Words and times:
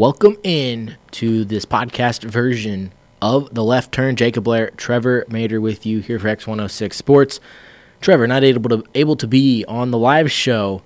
Welcome 0.00 0.38
in 0.42 0.96
to 1.10 1.44
this 1.44 1.66
podcast 1.66 2.24
version 2.24 2.90
of 3.20 3.54
the 3.54 3.62
left 3.62 3.92
turn. 3.92 4.16
Jacob 4.16 4.44
Blair, 4.44 4.70
Trevor 4.70 5.26
Mater 5.28 5.60
with 5.60 5.84
you 5.84 6.00
here 6.00 6.18
for 6.18 6.28
X106 6.34 6.94
Sports. 6.94 7.38
Trevor 8.00 8.26
not 8.26 8.42
able 8.42 8.70
to 8.70 8.82
able 8.94 9.14
to 9.16 9.26
be 9.26 9.62
on 9.66 9.90
the 9.90 9.98
live 9.98 10.32
show 10.32 10.80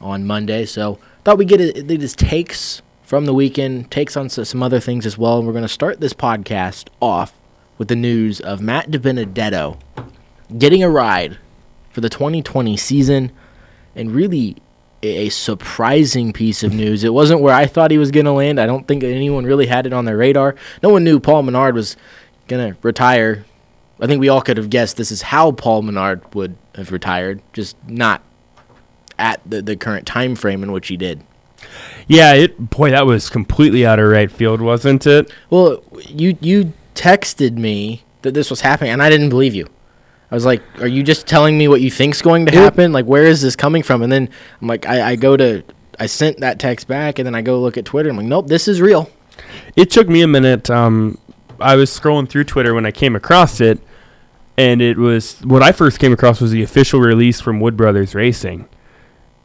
on 0.00 0.28
Monday, 0.28 0.64
so 0.64 1.00
thought 1.24 1.38
we'd 1.38 1.48
get 1.48 1.58
his 1.58 2.14
takes 2.14 2.82
from 3.02 3.24
the 3.24 3.34
weekend, 3.34 3.90
takes 3.90 4.16
on 4.16 4.28
some 4.28 4.62
other 4.62 4.78
things 4.78 5.06
as 5.06 5.18
well. 5.18 5.38
And 5.38 5.46
we're 5.48 5.54
going 5.54 5.62
to 5.62 5.68
start 5.68 5.98
this 5.98 6.12
podcast 6.12 6.86
off 7.00 7.32
with 7.78 7.88
the 7.88 7.96
news 7.96 8.40
of 8.40 8.60
Matt 8.60 8.92
DiBenedetto 8.92 9.76
getting 10.56 10.84
a 10.84 10.88
ride 10.88 11.36
for 11.90 12.00
the 12.00 12.08
2020 12.08 12.76
season, 12.76 13.32
and 13.96 14.12
really 14.12 14.56
a 15.02 15.28
surprising 15.30 16.32
piece 16.32 16.62
of 16.62 16.72
news. 16.72 17.04
It 17.04 17.12
wasn't 17.12 17.40
where 17.40 17.54
I 17.54 17.66
thought 17.66 17.90
he 17.90 17.98
was 17.98 18.10
going 18.10 18.26
to 18.26 18.32
land. 18.32 18.60
I 18.60 18.66
don't 18.66 18.86
think 18.86 19.02
anyone 19.02 19.44
really 19.44 19.66
had 19.66 19.86
it 19.86 19.92
on 19.92 20.04
their 20.04 20.16
radar. 20.16 20.54
No 20.82 20.90
one 20.90 21.04
knew 21.04 21.18
Paul 21.18 21.42
Menard 21.42 21.74
was 21.74 21.96
going 22.46 22.72
to 22.72 22.78
retire. 22.82 23.44
I 24.00 24.06
think 24.06 24.20
we 24.20 24.28
all 24.28 24.40
could 24.40 24.56
have 24.56 24.70
guessed 24.70 24.96
this 24.96 25.10
is 25.10 25.22
how 25.22 25.52
Paul 25.52 25.82
Menard 25.82 26.34
would 26.34 26.56
have 26.74 26.92
retired, 26.92 27.42
just 27.52 27.76
not 27.86 28.22
at 29.18 29.40
the, 29.46 29.62
the 29.62 29.76
current 29.76 30.06
time 30.06 30.34
frame 30.34 30.62
in 30.62 30.72
which 30.72 30.88
he 30.88 30.96
did. 30.96 31.22
Yeah, 32.08 32.34
it 32.34 32.70
boy, 32.70 32.90
that 32.90 33.06
was 33.06 33.30
completely 33.30 33.86
out 33.86 33.98
of 33.98 34.08
right 34.08 34.30
field, 34.30 34.60
wasn't 34.60 35.06
it? 35.06 35.32
Well, 35.50 35.82
you 36.08 36.36
you 36.40 36.72
texted 36.94 37.56
me 37.56 38.02
that 38.22 38.34
this 38.34 38.50
was 38.50 38.60
happening, 38.60 38.92
and 38.92 39.02
I 39.02 39.10
didn't 39.10 39.28
believe 39.28 39.54
you. 39.54 39.68
I 40.32 40.34
was 40.34 40.46
like, 40.46 40.62
"Are 40.80 40.86
you 40.86 41.02
just 41.02 41.26
telling 41.26 41.58
me 41.58 41.68
what 41.68 41.82
you 41.82 41.90
think's 41.90 42.22
going 42.22 42.46
to 42.46 42.52
happen? 42.52 42.90
Like, 42.90 43.04
where 43.04 43.24
is 43.24 43.42
this 43.42 43.54
coming 43.54 43.82
from?" 43.82 44.02
And 44.02 44.10
then 44.10 44.30
I'm 44.62 44.66
like, 44.66 44.86
I, 44.86 45.10
I 45.10 45.16
go 45.16 45.36
to, 45.36 45.62
I 46.00 46.06
sent 46.06 46.40
that 46.40 46.58
text 46.58 46.88
back, 46.88 47.18
and 47.18 47.26
then 47.26 47.34
I 47.34 47.42
go 47.42 47.60
look 47.60 47.76
at 47.76 47.84
Twitter. 47.84 48.08
I'm 48.08 48.16
like, 48.16 48.24
"Nope, 48.24 48.46
this 48.46 48.66
is 48.66 48.80
real." 48.80 49.10
It 49.76 49.90
took 49.90 50.08
me 50.08 50.22
a 50.22 50.26
minute. 50.26 50.70
Um, 50.70 51.18
I 51.60 51.76
was 51.76 51.90
scrolling 51.90 52.30
through 52.30 52.44
Twitter 52.44 52.72
when 52.72 52.86
I 52.86 52.92
came 52.92 53.14
across 53.14 53.60
it, 53.60 53.78
and 54.56 54.80
it 54.80 54.96
was 54.96 55.38
what 55.42 55.62
I 55.62 55.70
first 55.70 55.98
came 55.98 56.14
across 56.14 56.40
was 56.40 56.50
the 56.50 56.62
official 56.62 57.00
release 57.00 57.42
from 57.42 57.60
Wood 57.60 57.76
Brothers 57.76 58.14
Racing, 58.14 58.66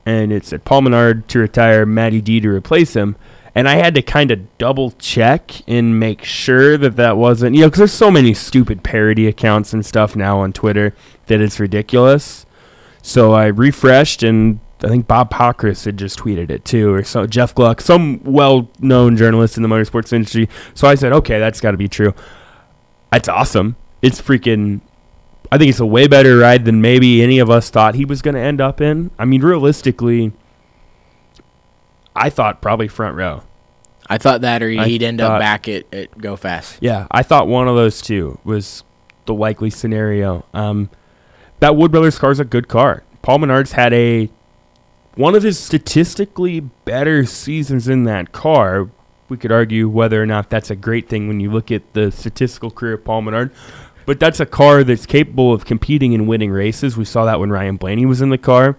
and 0.06 0.32
it 0.32 0.46
said 0.46 0.64
Paul 0.64 0.84
Menard 0.84 1.28
to 1.28 1.40
retire, 1.40 1.86
Matty 1.86 2.22
D 2.22 2.40
to 2.40 2.48
replace 2.48 2.96
him 2.96 3.18
and 3.56 3.68
I 3.68 3.76
had 3.76 3.96
to 3.96 4.02
kind 4.02 4.32
of 4.32 4.58
double 4.58 4.92
check 4.92 5.52
and 5.68 6.00
make 6.00 6.24
sure 6.24 6.78
that 6.78 6.96
that 6.96 7.18
wasn't 7.18 7.56
you 7.56 7.62
know 7.62 7.68
because 7.68 7.80
there's 7.80 7.94
so 7.94 8.12
many 8.12 8.34
stupid 8.34 8.84
parody 8.84 9.28
accounts 9.28 9.74
and 9.74 9.86
stuff 9.86 10.16
now 10.16 10.40
on 10.40 10.54
Twitter 10.54 10.94
that 11.28 11.42
it's 11.42 11.60
ridiculous. 11.60 12.46
So 13.02 13.34
I 13.34 13.46
refreshed 13.48 14.24
and 14.24 14.60
I 14.84 14.90
think 14.90 15.08
Bob 15.08 15.32
Pockrass 15.32 15.86
had 15.86 15.98
just 15.98 16.20
tweeted 16.20 16.52
it 16.52 16.64
too, 16.64 16.94
or 16.94 17.04
so 17.04 17.26
Jeff 17.26 17.56
Gluck, 17.56 17.82
some 17.82 18.24
well-known 18.24 19.18
journalist 19.18 19.58
in 19.58 19.64
the 19.64 19.70
motorsports 19.70 20.14
industry. 20.14 20.50
So 20.76 20.88
I 20.88 20.96
said, 20.96 21.14
okay, 21.14 21.40
that's 21.40 21.60
got 21.60 21.72
to 21.72 21.78
be 21.78 21.88
true. 21.88 22.14
That's 23.12 23.28
awesome. 23.28 23.76
It's 24.02 24.22
freaking. 24.22 24.82
I 25.52 25.58
think 25.58 25.70
it's 25.70 25.80
a 25.80 25.86
way 25.86 26.08
better 26.08 26.38
ride 26.38 26.66
than 26.66 26.82
maybe 26.82 27.24
any 27.24 27.40
of 27.40 27.50
us 27.50 27.70
thought 27.70 27.96
he 27.96 28.06
was 28.06 28.22
going 28.22 28.36
to 28.36 28.42
end 28.42 28.60
up 28.60 28.82
in. 28.82 29.12
I 29.18 29.26
mean, 29.26 29.42
realistically, 29.42 30.34
I 32.18 32.30
thought 32.30 32.62
probably 32.62 32.88
front 32.88 33.16
row. 33.16 33.44
I 34.10 34.18
thought 34.18 34.42
that, 34.42 34.64
or 34.64 34.70
he'd 34.70 35.04
end 35.04 35.20
thought, 35.20 35.34
up 35.34 35.40
back 35.40 35.68
at, 35.68 35.94
at 35.94 36.18
Go 36.18 36.36
Fast. 36.36 36.78
Yeah, 36.82 37.08
I 37.12 37.24
thought 37.24 37.48
one 37.48 37.68
of 37.68 37.76
those 37.76 38.02
two 38.02 38.40
was 38.44 38.84
the 39.26 39.34
likely 39.34 39.70
scenario. 39.70 40.46
Um, 40.54 40.90
that 41.60 41.76
Wood 41.76 41.92
Brothers 41.92 42.18
car 42.18 42.32
is 42.32 42.40
a 42.40 42.46
good 42.46 42.68
car. 42.68 43.04
Paul 43.22 43.40
Menard's 43.40 43.74
had 43.74 43.94
a 43.94 44.30
one 45.16 45.36
of 45.36 45.44
his 45.44 45.60
statistically 45.60 46.62
better 46.62 47.26
seasons 47.26 47.88
in 47.88 48.04
that 48.04 48.32
car. 48.32 48.90
We 49.30 49.36
could 49.36 49.52
argue 49.52 49.90
whether 49.90 50.22
or 50.22 50.26
not 50.26 50.50
that's 50.50 50.70
a 50.70 50.76
great 50.76 51.10
thing 51.10 51.28
when 51.28 51.40
you 51.40 51.52
look 51.52 51.72
at 51.72 51.94
the 51.94 52.12
statistical 52.12 52.72
career 52.72 52.94
of 52.94 53.04
Paul 53.04 53.24
Menard. 53.24 53.52
But 54.06 54.22
that's 54.22 54.40
a 54.40 54.46
car 54.46 54.86
that's 54.86 55.06
capable 55.06 55.52
of 55.52 55.66
competing 55.66 56.14
and 56.14 56.30
winning 56.30 56.52
races. 56.52 56.96
We 56.96 57.04
saw 57.04 57.26
that 57.26 57.42
when 57.42 57.50
Ryan 57.50 57.76
Blaney 57.76 58.06
was 58.06 58.22
in 58.22 58.30
the 58.30 58.38
car. 58.38 58.78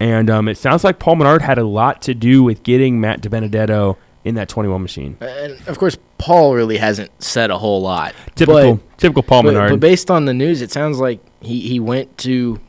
And 0.00 0.28
um, 0.28 0.48
it 0.48 0.58
sounds 0.58 0.84
like 0.84 0.98
Paul 0.98 1.16
Menard 1.16 1.42
had 1.42 1.58
a 1.58 1.64
lot 1.64 2.02
to 2.02 2.14
do 2.14 2.42
with 2.42 2.62
getting 2.62 3.00
Matt 3.00 3.20
DiBenedetto 3.20 3.96
in 4.24 4.34
that 4.34 4.48
21 4.48 4.82
machine. 4.82 5.16
And 5.20 5.60
of 5.68 5.78
course, 5.78 5.96
Paul 6.18 6.54
really 6.54 6.78
hasn't 6.78 7.10
said 7.22 7.50
a 7.50 7.58
whole 7.58 7.80
lot. 7.80 8.14
Typical, 8.34 8.76
but, 8.76 8.98
typical 8.98 9.22
Paul 9.22 9.42
but, 9.42 9.52
Menard. 9.52 9.70
But 9.70 9.80
based 9.80 10.10
on 10.10 10.24
the 10.24 10.34
news, 10.34 10.62
it 10.62 10.72
sounds 10.72 10.98
like 10.98 11.20
he, 11.40 11.60
he 11.60 11.78
went 11.78 12.16
to 12.18 12.60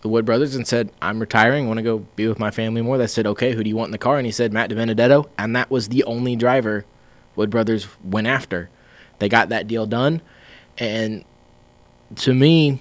the 0.00 0.08
Wood 0.08 0.24
Brothers 0.24 0.54
and 0.54 0.66
said, 0.66 0.90
"I'm 1.02 1.18
retiring. 1.18 1.66
Want 1.66 1.78
to 1.78 1.82
go 1.82 1.98
be 2.14 2.28
with 2.28 2.38
my 2.38 2.52
family 2.52 2.82
more." 2.82 2.96
They 2.98 3.08
said, 3.08 3.26
"Okay, 3.26 3.52
who 3.52 3.64
do 3.64 3.68
you 3.68 3.76
want 3.76 3.88
in 3.88 3.92
the 3.92 3.98
car?" 3.98 4.16
And 4.16 4.26
he 4.26 4.32
said, 4.32 4.52
"Matt 4.52 4.70
DiBenedetto," 4.70 5.28
and 5.36 5.56
that 5.56 5.70
was 5.70 5.88
the 5.88 6.04
only 6.04 6.36
driver 6.36 6.84
Wood 7.34 7.50
Brothers 7.50 7.88
went 8.04 8.28
after. 8.28 8.70
They 9.18 9.28
got 9.28 9.48
that 9.48 9.66
deal 9.66 9.86
done, 9.86 10.22
and 10.78 11.24
to 12.16 12.32
me, 12.32 12.80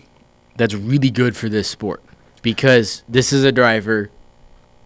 that's 0.57 0.75
really 0.75 1.09
good 1.09 1.35
for 1.35 1.49
this 1.49 1.67
sport 1.67 2.03
because 2.41 3.03
this 3.07 3.33
is 3.33 3.43
a 3.43 3.51
driver 3.51 4.09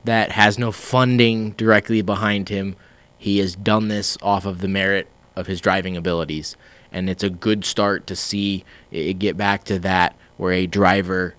that 0.04 0.32
has 0.32 0.58
no 0.58 0.72
funding 0.72 1.52
directly 1.52 2.02
behind 2.02 2.50
him. 2.50 2.76
He 3.18 3.40
has 3.40 3.56
done 3.56 3.88
this 3.88 4.18
off 4.22 4.46
of 4.46 4.60
the 4.60 4.68
merit 4.68 5.08
of 5.36 5.48
his 5.48 5.62
driving 5.62 5.96
abilities. 5.96 6.56
And 6.92 7.10
it's 7.10 7.24
a 7.24 7.30
good 7.30 7.64
start 7.64 8.08
to 8.08 8.16
see 8.16 8.66
it 8.92 9.20
get 9.20 9.38
back 9.38 9.64
to 9.66 9.80
that 9.80 10.16
where 10.38 10.52
a 10.52 10.68
driver 10.68 11.36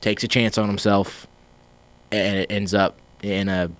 takes 0.00 0.22
a 0.22 0.28
chance 0.28 0.58
on 0.58 0.68
himself 0.68 1.26
and 2.12 2.36
it 2.36 2.52
ends 2.52 2.74
up 2.74 2.98
in 3.22 3.48
a 3.48 3.70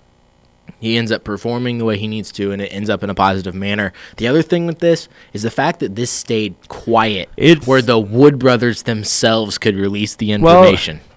he 0.79 0.97
ends 0.97 1.11
up 1.11 1.23
performing 1.23 1.77
the 1.77 1.85
way 1.85 1.97
he 1.97 2.07
needs 2.07 2.31
to 2.31 2.51
and 2.51 2.61
it 2.61 2.67
ends 2.67 2.89
up 2.89 3.03
in 3.03 3.09
a 3.09 3.15
positive 3.15 3.53
manner. 3.53 3.93
The 4.17 4.27
other 4.27 4.41
thing 4.41 4.65
with 4.65 4.79
this 4.79 5.07
is 5.31 5.43
the 5.43 5.51
fact 5.51 5.79
that 5.79 5.95
this 5.95 6.09
stayed 6.09 6.55
quiet 6.67 7.29
it's, 7.37 7.67
where 7.67 7.83
the 7.83 7.99
Wood 7.99 8.39
brothers 8.39 8.83
themselves 8.83 9.59
could 9.59 9.75
release 9.75 10.15
the 10.15 10.31
information. 10.31 10.97
Well, 10.97 11.14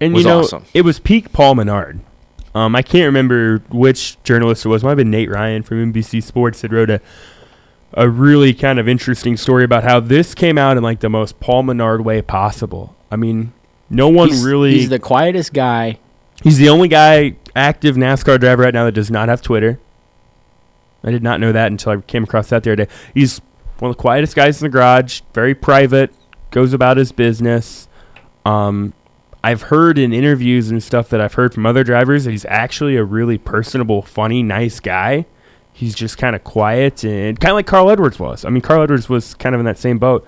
and 0.00 0.16
you 0.16 0.24
know, 0.24 0.40
awesome. 0.40 0.64
it 0.74 0.82
was 0.82 0.98
peak 0.98 1.32
Paul 1.32 1.54
Menard. 1.54 2.00
Um, 2.54 2.74
I 2.74 2.82
can't 2.82 3.04
remember 3.04 3.58
which 3.68 4.22
journalist 4.22 4.64
it 4.64 4.68
was. 4.68 4.82
It 4.82 4.86
might 4.86 4.90
have 4.92 4.98
been 4.98 5.10
Nate 5.10 5.30
Ryan 5.30 5.62
from 5.62 5.92
NBC 5.92 6.22
Sports 6.22 6.62
that 6.62 6.72
wrote 6.72 6.90
a 6.90 7.00
a 7.92 8.08
really 8.08 8.52
kind 8.52 8.78
of 8.78 8.88
interesting 8.88 9.36
story 9.36 9.64
about 9.64 9.84
how 9.84 10.00
this 10.00 10.34
came 10.34 10.58
out 10.58 10.76
in 10.76 10.82
like 10.82 11.00
the 11.00 11.08
most 11.08 11.40
Paul 11.40 11.62
Menard 11.62 12.04
way 12.04 12.20
possible. 12.22 12.94
I 13.10 13.16
mean, 13.16 13.52
no 13.88 14.08
one 14.08 14.28
he's, 14.28 14.44
really. 14.44 14.72
He's 14.72 14.88
the 14.88 14.98
quietest 14.98 15.52
guy. 15.52 15.98
He's 16.42 16.58
the 16.58 16.68
only 16.68 16.88
guy 16.88 17.36
active 17.54 17.96
NASCAR 17.96 18.38
driver 18.38 18.62
right 18.62 18.74
now 18.74 18.84
that 18.84 18.92
does 18.92 19.10
not 19.10 19.28
have 19.28 19.40
Twitter. 19.40 19.80
I 21.02 21.10
did 21.10 21.22
not 21.22 21.40
know 21.40 21.52
that 21.52 21.70
until 21.70 21.92
I 21.92 22.00
came 22.02 22.24
across 22.24 22.50
that 22.50 22.64
the 22.64 22.72
other 22.72 22.84
day. 22.84 22.92
He's 23.14 23.40
one 23.78 23.90
of 23.90 23.96
the 23.96 24.00
quietest 24.00 24.34
guys 24.34 24.60
in 24.60 24.66
the 24.66 24.70
garage, 24.70 25.22
very 25.32 25.54
private, 25.54 26.12
goes 26.50 26.72
about 26.72 26.96
his 26.96 27.12
business. 27.12 27.88
Um, 28.44 28.92
I've 29.46 29.62
heard 29.62 29.96
in 29.96 30.12
interviews 30.12 30.72
and 30.72 30.82
stuff 30.82 31.08
that 31.10 31.20
I've 31.20 31.34
heard 31.34 31.54
from 31.54 31.66
other 31.66 31.84
drivers 31.84 32.24
that 32.24 32.32
he's 32.32 32.44
actually 32.46 32.96
a 32.96 33.04
really 33.04 33.38
personable, 33.38 34.02
funny, 34.02 34.42
nice 34.42 34.80
guy. 34.80 35.24
He's 35.72 35.94
just 35.94 36.18
kind 36.18 36.34
of 36.34 36.42
quiet 36.42 37.04
and 37.04 37.38
kind 37.38 37.52
of 37.52 37.54
like 37.54 37.66
Carl 37.68 37.88
Edwards 37.88 38.18
was. 38.18 38.44
I 38.44 38.50
mean, 38.50 38.60
Carl 38.60 38.82
Edwards 38.82 39.08
was 39.08 39.34
kind 39.34 39.54
of 39.54 39.60
in 39.60 39.64
that 39.66 39.78
same 39.78 39.98
boat. 39.98 40.26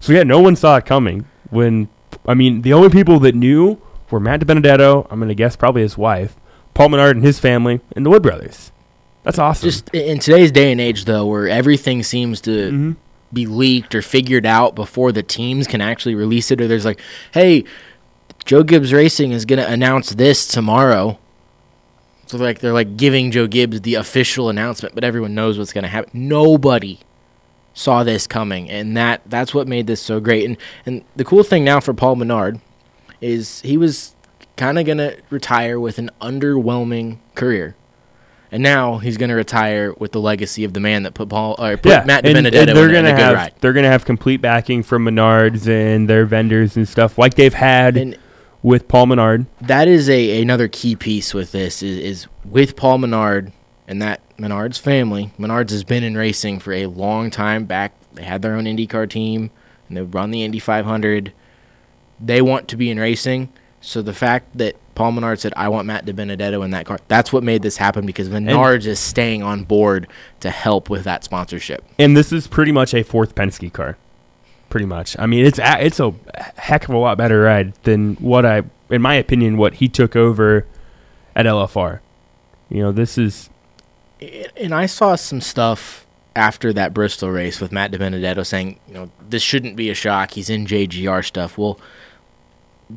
So 0.00 0.14
yeah, 0.14 0.22
no 0.22 0.40
one 0.40 0.56
saw 0.56 0.78
it 0.78 0.86
coming. 0.86 1.26
When 1.50 1.90
I 2.24 2.32
mean, 2.32 2.62
the 2.62 2.72
only 2.72 2.88
people 2.88 3.20
that 3.20 3.34
knew 3.34 3.78
were 4.10 4.20
Matt 4.20 4.40
DiBenedetto. 4.40 5.06
I'm 5.10 5.18
going 5.18 5.28
to 5.28 5.34
guess 5.34 5.54
probably 5.54 5.82
his 5.82 5.98
wife, 5.98 6.34
Paul 6.72 6.88
Menard 6.88 7.14
and 7.14 7.24
his 7.26 7.38
family, 7.38 7.82
and 7.94 8.06
the 8.06 8.10
Wood 8.10 8.22
brothers. 8.22 8.72
That's 9.22 9.38
awesome. 9.38 9.68
Just 9.68 9.90
in 9.90 10.18
today's 10.18 10.50
day 10.50 10.72
and 10.72 10.80
age, 10.80 11.04
though, 11.04 11.26
where 11.26 11.46
everything 11.46 12.02
seems 12.02 12.40
to 12.40 12.50
mm-hmm. 12.50 12.92
be 13.34 13.44
leaked 13.44 13.94
or 13.94 14.00
figured 14.00 14.46
out 14.46 14.74
before 14.74 15.12
the 15.12 15.22
teams 15.22 15.66
can 15.66 15.82
actually 15.82 16.14
release 16.14 16.50
it, 16.50 16.62
or 16.62 16.68
there's 16.68 16.86
like, 16.86 17.02
hey, 17.32 17.64
Joe 18.46 18.62
Gibbs 18.62 18.92
Racing 18.92 19.32
is 19.32 19.44
going 19.44 19.58
to 19.58 19.68
announce 19.68 20.10
this 20.10 20.46
tomorrow. 20.46 21.18
So 22.26 22.38
like 22.38 22.60
they're 22.60 22.72
like 22.72 22.96
giving 22.96 23.32
Joe 23.32 23.48
Gibbs 23.48 23.80
the 23.80 23.96
official 23.96 24.48
announcement, 24.48 24.94
but 24.94 25.02
everyone 25.02 25.34
knows 25.34 25.58
what's 25.58 25.72
going 25.72 25.82
to 25.82 25.88
happen. 25.88 26.28
Nobody 26.28 27.00
saw 27.74 28.04
this 28.04 28.26
coming, 28.26 28.70
and 28.70 28.96
that 28.96 29.22
that's 29.26 29.52
what 29.52 29.66
made 29.66 29.88
this 29.88 30.00
so 30.00 30.20
great. 30.20 30.44
And 30.44 30.56
and 30.86 31.04
the 31.16 31.24
cool 31.24 31.42
thing 31.42 31.64
now 31.64 31.80
for 31.80 31.92
Paul 31.92 32.16
Menard 32.16 32.60
is 33.20 33.60
he 33.62 33.76
was 33.76 34.14
kind 34.56 34.78
of 34.78 34.86
going 34.86 34.98
to 34.98 35.20
retire 35.28 35.78
with 35.78 35.98
an 35.98 36.10
underwhelming 36.20 37.18
career. 37.34 37.74
And 38.52 38.62
now 38.62 38.98
he's 38.98 39.16
going 39.16 39.30
to 39.30 39.34
retire 39.34 39.92
with 39.94 40.12
the 40.12 40.20
legacy 40.20 40.62
of 40.62 40.72
the 40.72 40.78
man 40.80 41.02
that 41.02 41.14
put 41.14 41.28
Paul 41.28 41.56
or 41.58 41.76
put 41.76 41.90
yeah, 41.90 42.04
Matt 42.04 42.24
and, 42.24 42.46
DiBenedetto 42.46 42.68
and 42.68 42.76
they're 42.76 42.94
in 42.94 43.06
a 43.06 43.10
have, 43.10 43.34
ride. 43.34 43.54
They're 43.60 43.72
going 43.72 43.84
to 43.84 43.90
have 43.90 44.04
complete 44.04 44.40
backing 44.40 44.84
from 44.84 45.04
Menards 45.04 45.68
and 45.68 46.08
their 46.08 46.24
vendors 46.24 46.76
and 46.76 46.88
stuff 46.88 47.18
like 47.18 47.34
they've 47.34 47.52
had. 47.52 47.96
And 47.96 48.16
with 48.66 48.88
Paul 48.88 49.06
Menard. 49.06 49.46
That 49.60 49.86
is 49.86 50.10
a 50.10 50.42
another 50.42 50.66
key 50.66 50.96
piece 50.96 51.32
with 51.32 51.52
this 51.52 51.84
is, 51.84 51.98
is 51.98 52.26
with 52.44 52.74
Paul 52.74 52.98
Menard 52.98 53.52
and 53.86 54.02
that 54.02 54.20
Menard's 54.38 54.76
family. 54.76 55.30
Menard's 55.38 55.72
has 55.72 55.84
been 55.84 56.02
in 56.02 56.16
racing 56.16 56.58
for 56.58 56.72
a 56.72 56.86
long 56.86 57.30
time. 57.30 57.64
Back 57.64 57.92
they 58.14 58.24
had 58.24 58.42
their 58.42 58.56
own 58.56 58.64
IndyCar 58.64 59.08
team 59.08 59.52
and 59.86 59.96
they 59.96 60.02
run 60.02 60.32
the 60.32 60.42
Indy 60.42 60.58
500. 60.58 61.32
They 62.18 62.42
want 62.42 62.66
to 62.66 62.76
be 62.76 62.90
in 62.90 62.98
racing, 62.98 63.50
So 63.80 64.02
the 64.02 64.12
fact 64.12 64.58
that 64.58 64.74
Paul 64.96 65.12
Menard 65.12 65.38
said, 65.38 65.52
"I 65.56 65.68
want 65.68 65.86
Matt 65.86 66.04
DiBenedetto 66.04 66.64
in 66.64 66.72
that 66.72 66.86
car," 66.86 66.98
that's 67.06 67.32
what 67.32 67.44
made 67.44 67.62
this 67.62 67.76
happen 67.76 68.04
because 68.04 68.28
Menard 68.28 68.84
is 68.84 68.98
staying 68.98 69.44
on 69.44 69.62
board 69.62 70.08
to 70.40 70.50
help 70.50 70.90
with 70.90 71.04
that 71.04 71.22
sponsorship. 71.22 71.84
And 72.00 72.16
this 72.16 72.32
is 72.32 72.48
pretty 72.48 72.72
much 72.72 72.94
a 72.94 73.04
fourth 73.04 73.36
Penske 73.36 73.72
car. 73.72 73.96
Pretty 74.68 74.86
much. 74.86 75.16
I 75.18 75.26
mean, 75.26 75.46
it's 75.46 75.58
a, 75.58 75.84
it's 75.84 76.00
a 76.00 76.12
heck 76.56 76.88
of 76.88 76.94
a 76.94 76.98
lot 76.98 77.16
better 77.18 77.40
ride 77.42 77.74
than 77.84 78.14
what 78.16 78.44
I, 78.44 78.62
in 78.90 79.00
my 79.02 79.14
opinion, 79.14 79.56
what 79.56 79.74
he 79.74 79.88
took 79.88 80.16
over 80.16 80.66
at 81.34 81.46
LFR. 81.46 82.00
You 82.68 82.82
know, 82.82 82.92
this 82.92 83.16
is. 83.16 83.48
And 84.56 84.74
I 84.74 84.86
saw 84.86 85.14
some 85.14 85.40
stuff 85.40 86.06
after 86.34 86.72
that 86.72 86.92
Bristol 86.92 87.30
race 87.30 87.60
with 87.60 87.70
Matt 87.72 87.92
DiBenedetto 87.92 88.44
saying, 88.44 88.80
you 88.88 88.94
know, 88.94 89.10
this 89.28 89.42
shouldn't 89.42 89.76
be 89.76 89.88
a 89.90 89.94
shock. 89.94 90.32
He's 90.32 90.50
in 90.50 90.66
JGR 90.66 91.24
stuff. 91.24 91.56
Well, 91.56 91.78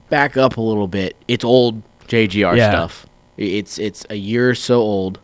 back 0.10 0.38
up 0.38 0.58
a 0.58 0.62
little 0.62 0.88
bit. 0.88 1.16
It's 1.28 1.44
old 1.44 1.82
JGR 2.08 2.56
Yeah. 2.58 2.70
stuff. 2.72 3.06
It's 3.38 3.78
it's 3.80 4.06
a 4.10 4.16
year 4.16 4.50
or 4.50 4.56
so 4.56 4.80
old, 4.80 5.20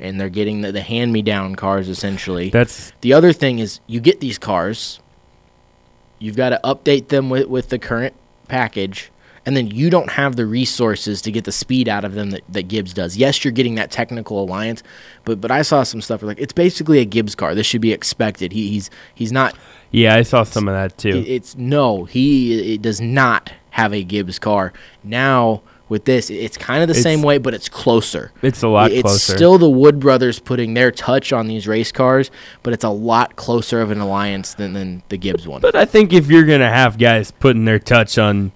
and 0.00 0.20
they're 0.20 0.28
getting 0.28 0.62
the, 0.62 0.72
the 0.72 0.82
hand 0.82 1.12
me 1.12 1.22
down 1.22 1.54
cars 1.54 1.88
essentially. 1.88 2.50
That's 2.50 2.92
the 3.00 3.12
other 3.12 3.32
thing 3.32 3.60
is 3.60 3.78
you 3.86 4.00
get 4.00 4.18
these 4.20 4.38
cars, 4.38 4.98
you've 6.18 6.36
got 6.36 6.50
to 6.50 6.60
update 6.64 7.08
them 7.08 7.30
with, 7.30 7.46
with 7.48 7.68
the 7.68 7.78
current 7.78 8.14
package, 8.48 9.10
and 9.46 9.56
then 9.56 9.66
you 9.66 9.90
don't 9.90 10.10
have 10.10 10.36
the 10.36 10.46
resources 10.46 11.20
to 11.22 11.30
get 11.30 11.44
the 11.44 11.52
speed 11.52 11.88
out 11.88 12.04
of 12.04 12.14
them 12.14 12.30
that, 12.30 12.42
that 12.48 12.68
Gibbs 12.68 12.94
does. 12.94 13.16
Yes, 13.16 13.44
you're 13.44 13.52
getting 13.52 13.74
that 13.74 13.90
technical 13.90 14.42
alliance, 14.42 14.82
but 15.24 15.40
but 15.40 15.50
I 15.50 15.62
saw 15.62 15.82
some 15.82 16.00
stuff 16.00 16.22
where, 16.22 16.28
like 16.28 16.40
it's 16.40 16.52
basically 16.52 16.98
a 17.00 17.04
Gibbs 17.04 17.34
car. 17.34 17.54
This 17.54 17.66
should 17.66 17.82
be 17.82 17.92
expected. 17.92 18.52
He, 18.52 18.70
he's 18.70 18.90
he's 19.14 19.32
not 19.32 19.54
yeah. 19.90 20.14
I 20.14 20.22
saw 20.22 20.44
some 20.44 20.66
of 20.68 20.74
that 20.74 20.92
it- 20.92 20.98
too. 20.98 21.24
it's 21.26 21.56
no, 21.56 22.04
he 22.04 22.74
it 22.74 22.82
does 22.82 23.00
not 23.00 23.52
have 23.70 23.92
a 23.92 24.02
Gibbs 24.02 24.38
car. 24.38 24.72
Now 25.02 25.62
with 25.88 26.04
this, 26.06 26.30
it's 26.30 26.56
kind 26.56 26.82
of 26.82 26.88
the 26.88 26.92
It's- 26.92 27.02
same 27.02 27.22
way, 27.22 27.38
but 27.38 27.52
it's 27.54 27.68
closer. 27.68 28.32
It's 28.42 28.62
a 28.62 28.68
lot 28.68 28.90
closer. 28.90 28.98
it's 29.00 29.02
closer. 29.02 29.36
still 29.36 29.58
the 29.58 29.68
Wood 29.70 30.00
brothers 30.00 30.38
putting 30.38 30.74
their 30.74 30.90
touch 30.90 31.32
on 31.32 31.46
these 31.46 31.66
race 31.68 31.92
cars, 31.92 32.30
but 32.62 32.72
it's 32.72 32.84
a 32.84 32.88
lot 32.90 33.36
closer 33.36 33.80
of 33.80 33.90
an 33.90 34.00
alliance 34.00 34.54
than, 34.54 34.72
than 34.72 35.02
the 35.10 35.18
Gibbs 35.18 35.46
one. 35.46 35.60
But 35.60 35.74
I 35.76 35.84
think 35.84 36.12
if 36.12 36.28
you're 36.30 36.44
gonna 36.46 36.70
have 36.70 36.98
guys 36.98 37.30
putting 37.32 37.64
their 37.66 37.78
touch 37.78 38.16
on 38.18 38.52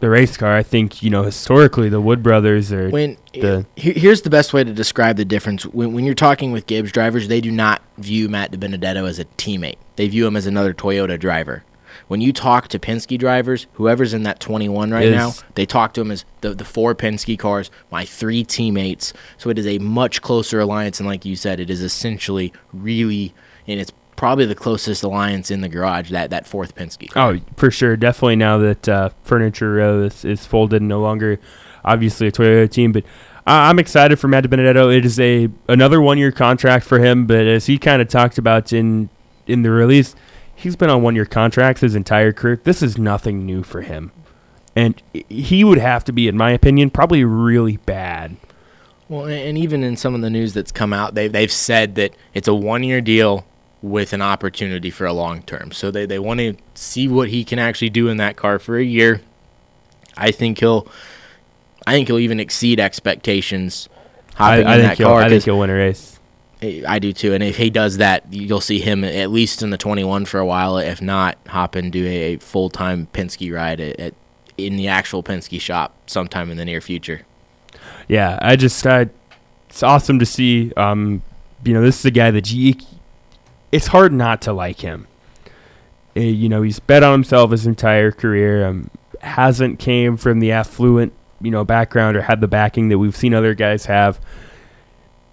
the 0.00 0.08
race 0.08 0.36
car, 0.36 0.56
I 0.56 0.62
think 0.62 1.02
you 1.02 1.10
know 1.10 1.22
historically 1.24 1.88
the 1.88 2.00
Wood 2.00 2.22
brothers 2.22 2.72
are. 2.72 2.88
when 2.90 3.16
the- 3.34 3.64
eh, 3.76 3.92
here's 3.92 4.22
the 4.22 4.30
best 4.30 4.52
way 4.52 4.62
to 4.64 4.72
describe 4.72 5.16
the 5.16 5.24
difference. 5.24 5.64
When, 5.64 5.92
when 5.92 6.04
you're 6.04 6.14
talking 6.14 6.52
with 6.52 6.66
Gibbs 6.66 6.92
drivers, 6.92 7.28
they 7.28 7.40
do 7.40 7.50
not 7.50 7.82
view 7.98 8.28
Matt 8.28 8.52
DiBenedetto 8.52 9.08
as 9.08 9.18
a 9.18 9.24
teammate. 9.36 9.76
They 9.96 10.06
view 10.08 10.26
him 10.26 10.36
as 10.36 10.46
another 10.46 10.72
Toyota 10.74 11.18
driver. 11.18 11.64
When 12.08 12.20
you 12.20 12.32
talk 12.32 12.68
to 12.68 12.78
Penske 12.78 13.18
drivers, 13.18 13.66
whoever's 13.74 14.12
in 14.14 14.22
that 14.24 14.40
21 14.40 14.90
right 14.90 15.04
Is- 15.06 15.14
now, 15.14 15.32
they 15.54 15.64
talk 15.66 15.94
to 15.94 16.00
him 16.00 16.10
as 16.10 16.24
the, 16.40 16.54
the 16.54 16.64
four 16.64 16.94
Penske 16.94 17.38
cars, 17.38 17.70
my 17.90 18.04
three 18.04 18.44
teammates. 18.44 19.12
So 19.36 19.50
it 19.50 19.58
is 19.58 19.66
a 19.66 19.78
much 19.78 20.22
closer 20.22 20.58
alliance, 20.60 20.98
and 21.00 21.06
like 21.08 21.24
you 21.24 21.36
said, 21.36 21.60
it 21.60 21.68
is 21.70 21.82
essentially 21.82 22.52
really, 22.72 23.34
and 23.66 23.78
it's 23.78 23.92
probably 24.16 24.46
the 24.46 24.54
closest 24.54 25.02
alliance 25.04 25.50
in 25.50 25.60
the 25.60 25.68
garage. 25.68 26.10
That 26.10 26.30
that 26.30 26.46
fourth 26.46 26.74
Penske. 26.74 27.10
car. 27.10 27.34
Oh, 27.34 27.40
for 27.56 27.70
sure, 27.70 27.96
definitely. 27.96 28.36
Now 28.36 28.58
that 28.58 28.88
uh, 28.88 29.10
Furniture 29.22 29.74
Row 29.74 30.02
is, 30.02 30.24
is 30.24 30.44
folded, 30.46 30.80
and 30.82 30.88
no 30.88 31.00
longer 31.00 31.38
obviously 31.84 32.26
a 32.26 32.32
Toyota 32.32 32.70
team, 32.70 32.90
but 32.92 33.04
I- 33.46 33.68
I'm 33.68 33.78
excited 33.78 34.18
for 34.18 34.28
Matt 34.28 34.48
Benedetto. 34.48 34.88
It 34.90 35.04
is 35.04 35.20
a 35.20 35.48
another 35.68 36.00
one 36.00 36.16
year 36.18 36.32
contract 36.32 36.84
for 36.86 36.98
him, 36.98 37.26
but 37.26 37.46
as 37.46 37.66
he 37.66 37.76
kind 37.78 38.00
of 38.02 38.08
talked 38.08 38.38
about 38.38 38.72
in 38.72 39.08
in 39.46 39.62
the 39.62 39.70
release, 39.70 40.14
he's 40.58 40.76
been 40.76 40.90
on 40.90 41.02
one 41.02 41.14
year 41.14 41.24
contracts 41.24 41.80
his 41.80 41.94
entire 41.94 42.32
career. 42.32 42.60
This 42.62 42.82
is 42.82 42.98
nothing 42.98 43.46
new 43.46 43.62
for 43.62 43.82
him, 43.82 44.12
and 44.74 45.00
he 45.28 45.64
would 45.64 45.78
have 45.78 46.04
to 46.04 46.12
be, 46.12 46.28
in 46.28 46.36
my 46.36 46.50
opinion, 46.50 46.90
probably 46.90 47.24
really 47.24 47.76
bad. 47.78 48.36
Well, 49.08 49.26
and 49.26 49.56
even 49.56 49.82
in 49.82 49.96
some 49.96 50.14
of 50.14 50.20
the 50.20 50.28
news 50.28 50.52
that's 50.52 50.70
come 50.72 50.92
out, 50.92 51.14
they've, 51.14 51.32
they've 51.32 51.52
said 51.52 51.94
that 51.94 52.14
it's 52.34 52.46
a 52.46 52.54
one 52.54 52.82
year 52.82 53.00
deal 53.00 53.46
with 53.80 54.12
an 54.12 54.20
opportunity 54.20 54.90
for 54.90 55.06
a 55.06 55.12
long 55.12 55.42
term. 55.42 55.72
So 55.72 55.90
they, 55.90 56.04
they 56.04 56.18
want 56.18 56.40
to 56.40 56.56
see 56.74 57.08
what 57.08 57.28
he 57.28 57.44
can 57.44 57.58
actually 57.58 57.90
do 57.90 58.08
in 58.08 58.16
that 58.18 58.36
car 58.36 58.58
for 58.58 58.76
a 58.76 58.84
year. 58.84 59.22
I 60.16 60.30
think 60.30 60.58
he'll 60.58 60.86
I 61.86 61.92
think 61.92 62.08
he'll 62.08 62.18
even 62.18 62.40
exceed 62.40 62.80
expectations 62.80 63.88
I, 64.36 64.56
hopping 64.56 64.66
I 64.66 64.74
in 64.74 64.80
think 64.80 64.90
that 64.90 64.98
he'll, 64.98 65.06
car. 65.06 65.22
I 65.22 65.28
think 65.28 65.44
he'll 65.44 65.58
win 65.58 65.70
a 65.70 65.74
race. 65.74 66.17
I 66.60 66.98
do 66.98 67.12
too. 67.12 67.34
And 67.34 67.42
if 67.42 67.56
he 67.56 67.70
does 67.70 67.98
that, 67.98 68.24
you'll 68.32 68.60
see 68.60 68.80
him 68.80 69.04
at 69.04 69.30
least 69.30 69.62
in 69.62 69.70
the 69.70 69.78
21 69.78 70.24
for 70.24 70.40
a 70.40 70.46
while. 70.46 70.76
If 70.76 71.00
not, 71.00 71.38
hop 71.46 71.76
and 71.76 71.92
do 71.92 72.04
a 72.06 72.36
full 72.38 72.68
time 72.68 73.06
Penske 73.12 73.54
ride 73.54 73.80
at, 73.80 74.00
at 74.00 74.14
in 74.56 74.76
the 74.76 74.88
actual 74.88 75.22
Penske 75.22 75.60
shop 75.60 75.94
sometime 76.06 76.50
in 76.50 76.56
the 76.56 76.64
near 76.64 76.80
future. 76.80 77.22
Yeah, 78.08 78.38
I 78.42 78.56
just 78.56 78.84
uh, 78.86 79.06
it's 79.68 79.82
awesome 79.82 80.18
to 80.18 80.26
see. 80.26 80.72
Um, 80.76 81.22
you 81.64 81.74
know, 81.74 81.82
this 81.82 82.00
is 82.00 82.04
a 82.04 82.10
guy 82.10 82.30
that 82.32 82.50
you, 82.50 82.74
it's 83.70 83.88
hard 83.88 84.12
not 84.12 84.42
to 84.42 84.52
like 84.52 84.80
him. 84.80 85.06
Uh, 86.16 86.20
you 86.20 86.48
know, 86.48 86.62
he's 86.62 86.80
bet 86.80 87.02
on 87.02 87.12
himself 87.12 87.52
his 87.52 87.66
entire 87.66 88.10
career. 88.10 88.66
Um, 88.66 88.90
hasn't 89.20 89.78
came 89.78 90.16
from 90.16 90.40
the 90.40 90.52
affluent, 90.52 91.12
you 91.40 91.50
know, 91.50 91.64
background 91.64 92.16
or 92.16 92.22
had 92.22 92.40
the 92.40 92.48
backing 92.48 92.88
that 92.88 92.98
we've 92.98 93.16
seen 93.16 93.34
other 93.34 93.54
guys 93.54 93.86
have, 93.86 94.20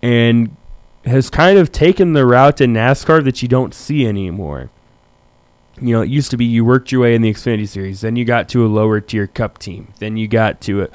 and 0.04 0.56
has 1.06 1.30
kind 1.30 1.58
of 1.58 1.72
taken 1.72 2.14
the 2.14 2.26
route 2.26 2.62
in 2.62 2.74
NASCAR 2.74 3.24
that 3.24 3.42
you 3.42 3.48
don't 3.48 3.74
see 3.74 4.08
anymore. 4.08 4.70
You 5.80 5.94
know, 5.94 6.02
it 6.02 6.10
used 6.10 6.32
to 6.32 6.38
be 6.38 6.46
you 6.46 6.64
worked 6.64 6.92
your 6.92 7.02
way 7.02 7.16
in 7.16 7.22
the 7.22 7.32
Xfinity 7.32 7.68
Series, 7.68 8.02
then 8.02 8.16
you 8.16 8.26
got 8.26 8.48
to 8.50 8.66
a 8.66 8.68
lower 8.68 9.02
tier 9.02 9.28
Cup 9.28 9.58
team, 9.58 9.94
then 10.00 10.18
you 10.18 10.28
got 10.28 10.62
to 10.62 10.84
a 10.84 10.90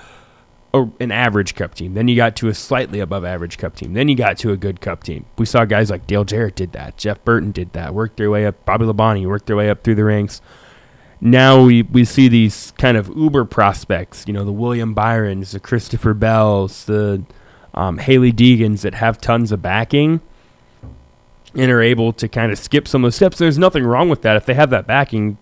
a, 0.73 0.89
an 1.01 1.11
average 1.11 1.55
cup 1.55 1.75
team. 1.75 1.95
Then 1.95 2.09
you 2.09 2.17
got 2.17 2.37
to 2.37 2.49
a 2.49 2.55
slightly 2.55 3.01
above 3.01 3.25
average 3.25 3.59
cup 3.59 3.77
team. 3.77 3.95
Then 3.95 4.09
you 4.09 4.15
got 4.15 4.39
to 4.39 4.53
a 4.53 4.57
good 4.57 4.81
cup 4.81 5.03
team. 5.03 5.27
We 5.39 5.47
saw 5.47 5.65
guys 5.65 5.91
like 5.91 6.07
Dale 6.07 6.25
Jarrett 6.25 6.57
did 6.57 6.73
that. 6.73 6.97
Jeff 6.97 7.25
Burton 7.25 7.53
did 7.53 7.73
that. 7.73 7.95
Worked 7.95 8.17
their 8.17 8.31
way 8.31 8.47
up. 8.47 8.65
Bobby 8.65 8.85
Labonte 8.85 9.27
worked 9.27 9.47
their 9.47 9.57
way 9.57 9.71
up 9.71 9.83
through 9.83 9.97
the 9.97 10.05
ranks. 10.05 10.41
Now 11.21 11.63
we, 11.65 11.83
we 11.83 12.05
see 12.05 12.29
these 12.29 12.73
kind 12.79 12.97
of 12.97 13.09
uber 13.15 13.45
prospects. 13.45 14.25
You 14.27 14.33
know, 14.33 14.45
the 14.45 14.53
William 14.53 14.95
Byrons, 14.95 15.53
the 15.53 15.61
Christopher 15.61 16.15
Bells, 16.15 16.85
the 16.85 17.23
um, 17.75 17.99
Hailie 17.99 18.33
Deegans 18.33 18.83
that 18.83 18.95
have 18.95 19.21
tons 19.21 19.53
of 19.53 19.63
backing 19.63 20.21
and 21.55 21.71
are 21.71 21.83
able 21.83 22.13
to 22.15 22.29
kind 22.29 22.53
of 22.53 22.59
skip 22.59 22.87
some 22.87 23.05
of 23.05 23.09
the 23.09 23.13
steps. 23.13 23.39
There's 23.39 23.59
nothing 23.59 23.85
wrong 23.85 24.09
with 24.09 24.23
that. 24.23 24.37
If 24.37 24.47
they 24.47 24.55
have 24.55 24.71
that 24.71 24.87
backing, 24.87 25.39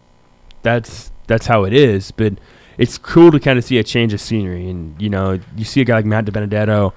that's 0.63 1.11
that's 1.27 1.47
how 1.47 1.65
it 1.65 1.73
is. 1.73 2.11
But 2.11 2.35
it's 2.79 2.97
cool 2.97 3.31
to 3.33 3.41
kind 3.41 3.59
of 3.59 3.65
see 3.65 3.79
a 3.79 3.85
change 3.85 4.15
of 4.15 4.21
scenery. 4.21 4.71
And, 4.71 5.01
you 5.01 5.11
know, 5.11 5.41
you 5.57 5.65
see 5.65 5.81
a 5.81 5.85
guy 5.85 5.97
like 5.97 6.07
Matt 6.07 6.25
DiBenedetto 6.25 6.93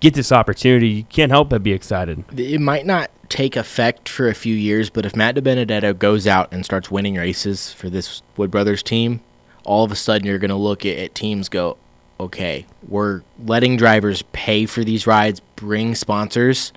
get 0.00 0.14
this 0.14 0.30
opportunity, 0.30 0.88
you 0.88 1.04
can't 1.04 1.32
help 1.32 1.48
but 1.48 1.62
be 1.62 1.72
excited. 1.72 2.22
it 2.38 2.60
might 2.60 2.86
not 2.86 3.10
take 3.28 3.56
effect 3.56 4.08
for 4.08 4.28
a 4.28 4.34
few 4.34 4.54
years, 4.54 4.90
but 4.90 5.04
if 5.04 5.16
Matt 5.16 5.34
DiBenedetto 5.34 5.98
goes 5.98 6.26
out 6.26 6.52
and 6.52 6.64
starts 6.64 6.90
winning 6.90 7.16
races 7.16 7.72
for 7.72 7.90
this 7.90 8.22
Wood 8.36 8.50
Brothers 8.50 8.82
team, 8.82 9.20
all 9.64 9.84
of 9.84 9.90
a 9.90 9.96
sudden 9.96 10.26
you're 10.26 10.38
going 10.38 10.50
to 10.50 10.56
look 10.56 10.86
at, 10.86 10.96
at 10.98 11.14
teams 11.14 11.48
go, 11.48 11.76
okay, 12.20 12.66
we're 12.86 13.22
letting 13.44 13.76
drivers 13.76 14.22
pay 14.32 14.66
for 14.66 14.84
these 14.84 15.06
rides, 15.06 15.40
bring 15.56 15.94
sponsors, 15.94 16.72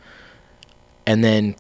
and 1.05 1.23
then 1.23 1.55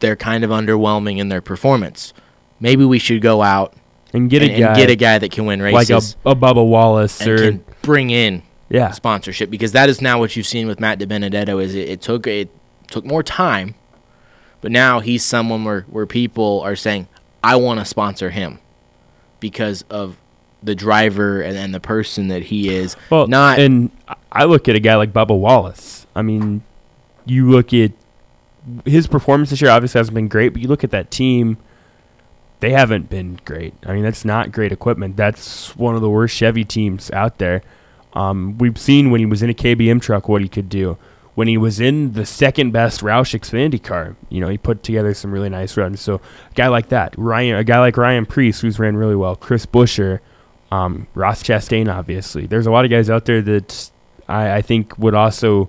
they're 0.00 0.16
kind 0.16 0.44
of 0.44 0.50
underwhelming 0.50 1.18
in 1.18 1.28
their 1.28 1.40
performance. 1.40 2.12
Maybe 2.60 2.84
we 2.84 2.98
should 2.98 3.22
go 3.22 3.42
out 3.42 3.74
And 4.12 4.30
get 4.30 4.42
and, 4.42 4.52
a 4.52 4.58
guy 4.58 4.66
and 4.68 4.76
get 4.76 4.90
a 4.90 4.96
guy 4.96 5.18
that 5.18 5.30
can 5.30 5.46
win 5.46 5.60
races, 5.60 6.16
like 6.24 6.36
a, 6.36 6.36
a 6.36 6.40
Bubba 6.40 6.66
Wallace 6.66 7.20
and 7.20 7.30
or 7.30 7.52
bring 7.82 8.10
in 8.10 8.42
yeah, 8.68 8.90
sponsorship 8.92 9.50
because 9.50 9.72
that 9.72 9.88
is 9.88 10.00
now 10.00 10.18
what 10.18 10.34
you've 10.34 10.46
seen 10.46 10.66
with 10.66 10.80
Matt 10.80 10.98
DiBenedetto. 10.98 11.62
is 11.62 11.74
it, 11.74 11.88
it 11.88 12.00
took 12.00 12.26
it 12.26 12.48
took 12.88 13.04
more 13.04 13.22
time, 13.22 13.74
but 14.60 14.70
now 14.70 15.00
he's 15.00 15.24
someone 15.24 15.64
where, 15.64 15.82
where 15.82 16.06
people 16.06 16.60
are 16.60 16.76
saying, 16.76 17.08
I 17.42 17.56
want 17.56 17.80
to 17.80 17.84
sponsor 17.84 18.30
him 18.30 18.60
because 19.40 19.82
of 19.90 20.16
the 20.62 20.74
driver 20.74 21.40
and, 21.40 21.56
and 21.56 21.74
the 21.74 21.80
person 21.80 22.28
that 22.28 22.42
he 22.44 22.68
is. 22.74 22.96
Well, 23.10 23.26
not 23.26 23.58
and 23.58 23.90
I- 24.30 24.44
look 24.44 24.68
at 24.68 24.76
a 24.76 24.80
guy 24.80 24.96
like 24.96 25.12
Bubba 25.12 25.38
Wallace. 25.38 26.06
I 26.14 26.22
mean, 26.22 26.62
you 27.24 27.50
look 27.50 27.72
at 27.74 27.92
his 28.84 29.06
performance 29.06 29.50
this 29.50 29.60
year. 29.60 29.70
Obviously, 29.70 29.98
hasn't 29.98 30.14
been 30.14 30.28
great, 30.28 30.50
but 30.50 30.62
you 30.62 30.68
look 30.68 30.84
at 30.84 30.90
that 30.90 31.10
team; 31.10 31.56
they 32.60 32.70
haven't 32.70 33.08
been 33.10 33.40
great. 33.44 33.74
I 33.84 33.92
mean, 33.92 34.02
that's 34.02 34.24
not 34.24 34.52
great 34.52 34.72
equipment. 34.72 35.16
That's 35.16 35.74
one 35.76 35.94
of 35.94 36.00
the 36.00 36.10
worst 36.10 36.36
Chevy 36.36 36.64
teams 36.64 37.10
out 37.10 37.38
there. 37.38 37.62
Um, 38.14 38.58
we've 38.58 38.78
seen 38.78 39.10
when 39.10 39.20
he 39.20 39.26
was 39.26 39.42
in 39.42 39.50
a 39.50 39.54
KBM 39.54 40.00
truck 40.00 40.28
what 40.28 40.42
he 40.42 40.48
could 40.48 40.68
do. 40.68 40.98
When 41.34 41.48
he 41.48 41.56
was 41.56 41.80
in 41.80 42.12
the 42.12 42.26
second 42.26 42.72
best 42.72 43.00
Roush 43.00 43.32
Xfinity 43.38 43.82
car, 43.82 44.16
you 44.28 44.38
know, 44.38 44.48
he 44.48 44.58
put 44.58 44.82
together 44.82 45.14
some 45.14 45.32
really 45.32 45.48
nice 45.48 45.78
runs. 45.78 45.98
So, 45.98 46.16
a 46.16 46.54
guy 46.54 46.68
like 46.68 46.90
that, 46.90 47.14
Ryan, 47.16 47.56
a 47.56 47.64
guy 47.64 47.78
like 47.80 47.96
Ryan 47.96 48.26
Preece, 48.26 48.60
who's 48.60 48.78
ran 48.78 48.96
really 48.96 49.16
well, 49.16 49.34
Chris 49.34 49.64
Buescher, 49.64 50.20
um, 50.72 51.06
Ross 51.14 51.42
Chastain, 51.42 51.92
obviously. 51.92 52.46
There's 52.46 52.66
a 52.66 52.70
lot 52.70 52.86
of 52.86 52.90
guys 52.90 53.10
out 53.10 53.26
there 53.26 53.42
that 53.42 53.90
I, 54.26 54.52
I 54.52 54.62
think 54.62 54.98
would 54.98 55.14
also 55.14 55.68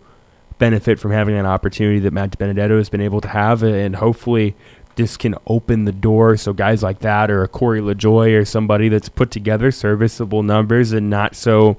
benefit 0.60 0.98
from 0.98 1.12
having 1.12 1.36
an 1.36 1.46
opportunity 1.46 2.00
that 2.00 2.14
Matt 2.14 2.38
Benedetto 2.38 2.78
has 2.78 2.88
been 2.88 3.02
able 3.02 3.20
to 3.20 3.28
have, 3.28 3.64
and 3.64 3.98
hopefully 3.98 4.56
this 4.96 5.18
can 5.18 5.36
open 5.48 5.84
the 5.84 5.92
door 5.92 6.38
so 6.38 6.54
guys 6.54 6.84
like 6.84 7.00
that 7.00 7.30
or 7.30 7.44
a 7.44 7.48
Corey 7.48 7.82
LaJoie 7.82 8.40
or 8.40 8.46
somebody 8.46 8.90
that's 8.90 9.10
put 9.10 9.32
together 9.32 9.72
serviceable 9.72 10.44
numbers 10.44 10.94
and 10.94 11.10
not 11.10 11.36
so 11.36 11.78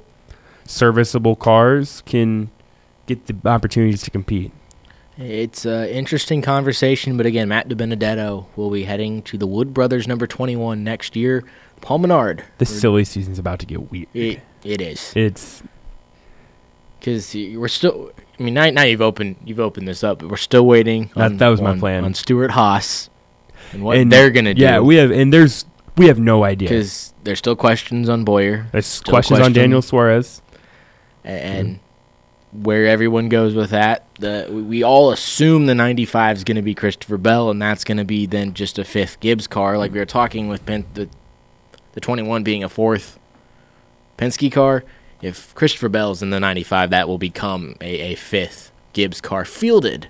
serviceable 0.66 1.37
cars 1.37 2.02
can 2.04 2.50
get 3.07 3.25
the 3.26 3.37
opportunities 3.49 4.02
to 4.02 4.11
compete. 4.11 4.52
It's 5.16 5.64
an 5.64 5.88
interesting 5.88 6.43
conversation, 6.43 7.16
but 7.16 7.25
again, 7.25 7.49
Matt 7.49 7.69
DiBenedetto 7.69 8.47
will 8.57 8.71
be 8.71 8.83
heading 8.83 9.23
to 9.23 9.38
the 9.38 9.47
Wood 9.47 9.73
Brothers 9.73 10.09
number 10.09 10.26
21 10.26 10.83
next 10.83 11.14
year. 11.14 11.45
Paul 11.84 11.98
Menard. 11.98 12.42
This 12.56 12.80
silly 12.80 13.04
season's 13.04 13.38
about 13.38 13.58
to 13.58 13.66
get 13.66 13.90
weird. 13.90 14.08
It, 14.14 14.40
it 14.64 14.80
is. 14.80 15.12
It's 15.14 15.62
because 16.98 17.34
we're 17.34 17.68
still. 17.68 18.10
I 18.40 18.42
mean, 18.42 18.54
now, 18.54 18.70
now 18.70 18.82
you've 18.84 19.02
opened 19.02 19.36
you've 19.44 19.60
opened 19.60 19.86
this 19.86 20.02
up, 20.02 20.20
but 20.20 20.30
we're 20.30 20.38
still 20.38 20.66
waiting. 20.66 21.10
That, 21.14 21.24
on, 21.26 21.36
that 21.36 21.48
was 21.48 21.60
my 21.60 21.72
on, 21.72 21.80
plan 21.80 22.04
on 22.04 22.14
Stewart 22.14 22.52
Haas 22.52 23.10
and 23.72 23.84
what 23.84 23.98
and 23.98 24.10
they're 24.10 24.30
gonna 24.30 24.54
do. 24.54 24.62
Yeah, 24.62 24.80
we 24.80 24.96
have 24.96 25.10
and 25.10 25.30
there's 25.30 25.66
we 25.98 26.06
have 26.06 26.18
no 26.18 26.42
idea 26.42 26.70
because 26.70 27.12
there's 27.22 27.38
still 27.38 27.54
questions 27.54 28.08
on 28.08 28.24
Bowyer. 28.24 28.66
There's 28.72 29.00
questions 29.00 29.40
on 29.40 29.52
Daniel 29.52 29.82
Suarez. 29.82 30.40
and 31.22 31.80
where 32.50 32.86
everyone 32.86 33.28
goes 33.28 33.54
with 33.54 33.70
that. 33.70 34.06
The 34.20 34.48
we- 34.50 34.82
all 34.82 35.10
assume 35.10 35.66
the 35.66 35.74
95 35.74 36.38
is 36.38 36.44
going 36.44 36.56
to 36.56 36.62
be 36.62 36.74
Christopher 36.74 37.18
Bell, 37.18 37.50
and 37.50 37.60
that's 37.60 37.84
going 37.84 37.98
to 37.98 38.04
be 38.04 38.26
then 38.26 38.54
just 38.54 38.78
a 38.78 38.84
fifth 38.84 39.20
Gibbs 39.20 39.46
car, 39.46 39.76
like 39.76 39.92
we 39.92 39.98
were 39.98 40.06
talking 40.06 40.48
with 40.48 40.64
Pen- 40.64 40.86
the 40.94 41.08
the 41.94 42.00
21 42.00 42.42
being 42.44 42.62
a 42.62 42.68
fourth 42.68 43.18
Penske 44.18 44.52
car. 44.52 44.84
If 45.22 45.54
Christopher 45.54 45.88
Bell's 45.88 46.22
in 46.22 46.30
the 46.30 46.38
95, 46.38 46.90
that 46.90 47.08
will 47.08 47.18
become 47.18 47.76
a, 47.80 48.12
a 48.12 48.14
fifth 48.14 48.70
Gibbs 48.92 49.20
car 49.20 49.44
fielded 49.44 50.08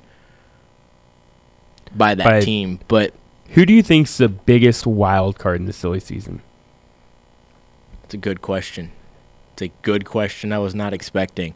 by 1.94 2.14
that 2.14 2.24
By- 2.24 2.40
team. 2.40 2.80
But 2.88 3.14
Who 3.50 3.64
do 3.64 3.72
you 3.72 3.82
think's 3.82 4.16
the 4.16 4.28
biggest 4.28 4.86
wild 4.86 5.38
card 5.38 5.60
in 5.60 5.66
the 5.66 5.72
silly 5.72 6.00
season? 6.00 6.42
It's 8.02 8.14
a 8.14 8.18
good 8.18 8.42
question. 8.42 8.90
It's 9.52 9.62
a 9.62 9.68
good 9.82 10.04
question. 10.04 10.52
I 10.52 10.58
was 10.58 10.74
not 10.74 10.92
expecting. 10.92 11.54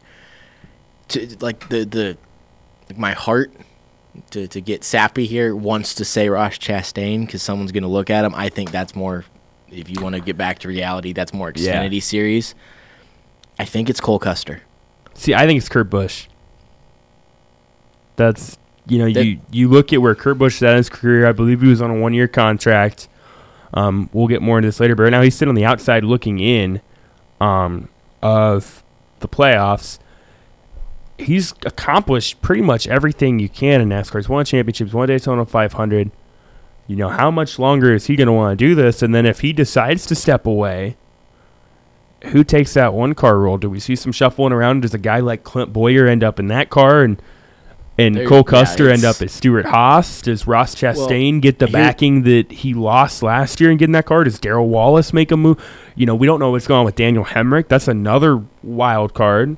To 1.09 1.35
like 1.41 1.69
the 1.69 1.83
the 1.85 2.17
like 2.87 2.97
my 2.97 3.11
heart 3.13 3.51
to 4.31 4.47
to 4.47 4.61
get 4.61 4.83
sappy 4.83 5.25
here 5.25 5.55
wants 5.55 5.93
to 5.95 6.05
say 6.05 6.29
Ross 6.29 6.57
Chastain 6.57 7.25
because 7.25 7.41
someone's 7.41 7.71
gonna 7.71 7.87
look 7.87 8.09
at 8.09 8.23
him. 8.23 8.33
I 8.35 8.49
think 8.49 8.71
that's 8.71 8.95
more. 8.95 9.25
If 9.71 9.89
you 9.89 10.01
want 10.01 10.15
to 10.15 10.21
get 10.21 10.37
back 10.37 10.59
to 10.59 10.67
reality, 10.67 11.13
that's 11.13 11.33
more 11.33 11.51
Yeah. 11.55 11.89
Series. 11.99 12.55
I 13.57 13.65
think 13.65 13.89
it's 13.89 13.99
Cole 13.99 14.19
Custer. 14.19 14.61
See, 15.13 15.33
I 15.35 15.45
think 15.45 15.57
it's 15.57 15.69
Kurt 15.69 15.89
Busch. 15.89 16.27
That's 18.15 18.57
you 18.87 18.97
know 18.99 19.11
That- 19.11 19.25
you 19.25 19.39
you 19.51 19.67
look 19.67 19.93
at 19.93 20.01
where 20.01 20.15
Kurt 20.15 20.37
Busch 20.37 20.57
is 20.57 20.63
at 20.63 20.71
in 20.71 20.77
his 20.77 20.89
career. 20.89 21.27
I 21.27 21.31
believe 21.31 21.61
he 21.61 21.67
was 21.67 21.81
on 21.81 21.91
a 21.91 21.95
one 21.99 22.13
year 22.13 22.27
contract. 22.27 23.07
Um, 23.73 24.09
we'll 24.13 24.27
get 24.27 24.41
more 24.41 24.57
into 24.57 24.67
this 24.67 24.79
later, 24.79 24.95
but 24.95 25.03
right 25.03 25.11
now 25.11 25.21
he's 25.21 25.35
sitting 25.35 25.49
on 25.49 25.55
the 25.55 25.65
outside 25.65 26.03
looking 26.03 26.39
in 26.39 26.81
um, 27.39 27.87
of 28.23 28.83
the 29.19 29.27
playoffs. 29.27 29.99
He's 31.19 31.53
accomplished 31.65 32.41
pretty 32.41 32.61
much 32.61 32.87
everything 32.87 33.39
you 33.39 33.49
can 33.49 33.81
in 33.81 33.89
NASCAR. 33.89 34.15
He's 34.19 34.29
won 34.29 34.43
championships, 34.45 34.93
won 34.93 35.07
Daytona 35.07 35.45
500. 35.45 36.09
You 36.89 36.95
know 36.95 37.09
how 37.09 37.29
much 37.29 37.59
longer 37.59 37.93
is 37.93 38.07
he 38.07 38.15
going 38.15 38.25
to 38.25 38.33
want 38.33 38.57
to 38.57 38.65
do 38.65 38.73
this? 38.73 39.03
And 39.03 39.13
then 39.13 39.27
if 39.27 39.41
he 39.41 39.53
decides 39.53 40.07
to 40.07 40.15
step 40.15 40.47
away, 40.47 40.97
who 42.23 42.43
takes 42.43 42.73
that 42.73 42.95
one 42.95 43.13
car 43.13 43.37
role? 43.37 43.59
Do 43.59 43.69
we 43.69 43.79
see 43.79 43.95
some 43.95 44.11
shuffling 44.11 44.51
around? 44.51 44.81
Does 44.81 44.95
a 44.95 44.97
guy 44.97 45.19
like 45.19 45.43
Clint 45.43 45.71
Bowyer 45.71 46.07
end 46.07 46.23
up 46.23 46.39
in 46.39 46.47
that 46.47 46.71
car 46.71 47.03
and 47.03 47.21
and 47.99 48.15
There- 48.15 48.27
Cole 48.27 48.37
yeah, 48.39 48.43
Custer 48.51 48.89
end 48.89 49.05
up 49.05 49.21
as 49.21 49.31
Stewart 49.31 49.67
Haas? 49.67 50.23
Does 50.23 50.47
Ross 50.47 50.73
Chastain 50.73 51.41
get 51.41 51.59
the 51.59 51.67
backing 51.67 52.23
that 52.23 52.51
he 52.51 52.73
lost 52.73 53.21
last 53.21 53.61
year 53.61 53.69
and 53.69 53.77
get 53.77 53.85
in 53.85 53.91
that 53.91 54.07
car? 54.07 54.23
Does 54.23 54.39
Darrell 54.39 54.67
Wallace 54.67 55.13
make 55.13 55.29
a 55.31 55.37
move? 55.37 55.63
You 55.95 56.07
know, 56.07 56.15
we 56.15 56.25
don't 56.25 56.39
know 56.39 56.49
what's 56.49 56.65
going 56.65 56.79
on 56.79 56.85
with 56.85 56.95
Daniel 56.95 57.25
Hemric. 57.25 57.67
That's 57.67 57.87
another 57.87 58.41
wild 58.63 59.13
card. 59.13 59.57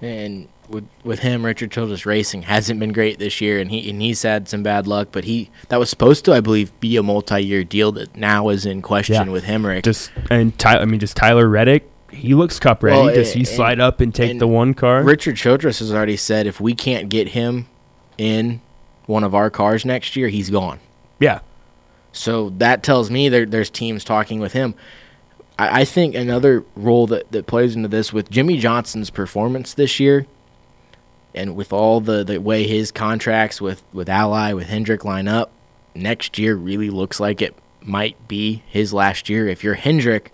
And 0.00 0.48
with 0.70 0.86
with 1.04 1.18
him, 1.20 1.44
Richard 1.44 1.70
Childress 1.70 2.06
Racing 2.06 2.42
hasn't 2.42 2.80
been 2.80 2.92
great 2.92 3.18
this 3.18 3.40
year, 3.40 3.58
and 3.60 3.70
he 3.70 3.90
and 3.90 4.00
he's 4.00 4.22
had 4.22 4.48
some 4.48 4.62
bad 4.62 4.86
luck. 4.86 5.08
But 5.12 5.24
he 5.24 5.50
that 5.68 5.78
was 5.78 5.90
supposed 5.90 6.24
to, 6.26 6.32
I 6.32 6.40
believe, 6.40 6.72
be 6.80 6.96
a 6.96 7.02
multi 7.02 7.40
year 7.42 7.64
deal 7.64 7.92
that 7.92 8.16
now 8.16 8.48
is 8.48 8.64
in 8.64 8.80
question 8.82 9.14
Yeah. 9.14 9.24
with 9.32 9.44
Hemric. 9.44 9.82
Just 9.82 10.10
and 10.30 10.56
Ty, 10.58 10.78
I 10.78 10.84
mean, 10.86 11.00
just 11.00 11.16
Tyler 11.16 11.48
Reddick. 11.48 11.88
He 12.10 12.34
looks 12.34 12.58
cup 12.58 12.82
ready. 12.82 12.96
Well, 12.98 13.14
Does 13.14 13.32
he 13.32 13.40
and- 13.40 13.48
slide 13.48 13.78
up 13.80 14.00
and 14.00 14.12
take 14.14 14.30
and 14.32 14.40
the 14.40 14.48
one 14.48 14.74
car? 14.74 15.02
Richard 15.02 15.36
Childress 15.36 15.78
has 15.80 15.92
already 15.92 16.16
said 16.16 16.46
if 16.46 16.60
we 16.60 16.74
can't 16.74 17.08
get 17.08 17.28
him 17.28 17.66
in 18.18 18.60
one 19.06 19.22
of 19.24 19.34
our 19.34 19.48
cars 19.50 19.84
next 19.84 20.16
year, 20.16 20.28
he's 20.28 20.50
gone. 20.50 20.78
yeah, 21.20 21.40
So 22.12 22.50
that 22.58 22.82
tells 22.82 23.10
me 23.10 23.28
there, 23.28 23.46
there's 23.46 23.70
teams 23.70 24.02
talking 24.04 24.40
with 24.40 24.52
him. 24.54 24.74
I, 25.58 25.80
I 25.82 25.84
think 25.84 26.14
another 26.16 26.64
role 26.74 27.06
that, 27.08 27.30
that 27.32 27.46
plays 27.46 27.76
into 27.76 27.88
this 27.88 28.12
with 28.12 28.28
Jimmie 28.30 28.58
Johnson's 28.58 29.10
performance 29.10 29.72
this 29.74 30.00
year, 30.00 30.26
and 31.34 31.54
with 31.56 31.72
all 31.72 32.00
the, 32.00 32.24
the 32.24 32.38
way 32.38 32.66
his 32.66 32.90
contracts 32.90 33.60
with, 33.60 33.82
with 33.92 34.08
Ally, 34.08 34.52
with 34.52 34.68
Hendrick 34.68 35.04
line 35.04 35.28
up, 35.28 35.52
next 35.94 36.38
year 36.38 36.54
really 36.54 36.90
looks 36.90 37.20
like 37.20 37.40
it 37.40 37.54
might 37.82 38.28
be 38.28 38.62
his 38.68 38.92
last 38.92 39.28
year. 39.28 39.48
If 39.48 39.64
you're 39.64 39.74
Hendrick, 39.74 40.32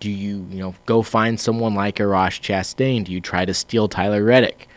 do 0.00 0.10
you 0.10 0.46
you 0.50 0.58
know 0.58 0.74
go 0.86 1.02
find 1.02 1.40
someone 1.40 1.74
like 1.74 2.00
a 2.00 2.06
Ross 2.06 2.38
Chastain? 2.38 3.04
Do 3.04 3.12
you 3.12 3.20
try 3.20 3.44
to 3.44 3.54
steal 3.54 3.88
Tyler 3.88 4.22
Reddick? 4.22 4.68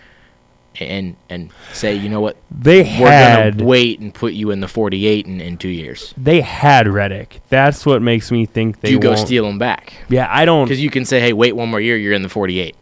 And 0.79 1.17
and 1.29 1.51
say, 1.73 1.95
you 1.95 2.07
know 2.07 2.21
what, 2.21 2.37
they 2.49 2.81
we're 2.81 3.11
had 3.11 3.57
gonna 3.57 3.69
wait 3.69 3.99
and 3.99 4.13
put 4.13 4.31
you 4.31 4.51
in 4.51 4.61
the 4.61 4.69
48 4.69 5.25
in, 5.25 5.41
in 5.41 5.57
two 5.57 5.67
years. 5.67 6.13
they 6.17 6.39
had 6.39 6.87
Reddick. 6.87 7.41
That's 7.49 7.85
what 7.85 8.01
makes 8.01 8.31
me 8.31 8.45
think 8.45 8.79
they 8.79 8.87
Do 8.87 8.93
you 8.93 8.99
go 8.99 9.15
steal 9.15 9.45
him 9.45 9.59
back? 9.59 9.93
Yeah, 10.07 10.27
I 10.29 10.45
don't. 10.45 10.65
Because 10.65 10.81
you 10.81 10.89
can 10.89 11.03
say, 11.03 11.19
hey, 11.19 11.33
wait 11.33 11.57
one 11.57 11.69
more 11.69 11.81
year, 11.81 11.97
you're 11.97 12.13
in 12.13 12.21
the 12.21 12.29
48. 12.29 12.77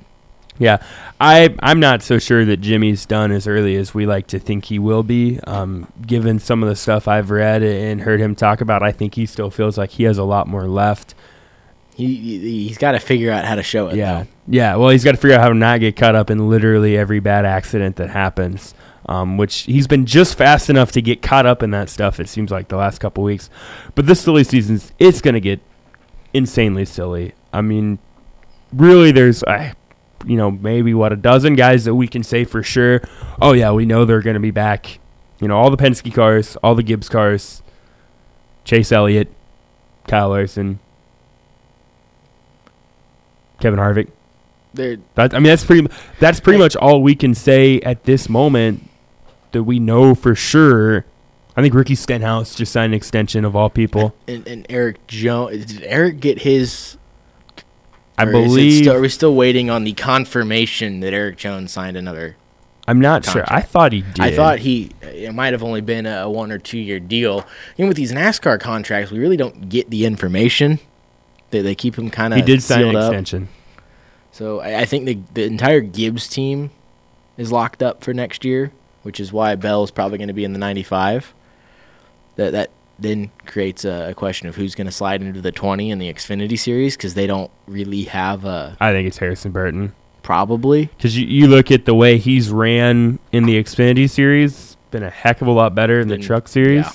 Yeah, 0.59 0.83
I 1.21 1.55
I'm 1.59 1.79
not 1.79 2.03
so 2.03 2.19
sure 2.19 2.43
that 2.45 2.57
Jimmie's 2.57 3.05
done 3.05 3.31
as 3.31 3.47
early 3.47 3.77
as 3.77 3.93
we 3.93 4.05
like 4.05 4.27
to 4.27 4.39
think 4.39 4.65
he 4.65 4.77
will 4.77 5.03
be. 5.03 5.39
Um, 5.47 5.87
given 6.05 6.37
some 6.37 6.61
of 6.61 6.69
the 6.69 6.75
stuff 6.75 7.07
I've 7.07 7.31
read 7.31 7.63
and 7.63 8.01
heard 8.01 8.19
him 8.19 8.35
talk 8.35 8.59
about, 8.59 8.83
I 8.83 8.91
think 8.91 9.15
he 9.15 9.25
still 9.25 9.49
feels 9.49 9.77
like 9.77 9.91
he 9.91 10.03
has 10.03 10.17
a 10.17 10.23
lot 10.23 10.47
more 10.47 10.67
left. 10.67 11.15
He, 11.95 12.15
he 12.15 12.67
he's 12.67 12.77
got 12.77 12.91
to 12.91 12.99
figure 12.99 13.31
out 13.31 13.45
how 13.45 13.55
to 13.55 13.63
show 13.63 13.87
it. 13.87 13.95
Yeah, 13.95 14.23
though. 14.23 14.27
yeah. 14.47 14.75
Well, 14.75 14.89
he's 14.89 15.03
got 15.03 15.11
to 15.11 15.17
figure 15.17 15.37
out 15.37 15.41
how 15.41 15.49
to 15.49 15.55
not 15.55 15.79
get 15.79 15.95
caught 15.95 16.15
up 16.15 16.29
in 16.29 16.49
literally 16.49 16.97
every 16.97 17.21
bad 17.21 17.45
accident 17.45 17.95
that 17.95 18.09
happens. 18.09 18.73
Um, 19.05 19.37
which 19.37 19.61
he's 19.61 19.87
been 19.87 20.05
just 20.05 20.37
fast 20.37 20.69
enough 20.69 20.91
to 20.91 21.01
get 21.01 21.23
caught 21.23 21.47
up 21.47 21.63
in 21.63 21.71
that 21.71 21.89
stuff. 21.89 22.19
It 22.19 22.29
seems 22.29 22.51
like 22.51 22.67
the 22.67 22.75
last 22.77 22.99
couple 22.99 23.23
weeks, 23.23 23.49
but 23.95 24.05
this 24.05 24.21
silly 24.21 24.43
season's 24.43 24.91
it's 24.99 25.19
gonna 25.19 25.39
get 25.39 25.61
insanely 26.31 26.85
silly. 26.85 27.33
I 27.51 27.61
mean, 27.61 27.97
really, 28.71 29.11
there's 29.11 29.41
uh, 29.43 29.73
you 30.25 30.37
know 30.37 30.51
maybe 30.51 30.93
what 30.93 31.11
a 31.13 31.15
dozen 31.15 31.55
guys 31.55 31.85
that 31.85 31.95
we 31.95 32.07
can 32.07 32.23
say 32.23 32.43
for 32.43 32.63
sure. 32.63 33.01
Oh 33.41 33.53
yeah, 33.53 33.71
we 33.71 33.85
know 33.85 34.05
they're 34.05 34.21
gonna 34.21 34.39
be 34.39 34.51
back. 34.51 34.99
You 35.39 35.47
know, 35.47 35.57
all 35.57 35.69
the 35.69 35.77
Penske 35.77 36.13
cars, 36.13 36.57
all 36.57 36.75
the 36.75 36.83
Gibbs 36.83 37.07
cars, 37.07 37.63
Chase 38.65 38.91
Elliott, 38.91 39.29
Kyle 40.07 40.29
Larson, 40.29 40.79
Kevin 43.59 43.79
Harvick. 43.79 44.09
That, 44.73 45.33
I 45.33 45.39
mean, 45.39 45.43
that's 45.43 45.65
pretty. 45.65 45.87
That's 46.19 46.39
pretty 46.39 46.59
much 46.59 46.75
all 46.75 47.01
we 47.01 47.15
can 47.15 47.33
say 47.33 47.79
at 47.81 48.03
this 48.03 48.29
moment 48.29 48.87
that 49.51 49.63
we 49.63 49.79
know 49.79 50.13
for 50.13 50.35
sure. 50.35 51.05
I 51.57 51.61
think 51.61 51.73
Ricky 51.73 51.95
Stenhouse 51.95 52.55
just 52.55 52.71
signed 52.71 52.93
an 52.93 52.97
extension 52.97 53.43
of 53.43 53.55
all 53.55 53.69
people. 53.69 54.15
and, 54.27 54.47
and 54.47 54.65
Erik 54.69 55.05
Jones. 55.07 55.65
Did 55.65 55.83
Erik 55.83 56.19
get 56.19 56.41
his? 56.43 56.97
I 58.19 58.25
or 58.25 58.31
believe. 58.31 58.83
Still, 58.83 58.95
are 58.95 59.01
we 59.01 59.09
still 59.09 59.35
waiting 59.35 59.69
on 59.69 59.83
the 59.83 59.93
confirmation 59.93 60.99
that 60.99 61.13
Erik 61.13 61.37
Jones 61.37 61.71
signed 61.71 61.95
another? 61.95 62.35
I'm 62.87 62.99
not 62.99 63.23
sure. 63.23 63.43
I 63.47 63.61
thought 63.61 63.93
he 63.93 64.01
did. 64.01 64.19
I 64.19 64.35
thought 64.35 64.59
he. 64.59 64.91
It 65.01 65.33
might 65.33 65.53
have 65.53 65.63
only 65.63 65.81
been 65.81 66.05
a 66.05 66.29
one 66.29 66.51
or 66.51 66.57
two 66.57 66.79
year 66.79 66.99
deal. 66.99 67.45
Even 67.77 67.87
with 67.87 67.97
these 67.97 68.11
NASCAR 68.11 68.59
contracts, 68.59 69.11
we 69.11 69.19
really 69.19 69.37
don't 69.37 69.69
get 69.69 69.89
the 69.89 70.05
information. 70.05 70.79
They 71.51 71.61
they 71.61 71.75
keep 71.75 71.97
him 71.97 72.09
kind 72.09 72.33
of 72.33 72.37
he 72.37 72.45
did 72.45 72.61
sign 72.63 72.83
an 72.85 72.95
up. 72.95 73.11
extension. 73.13 73.47
So 74.31 74.59
I, 74.59 74.81
I 74.81 74.85
think 74.85 75.05
the 75.05 75.19
the 75.33 75.43
entire 75.43 75.81
Gibbs 75.81 76.27
team 76.27 76.71
is 77.37 77.51
locked 77.51 77.81
up 77.81 78.03
for 78.03 78.13
next 78.13 78.43
year, 78.43 78.71
which 79.03 79.19
is 79.19 79.31
why 79.31 79.55
Bell's 79.55 79.91
probably 79.91 80.17
going 80.17 80.27
to 80.27 80.33
be 80.33 80.43
in 80.43 80.53
the 80.53 80.59
95. 80.59 81.33
That 82.35 82.51
that 82.51 82.71
then 83.01 83.31
creates 83.45 83.85
a, 83.85 84.09
a 84.09 84.13
question 84.13 84.47
of 84.49 84.55
who's 84.55 84.75
going 84.75 84.85
to 84.87 84.91
slide 84.91 85.21
into 85.21 85.41
the 85.41 85.51
20 85.51 85.89
in 85.91 85.99
the 85.99 86.11
Xfinity 86.13 86.57
series 86.59 86.97
because 86.97 87.13
they 87.13 87.27
don't 87.27 87.49
really 87.67 88.03
have 88.03 88.45
a 88.45 88.75
I 88.79 88.91
think 88.91 89.07
it's 89.07 89.17
Harrison 89.17 89.51
Burton 89.51 89.93
probably. 90.23 90.85
because 90.87 91.17
you, 91.17 91.25
you 91.25 91.47
look 91.47 91.71
at 91.71 91.85
the 91.85 91.95
way 91.95 92.17
he's 92.17 92.49
ran 92.51 93.19
in 93.31 93.45
the 93.45 93.61
Xfinity 93.63 94.09
series, 94.09 94.77
been 94.91 95.03
a 95.03 95.09
heck 95.09 95.41
of 95.41 95.47
a 95.47 95.51
lot 95.51 95.73
better 95.75 95.99
in 95.99 96.07
the 96.07 96.15
Then- 96.15 96.23
Truck 96.25 96.47
series. 96.47 96.85
yeah. 96.85 96.91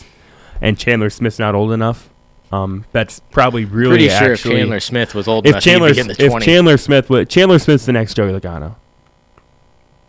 And 0.60 0.78
Chandler 0.78 1.10
Smith's 1.10 1.38
not 1.38 1.54
old 1.54 1.72
enough. 1.72 2.08
Um, 2.52 2.84
that's 2.92 3.20
probably 3.32 3.64
really 3.64 4.06
Pretty 4.06 4.08
sure 4.10 4.32
if 4.34 4.42
Chandler 4.44 4.78
Smith 4.80 5.14
was 5.14 5.26
old 5.26 5.46
if 5.46 5.50
enough, 5.50 5.62
Chandler 5.64 5.88
he'd 5.88 5.94
be 5.94 6.00
in 6.02 6.06
the 6.06 6.24
if 6.24 6.42
Chandler 6.44 6.76
Smith 6.78 7.10
would 7.10 7.28
Chandler 7.28 7.58
Smith's 7.58 7.84
the 7.86 7.92
next 7.92 8.14
Joey 8.14 8.32
Logano. 8.32 8.76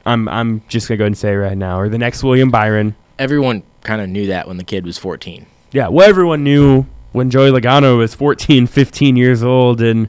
I'm 0.05 0.29
I'm 0.29 0.61
just 0.67 0.87
gonna 0.87 0.97
go 0.99 1.03
ahead 1.05 1.07
and 1.07 1.17
say 1.17 1.33
right 1.33 1.57
now, 1.57 1.79
or 1.79 1.89
the 1.89 1.97
next 1.97 2.23
William 2.23 2.51
Byron. 2.51 2.95
Everyone 3.17 3.63
kind 3.81 4.01
of 4.01 4.09
knew 4.09 4.27
that 4.27 4.47
when 4.47 4.57
the 4.57 4.63
kid 4.63 4.85
was 4.85 4.97
14. 4.99 5.47
Yeah, 5.75 5.89
well, 5.89 6.07
everyone 6.07 6.45
knew 6.45 6.85
when 7.11 7.29
Joey 7.29 7.51
Logano 7.51 7.97
was 7.97 8.15
14, 8.15 8.65
15 8.67 9.17
years 9.17 9.43
old 9.43 9.81
and 9.81 10.07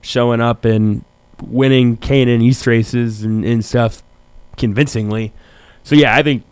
showing 0.00 0.40
up 0.40 0.64
and 0.64 1.04
winning 1.42 1.96
K&N 1.96 2.40
East 2.40 2.68
races 2.68 3.24
and, 3.24 3.44
and 3.44 3.64
stuff 3.64 4.04
convincingly. 4.56 5.32
So, 5.82 5.96
yeah, 5.96 6.14
I 6.14 6.22
think, 6.22 6.44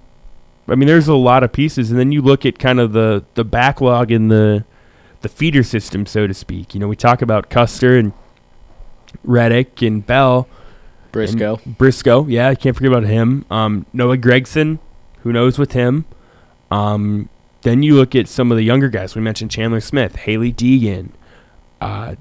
I 0.67 0.75
mean, 0.75 0.89
there's 0.89 1.07
a 1.07 1.15
lot 1.15 1.45
of 1.45 1.53
pieces. 1.53 1.93
And 1.93 2.01
then 2.01 2.11
you 2.11 2.21
look 2.21 2.45
at 2.45 2.59
kind 2.59 2.81
of 2.81 2.93
the, 2.93 3.25
the 3.35 3.45
backlog 3.45 4.11
in 4.11 4.27
the, 4.27 4.65
the 5.21 5.29
feeder 5.29 5.63
system, 5.63 6.05
so 6.05 6.27
to 6.27 6.35
speak. 6.35 6.75
You 6.75 6.81
know, 6.81 6.89
we 6.89 6.97
talk 6.97 7.23
about 7.23 7.51
Custer 7.51 7.97
and 7.97 8.13
Reddick 9.23 9.81
and 9.81 10.05
Bell. 10.05 10.49
Briscoe. 11.13 11.61
And 11.65 11.79
Briscoe, 11.79 12.27
yeah, 12.27 12.49
I 12.49 12.57
can't 12.57 12.75
forget 12.75 12.91
about 12.91 13.05
him. 13.05 13.45
Um, 13.49 13.87
Noah 13.93 14.17
Gragson, 14.17 14.81
who 15.23 15.33
knows 15.33 15.57
with 15.57 15.71
him. 15.71 16.05
Um, 16.73 17.29
then 17.67 17.83
you 17.83 17.97
look 17.97 18.15
at 18.15 18.29
some 18.29 18.53
of 18.53 18.57
the 18.57 18.63
younger 18.63 18.89
guys. 18.89 19.17
We 19.17 19.21
mentioned 19.21 19.51
Chandler 19.51 19.81
Smith, 19.81 20.15
Hailie 20.15 20.53
Deegan, 20.53 21.11
uh, 21.81 22.15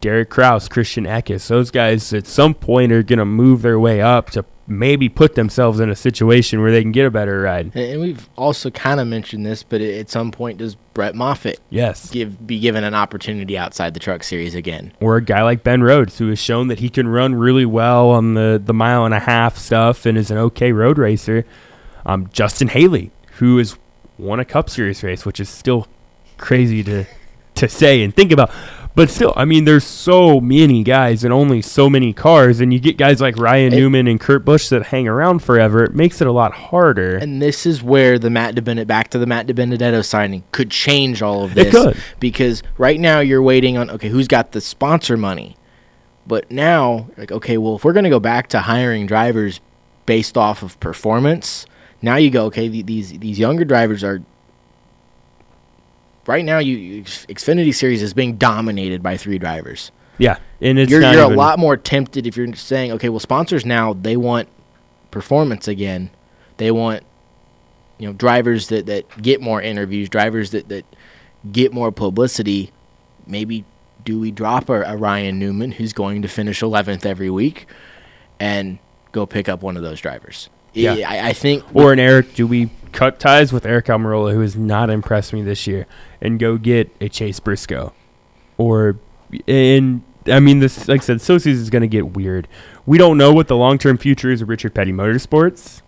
Derek 0.00 0.30
Kraus, 0.30 0.68
Christian 0.68 1.06
Eckes. 1.06 1.48
Those 1.48 1.72
guys 1.72 2.12
at 2.14 2.24
some 2.24 2.54
point 2.54 2.92
are 2.92 3.02
going 3.02 3.18
to 3.18 3.24
move 3.24 3.62
their 3.62 3.80
way 3.80 4.00
up 4.00 4.30
to 4.30 4.44
maybe 4.68 5.08
put 5.08 5.34
themselves 5.34 5.80
in 5.80 5.90
a 5.90 5.96
situation 5.96 6.62
where 6.62 6.70
they 6.70 6.82
can 6.82 6.92
get 6.92 7.04
a 7.04 7.10
better 7.10 7.40
ride. 7.40 7.74
And 7.74 8.00
we've 8.00 8.28
also 8.36 8.70
kind 8.70 9.00
of 9.00 9.08
mentioned 9.08 9.44
this, 9.44 9.64
but 9.64 9.80
at 9.80 10.08
some 10.08 10.30
point, 10.30 10.58
does 10.58 10.76
Brett 10.94 11.16
Moffitt 11.16 11.58
yes 11.68 12.08
give 12.08 12.46
be 12.46 12.60
given 12.60 12.84
an 12.84 12.94
opportunity 12.94 13.58
outside 13.58 13.94
the 13.94 14.00
Truck 14.00 14.22
Series 14.22 14.54
again? 14.54 14.92
Or 15.00 15.16
a 15.16 15.22
guy 15.22 15.42
like 15.42 15.64
Ben 15.64 15.82
Rhodes, 15.82 16.18
who 16.18 16.28
has 16.28 16.38
shown 16.38 16.68
that 16.68 16.78
he 16.78 16.88
can 16.88 17.08
run 17.08 17.34
really 17.34 17.66
well 17.66 18.10
on 18.10 18.34
the 18.34 18.62
the 18.64 18.72
mile 18.72 19.04
and 19.04 19.14
a 19.14 19.18
half 19.18 19.58
stuff 19.58 20.06
and 20.06 20.16
is 20.16 20.30
an 20.30 20.38
okay 20.38 20.70
road 20.70 20.96
racer. 20.96 21.44
Um, 22.06 22.30
Justin 22.32 22.68
Haley, 22.68 23.10
who 23.32 23.58
has 23.58 23.76
won 24.20 24.40
a 24.40 24.44
Cup 24.44 24.70
Series 24.70 25.02
race, 25.02 25.24
which 25.24 25.40
is 25.40 25.48
still 25.48 25.88
crazy 26.36 26.82
to 26.84 27.06
to 27.56 27.68
say 27.68 28.02
and 28.02 28.14
think 28.14 28.32
about. 28.32 28.50
But 28.96 29.08
still, 29.08 29.32
I 29.36 29.44
mean, 29.44 29.66
there's 29.66 29.84
so 29.84 30.40
many 30.40 30.82
guys 30.82 31.22
and 31.22 31.32
only 31.32 31.62
so 31.62 31.88
many 31.88 32.12
cars, 32.12 32.60
and 32.60 32.72
you 32.72 32.80
get 32.80 32.96
guys 32.96 33.20
like 33.20 33.36
Ryan 33.36 33.72
it, 33.72 33.76
Newman 33.76 34.08
and 34.08 34.18
Kurt 34.18 34.44
Busch 34.44 34.68
that 34.70 34.86
hang 34.86 35.06
around 35.06 35.44
forever. 35.44 35.84
It 35.84 35.94
makes 35.94 36.20
it 36.20 36.26
a 36.26 36.32
lot 36.32 36.52
harder. 36.52 37.16
And 37.16 37.40
this 37.40 37.66
is 37.66 37.84
where 37.84 38.18
the 38.18 38.30
Matt 38.30 38.56
DiBenedetto, 38.56 38.88
back 38.88 39.10
to 39.10 39.18
the 39.18 39.26
Matt 39.26 39.46
DiBenedetto 39.46 40.04
signing, 40.04 40.42
could 40.50 40.72
change 40.72 41.22
all 41.22 41.44
of 41.44 41.54
this. 41.54 41.68
It 41.68 41.70
could. 41.70 42.02
Because 42.18 42.64
right 42.78 42.98
now 42.98 43.20
you're 43.20 43.42
waiting 43.42 43.78
on, 43.78 43.90
okay, 43.90 44.08
who's 44.08 44.26
got 44.26 44.52
the 44.52 44.60
sponsor 44.60 45.16
money? 45.16 45.56
But 46.26 46.50
now, 46.50 47.08
like, 47.16 47.30
okay, 47.30 47.58
well, 47.58 47.76
if 47.76 47.84
we're 47.84 47.92
going 47.92 48.04
to 48.04 48.10
go 48.10 48.20
back 48.20 48.48
to 48.48 48.60
hiring 48.60 49.06
drivers 49.06 49.60
based 50.04 50.36
off 50.36 50.64
of 50.64 50.78
performance, 50.80 51.64
now 52.02 52.16
you 52.16 52.30
go, 52.30 52.46
okay, 52.46 52.68
these 52.68 53.18
these 53.18 53.38
younger 53.38 53.64
drivers 53.64 54.02
are 54.02 54.22
right 56.26 56.44
now 56.44 56.58
you 56.58 57.02
Xfinity 57.04 57.74
Series 57.74 58.02
is 58.02 58.14
being 58.14 58.36
dominated 58.36 59.02
by 59.02 59.16
three 59.16 59.38
drivers. 59.38 59.90
Yeah, 60.18 60.38
and 60.60 60.78
it's 60.78 60.90
you're, 60.90 61.00
you're 61.00 61.22
a 61.22 61.28
lot 61.28 61.58
more 61.58 61.76
tempted 61.76 62.26
if 62.26 62.36
you're 62.36 62.54
saying, 62.54 62.92
okay, 62.92 63.08
well, 63.08 63.20
sponsors 63.20 63.64
now 63.64 63.94
they 63.94 64.16
want 64.16 64.48
performance 65.10 65.66
again. 65.66 66.10
They 66.58 66.70
want 66.70 67.04
you 67.98 68.06
know 68.06 68.12
drivers 68.12 68.68
that 68.68 68.86
that 68.86 69.22
get 69.22 69.40
more 69.40 69.60
interviews, 69.62 70.08
drivers 70.08 70.50
that 70.50 70.68
that 70.68 70.84
get 71.50 71.72
more 71.72 71.90
publicity. 71.90 72.70
Maybe 73.26 73.64
do 74.04 74.18
we 74.18 74.30
drop 74.30 74.68
a, 74.68 74.82
a 74.82 74.96
Ryan 74.96 75.38
Newman 75.38 75.72
who's 75.72 75.92
going 75.92 76.22
to 76.22 76.28
finish 76.28 76.60
11th 76.60 77.04
every 77.04 77.30
week 77.30 77.66
and 78.38 78.78
go 79.12 79.26
pick 79.26 79.48
up 79.48 79.62
one 79.62 79.76
of 79.76 79.82
those 79.82 80.00
drivers? 80.00 80.48
Yeah, 80.72 80.94
I, 81.08 81.28
I 81.28 81.32
think. 81.32 81.64
Or 81.74 81.92
an 81.92 81.98
Aric, 81.98 82.34
do 82.34 82.46
we 82.46 82.70
cut 82.92 83.20
ties 83.20 83.52
with 83.52 83.64
Aric 83.64 83.84
Almirola, 83.84 84.32
who 84.32 84.40
has 84.40 84.56
not 84.56 84.90
impressed 84.90 85.32
me 85.32 85.42
this 85.42 85.66
year, 85.66 85.86
and 86.20 86.38
go 86.38 86.56
get 86.58 86.90
a 87.00 87.08
Chase 87.08 87.40
Briscoe, 87.40 87.92
or 88.56 88.98
and 89.46 90.02
I 90.26 90.40
mean 90.40 90.60
this, 90.60 90.88
like 90.88 91.02
I 91.02 91.04
said, 91.04 91.20
so 91.20 91.38
season 91.38 91.62
is 91.62 91.70
going 91.70 91.82
to 91.82 91.88
get 91.88 92.12
weird. 92.12 92.48
We 92.86 92.98
don't 92.98 93.16
know 93.16 93.32
what 93.32 93.48
the 93.48 93.56
long 93.56 93.78
term 93.78 93.98
future 93.98 94.30
is 94.30 94.42
of 94.42 94.48
Richard 94.48 94.74
Petty 94.74 94.92
Motorsports. 94.92 95.82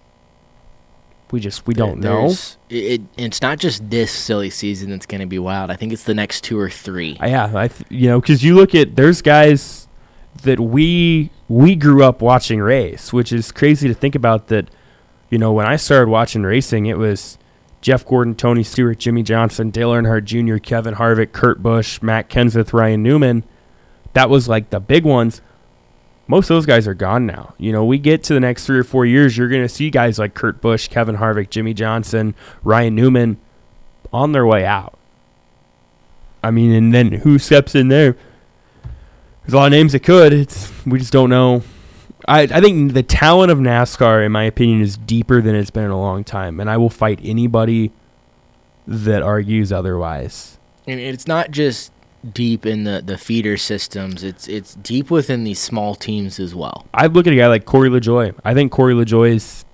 We 1.31 1.41
just 1.41 1.67
we 1.67 1.73
don't 1.73 1.99
know. 1.99 2.27
It, 2.69 2.77
it, 2.77 3.01
it's 3.17 3.41
not 3.41 3.59
just 3.59 3.89
this 3.89 4.13
silly 4.13 4.51
season 4.51 4.91
that's 4.91 5.07
going 5.07 5.23
to 5.23 5.27
be 5.27 5.39
wild. 5.39 5.71
I 5.71 5.77
think 5.77 5.93
it's 5.93 6.05
the 6.05 6.15
next 6.15 6.45
two 6.45 6.59
or 6.59 6.69
three. 6.69 7.17
Uh, 7.19 7.27
yeah, 7.27 7.53
I 7.55 7.69
th- 7.69 7.91
you 7.91 8.09
know 8.09 8.21
because 8.21 8.45
you 8.45 8.55
look 8.55 8.75
at 8.75 8.97
there's 8.97 9.23
guys 9.23 9.82
that 10.43 10.59
we 10.59 11.31
we 11.49 11.77
grew 11.77 12.03
up 12.03 12.23
watching 12.23 12.61
race, 12.61 13.13
which 13.13 13.33
is 13.33 13.53
crazy 13.53 13.89
to 13.89 13.95
think 13.95 14.15
about 14.15 14.49
that 14.49 14.69
you 15.33 15.39
know, 15.39 15.51
when 15.51 15.65
I 15.65 15.77
started 15.77 16.11
watching 16.11 16.43
racing, 16.43 16.85
it 16.85 16.99
was 16.99 17.39
Jeff 17.81 18.05
Gordon, 18.05 18.35
Tony 18.35 18.63
Stewart, 18.63 18.99
Jimmie 18.99 19.23
Johnson, 19.23 19.71
Dale 19.71 19.93
Earnhardt 19.93 20.25
Jr., 20.25 20.59
Kevin 20.59 20.97
Harvick, 20.97 21.33
Kurt 21.33 21.63
Busch, 21.63 22.03
Matt 22.03 22.29
Kenseth, 22.29 22.75
Ryan 22.75 23.03
Newman. 23.03 23.43
That 24.13 24.29
was 24.29 24.47
like 24.47 24.69
the 24.69 24.79
big 24.79 25.07
ones. 25.07 25.41
Most 26.27 26.51
of 26.51 26.57
those 26.57 26.67
guys 26.67 26.87
are 26.87 26.93
gone 26.93 27.25
now. 27.25 27.55
You 27.57 27.73
know, 27.73 27.83
we 27.83 27.97
get 27.97 28.23
to 28.25 28.35
the 28.35 28.41
next 28.41 28.67
three 28.67 28.79
or 28.79 28.85
four 28.85 29.07
years, 29.07 29.39
you're 29.39 29.49
going 29.49 29.63
to 29.63 29.71
see 29.71 29.89
guys 29.89 30.19
like 30.19 30.35
Kurt 30.35 30.61
Busch, 30.61 30.89
Kevin 30.89 31.17
Harvick, 31.17 31.49
Jimmie 31.49 31.73
Johnson, 31.73 32.35
Ryan 32.63 32.95
Newman 32.95 33.41
on 34.13 34.33
their 34.33 34.45
way 34.45 34.67
out. 34.67 34.99
I 36.43 36.51
mean, 36.51 36.73
and 36.73 36.93
then 36.93 37.11
who 37.11 37.39
steps 37.39 37.75
in 37.75 37.89
there? 37.89 38.19
There's 39.43 39.55
a 39.55 39.57
lot 39.57 39.67
of 39.67 39.73
names 39.73 39.93
that 39.93 40.01
could. 40.01 40.33
It's 40.33 40.73
we 40.87 40.99
just 40.99 41.13
don't 41.13 41.31
know 41.31 41.63
I, 42.29 42.43
I 42.43 42.61
think 42.61 42.93
the 42.93 43.03
talent 43.03 43.51
of 43.51 43.59
NASCAR, 43.59 44.25
in 44.25 44.33
my 44.33 44.45
opinion, 44.45 44.81
is 44.81 44.97
deeper 44.97 45.41
than 45.41 45.55
it's 45.55 45.71
been 45.71 45.85
in 45.85 45.91
a 45.91 46.01
long 46.01 46.25
time, 46.25 46.61
and 46.61 46.71
I 46.71 46.77
will 46.77 46.91
fight 46.91 47.19
anybody 47.23 47.93
that 48.87 49.23
argues 49.23 49.73
otherwise. 49.73 50.59
And 50.87 51.01
it's 51.01 51.27
not 51.27 51.51
just 51.51 51.93
deep 52.33 52.65
in 52.67 52.85
the, 52.85 53.03
the 53.05 53.19
feeder 53.19 53.57
systems; 53.57 54.23
it's 54.23 54.49
it's 54.49 54.75
deep 54.77 55.11
within 55.11 55.45
these 55.45 55.59
small 55.59 55.95
teams 55.95 56.39
as 56.39 56.55
well. 56.55 56.87
I 56.95 57.07
look 57.07 57.27
at 57.27 57.33
a 57.33 57.37
guy 57.37 57.49
like 57.49 57.65
Corey 57.65 57.89
LaJoie. 57.89 58.35
I 58.45 58.55
think 58.55 58.71
Corey 58.71 58.95
LaJoie 58.95 59.35
is 59.35 59.65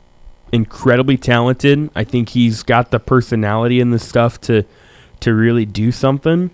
incredibly 0.50 1.18
talented. 1.18 1.90
I 1.94 2.04
think 2.04 2.30
he's 2.30 2.62
got 2.62 2.90
the 2.90 2.98
personality 2.98 3.80
and 3.80 3.92
the 3.92 3.98
stuff 3.98 4.40
to 4.42 4.64
to 5.20 5.34
really 5.34 5.66
do 5.66 5.92
something. 5.92 6.50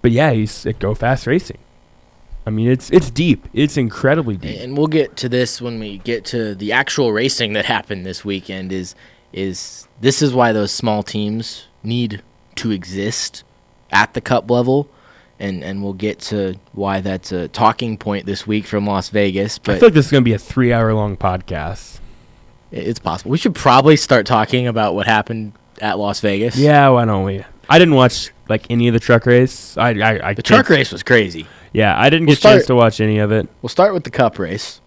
But 0.00 0.12
yeah, 0.12 0.32
he's 0.32 0.64
at 0.66 0.78
Go 0.78 0.94
Fast 0.94 1.26
Racing. 1.26 1.58
I 2.46 2.50
mean, 2.50 2.68
it's 2.68 2.90
it's 2.90 3.10
deep. 3.10 3.48
It's 3.54 3.76
incredibly 3.76 4.36
deep. 4.36 4.60
And 4.60 4.76
we'll 4.76 4.86
get 4.86 5.16
to 5.16 5.28
this 5.28 5.62
when 5.62 5.78
we 5.78 5.98
get 5.98 6.24
to 6.26 6.54
the 6.54 6.72
actual 6.72 7.12
racing 7.12 7.54
that 7.54 7.64
happened 7.64 8.04
this 8.04 8.24
weekend. 8.24 8.70
Is 8.70 8.94
is 9.32 9.88
this 10.00 10.20
is 10.20 10.34
why 10.34 10.52
those 10.52 10.70
small 10.70 11.02
teams 11.02 11.66
need 11.82 12.22
to 12.56 12.70
exist 12.70 13.44
at 13.90 14.12
the 14.12 14.20
cup 14.20 14.50
level, 14.50 14.90
and 15.38 15.64
and 15.64 15.82
we'll 15.82 15.94
get 15.94 16.18
to 16.18 16.56
why 16.72 17.00
that's 17.00 17.32
a 17.32 17.48
talking 17.48 17.96
point 17.96 18.26
this 18.26 18.46
week 18.46 18.66
from 18.66 18.86
Las 18.86 19.08
Vegas. 19.08 19.58
But 19.58 19.76
I 19.76 19.78
feel 19.78 19.88
like 19.88 19.94
this 19.94 20.06
is 20.06 20.12
going 20.12 20.22
to 20.24 20.28
be 20.28 20.34
a 20.34 20.38
three-hour-long 20.38 21.16
podcast. 21.16 22.00
It's 22.70 22.98
possible. 22.98 23.30
We 23.30 23.38
should 23.38 23.54
probably 23.54 23.96
start 23.96 24.26
talking 24.26 24.66
about 24.66 24.94
what 24.94 25.06
happened 25.06 25.52
at 25.80 25.98
Las 25.98 26.20
Vegas. 26.20 26.58
Yeah, 26.58 26.88
why 26.90 27.06
don't 27.06 27.24
we? 27.24 27.42
I 27.70 27.78
didn't 27.78 27.94
watch 27.94 28.32
like 28.48 28.70
any 28.70 28.88
of 28.88 28.94
the 28.94 29.00
truck 29.00 29.26
race. 29.26 29.76
I, 29.76 29.90
I, 29.90 30.28
I 30.30 30.34
the 30.34 30.42
truck 30.42 30.68
race 30.68 30.92
was 30.92 31.02
crazy. 31.02 31.46
Yeah, 31.72 31.98
I 31.98 32.10
didn't 32.10 32.26
we'll 32.26 32.36
get 32.36 32.44
a 32.44 32.48
chance 32.48 32.66
to 32.66 32.74
watch 32.74 33.00
any 33.00 33.18
of 33.18 33.32
it. 33.32 33.48
We'll 33.62 33.68
start 33.68 33.94
with 33.94 34.04
the 34.04 34.10
Cup 34.10 34.38
race. 34.38 34.80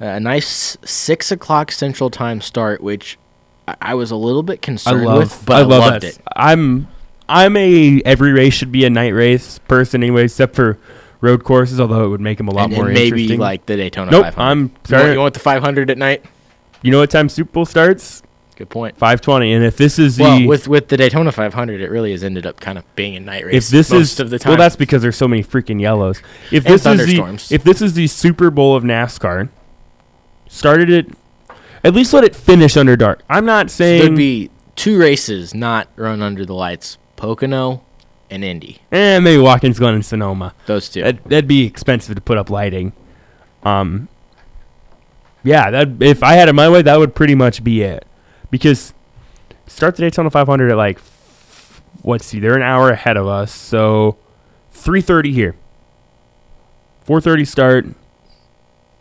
Uh, 0.00 0.06
a 0.06 0.20
nice 0.20 0.76
six 0.84 1.30
o'clock 1.30 1.72
Central 1.72 2.10
Time 2.10 2.40
start, 2.40 2.82
which 2.82 3.18
I, 3.66 3.76
I 3.80 3.94
was 3.94 4.10
a 4.10 4.16
little 4.16 4.42
bit 4.42 4.62
concerned 4.62 5.04
love, 5.04 5.18
with, 5.18 5.46
but 5.46 5.56
I, 5.56 5.60
I 5.60 5.62
loved 5.62 6.02
that. 6.02 6.04
it. 6.04 6.18
I'm 6.34 6.88
I'm 7.28 7.56
a 7.56 8.02
every 8.04 8.32
race 8.32 8.54
should 8.54 8.72
be 8.72 8.84
a 8.84 8.90
night 8.90 9.14
race 9.14 9.58
person 9.58 10.02
anyway, 10.02 10.24
except 10.24 10.54
for 10.54 10.78
road 11.20 11.44
courses. 11.44 11.80
Although 11.80 12.04
it 12.04 12.08
would 12.08 12.20
make 12.20 12.38
them 12.38 12.48
a 12.48 12.52
lot 12.52 12.66
and, 12.66 12.74
more 12.74 12.86
and 12.86 12.94
maybe 12.94 13.22
interesting. 13.22 13.40
like 13.40 13.66
the 13.66 13.76
Daytona. 13.76 14.10
Nope, 14.10 14.24
500. 14.24 14.40
I'm 14.40 14.72
sorry. 14.84 15.02
You 15.02 15.06
want, 15.06 15.14
you 15.14 15.20
want 15.20 15.34
the 15.34 15.40
500 15.40 15.90
at 15.90 15.98
night? 15.98 16.24
You 16.82 16.90
know 16.92 16.98
what 16.98 17.10
time 17.10 17.28
Super 17.28 17.50
Bowl 17.50 17.66
starts? 17.66 18.22
Good 18.56 18.70
point. 18.70 18.96
520. 18.96 19.52
And 19.52 19.64
if 19.64 19.76
this 19.76 19.98
is 19.98 20.18
well, 20.18 20.38
the 20.38 20.46
with 20.46 20.66
with 20.66 20.88
the 20.88 20.96
Daytona 20.96 21.30
500, 21.30 21.82
it 21.82 21.90
really 21.90 22.12
has 22.12 22.24
ended 22.24 22.46
up 22.46 22.58
kind 22.58 22.78
of 22.78 22.96
being 22.96 23.14
a 23.14 23.20
night 23.20 23.44
race. 23.44 23.66
If 23.66 23.70
this 23.70 23.92
is 23.92 24.18
of 24.18 24.30
the 24.30 24.38
time, 24.38 24.52
well, 24.52 24.58
that's 24.58 24.76
because 24.76 25.02
there's 25.02 25.16
so 25.16 25.28
many 25.28 25.44
freaking 25.44 25.78
yellows. 25.78 26.22
If 26.50 26.64
this 26.64 26.86
is 26.86 27.06
the 27.06 27.54
if 27.54 27.62
this 27.62 27.82
is 27.82 27.92
the 27.92 28.06
Super 28.06 28.50
Bowl 28.50 28.74
of 28.74 28.82
NASCAR, 28.82 29.50
started 30.48 30.88
it. 30.88 31.10
At 31.84 31.94
least 31.94 32.14
let 32.14 32.24
it 32.24 32.34
finish 32.34 32.78
under 32.78 32.96
dark. 32.96 33.22
I'm 33.28 33.44
not 33.44 33.70
saying 33.70 34.00
so 34.00 34.06
there'd 34.06 34.16
be 34.16 34.50
two 34.74 34.98
races 34.98 35.54
not 35.54 35.88
run 35.94 36.22
under 36.22 36.46
the 36.46 36.54
lights: 36.54 36.96
Pocono 37.16 37.84
and 38.30 38.42
Indy. 38.42 38.80
And 38.90 39.22
maybe 39.22 39.40
Watkins 39.40 39.78
Glen 39.78 39.94
and 39.94 40.04
Sonoma. 40.04 40.54
Those 40.64 40.88
two. 40.88 41.02
That'd, 41.02 41.22
that'd 41.24 41.46
be 41.46 41.66
expensive 41.66 42.14
to 42.14 42.22
put 42.22 42.38
up 42.38 42.48
lighting. 42.48 42.94
Um. 43.64 44.08
Yeah, 45.44 45.70
that 45.70 45.88
if 46.00 46.22
I 46.22 46.32
had 46.32 46.48
it 46.48 46.54
my 46.54 46.70
way, 46.70 46.80
that 46.80 46.98
would 46.98 47.14
pretty 47.14 47.34
much 47.34 47.62
be 47.62 47.82
it 47.82 48.06
because 48.50 48.94
start 49.66 49.96
the 49.96 50.02
Daytona 50.02 50.30
500 50.30 50.70
at 50.70 50.76
like 50.76 51.00
let's 52.04 52.26
see, 52.26 52.40
they're 52.40 52.56
an 52.56 52.62
hour 52.62 52.90
ahead 52.90 53.16
of 53.16 53.26
us, 53.26 53.52
so 53.52 54.16
3:30 54.72 55.32
here. 55.32 55.56
4:30 57.06 57.46
start. 57.46 57.86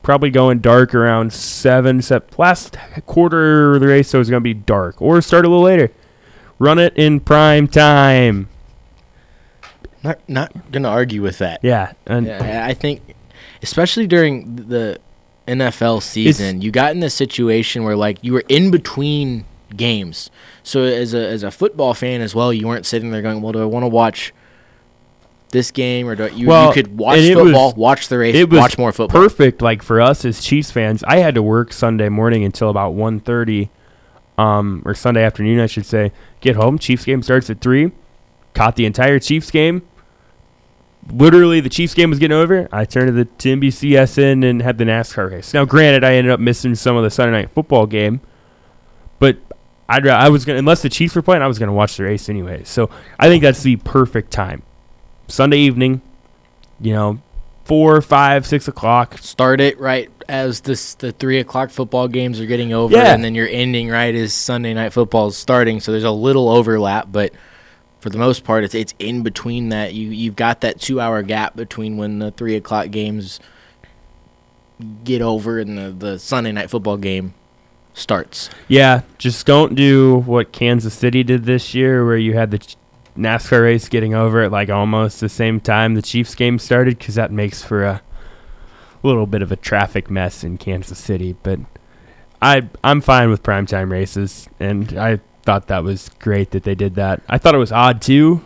Probably 0.03 0.29
going 0.29 0.59
dark 0.59 0.93
around 0.93 1.33
seven. 1.33 2.01
Set 2.01 2.37
Last 2.37 2.77
quarter 3.07 3.75
of 3.75 3.81
the 3.81 3.87
race, 3.87 4.09
so 4.09 4.19
it's 4.19 4.29
gonna 4.29 4.41
be 4.41 4.53
dark, 4.53 5.01
or 5.01 5.19
start 5.21 5.45
a 5.45 5.49
little 5.49 5.63
later. 5.63 5.91
Run 6.59 6.77
it 6.77 6.93
in 6.95 7.19
prime 7.19 7.67
time. 7.67 8.49
Not 10.03 10.19
not 10.27 10.71
gonna 10.71 10.89
argue 10.89 11.23
with 11.23 11.39
that. 11.39 11.59
Yeah, 11.63 11.93
and 12.05 12.27
Yeah, 12.27 12.65
I 12.67 12.75
think, 12.75 13.01
especially 13.63 14.05
during 14.05 14.55
the 14.55 14.99
NFL 15.47 16.01
season, 16.01 16.61
you 16.61 16.71
got 16.71 16.91
in 16.91 16.99
this 16.99 17.13
situation 17.13 17.83
where 17.83 17.95
like 17.95 18.17
you 18.21 18.33
were 18.33 18.43
in 18.49 18.71
between 18.71 19.45
games. 19.75 20.29
So 20.63 20.83
as 20.83 21.13
a 21.13 21.27
as 21.27 21.43
a 21.43 21.51
football 21.51 21.93
fan 21.93 22.21
as 22.21 22.33
well, 22.33 22.51
you 22.53 22.67
weren't 22.67 22.85
sitting 22.85 23.11
there 23.11 23.21
going, 23.21 23.41
"Well, 23.41 23.51
do 23.53 23.61
I 23.61 23.65
want 23.65 23.83
to 23.83 23.87
watch 23.87 24.33
this 25.51 25.71
game 25.71 26.07
or 26.07 26.15
do 26.15 26.23
I, 26.25 26.27
you 26.29 26.47
Well, 26.47 26.67
you 26.67 26.73
could 26.73 26.97
watch 26.97 27.19
football, 27.19 27.67
was- 27.67 27.75
watch 27.75 28.07
the 28.07 28.17
race, 28.17 28.45
watch 28.49 28.77
more 28.77 28.91
football." 28.91 29.21
perfect. 29.21 29.61
Like 29.61 29.83
for 29.83 30.01
us 30.01 30.25
as 30.25 30.41
Chiefs 30.41 30.71
fans, 30.71 31.03
I 31.07 31.17
had 31.17 31.35
to 31.35 31.43
work 31.43 31.71
Sunday 31.73 32.09
morning 32.09 32.43
until 32.43 32.69
about 32.69 32.93
1.30, 32.95 33.69
um, 34.37 34.81
or 34.85 34.93
Sunday 34.95 35.23
afternoon, 35.23 35.59
I 35.59 35.67
should 35.67 35.85
say. 35.85 36.11
Get 36.41 36.55
home. 36.55 36.79
Chiefs 36.79 37.05
game 37.05 37.21
starts 37.21 37.49
at 37.49 37.61
three. 37.61 37.91
Caught 38.53 38.75
the 38.77 38.85
entire 38.85 39.19
Chiefs 39.19 39.51
game. 39.51 39.83
Literally, 41.17 41.59
the 41.61 41.69
Chiefs 41.69 41.93
game 41.93 42.09
was 42.09 42.19
getting 42.19 42.35
over. 42.35 42.67
I 42.71 42.83
turned 42.85 43.07
to 43.07 43.11
the 43.13 43.25
to 43.25 43.55
NBCSN 43.55 44.47
and 44.49 44.61
had 44.61 44.77
the 44.77 44.83
NASCAR 44.83 45.31
race. 45.31 45.53
Now, 45.53 45.63
granted, 45.65 46.03
I 46.03 46.15
ended 46.15 46.31
up 46.31 46.39
missing 46.39 46.75
some 46.75 46.95
of 46.97 47.03
the 47.03 47.09
Sunday 47.09 47.31
night 47.31 47.51
football 47.51 47.85
game, 47.85 48.19
but 49.19 49.37
I'd 49.87 50.05
I 50.07 50.29
was 50.29 50.43
gonna 50.45 50.59
unless 50.59 50.81
the 50.81 50.89
Chiefs 50.89 51.15
were 51.15 51.21
playing, 51.21 51.41
I 51.41 51.47
was 51.47 51.59
gonna 51.59 51.73
watch 51.73 51.97
the 51.97 52.03
race 52.03 52.27
anyway. 52.27 52.63
So 52.65 52.89
I 53.19 53.27
think 53.29 53.43
that's 53.43 53.63
the 53.63 53.77
perfect 53.77 54.31
time. 54.31 54.63
Sunday 55.27 55.57
evening, 55.59 56.01
you 56.81 56.93
know, 56.93 57.19
four, 57.63 58.01
five, 58.01 58.45
six 58.45 58.67
o'clock. 58.67 59.17
Start 59.19 59.61
it 59.61 59.79
right 59.79 60.09
as 60.27 60.61
this 60.61 60.95
the 60.95 61.11
three 61.11 61.39
o'clock 61.39 61.69
football 61.69 62.07
games 62.07 62.39
are 62.41 62.45
getting 62.45 62.73
over, 62.73 62.95
Yeah. 62.95 63.13
and 63.13 63.23
then 63.23 63.35
you're 63.35 63.47
ending 63.49 63.89
right 63.89 64.13
as 64.15 64.33
Sunday 64.33 64.73
night 64.73 64.91
football 64.91 65.27
is 65.27 65.37
starting. 65.37 65.79
So 65.79 65.91
there's 65.91 66.03
a 66.03 66.11
little 66.11 66.49
overlap, 66.49 67.07
but 67.11 67.31
for 68.05 68.11
the 68.11 68.19
most 68.19 68.43
part, 68.43 68.63
it's 68.63 68.75
it's 68.75 68.93
in 68.99 69.23
between 69.23 69.69
that. 69.69 69.95
You 69.95 70.09
you've 70.09 70.35
got 70.35 70.61
that 70.61 70.79
two 70.79 71.01
hour 71.01 71.23
gap 71.23 71.55
between 71.55 71.97
when 71.97 72.19
the 72.19 72.29
three 72.29 72.55
o'clock 72.55 72.91
games 72.91 73.39
get 75.03 75.23
over 75.23 75.57
and 75.57 75.75
the 75.75 75.89
the 75.89 76.19
Sunday 76.19 76.51
night 76.51 76.69
football 76.69 76.97
game 76.97 77.33
starts. 77.95 78.51
Yeah, 78.67 79.01
just 79.17 79.47
don't 79.47 79.73
do 79.73 80.19
what 80.19 80.51
Kansas 80.51 80.93
City 80.93 81.23
did 81.23 81.45
this 81.45 81.73
year, 81.73 82.05
where 82.05 82.15
you 82.15 82.35
had 82.35 82.51
the 82.51 82.75
NASCAR 83.17 83.63
race 83.63 83.89
getting 83.89 84.13
over 84.13 84.43
at 84.43 84.51
like 84.51 84.69
almost 84.69 85.19
the 85.19 85.27
same 85.27 85.59
time 85.59 85.95
the 85.95 86.03
Chiefs 86.03 86.35
game 86.35 86.59
started, 86.59 86.99
because 86.99 87.15
that 87.15 87.31
makes 87.31 87.63
for 87.63 87.83
a 87.83 88.03
little 89.01 89.25
bit 89.25 89.41
of 89.41 89.51
a 89.51 89.55
traffic 89.55 90.11
mess 90.11 90.43
in 90.43 90.59
Kansas 90.59 90.99
City. 90.99 91.35
But 91.41 91.59
I 92.39 92.69
I'm 92.83 93.01
fine 93.01 93.31
with 93.31 93.41
primetime 93.41 93.89
races, 93.91 94.47
and 94.59 94.95
I 94.95 95.21
thought 95.45 95.67
that 95.67 95.83
was 95.83 96.09
great 96.19 96.51
that 96.51 96.63
they 96.63 96.75
did 96.75 96.95
that. 96.95 97.21
I 97.29 97.37
thought 97.37 97.55
it 97.55 97.59
was 97.59 97.71
odd 97.71 98.01
too, 98.01 98.43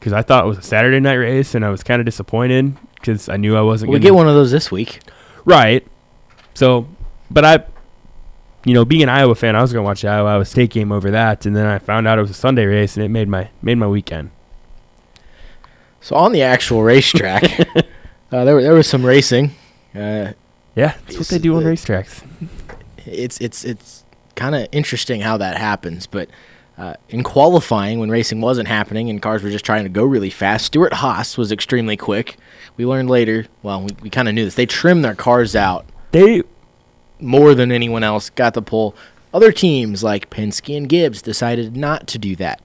because 0.00 0.12
I 0.12 0.22
thought 0.22 0.44
it 0.44 0.48
was 0.48 0.58
a 0.58 0.62
Saturday 0.62 0.98
night 1.00 1.14
race, 1.14 1.54
and 1.54 1.64
I 1.64 1.70
was 1.70 1.82
kind 1.82 2.00
of 2.00 2.06
disappointed 2.06 2.74
because 2.94 3.28
I 3.28 3.36
knew 3.36 3.56
I 3.56 3.60
wasn't. 3.60 3.90
We 3.90 3.98
gonna 3.98 4.02
get 4.04 4.14
one 4.14 4.28
of 4.28 4.34
those 4.34 4.50
this 4.50 4.70
week. 4.72 5.00
Right. 5.44 5.86
So, 6.54 6.86
but 7.30 7.44
I, 7.44 7.64
you 8.64 8.74
know, 8.74 8.84
being 8.84 9.02
an 9.02 9.08
Iowa 9.08 9.34
fan, 9.34 9.56
I 9.56 9.62
was 9.62 9.72
gonna 9.72 9.84
watch 9.84 10.02
the 10.02 10.08
Iowa 10.08 10.28
Iowa 10.30 10.44
State 10.44 10.70
game 10.70 10.90
over 10.92 11.10
that, 11.10 11.46
and 11.46 11.54
then 11.54 11.66
I 11.66 11.78
found 11.78 12.08
out 12.08 12.18
it 12.18 12.22
was 12.22 12.30
a 12.30 12.34
Sunday 12.34 12.66
race, 12.66 12.96
and 12.96 13.04
it 13.04 13.08
made 13.08 13.28
my 13.28 13.48
made 13.60 13.76
my 13.76 13.86
weekend. 13.86 14.30
So 16.00 16.16
on 16.16 16.32
the 16.32 16.42
actual 16.42 16.82
racetrack, 16.82 17.44
uh, 18.32 18.44
there 18.44 18.60
there 18.60 18.74
was 18.74 18.88
some 18.88 19.04
racing. 19.04 19.52
Uh, 19.94 20.32
Yeah, 20.74 20.94
that's 21.06 21.18
what 21.18 21.28
they 21.28 21.38
do 21.38 21.54
on 21.56 21.64
racetracks. 21.64 22.22
it's 23.04 23.38
it's 23.40 23.64
it's 23.64 24.01
kind 24.34 24.54
of 24.54 24.68
interesting 24.72 25.20
how 25.20 25.36
that 25.38 25.56
happens. 25.56 26.06
But 26.06 26.28
uh, 26.78 26.94
in 27.08 27.22
qualifying, 27.22 27.98
when 27.98 28.10
racing 28.10 28.40
wasn't 28.40 28.68
happening 28.68 29.10
and 29.10 29.20
cars 29.20 29.42
were 29.42 29.50
just 29.50 29.64
trying 29.64 29.84
to 29.84 29.90
go 29.90 30.04
really 30.04 30.30
fast, 30.30 30.66
Stewart 30.66 30.94
Haas 30.94 31.36
was 31.36 31.52
extremely 31.52 31.96
quick. 31.96 32.36
We 32.76 32.86
learned 32.86 33.10
later. 33.10 33.46
Well, 33.62 33.82
we, 33.82 33.90
we 34.02 34.10
kind 34.10 34.28
of 34.28 34.34
knew 34.34 34.44
this. 34.44 34.54
They 34.54 34.66
trimmed 34.66 35.04
their 35.04 35.14
cars 35.14 35.54
out 35.54 35.86
They 36.12 36.42
more 37.20 37.54
than 37.54 37.70
anyone 37.70 38.02
else. 38.02 38.30
Got 38.30 38.54
the 38.54 38.62
pole. 38.62 38.94
Other 39.34 39.52
teams 39.52 40.02
like 40.02 40.30
Penske 40.30 40.76
and 40.76 40.88
Gibbs 40.88 41.22
decided 41.22 41.76
not 41.76 42.06
to 42.08 42.18
do 42.18 42.36
that. 42.36 42.60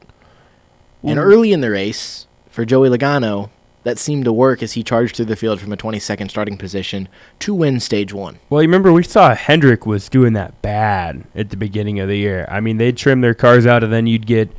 And 1.03 1.19
early 1.19 1.53
in 1.53 1.61
the 1.61 1.71
race, 1.71 2.27
for 2.49 2.65
Joey 2.65 2.89
Logano, 2.89 3.49
that 3.87 3.97
seemed 3.97 4.25
to 4.25 4.33
work 4.33 4.61
as 4.61 4.73
he 4.73 4.83
charged 4.83 5.15
through 5.15 5.23
the 5.23 5.35
field 5.37 5.61
from 5.61 5.71
a 5.71 5.77
22nd 5.77 6.29
starting 6.29 6.57
position 6.57 7.07
to 7.39 7.53
win 7.53 7.79
stage 7.79 8.11
one. 8.11 8.37
well, 8.49 8.61
you 8.61 8.67
remember 8.67 8.91
we 8.91 9.01
saw 9.01 9.33
Hendrick 9.33 9.85
was 9.85 10.09
doing 10.09 10.33
that 10.33 10.61
bad 10.61 11.23
at 11.33 11.51
the 11.51 11.55
beginning 11.55 11.97
of 12.01 12.09
the 12.09 12.17
year. 12.17 12.45
I 12.51 12.59
mean, 12.59 12.75
they'd 12.75 12.97
trim 12.97 13.21
their 13.21 13.33
cars 13.33 13.65
out, 13.65 13.85
and 13.85 13.93
then 13.93 14.05
you'd 14.05 14.27
get. 14.27 14.49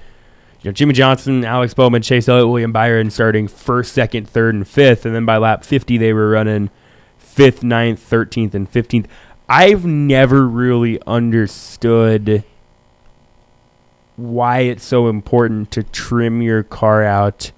You 0.63 0.71
know, 0.71 0.73
Jimmie 0.73 0.95
Johnson, 0.95 1.45
Alex 1.45 1.73
Bowman, 1.75 2.01
Chase 2.01 2.27
Elliott, 2.27 2.49
William 2.49 2.73
Byron 2.73 3.11
starting 3.11 3.47
first, 3.47 3.93
second, 3.93 4.29
third, 4.29 4.57
and 4.57 4.67
fifth, 4.67 5.07
and 5.07 5.15
then 5.15 5.25
by 5.25 5.37
lap 5.37 5.63
50 5.63 5.99
they 5.99 6.13
were 6.13 6.31
running 6.31 6.71
fifth, 7.19 7.63
ninth, 7.63 8.01
thirteenth, 8.01 8.55
and 8.55 8.69
fifteenth. 8.69 9.07
I've 9.47 9.85
never 9.85 10.49
really 10.49 11.01
understood 11.07 12.45
why 14.17 14.61
it's 14.61 14.85
so 14.85 15.09
important 15.09 15.71
to 15.73 15.83
trim 15.83 16.41
your 16.41 16.63
car 16.63 17.05
out 17.05 17.53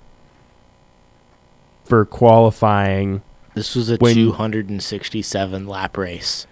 for 1.91 2.07
qualifying. 2.07 3.21
This 3.55 3.75
was 3.77 3.91
a 3.91 3.97
When- 3.97 4.15
267 4.15 5.67
lap 5.67 5.99
race. 5.99 6.47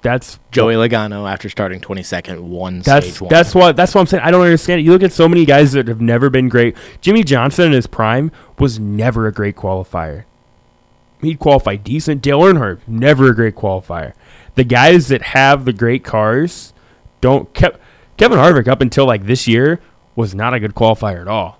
That's 0.00 0.40
Joey 0.50 0.74
Logano, 0.74 1.30
after 1.30 1.48
starting 1.48 1.80
22nd, 1.80 2.40
won 2.40 2.80
That's 2.80 3.06
stage 3.06 3.20
one. 3.20 3.28
that's 3.28 3.54
what 3.54 3.76
that's 3.76 3.94
what 3.94 4.00
I'm 4.00 4.06
saying. 4.08 4.24
I 4.24 4.32
don't 4.32 4.40
understand 4.42 4.80
it. 4.80 4.84
You 4.84 4.90
look 4.90 5.02
at 5.04 5.12
so 5.12 5.28
many 5.28 5.44
guys 5.44 5.72
that 5.72 5.86
have 5.86 6.00
never 6.00 6.28
been 6.28 6.48
great. 6.48 6.76
Jimmie 7.00 7.22
Johnson 7.22 7.66
in 7.66 7.72
his 7.72 7.86
prime 7.86 8.32
was 8.58 8.80
never 8.80 9.28
a 9.28 9.32
great 9.32 9.54
qualifier. 9.54 10.24
He'd 11.20 11.38
qualify 11.38 11.76
decent. 11.76 12.20
Dale 12.20 12.40
Earnhardt 12.40 12.80
never 12.88 13.28
a 13.28 13.34
great 13.34 13.54
qualifier. 13.54 14.12
The 14.56 14.64
guys 14.64 15.06
that 15.06 15.22
have 15.22 15.64
the 15.66 15.72
great 15.72 16.02
cars 16.02 16.72
don't. 17.20 17.52
Kev, 17.54 17.76
Kevin 18.16 18.38
Harvick 18.38 18.66
up 18.66 18.80
until 18.80 19.06
like 19.06 19.26
this 19.26 19.46
year 19.46 19.78
was 20.16 20.34
not 20.34 20.52
a 20.52 20.58
good 20.58 20.74
qualifier 20.74 21.20
at 21.20 21.28
all. 21.28 21.58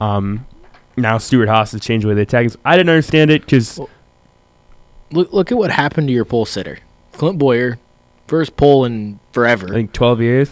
Um, 0.00 0.46
now 0.96 1.18
Stewart 1.18 1.48
Haas 1.48 1.72
has 1.72 1.80
changed 1.80 2.04
the 2.04 2.08
way 2.08 2.14
they 2.14 2.24
tag. 2.24 2.46
us. 2.46 2.56
I 2.64 2.76
didn't 2.76 2.90
understand 2.90 3.30
it 3.30 3.42
because 3.42 3.78
look, 5.10 5.32
look 5.32 5.52
at 5.52 5.58
what 5.58 5.70
happened 5.70 6.08
to 6.08 6.14
your 6.14 6.24
pole 6.24 6.44
sitter. 6.44 6.78
Clint 7.12 7.38
Bowyer, 7.38 7.78
first 8.26 8.56
pole 8.56 8.84
in 8.84 9.20
forever, 9.32 9.68
I 9.68 9.72
think 9.72 9.92
12 9.92 10.20
years. 10.20 10.50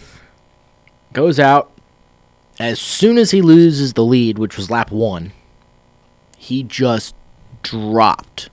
goes 1.13 1.39
out. 1.39 1.71
As 2.59 2.79
soon 2.79 3.17
as 3.17 3.31
he 3.31 3.41
loses 3.41 3.93
the 3.93 4.03
lead, 4.03 4.37
which 4.37 4.55
was 4.57 4.69
lap 4.69 4.91
one, 4.91 5.31
he 6.37 6.61
just 6.63 7.15
dropped 7.63 8.49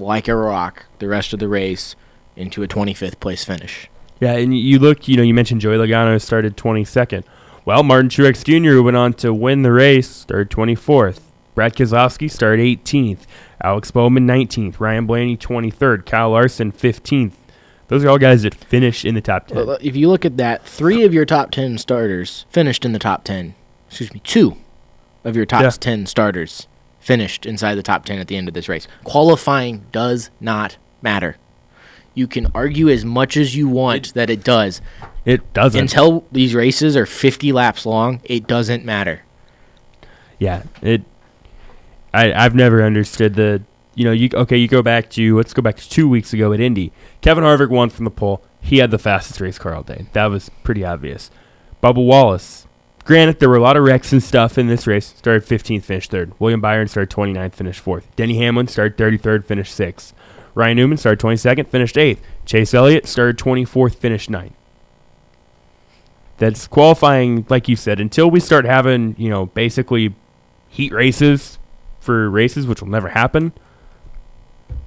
like 0.00 0.26
a 0.28 0.34
rock 0.34 0.86
the 0.98 1.08
rest 1.08 1.32
of 1.32 1.38
the 1.38 1.48
race 1.48 1.94
into 2.36 2.62
a 2.62 2.68
25th 2.68 3.20
place 3.20 3.44
finish. 3.44 3.88
Yeah, 4.20 4.32
and 4.32 4.56
you 4.56 4.78
look, 4.78 5.06
you 5.06 5.16
know, 5.16 5.22
you 5.22 5.34
mentioned 5.34 5.60
Joey 5.60 5.76
Logano 5.76 6.20
started 6.20 6.56
22nd. 6.56 7.24
Well, 7.68 7.82
Martin 7.82 8.08
Truex 8.08 8.44
Jr., 8.44 8.80
went 8.80 8.96
on 8.96 9.12
to 9.12 9.34
win 9.34 9.60
the 9.60 9.70
race, 9.70 10.08
started 10.08 10.48
24th. 10.48 11.20
Brad 11.54 11.74
Keselowski 11.74 12.30
started 12.30 12.62
18th. 12.62 13.26
Alex 13.62 13.90
Bowman 13.90 14.26
19th. 14.26 14.80
Ryan 14.80 15.04
Blaney 15.04 15.36
23rd. 15.36 16.06
Kyle 16.06 16.30
Larson 16.30 16.72
15th. 16.72 17.32
Those 17.88 18.04
are 18.04 18.08
all 18.08 18.16
guys 18.16 18.44
that 18.44 18.54
finished 18.54 19.04
in 19.04 19.14
the 19.14 19.20
top 19.20 19.48
10. 19.48 19.66
Well, 19.66 19.78
If 19.82 19.96
you 19.96 20.08
look 20.08 20.24
at 20.24 20.38
that, 20.38 20.64
three 20.64 21.04
of 21.04 21.12
your 21.12 21.26
top 21.26 21.50
10 21.50 21.76
starters 21.76 22.46
finished 22.48 22.86
in 22.86 22.92
the 22.92 22.98
top 22.98 23.22
10. 23.24 23.54
Excuse 23.88 24.14
me, 24.14 24.22
two 24.24 24.56
of 25.22 25.36
your 25.36 25.44
top 25.44 25.60
Yeah. 25.60 25.68
10 25.68 26.06
starters 26.06 26.68
finished 27.00 27.44
inside 27.44 27.74
the 27.74 27.82
top 27.82 28.06
10 28.06 28.18
at 28.18 28.28
the 28.28 28.38
end 28.38 28.48
of 28.48 28.54
this 28.54 28.70
race. 28.70 28.88
Qualifying 29.04 29.84
does 29.92 30.30
not 30.40 30.78
matter. 31.02 31.36
You 32.14 32.26
can 32.26 32.48
argue 32.54 32.88
as 32.88 33.04
much 33.04 33.36
as 33.36 33.54
you 33.54 33.68
want 33.68 34.14
that 34.14 34.30
it 34.30 34.42
does. 34.42 34.80
It 35.28 35.52
doesn't. 35.52 35.78
Until 35.78 36.24
these 36.32 36.54
races 36.54 36.96
are 36.96 37.04
50 37.04 37.52
laps 37.52 37.84
long, 37.84 38.22
it 38.24 38.46
doesn't 38.46 38.82
matter. 38.82 39.24
yeah, 40.38 40.62
it. 40.80 41.02
I 42.14 42.32
I've 42.32 42.54
never 42.54 42.82
understood 42.82 43.34
the. 43.34 43.62
You 43.94 44.04
know, 44.04 44.12
you 44.12 44.30
okay? 44.32 44.56
You 44.56 44.68
go 44.68 44.80
back 44.80 45.10
to 45.10 45.36
let's 45.36 45.52
go 45.52 45.60
back 45.60 45.76
to 45.76 45.90
two 45.90 46.08
weeks 46.08 46.32
ago 46.32 46.54
at 46.54 46.60
Indy. 46.60 46.92
Kevin 47.20 47.44
Harvick 47.44 47.68
won 47.68 47.90
from 47.90 48.06
the 48.06 48.10
pole. 48.10 48.42
He 48.62 48.78
had 48.78 48.90
the 48.90 48.98
fastest 48.98 49.38
race 49.40 49.58
car 49.58 49.74
all 49.74 49.82
day. 49.82 50.06
That 50.14 50.26
was 50.26 50.50
pretty 50.62 50.82
obvious. 50.82 51.30
Bubba 51.82 52.02
Wallace. 52.04 52.66
Granted, 53.04 53.38
there 53.38 53.50
were 53.50 53.56
a 53.56 53.60
lot 53.62 53.76
of 53.76 53.84
wrecks 53.84 54.12
and 54.12 54.22
stuff 54.22 54.56
in 54.56 54.66
this 54.66 54.86
race. 54.86 55.06
Started 55.06 55.46
15th, 55.46 55.82
finished 55.82 56.10
third. 56.10 56.32
William 56.38 56.60
Byron 56.60 56.88
started 56.88 57.14
29th, 57.14 57.54
finished 57.54 57.80
fourth. 57.80 58.06
Denny 58.16 58.38
Hamlin 58.38 58.68
started 58.68 58.96
33rd, 58.96 59.44
finished 59.44 59.74
sixth. 59.74 60.14
Ryan 60.54 60.76
Newman 60.76 60.98
started 60.98 61.20
22nd, 61.24 61.68
finished 61.68 61.98
eighth. 61.98 62.22
Chase 62.46 62.72
Elliott 62.74 63.06
started 63.06 63.38
24th, 63.38 63.94
finished 63.94 64.30
ninth. 64.30 64.54
That's 66.38 66.66
qualifying, 66.66 67.46
like 67.48 67.68
you 67.68 67.76
said, 67.76 68.00
until 68.00 68.30
we 68.30 68.40
start 68.40 68.64
having, 68.64 69.14
you 69.18 69.28
know, 69.28 69.46
basically 69.46 70.14
heat 70.68 70.92
races 70.92 71.58
for 72.00 72.30
races, 72.30 72.66
which 72.66 72.80
will 72.80 72.88
never 72.88 73.08
happen. 73.08 73.52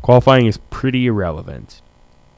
Qualifying 0.02 0.48
is 0.48 0.58
pretty 0.70 1.08
irrelevant. 1.08 1.82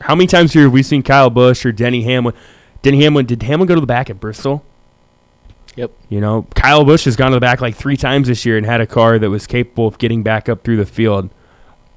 How 0.02 0.16
many 0.16 0.28
times 0.28 0.54
here 0.54 0.64
have 0.64 0.74
we 0.74 0.84
seen 0.84 1.04
Kyle 1.04 1.30
Busch 1.30 1.66
or 1.66 1.72
Denny 1.72 2.04
Hamlin? 2.04 2.34
Denny 2.82 3.02
Hamlin, 3.04 3.26
did 3.26 3.44
Hamlin 3.44 3.68
go 3.68 3.76
to 3.76 3.82
the 3.82 3.88
back 3.88 4.10
at 4.10 4.20
Bristol? 4.20 4.66
Yep. 5.76 5.92
You 6.10 6.20
know, 6.20 6.46
Kyle 6.56 6.84
Busch 6.84 7.06
has 7.06 7.16
gone 7.16 7.32
to 7.32 7.36
the 7.36 7.42
back 7.42 7.62
like 7.62 7.76
three 7.76 7.98
times 7.98 8.28
this 8.28 8.46
year 8.46 8.58
and 8.58 8.66
had 8.66 8.82
a 8.82 8.88
car 8.88 9.18
that 9.18 9.30
was 9.30 9.48
capable 9.48 9.88
of 9.88 9.98
getting 9.98 10.24
back 10.24 10.50
up 10.50 10.64
through 10.64 10.78
the 10.78 10.86
field. 10.86 11.30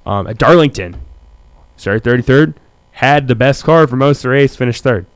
Um, 0.05 0.29
at 0.29 0.39
Darlington, 0.39 1.01
started 1.77 2.05
33rd, 2.05 2.55
had 2.93 3.27
the 3.27 3.35
best 3.35 3.65
car 3.65 3.87
for 3.87 3.97
most 3.97 4.19
of 4.19 4.23
the 4.23 4.29
race, 4.29 4.55
finished 4.55 4.85
third. 4.85 5.07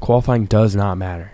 Qualifying 0.00 0.46
does 0.46 0.74
not 0.76 0.96
matter. 0.96 1.32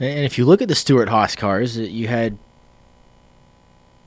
And 0.00 0.24
if 0.24 0.36
you 0.36 0.44
look 0.44 0.60
at 0.60 0.68
the 0.68 0.74
Stewart 0.74 1.08
Haas 1.08 1.36
cars, 1.36 1.78
uh, 1.78 1.82
you 1.82 2.08
had 2.08 2.36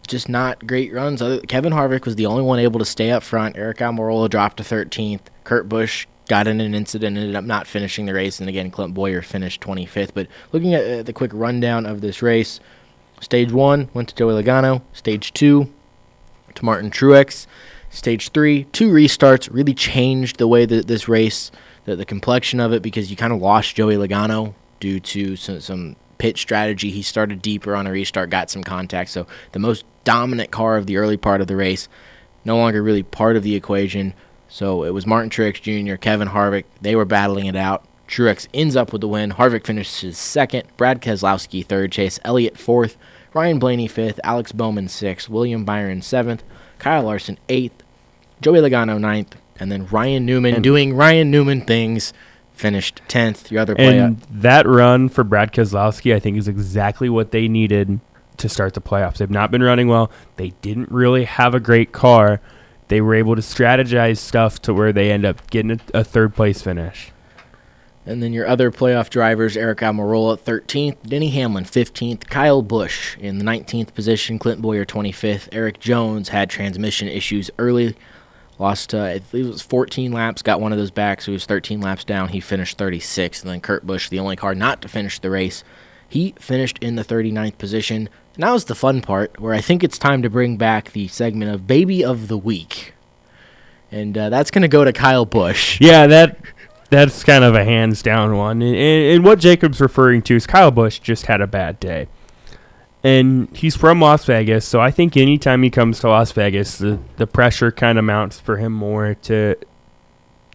just 0.07 0.29
not 0.29 0.67
great 0.67 0.93
runs. 0.93 1.21
Kevin 1.47 1.73
Harvick 1.73 2.05
was 2.05 2.15
the 2.15 2.25
only 2.25 2.43
one 2.43 2.59
able 2.59 2.79
to 2.79 2.85
stay 2.85 3.11
up 3.11 3.23
front. 3.23 3.55
Aric 3.55 3.77
Almirola 3.77 4.29
dropped 4.29 4.57
to 4.57 4.63
13th. 4.63 5.21
Kurt 5.43 5.69
Busch 5.69 6.05
got 6.27 6.47
in 6.47 6.59
an 6.59 6.73
incident, 6.73 7.17
ended 7.17 7.35
up 7.35 7.43
not 7.43 7.67
finishing 7.67 8.05
the 8.05 8.13
race, 8.13 8.39
and 8.39 8.49
again, 8.49 8.71
Clint 8.71 8.93
Bowyer 8.93 9.21
finished 9.21 9.61
25th. 9.61 10.11
But 10.13 10.27
looking 10.51 10.73
at 10.73 10.99
uh, 10.99 11.03
the 11.03 11.13
quick 11.13 11.31
rundown 11.33 11.85
of 11.85 12.01
this 12.01 12.21
race, 12.21 12.59
stage 13.21 13.51
one 13.51 13.89
went 13.93 14.09
to 14.09 14.15
Joey 14.15 14.41
Logano. 14.41 14.81
Stage 14.93 15.33
two 15.33 15.71
to 16.55 16.65
Martin 16.65 16.91
Truex. 16.91 17.47
Stage 17.89 18.29
three, 18.29 18.65
two 18.65 18.91
restarts 18.91 19.47
really 19.51 19.73
changed 19.73 20.37
the 20.37 20.47
way 20.47 20.65
that 20.65 20.87
this 20.87 21.07
race, 21.07 21.51
the, 21.85 21.95
the 21.95 22.05
complexion 22.05 22.59
of 22.59 22.73
it, 22.73 22.81
because 22.81 23.09
you 23.09 23.17
kind 23.17 23.33
of 23.33 23.41
lost 23.41 23.75
Joey 23.75 23.95
Logano 23.95 24.53
due 24.79 24.99
to 24.99 25.35
some, 25.35 25.61
some 25.61 25.95
pit 26.17 26.37
strategy. 26.37 26.91
He 26.91 27.01
started 27.01 27.41
deeper 27.41 27.75
on 27.75 27.87
a 27.87 27.91
restart, 27.91 28.29
got 28.29 28.49
some 28.49 28.63
contact. 28.63 29.09
So 29.09 29.25
the 29.53 29.59
most 29.59 29.85
dominant 30.03 30.51
car 30.51 30.77
of 30.77 30.85
the 30.85 30.97
early 30.97 31.17
part 31.17 31.41
of 31.41 31.47
the 31.47 31.55
race, 31.55 31.87
no 32.43 32.57
longer 32.57 32.83
really 32.83 33.03
part 33.03 33.35
of 33.35 33.43
the 33.43 33.55
equation. 33.55 34.13
So 34.47 34.83
it 34.83 34.91
was 34.91 35.07
Martin 35.07 35.29
Truex 35.29 35.61
Jr., 35.61 35.95
Kevin 35.95 36.29
Harvick. 36.29 36.65
They 36.81 36.95
were 36.95 37.05
battling 37.05 37.47
it 37.47 37.55
out. 37.55 37.83
Truex 38.07 38.47
ends 38.53 38.75
up 38.75 38.91
with 38.91 39.01
the 39.01 39.07
win. 39.07 39.31
Harvick 39.31 39.65
finishes 39.65 40.17
second. 40.17 40.63
Brad 40.77 41.01
Keselowski 41.01 41.65
third. 41.65 41.91
Chase 41.91 42.19
Elliott 42.23 42.55
fourth. 42.55 42.97
Ryan 43.33 43.57
Blaney 43.57 43.87
fifth. 43.87 44.19
Alex 44.23 44.51
Bowman 44.51 44.87
sixth. 44.87 45.27
William 45.27 45.65
Byron 45.65 46.03
seventh. 46.03 46.43
Kyle 46.77 47.03
Larson 47.03 47.39
eighth. 47.49 47.81
Joey 48.41 48.59
Logano 48.59 48.99
ninth. 48.99 49.35
And 49.59 49.71
then 49.71 49.87
Ryan 49.87 50.25
Newman 50.25 50.55
And- 50.55 50.63
doing 50.63 50.95
Ryan 50.95 51.31
Newman 51.31 51.61
things 51.61 52.13
finished 52.53 53.01
tenth. 53.07 53.51
Your 53.51 53.61
other 53.61 53.75
playoff. 53.75 54.05
And 54.05 54.21
that 54.31 54.67
run 54.67 55.09
for 55.09 55.23
Brad 55.23 55.51
Keselowski, 55.51 56.13
I 56.13 56.19
think, 56.19 56.37
is 56.37 56.47
exactly 56.47 57.09
what 57.09 57.31
they 57.31 57.47
needed 57.47 57.99
to 58.37 58.49
start 58.49 58.73
the 58.73 58.81
playoffs. 58.81 59.17
They've 59.17 59.29
not 59.29 59.51
been 59.51 59.63
running 59.63 59.87
well. 59.87 60.11
They 60.35 60.49
didn't 60.61 60.91
really 60.91 61.23
have 61.25 61.53
a 61.55 61.59
great 61.59 61.91
car. 61.91 62.41
They 62.87 63.01
were 63.01 63.15
able 63.15 63.35
to 63.35 63.41
strategize 63.41 64.17
stuff 64.17 64.61
to 64.63 64.73
where 64.73 64.93
they 64.93 65.11
end 65.11 65.25
up 65.25 65.49
getting 65.49 65.71
a, 65.71 65.79
a 65.99 66.03
third 66.03 66.35
place 66.35 66.61
finish. 66.61 67.11
And 68.05 68.21
then 68.21 68.33
your 68.33 68.47
other 68.47 68.71
playoff 68.71 69.09
drivers, 69.09 69.55
Aric 69.55 69.77
Almirola, 69.77 70.37
13th, 70.37 70.97
Denny 71.07 71.31
Hamlin, 71.31 71.63
15th, 71.63 72.27
Kyle 72.27 72.61
Busch 72.61 73.17
in 73.17 73.39
the 73.39 73.43
19th 73.43 73.95
position, 73.95 74.37
Clint 74.37 74.61
Bowyer, 74.61 74.85
25th. 74.85 75.49
Erik 75.51 75.79
Jones 75.79 76.29
had 76.29 76.47
transmission 76.49 77.07
issues 77.07 77.49
early, 77.57 77.95
lost, 78.59 78.93
uh, 78.93 79.03
I 79.03 79.19
believe 79.19 79.47
it 79.47 79.51
was 79.51 79.61
14 79.61 80.11
laps, 80.11 80.41
got 80.41 80.61
one 80.61 80.71
of 80.71 80.77
those 80.77 80.91
back, 80.91 81.21
so 81.21 81.27
he 81.27 81.33
was 81.33 81.45
13 81.45 81.81
laps 81.81 82.03
down. 82.03 82.29
He 82.29 82.39
finished 82.39 82.77
36th. 82.77 83.41
And 83.41 83.51
then 83.51 83.61
Kurt 83.61 83.85
Busch, 83.85 84.09
the 84.09 84.19
only 84.19 84.35
car 84.35 84.55
not 84.55 84.81
to 84.81 84.87
finish 84.87 85.19
the 85.19 85.29
race, 85.29 85.63
he 86.07 86.33
finished 86.39 86.77
in 86.79 86.95
the 86.95 87.03
39th 87.03 87.57
position. 87.57 88.09
Now 88.37 88.55
is 88.55 88.65
the 88.65 88.75
fun 88.75 89.01
part, 89.01 89.39
where 89.39 89.53
I 89.53 89.61
think 89.61 89.83
it's 89.83 89.97
time 89.97 90.21
to 90.21 90.29
bring 90.29 90.57
back 90.57 90.91
the 90.91 91.07
segment 91.07 91.51
of 91.51 91.67
Baby 91.67 92.03
of 92.03 92.27
the 92.27 92.37
Week. 92.37 92.93
And 93.91 94.17
uh, 94.17 94.29
that's 94.29 94.51
going 94.51 94.63
to 94.63 94.67
go 94.67 94.83
to 94.83 94.93
Kyle 94.93 95.25
Busch. 95.25 95.79
Yeah, 95.79 96.07
that 96.07 96.37
that's 96.89 97.23
kind 97.23 97.43
of 97.43 97.55
a 97.55 97.63
hands 97.63 98.01
down 98.01 98.37
one. 98.37 98.61
And, 98.61 98.75
and 98.75 99.23
what 99.23 99.39
Jacob's 99.39 99.81
referring 99.81 100.21
to 100.23 100.35
is 100.35 100.45
Kyle 100.45 100.71
Busch 100.71 100.99
just 100.99 101.25
had 101.25 101.41
a 101.41 101.47
bad 101.47 101.79
day. 101.79 102.07
And 103.05 103.55
he's 103.55 103.75
from 103.75 104.01
Las 104.01 104.25
Vegas, 104.25 104.65
so 104.65 104.81
I 104.81 104.89
think 104.89 105.15
anytime 105.15 105.61
he 105.61 105.69
comes 105.69 105.99
to 105.99 106.07
Las 106.09 106.31
Vegas, 106.31 106.79
the, 106.79 106.97
the 107.17 107.27
pressure 107.27 107.71
kind 107.71 107.99
of 107.99 108.03
mounts 108.03 108.39
for 108.39 108.57
him 108.57 108.73
more 108.73 109.13
to 109.13 109.55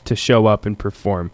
to 0.04 0.16
show 0.16 0.46
up 0.46 0.66
and 0.66 0.76
perform. 0.76 1.30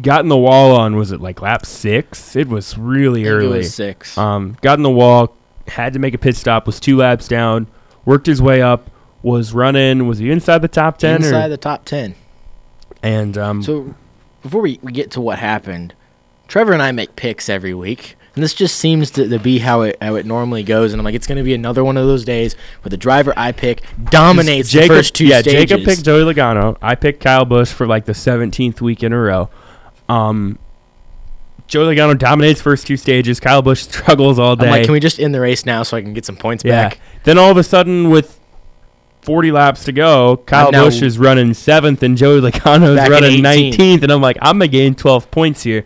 Got 0.00 0.20
in 0.22 0.28
the 0.28 0.38
wall 0.38 0.74
on 0.74 0.96
was 0.96 1.12
it 1.12 1.20
like 1.20 1.42
lap 1.42 1.66
six? 1.66 2.34
It 2.34 2.48
was 2.48 2.78
really 2.78 3.22
I 3.22 3.24
think 3.24 3.42
it 3.42 3.44
early. 3.44 3.58
was 3.58 3.74
six. 3.74 4.16
Um, 4.16 4.56
got 4.62 4.78
in 4.78 4.82
the 4.84 4.90
wall, 4.90 5.36
had 5.66 5.92
to 5.92 5.98
make 5.98 6.14
a 6.14 6.18
pit 6.18 6.34
stop, 6.34 6.64
was 6.66 6.80
two 6.80 6.96
laps 6.96 7.28
down, 7.28 7.66
worked 8.06 8.26
his 8.26 8.40
way 8.40 8.62
up, 8.62 8.90
was 9.22 9.52
running. 9.52 10.06
Was 10.06 10.16
he 10.16 10.30
inside 10.30 10.62
the 10.62 10.68
top 10.68 10.96
ten? 10.96 11.16
Inside 11.16 11.46
or, 11.46 11.48
the 11.50 11.56
top 11.58 11.84
10. 11.84 12.14
and 13.02 13.36
um, 13.36 13.62
So 13.62 13.94
before 14.40 14.62
we, 14.62 14.78
we 14.82 14.92
get 14.92 15.10
to 15.10 15.20
what 15.20 15.38
happened, 15.40 15.92
Trevor 16.46 16.72
and 16.72 16.80
I 16.80 16.90
make 16.92 17.16
picks 17.16 17.50
every 17.50 17.74
week. 17.74 18.14
And 18.38 18.42
this 18.44 18.54
just 18.54 18.76
seems 18.76 19.10
to, 19.10 19.26
to 19.26 19.40
be 19.40 19.58
how 19.58 19.80
it 19.80 20.00
how 20.00 20.14
it 20.14 20.24
normally 20.24 20.62
goes. 20.62 20.92
And 20.92 21.00
I'm 21.00 21.04
like, 21.04 21.16
it's 21.16 21.26
going 21.26 21.38
to 21.38 21.42
be 21.42 21.54
another 21.54 21.82
one 21.82 21.96
of 21.96 22.06
those 22.06 22.24
days 22.24 22.54
where 22.82 22.90
the 22.90 22.96
driver 22.96 23.34
I 23.36 23.50
pick 23.50 23.82
dominates 24.10 24.70
Jacob, 24.70 24.90
the 24.90 24.94
first 24.94 25.16
two 25.16 25.26
yeah, 25.26 25.40
stages. 25.40 25.68
Jacob 25.68 25.84
picked 25.84 26.04
Joey 26.04 26.22
Logano. 26.22 26.78
I 26.80 26.94
picked 26.94 27.20
Kyle 27.20 27.44
Busch 27.44 27.72
for 27.72 27.84
like 27.84 28.04
the 28.04 28.12
17th 28.12 28.80
week 28.80 29.02
in 29.02 29.12
a 29.12 29.18
row. 29.18 29.50
Um, 30.08 30.56
Joey 31.66 31.96
Logano 31.96 32.16
dominates 32.16 32.62
first 32.62 32.86
two 32.86 32.96
stages. 32.96 33.40
Kyle 33.40 33.60
Busch 33.60 33.82
struggles 33.88 34.38
all 34.38 34.54
day. 34.54 34.66
I'm 34.66 34.70
like, 34.70 34.84
can 34.84 34.92
we 34.92 35.00
just 35.00 35.18
end 35.18 35.34
the 35.34 35.40
race 35.40 35.66
now 35.66 35.82
so 35.82 35.96
I 35.96 36.00
can 36.02 36.14
get 36.14 36.24
some 36.24 36.36
points 36.36 36.64
yeah. 36.64 36.90
back? 36.90 37.00
Then 37.24 37.38
all 37.38 37.50
of 37.50 37.56
a 37.56 37.64
sudden, 37.64 38.08
with 38.08 38.38
40 39.22 39.50
laps 39.50 39.82
to 39.86 39.92
go, 39.92 40.36
Kyle 40.46 40.70
Busch 40.70 41.02
is 41.02 41.18
running 41.18 41.54
seventh, 41.54 42.04
and 42.04 42.16
Joey 42.16 42.40
Logano 42.40 42.96
is 42.96 43.08
running 43.08 43.42
19th. 43.42 44.04
And 44.04 44.12
I'm 44.12 44.20
like, 44.20 44.38
I'm 44.40 44.60
gonna 44.60 44.68
gain 44.68 44.94
12 44.94 45.28
points 45.32 45.64
here. 45.64 45.84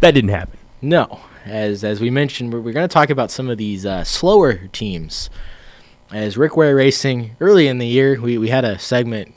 That 0.00 0.10
didn't 0.10 0.28
happen. 0.28 0.58
No. 0.82 1.20
As 1.44 1.82
as 1.84 2.00
we 2.00 2.10
mentioned, 2.10 2.52
we're, 2.52 2.60
we're 2.60 2.72
going 2.72 2.88
to 2.88 2.92
talk 2.92 3.10
about 3.10 3.30
some 3.30 3.48
of 3.48 3.58
these 3.58 3.86
uh, 3.86 4.04
slower 4.04 4.68
teams. 4.68 5.30
As 6.12 6.36
Rick 6.36 6.56
Ware 6.56 6.74
Racing, 6.74 7.36
early 7.40 7.68
in 7.68 7.78
the 7.78 7.86
year, 7.86 8.20
we, 8.20 8.36
we 8.36 8.48
had 8.48 8.64
a 8.64 8.78
segment. 8.78 9.34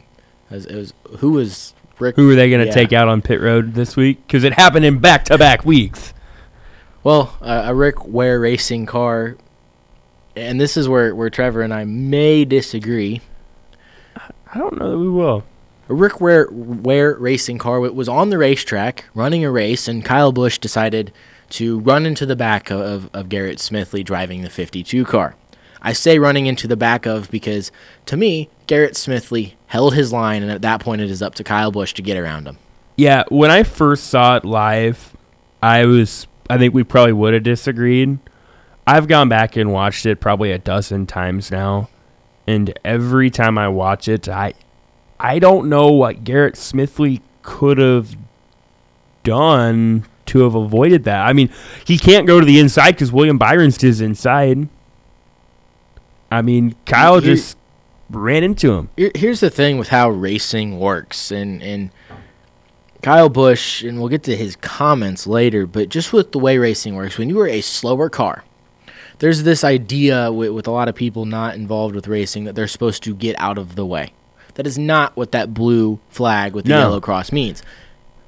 As, 0.49 0.65
it 0.65 0.75
was 0.75 0.93
who 1.19 1.31
was 1.31 1.73
Rick? 1.99 2.15
Who 2.15 2.29
are 2.31 2.35
they 2.35 2.49
gonna 2.49 2.65
Yeah. 2.65 2.71
take 2.71 2.91
out 2.93 3.07
on 3.07 3.21
pit 3.21 3.39
road 3.39 3.73
this 3.75 3.95
week? 3.95 4.25
Because 4.27 4.43
it 4.43 4.53
happened 4.53 4.83
in 4.85 4.99
back-to-back 4.99 5.63
weeks. 5.65 6.13
Well, 7.03 7.37
uh, 7.41 7.63
a 7.65 7.75
Rick 7.75 8.05
Ware 8.07 8.39
Racing 8.39 8.85
car, 8.85 9.37
and 10.35 10.59
this 10.59 10.75
is 10.77 10.89
where 10.89 11.13
where 11.15 11.29
Trevor 11.29 11.61
and 11.61 11.73
I 11.73 11.83
may 11.85 12.43
disagree. 12.45 13.21
I 14.53 14.57
don't 14.59 14.77
know 14.77 14.91
that 14.91 14.97
we 14.97 15.09
will. 15.09 15.43
A 15.89 15.93
Rick 15.93 16.21
Ware, 16.21 16.47
Ware 16.51 17.15
racing 17.15 17.57
car 17.57 17.79
wa- 17.81 17.89
was 17.89 18.07
on 18.07 18.29
the 18.29 18.37
racetrack 18.37 19.03
running 19.13 19.43
a 19.43 19.51
race, 19.51 19.87
and 19.87 20.03
Kyle 20.05 20.31
Busch 20.31 20.57
decided 20.57 21.11
to 21.53 21.79
run 21.79 22.05
into 22.05 22.25
the 22.25 22.35
back 22.35 22.71
of, 22.71 23.09
of 23.13 23.29
Garrett 23.29 23.59
Smithley 23.59 24.03
driving 24.03 24.41
the 24.41 24.49
52 24.49 25.05
car. 25.05 25.35
I 25.81 25.93
say 25.93 26.17
running 26.17 26.47
into 26.47 26.67
the 26.67 26.77
back 26.77 27.05
of 27.05 27.29
because, 27.29 27.71
to 28.07 28.17
me, 28.17 28.49
Garrett 28.67 28.93
Smithley 28.93 29.53
held 29.67 29.93
his 29.93 30.11
line, 30.11 30.41
and 30.41 30.51
at 30.51 30.61
that 30.63 30.79
point, 30.81 31.01
it 31.01 31.11
is 31.11 31.21
up 31.21 31.35
to 31.35 31.43
Kyle 31.43 31.71
Busch 31.71 31.93
to 31.93 32.01
get 32.01 32.17
around 32.17 32.47
him. 32.47 32.57
Yeah, 32.95 33.23
when 33.29 33.51
I 33.51 33.63
first 33.63 34.05
saw 34.07 34.37
it 34.37 34.45
live, 34.45 35.15
I 35.61 35.85
was 35.85 36.27
I 36.49 36.57
think 36.57 36.73
we 36.73 36.83
probably 36.83 37.13
would 37.13 37.33
have 37.33 37.43
disagreed. 37.43 38.17
I've 38.85 39.07
gone 39.07 39.29
back 39.29 39.55
and 39.55 39.71
watched 39.71 40.05
it 40.05 40.19
probably 40.19 40.51
a 40.51 40.57
dozen 40.57 41.05
times 41.05 41.51
now, 41.51 41.89
and 42.47 42.77
every 42.83 43.29
time 43.29 43.57
I 43.57 43.67
watch 43.67 44.07
it, 44.07 44.27
I 44.27 44.53
I 45.19 45.39
don't 45.39 45.69
know 45.69 45.91
what 45.91 46.23
Garrett 46.23 46.55
Smithley 46.55 47.21
could 47.41 47.77
have 47.77 48.15
done 49.23 50.05
to 50.33 50.39
have 50.41 50.55
avoided 50.55 51.03
that. 51.05 51.25
I 51.25 51.31
mean, 51.33 51.49
he 51.85 51.97
can't 51.97 52.25
go 52.27 52.39
to 52.39 52.45
the 52.45 52.59
inside 52.59 52.91
because 52.91 53.11
William 53.11 53.37
Byron's 53.37 53.77
to 53.77 53.87
his 53.87 54.01
inside. 54.01 54.67
I 56.31 56.41
mean, 56.41 56.75
Kyle 56.85 57.19
Here- 57.19 57.35
just 57.35 57.57
ran 58.09 58.43
into 58.43 58.73
him. 58.73 58.89
Here's 58.97 59.39
the 59.39 59.49
thing 59.49 59.77
with 59.77 59.89
how 59.89 60.09
racing 60.09 60.79
works, 60.79 61.31
and 61.31 61.61
and 61.61 61.91
Kyle 63.01 63.29
Busch, 63.29 63.83
and 63.83 63.99
we'll 63.99 64.09
get 64.09 64.23
to 64.23 64.35
his 64.35 64.55
comments 64.55 65.27
later, 65.27 65.65
but 65.67 65.89
just 65.89 66.11
with 66.13 66.31
the 66.31 66.39
way 66.39 66.57
racing 66.57 66.95
works, 66.95 67.17
when 67.17 67.29
you 67.29 67.39
are 67.41 67.47
a 67.47 67.61
slower 67.61 68.09
car, 68.09 68.43
there's 69.19 69.43
this 69.43 69.63
idea 69.63 70.31
with, 70.31 70.51
with 70.51 70.67
a 70.67 70.71
lot 70.71 70.87
of 70.87 70.95
people 70.95 71.25
not 71.25 71.55
involved 71.55 71.93
with 71.95 72.07
racing 72.07 72.45
that 72.45 72.55
they're 72.55 72.67
supposed 72.67 73.03
to 73.03 73.13
get 73.13 73.35
out 73.39 73.57
of 73.57 73.75
the 73.75 73.85
way. 73.85 74.13
That 74.55 74.65
is 74.65 74.77
not 74.77 75.15
what 75.17 75.31
that 75.33 75.53
blue 75.53 75.99
flag 76.09 76.53
with 76.53 76.65
the 76.65 76.69
No. 76.69 76.79
yellow 76.79 77.01
cross 77.01 77.31
means. 77.31 77.61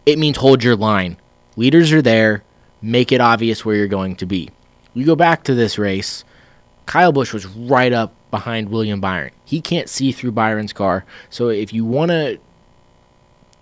It 0.05 0.19
means 0.19 0.37
hold 0.37 0.63
your 0.63 0.75
line. 0.75 1.17
Leaders 1.55 1.91
are 1.91 2.01
there. 2.01 2.43
Make 2.81 3.11
it 3.11 3.21
obvious 3.21 3.65
where 3.65 3.75
you're 3.75 3.87
going 3.87 4.15
to 4.17 4.25
be. 4.25 4.49
You 4.93 5.05
go 5.05 5.15
back 5.15 5.43
to 5.45 5.55
this 5.55 5.77
race. 5.77 6.23
Kyle 6.85 7.11
Busch 7.11 7.33
was 7.33 7.45
right 7.45 7.91
up 7.91 8.13
behind 8.31 8.69
William 8.69 9.01
Byron. 9.01 9.31
He 9.43 9.61
can't 9.61 9.89
see 9.89 10.11
through 10.11 10.33
Byron's 10.33 10.73
car. 10.73 11.05
So 11.29 11.49
if 11.49 11.73
you 11.73 11.85
want 11.85 12.11
to 12.11 12.39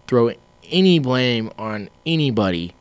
throw 0.07 0.33
any 0.69 0.99
blame 0.99 1.51
on 1.57 1.89
anybody, 2.05 2.75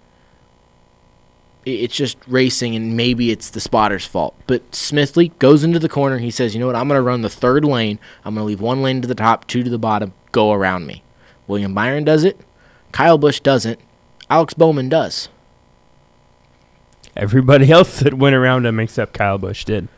it's 1.64 1.94
just 1.94 2.16
racing 2.26 2.74
and 2.74 2.96
maybe 2.96 3.30
it's 3.30 3.50
the 3.50 3.60
spotter's 3.60 4.04
fault. 4.04 4.34
But 4.46 4.68
Smithley 4.72 5.36
goes 5.38 5.62
into 5.62 5.78
the 5.78 5.88
corner. 5.88 6.18
He 6.18 6.30
says, 6.30 6.54
You 6.54 6.60
know 6.60 6.66
what? 6.66 6.76
I'm 6.76 6.88
going 6.88 6.98
to 6.98 7.02
run 7.02 7.22
the 7.22 7.28
third 7.28 7.64
lane. 7.64 7.98
I'm 8.24 8.34
going 8.34 8.42
to 8.42 8.48
leave 8.48 8.60
one 8.60 8.82
lane 8.82 9.00
to 9.02 9.08
the 9.08 9.14
top, 9.14 9.46
two 9.46 9.62
to 9.62 9.70
the 9.70 9.78
bottom. 9.78 10.12
Go 10.32 10.52
around 10.52 10.86
me. 10.86 11.04
William 11.46 11.74
Byron 11.74 12.04
does 12.04 12.24
it. 12.24 12.40
Kyle 12.90 13.18
Busch 13.18 13.40
doesn't. 13.40 13.78
Alex 14.32 14.54
Bowman 14.54 14.88
does. 14.88 15.28
everybody 17.14 17.70
else 17.78 18.00
that 18.00 18.14
went 18.14 18.34
around 18.34 18.64
him 18.64 18.80
except 18.80 19.12
Kyle 19.12 19.36
Busch 19.36 19.66
did. 19.66 19.88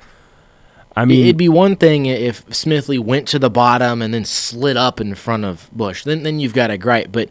I 0.97 1.05
mean, 1.05 1.25
it'd 1.25 1.37
be 1.37 1.49
one 1.49 1.77
thing 1.77 2.07
if 2.07 2.45
Smithley 2.47 2.99
went 2.99 3.29
to 3.29 3.39
the 3.39 3.49
bottom 3.49 4.03
and 4.03 4.13
then 4.13 4.25
slid 4.25 4.77
up 4.77 5.01
in 5.01 5.15
front 5.15 5.45
of 5.45 5.71
Busch. 5.73 6.03
Then 6.03 6.25
then 6.25 6.41
you've 6.41 6.53
got 6.53 6.73
a 6.73 6.79
gripe. 6.79 7.13
But 7.13 7.31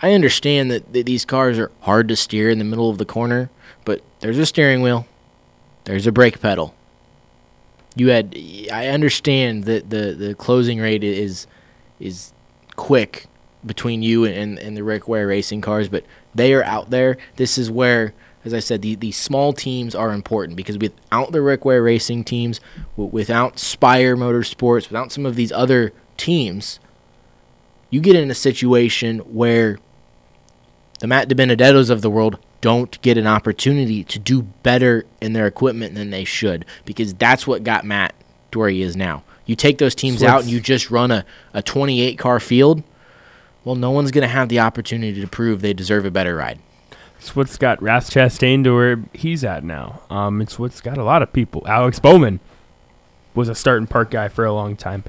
I 0.00 0.14
understand 0.14 0.70
that, 0.70 0.90
that 0.94 1.04
these 1.04 1.26
cars 1.26 1.58
are 1.58 1.70
hard 1.80 2.08
to 2.08 2.16
steer 2.16 2.48
in 2.48 2.58
the 2.58 2.64
middle 2.64 2.88
of 2.88 2.96
the 2.96 3.04
corner. 3.04 3.50
But 3.84 4.02
there's 4.20 4.38
a 4.38 4.46
steering 4.46 4.80
wheel, 4.80 5.06
there's 5.84 6.06
a 6.06 6.12
brake 6.12 6.40
pedal. 6.40 6.74
You 7.94 8.08
had 8.08 8.34
I 8.72 8.86
understand 8.86 9.64
that 9.64 9.90
the 9.90 10.14
the 10.14 10.34
closing 10.34 10.78
rate 10.78 11.04
is 11.04 11.46
is 12.00 12.32
quick 12.76 13.26
between 13.66 14.02
you 14.02 14.24
and, 14.24 14.58
and 14.58 14.76
the 14.76 14.84
Rick 14.84 15.08
Ware 15.08 15.26
racing 15.26 15.60
cars, 15.60 15.88
but 15.88 16.04
they 16.38 16.54
are 16.54 16.64
out 16.64 16.90
there. 16.90 17.18
This 17.36 17.58
is 17.58 17.70
where, 17.70 18.14
as 18.44 18.54
I 18.54 18.60
said, 18.60 18.80
the, 18.80 18.94
the 18.94 19.12
small 19.12 19.52
teams 19.52 19.94
are 19.94 20.12
important 20.12 20.56
because 20.56 20.78
without 20.78 21.32
the 21.32 21.42
Rick 21.42 21.64
Ware 21.64 21.82
racing 21.82 22.24
teams, 22.24 22.60
w- 22.96 23.10
without 23.10 23.58
Spire 23.58 24.16
Motorsports, 24.16 24.88
without 24.88 25.12
some 25.12 25.26
of 25.26 25.36
these 25.36 25.52
other 25.52 25.92
teams, 26.16 26.80
you 27.90 28.00
get 28.00 28.16
in 28.16 28.30
a 28.30 28.34
situation 28.34 29.18
where 29.18 29.78
the 31.00 31.06
Matt 31.06 31.28
DiBenedettos 31.28 31.90
of 31.90 32.02
the 32.02 32.10
world 32.10 32.38
don't 32.60 33.00
get 33.02 33.18
an 33.18 33.26
opportunity 33.26 34.02
to 34.04 34.18
do 34.18 34.42
better 34.42 35.04
in 35.20 35.32
their 35.32 35.46
equipment 35.46 35.94
than 35.94 36.10
they 36.10 36.24
should 36.24 36.64
because 36.84 37.14
that's 37.14 37.46
what 37.46 37.62
got 37.62 37.84
Matt 37.84 38.14
to 38.50 38.58
where 38.58 38.68
he 38.68 38.82
is 38.82 38.96
now. 38.96 39.22
You 39.46 39.54
take 39.56 39.78
those 39.78 39.94
teams 39.94 40.22
out 40.22 40.42
and 40.42 40.50
you 40.50 40.60
just 40.60 40.90
run 40.90 41.10
a, 41.10 41.24
a 41.52 41.62
28 41.62 42.18
car 42.18 42.40
field– 42.40 42.82
well, 43.68 43.76
no 43.76 43.90
one's 43.90 44.10
going 44.10 44.22
to 44.22 44.28
have 44.28 44.48
the 44.48 44.60
opportunity 44.60 45.20
to 45.20 45.26
prove 45.26 45.60
they 45.60 45.74
deserve 45.74 46.06
a 46.06 46.10
better 46.10 46.36
ride. 46.36 46.58
It's 47.18 47.36
what's 47.36 47.58
got 47.58 47.82
Ross 47.82 48.08
Chastain 48.08 48.64
to 48.64 48.74
where 48.74 49.04
he's 49.12 49.44
at 49.44 49.62
now. 49.62 50.00
Um, 50.08 50.40
it's 50.40 50.58
what's 50.58 50.80
got 50.80 50.96
a 50.96 51.04
lot 51.04 51.20
of 51.20 51.34
people. 51.34 51.64
Alex 51.68 51.98
Bowman 51.98 52.40
was 53.34 53.50
a 53.50 53.54
starting 53.54 53.86
park 53.86 54.10
guy 54.10 54.28
for 54.28 54.46
a 54.46 54.54
long 54.54 54.74
time. 54.74 55.04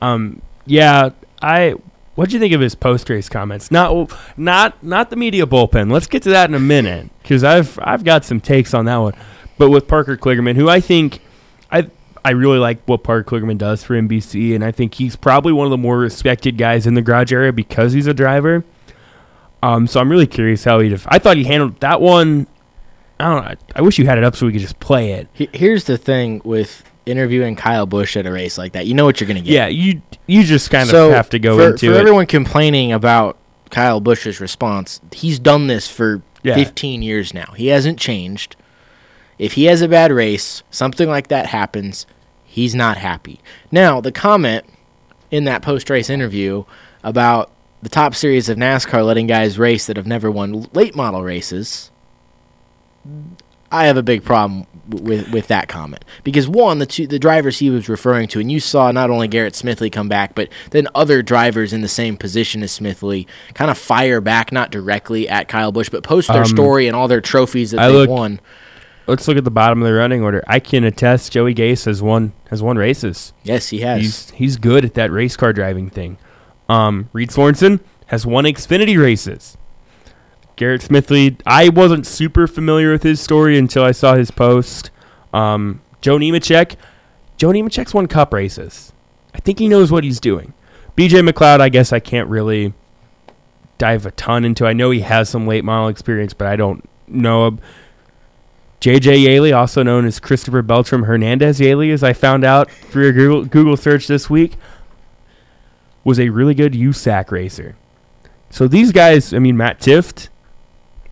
Um, 0.00 0.42
yeah, 0.64 1.10
I. 1.42 1.74
What'd 2.14 2.32
you 2.32 2.38
think 2.38 2.54
of 2.54 2.60
his 2.60 2.76
post 2.76 3.10
race 3.10 3.28
comments? 3.28 3.72
Not, 3.72 4.16
not, 4.38 4.80
not 4.84 5.10
the 5.10 5.16
media 5.16 5.44
bullpen. 5.44 5.90
Let's 5.90 6.06
get 6.06 6.22
to 6.22 6.30
that 6.30 6.48
in 6.48 6.54
a 6.54 6.60
minute 6.60 7.10
because 7.20 7.42
I've 7.42 7.76
I've 7.82 8.04
got 8.04 8.24
some 8.24 8.40
takes 8.40 8.74
on 8.74 8.84
that 8.84 8.98
one. 8.98 9.14
But 9.58 9.70
with 9.70 9.88
Parker 9.88 10.16
Kligerman, 10.16 10.54
who 10.54 10.68
I 10.68 10.78
think 10.78 11.20
I 12.24 12.30
really 12.30 12.58
like 12.58 12.82
what 12.86 13.02
Parker 13.02 13.38
Kligerman 13.38 13.58
does 13.58 13.84
for 13.84 13.94
NBC, 13.94 14.54
and 14.54 14.64
I 14.64 14.70
think 14.72 14.94
he's 14.94 15.14
probably 15.14 15.52
one 15.52 15.66
of 15.66 15.70
the 15.70 15.78
more 15.78 15.98
respected 15.98 16.56
guys 16.56 16.86
in 16.86 16.94
the 16.94 17.02
garage 17.02 17.32
area 17.32 17.52
because 17.52 17.92
he's 17.92 18.06
a 18.06 18.14
driver. 18.14 18.64
Um, 19.62 19.86
so 19.86 20.00
I'm 20.00 20.10
really 20.10 20.26
curious 20.26 20.64
how 20.64 20.80
he. 20.80 20.88
Def- 20.88 21.06
I 21.08 21.18
thought 21.18 21.36
he 21.36 21.44
handled 21.44 21.80
that 21.80 22.00
one. 22.00 22.46
I 23.20 23.24
don't 23.24 23.44
know. 23.44 23.54
I 23.76 23.82
wish 23.82 23.98
you 23.98 24.06
had 24.06 24.18
it 24.18 24.24
up 24.24 24.36
so 24.36 24.46
we 24.46 24.52
could 24.52 24.60
just 24.60 24.80
play 24.80 25.12
it. 25.12 25.28
Here's 25.54 25.84
the 25.84 25.96
thing 25.96 26.40
with 26.44 26.82
interviewing 27.06 27.56
Kyle 27.56 27.86
Busch 27.86 28.16
at 28.16 28.26
a 28.26 28.32
race 28.32 28.58
like 28.58 28.72
that. 28.72 28.86
You 28.86 28.94
know 28.94 29.04
what 29.04 29.20
you're 29.20 29.28
going 29.28 29.42
to 29.42 29.42
get. 29.42 29.52
Yeah, 29.52 29.66
you 29.66 30.02
you 30.26 30.44
just 30.44 30.70
kind 30.70 30.88
so 30.88 31.08
of 31.08 31.14
have 31.14 31.30
to 31.30 31.38
go 31.38 31.56
for, 31.56 31.70
into 31.70 31.86
for 31.88 31.94
it. 31.94 31.98
everyone 31.98 32.26
complaining 32.26 32.92
about 32.92 33.36
Kyle 33.70 34.00
Busch's 34.00 34.40
response, 34.40 35.00
he's 35.12 35.38
done 35.38 35.66
this 35.66 35.88
for 35.88 36.22
yeah. 36.42 36.54
15 36.54 37.02
years 37.02 37.34
now. 37.34 37.52
He 37.56 37.68
hasn't 37.68 37.98
changed. 37.98 38.56
If 39.38 39.54
he 39.54 39.64
has 39.64 39.82
a 39.82 39.88
bad 39.88 40.12
race, 40.12 40.62
something 40.70 41.08
like 41.08 41.28
that 41.28 41.46
happens, 41.46 42.06
He's 42.54 42.72
not 42.72 42.96
happy. 42.96 43.40
Now, 43.72 44.00
the 44.00 44.12
comment 44.12 44.64
in 45.32 45.42
that 45.42 45.60
post 45.60 45.90
race 45.90 46.08
interview 46.08 46.62
about 47.02 47.50
the 47.82 47.88
top 47.88 48.14
series 48.14 48.48
of 48.48 48.56
NASCAR 48.56 49.04
letting 49.04 49.26
guys 49.26 49.58
race 49.58 49.88
that 49.88 49.96
have 49.96 50.06
never 50.06 50.30
won 50.30 50.68
late 50.72 50.94
model 50.94 51.24
races, 51.24 51.90
I 53.72 53.86
have 53.86 53.96
a 53.96 54.04
big 54.04 54.22
problem 54.22 54.68
with 54.88 55.32
with 55.32 55.48
that 55.48 55.66
comment 55.66 56.04
because 56.22 56.46
one, 56.46 56.78
the 56.78 56.86
two 56.86 57.08
the 57.08 57.18
drivers 57.18 57.58
he 57.58 57.70
was 57.70 57.88
referring 57.88 58.28
to, 58.28 58.38
and 58.38 58.52
you 58.52 58.60
saw 58.60 58.92
not 58.92 59.10
only 59.10 59.26
Garrett 59.26 59.54
Smithley 59.54 59.90
come 59.90 60.08
back, 60.08 60.36
but 60.36 60.48
then 60.70 60.86
other 60.94 61.22
drivers 61.22 61.72
in 61.72 61.80
the 61.80 61.88
same 61.88 62.16
position 62.16 62.62
as 62.62 62.78
Smithley 62.78 63.26
kind 63.54 63.68
of 63.68 63.76
fire 63.76 64.20
back, 64.20 64.52
not 64.52 64.70
directly 64.70 65.28
at 65.28 65.48
Kyle 65.48 65.72
Busch, 65.72 65.88
but 65.88 66.04
post 66.04 66.28
their 66.28 66.42
um, 66.42 66.46
story 66.46 66.86
and 66.86 66.94
all 66.94 67.08
their 67.08 67.20
trophies 67.20 67.72
that 67.72 67.90
they 67.90 68.06
won 68.06 68.38
let's 69.06 69.28
look 69.28 69.36
at 69.36 69.44
the 69.44 69.50
bottom 69.50 69.82
of 69.82 69.88
the 69.88 69.94
running 69.94 70.22
order. 70.22 70.42
I 70.46 70.60
can 70.60 70.84
attest 70.84 71.32
Joey 71.32 71.54
Gase 71.54 71.84
has 71.86 72.02
won 72.02 72.32
has 72.50 72.62
won 72.62 72.76
races. 72.76 73.32
Yes, 73.42 73.68
he 73.68 73.80
has. 73.80 74.00
He's 74.00 74.30
he's 74.30 74.56
good 74.56 74.84
at 74.84 74.94
that 74.94 75.10
race 75.10 75.36
car 75.36 75.52
driving 75.52 75.90
thing. 75.90 76.18
Um, 76.68 77.10
Reed 77.12 77.30
Sorenson 77.30 77.80
has 78.06 78.26
won 78.26 78.44
Xfinity 78.44 79.00
races. 79.00 79.56
Garrett 80.56 80.82
Smithley, 80.82 81.40
I 81.44 81.68
wasn't 81.68 82.06
super 82.06 82.46
familiar 82.46 82.92
with 82.92 83.02
his 83.02 83.20
story 83.20 83.58
until 83.58 83.82
I 83.82 83.90
saw 83.90 84.14
his 84.14 84.30
post. 84.30 84.90
Um, 85.32 85.80
Joe 86.00 86.16
Nemechek, 86.16 86.76
Joe 87.36 87.48
Nemechek's 87.48 87.92
won 87.92 88.06
Cup 88.06 88.32
races. 88.32 88.92
I 89.34 89.40
think 89.40 89.58
he 89.58 89.66
knows 89.66 89.90
what 89.90 90.04
he's 90.04 90.20
doing. 90.20 90.54
BJ 90.96 91.28
McLeod, 91.28 91.60
I 91.60 91.70
guess 91.70 91.92
I 91.92 91.98
can't 91.98 92.28
really 92.28 92.72
dive 93.78 94.06
a 94.06 94.12
ton 94.12 94.44
into. 94.44 94.64
I 94.64 94.72
know 94.72 94.90
he 94.90 95.00
has 95.00 95.28
some 95.28 95.46
late 95.46 95.64
model 95.64 95.88
experience, 95.88 96.34
but 96.34 96.46
I 96.46 96.54
don't 96.54 96.88
know. 97.08 97.58
JJ 98.80 99.22
Yeley, 99.22 99.52
also 99.52 99.82
known 99.82 100.04
as 100.04 100.20
Christopher 100.20 100.62
Beltram 100.62 101.06
Hernandez 101.06 101.58
Yeley, 101.58 101.90
as 101.90 102.02
I 102.02 102.12
found 102.12 102.44
out 102.44 102.70
through 102.70 103.08
a 103.08 103.12
Google, 103.12 103.44
Google 103.46 103.76
search 103.76 104.06
this 104.06 104.28
week, 104.28 104.56
was 106.04 106.20
a 106.20 106.28
really 106.28 106.54
good 106.54 106.74
USAC 106.74 107.30
racer. 107.30 107.76
So 108.50 108.68
these 108.68 108.92
guys, 108.92 109.32
I 109.32 109.38
mean, 109.38 109.56
Matt 109.56 109.80
Tifft, 109.80 110.28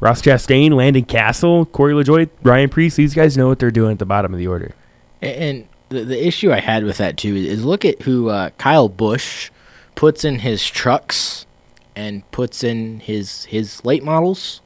Ross 0.01 0.21
Chastain, 0.21 0.73
Landon 0.73 1.05
Cassill, 1.05 1.71
Corey 1.73 1.95
LaJoie, 1.95 2.29
Ryan 2.43 2.69
Preece, 2.69 2.97
these 2.97 3.15
guys 3.15 3.37
know 3.37 3.49
what 3.49 3.59
they're 3.59 3.71
doing 3.71 3.93
at 3.93 3.99
the 3.99 4.05
bottom 4.05 4.33
of 4.33 4.39
the 4.39 4.47
order. 4.47 4.75
And 5.21 5.69
the, 5.89 6.05
the 6.05 6.27
issue 6.27 6.53
I 6.53 6.61
had 6.61 6.85
with 6.85 6.99
that, 6.99 7.17
too, 7.17 7.35
is 7.35 7.65
look 7.65 7.85
at 7.85 8.03
who 8.03 8.29
uh, 8.29 8.51
Kyle 8.59 8.89
Busch 8.89 9.51
puts 9.95 10.25
in 10.25 10.41
his 10.41 10.65
trucks 10.67 11.47
and 11.95 12.29
puts 12.33 12.65
in 12.65 13.01
his, 13.01 13.45
his 13.47 13.85
late 13.85 14.03
models. 14.03 14.61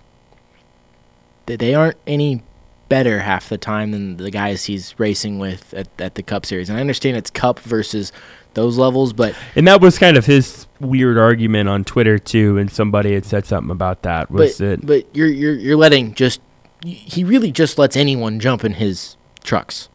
They 1.46 1.74
aren't 1.74 1.98
any 2.06 2.42
better 2.88 3.20
half 3.20 3.48
the 3.48 3.58
time 3.58 3.90
than 3.90 4.16
the 4.16 4.30
guys 4.30 4.64
he's 4.64 4.98
racing 4.98 5.38
with 5.38 5.74
at, 5.74 5.88
at 5.98 6.14
the 6.14 6.22
Cup 6.22 6.46
Series. 6.46 6.68
And 6.68 6.78
I 6.78 6.80
understand 6.80 7.16
it's 7.16 7.30
Cup 7.30 7.58
versus 7.60 8.12
those 8.54 8.78
levels, 8.78 9.12
but 9.12 9.34
and 9.54 9.68
that 9.68 9.80
was 9.80 9.98
kind 9.98 10.16
of 10.16 10.26
his 10.26 10.66
weird 10.80 11.18
argument 11.18 11.68
on 11.68 11.84
Twitter 11.84 12.18
too. 12.18 12.58
And 12.58 12.70
somebody 12.70 13.14
had 13.14 13.24
said 13.24 13.46
something 13.46 13.70
about 13.70 14.02
that. 14.02 14.30
Was 14.30 14.58
but, 14.58 14.66
it? 14.66 14.86
But 14.86 15.16
you're 15.16 15.28
you're 15.28 15.54
you're 15.54 15.76
letting 15.76 16.14
just 16.14 16.40
he 16.84 17.24
really 17.24 17.52
just 17.52 17.78
lets 17.78 17.96
anyone 17.96 18.40
jump 18.40 18.64
in 18.64 18.74
his 18.74 19.16
trucks. 19.42 19.88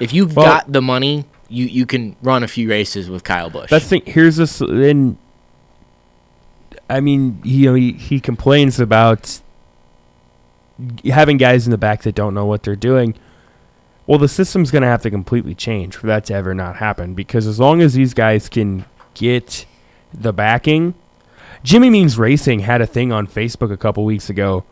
If 0.00 0.12
you've 0.12 0.34
well, 0.36 0.46
got 0.46 0.72
the 0.72 0.82
money, 0.82 1.26
you 1.48 1.66
you 1.66 1.86
can 1.86 2.16
run 2.22 2.42
a 2.42 2.48
few 2.48 2.68
races 2.68 3.08
with 3.08 3.24
Kyle 3.24 3.50
Busch. 3.50 3.70
That's 3.70 3.88
the 3.88 4.02
here's 4.04 4.36
this 4.36 4.60
and. 4.60 5.16
I 6.90 7.00
mean, 7.00 7.40
you 7.42 7.70
know, 7.70 7.74
he, 7.74 7.92
he 7.92 8.20
complains 8.20 8.78
about 8.78 9.40
having 11.04 11.36
guys 11.36 11.66
in 11.66 11.70
the 11.70 11.78
back 11.78 12.02
that 12.02 12.14
don't 12.14 12.34
know 12.34 12.46
what 12.46 12.62
they're 12.62 12.76
doing. 12.76 13.14
Well, 14.06 14.18
the 14.18 14.28
system's 14.28 14.70
going 14.70 14.82
to 14.82 14.88
have 14.88 15.02
to 15.02 15.10
completely 15.10 15.54
change 15.54 15.96
for 15.96 16.06
that 16.08 16.24
to 16.26 16.34
ever 16.34 16.54
not 16.54 16.76
happen 16.76 17.14
because 17.14 17.46
as 17.46 17.60
long 17.60 17.80
as 17.80 17.94
these 17.94 18.14
guys 18.14 18.48
can 18.48 18.84
get 19.14 19.64
the 20.12 20.32
backing, 20.32 20.94
Jimmy 21.62 21.88
Means 21.90 22.18
Racing 22.18 22.60
had 22.60 22.80
a 22.80 22.86
thing 22.86 23.12
on 23.12 23.26
Facebook 23.26 23.72
a 23.72 23.76
couple 23.76 24.04
weeks 24.04 24.28
ago, 24.28 24.64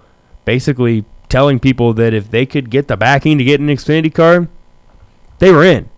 basically 0.45 1.05
telling 1.29 1.61
people 1.61 1.95
that 1.95 2.13
if 2.13 2.31
they 2.31 2.45
could 2.45 2.71
get 2.71 2.89
the 2.89 2.97
backing 2.97 3.39
to 3.39 3.45
get 3.45 3.61
an 3.61 3.69
Xfinity 3.69 4.13
car, 4.13 4.49
they 5.39 5.53
were 5.53 5.65
in. 5.65 5.89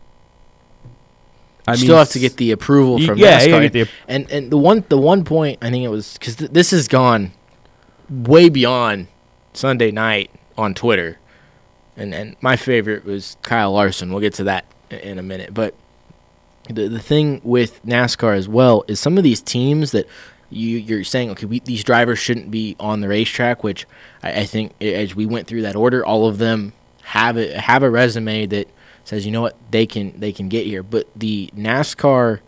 I 1.66 1.72
mean, 1.72 1.80
still 1.80 1.96
have 1.96 2.10
to 2.10 2.18
get 2.18 2.36
the 2.36 2.50
approval 2.50 2.98
from 2.98 3.18
yeah, 3.18 3.40
NASCAR. 3.40 3.72
The, 3.72 3.88
and 4.08 4.30
and 4.30 4.50
the 4.50 4.58
one 4.58 4.84
the 4.88 4.98
one 4.98 5.24
point 5.24 5.58
I 5.62 5.70
think 5.70 5.84
it 5.84 5.88
was 5.88 6.14
because 6.14 6.36
th- 6.36 6.50
this 6.50 6.72
has 6.72 6.88
gone 6.88 7.32
way 8.10 8.48
beyond 8.48 9.06
Sunday 9.52 9.90
night 9.90 10.30
on 10.56 10.74
Twitter, 10.74 11.18
and 11.96 12.14
and 12.14 12.36
my 12.40 12.56
favorite 12.56 13.04
was 13.04 13.36
Kyle 13.42 13.72
Larson. 13.72 14.10
We'll 14.10 14.20
get 14.20 14.34
to 14.34 14.44
that 14.44 14.64
in 14.90 15.18
a 15.18 15.22
minute, 15.22 15.54
but 15.54 15.74
the 16.68 16.88
the 16.88 17.00
thing 17.00 17.40
with 17.44 17.84
NASCAR 17.84 18.36
as 18.36 18.48
well 18.48 18.84
is 18.88 19.00
some 19.00 19.18
of 19.18 19.24
these 19.24 19.40
teams 19.40 19.92
that 19.92 20.06
you 20.50 20.78
you're 20.78 21.04
saying 21.04 21.30
okay 21.30 21.46
we, 21.46 21.60
these 21.60 21.82
drivers 21.82 22.18
shouldn't 22.18 22.50
be 22.50 22.76
on 22.78 23.00
the 23.00 23.08
racetrack, 23.08 23.64
which 23.64 23.86
I, 24.22 24.40
I 24.40 24.44
think 24.44 24.72
as 24.80 25.14
we 25.14 25.26
went 25.26 25.46
through 25.46 25.62
that 25.62 25.76
order, 25.76 26.04
all 26.04 26.26
of 26.26 26.38
them 26.38 26.72
have 27.02 27.36
a 27.36 27.58
have 27.58 27.82
a 27.82 27.90
resume 27.90 28.46
that 28.46 28.68
says 29.04 29.26
you 29.26 29.32
know 29.32 29.42
what 29.42 29.56
they 29.70 29.86
can 29.86 30.18
they 30.18 30.32
can 30.32 30.48
get 30.48 30.66
here, 30.66 30.82
but 30.82 31.08
the 31.16 31.50
NASCAR 31.56 32.40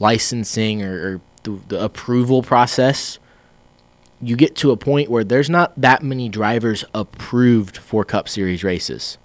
licensing 0.00 0.82
or, 0.82 0.94
or 0.94 1.20
the, 1.42 1.60
the 1.68 1.84
approval 1.84 2.42
process 2.42 3.18
you 4.20 4.36
get 4.36 4.56
to 4.56 4.70
a 4.70 4.76
point 4.76 5.10
where 5.10 5.24
there's 5.24 5.50
not 5.50 5.80
that 5.80 6.02
many 6.02 6.28
drivers 6.28 6.84
approved 6.94 7.76
for 7.76 8.04
Cup 8.04 8.28
Series 8.28 8.64
races. 8.64 9.18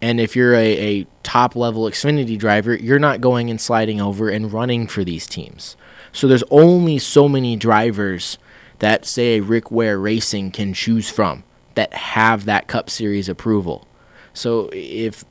And 0.00 0.20
if 0.20 0.36
you're 0.36 0.54
a, 0.54 0.78
a 1.00 1.06
top 1.22 1.56
level 1.56 1.84
Xfinity 1.84 2.38
driver, 2.38 2.74
you're 2.74 2.98
not 2.98 3.20
going 3.20 3.50
and 3.50 3.60
sliding 3.60 4.00
over 4.00 4.28
and 4.28 4.52
running 4.52 4.86
for 4.86 5.04
these 5.04 5.26
teams. 5.26 5.76
So 6.12 6.26
there's 6.28 6.44
only 6.50 6.98
so 6.98 7.28
many 7.28 7.56
drivers 7.56 8.38
that, 8.78 9.04
say, 9.04 9.40
Rick 9.40 9.70
Ware 9.70 9.98
Racing 9.98 10.52
can 10.52 10.72
choose 10.72 11.10
from. 11.10 11.44
that 11.78 11.94
have 11.94 12.44
that 12.44 12.66
Cup 12.66 12.90
Series 12.90 13.28
approval. 13.28 13.86
So 14.34 14.68
if 14.72 15.24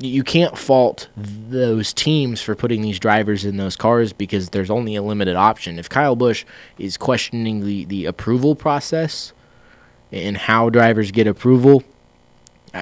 you 0.00 0.22
can't 0.22 0.56
fault 0.56 1.08
those 1.16 1.92
teams 1.92 2.40
for 2.40 2.54
putting 2.54 2.82
these 2.82 2.98
drivers 2.98 3.44
in 3.44 3.56
those 3.56 3.74
cars 3.74 4.12
because 4.12 4.50
there's 4.50 4.70
only 4.70 4.94
a 4.94 5.02
limited 5.02 5.34
option. 5.34 5.78
If 5.78 5.88
Kyle 5.88 6.14
Busch 6.14 6.44
is 6.78 6.96
questioning 6.96 7.64
the, 7.64 7.84
the 7.84 8.06
approval 8.06 8.54
process 8.54 9.32
and 10.12 10.36
how 10.36 10.70
drivers 10.70 11.10
get 11.10 11.26
approval, 11.26 11.82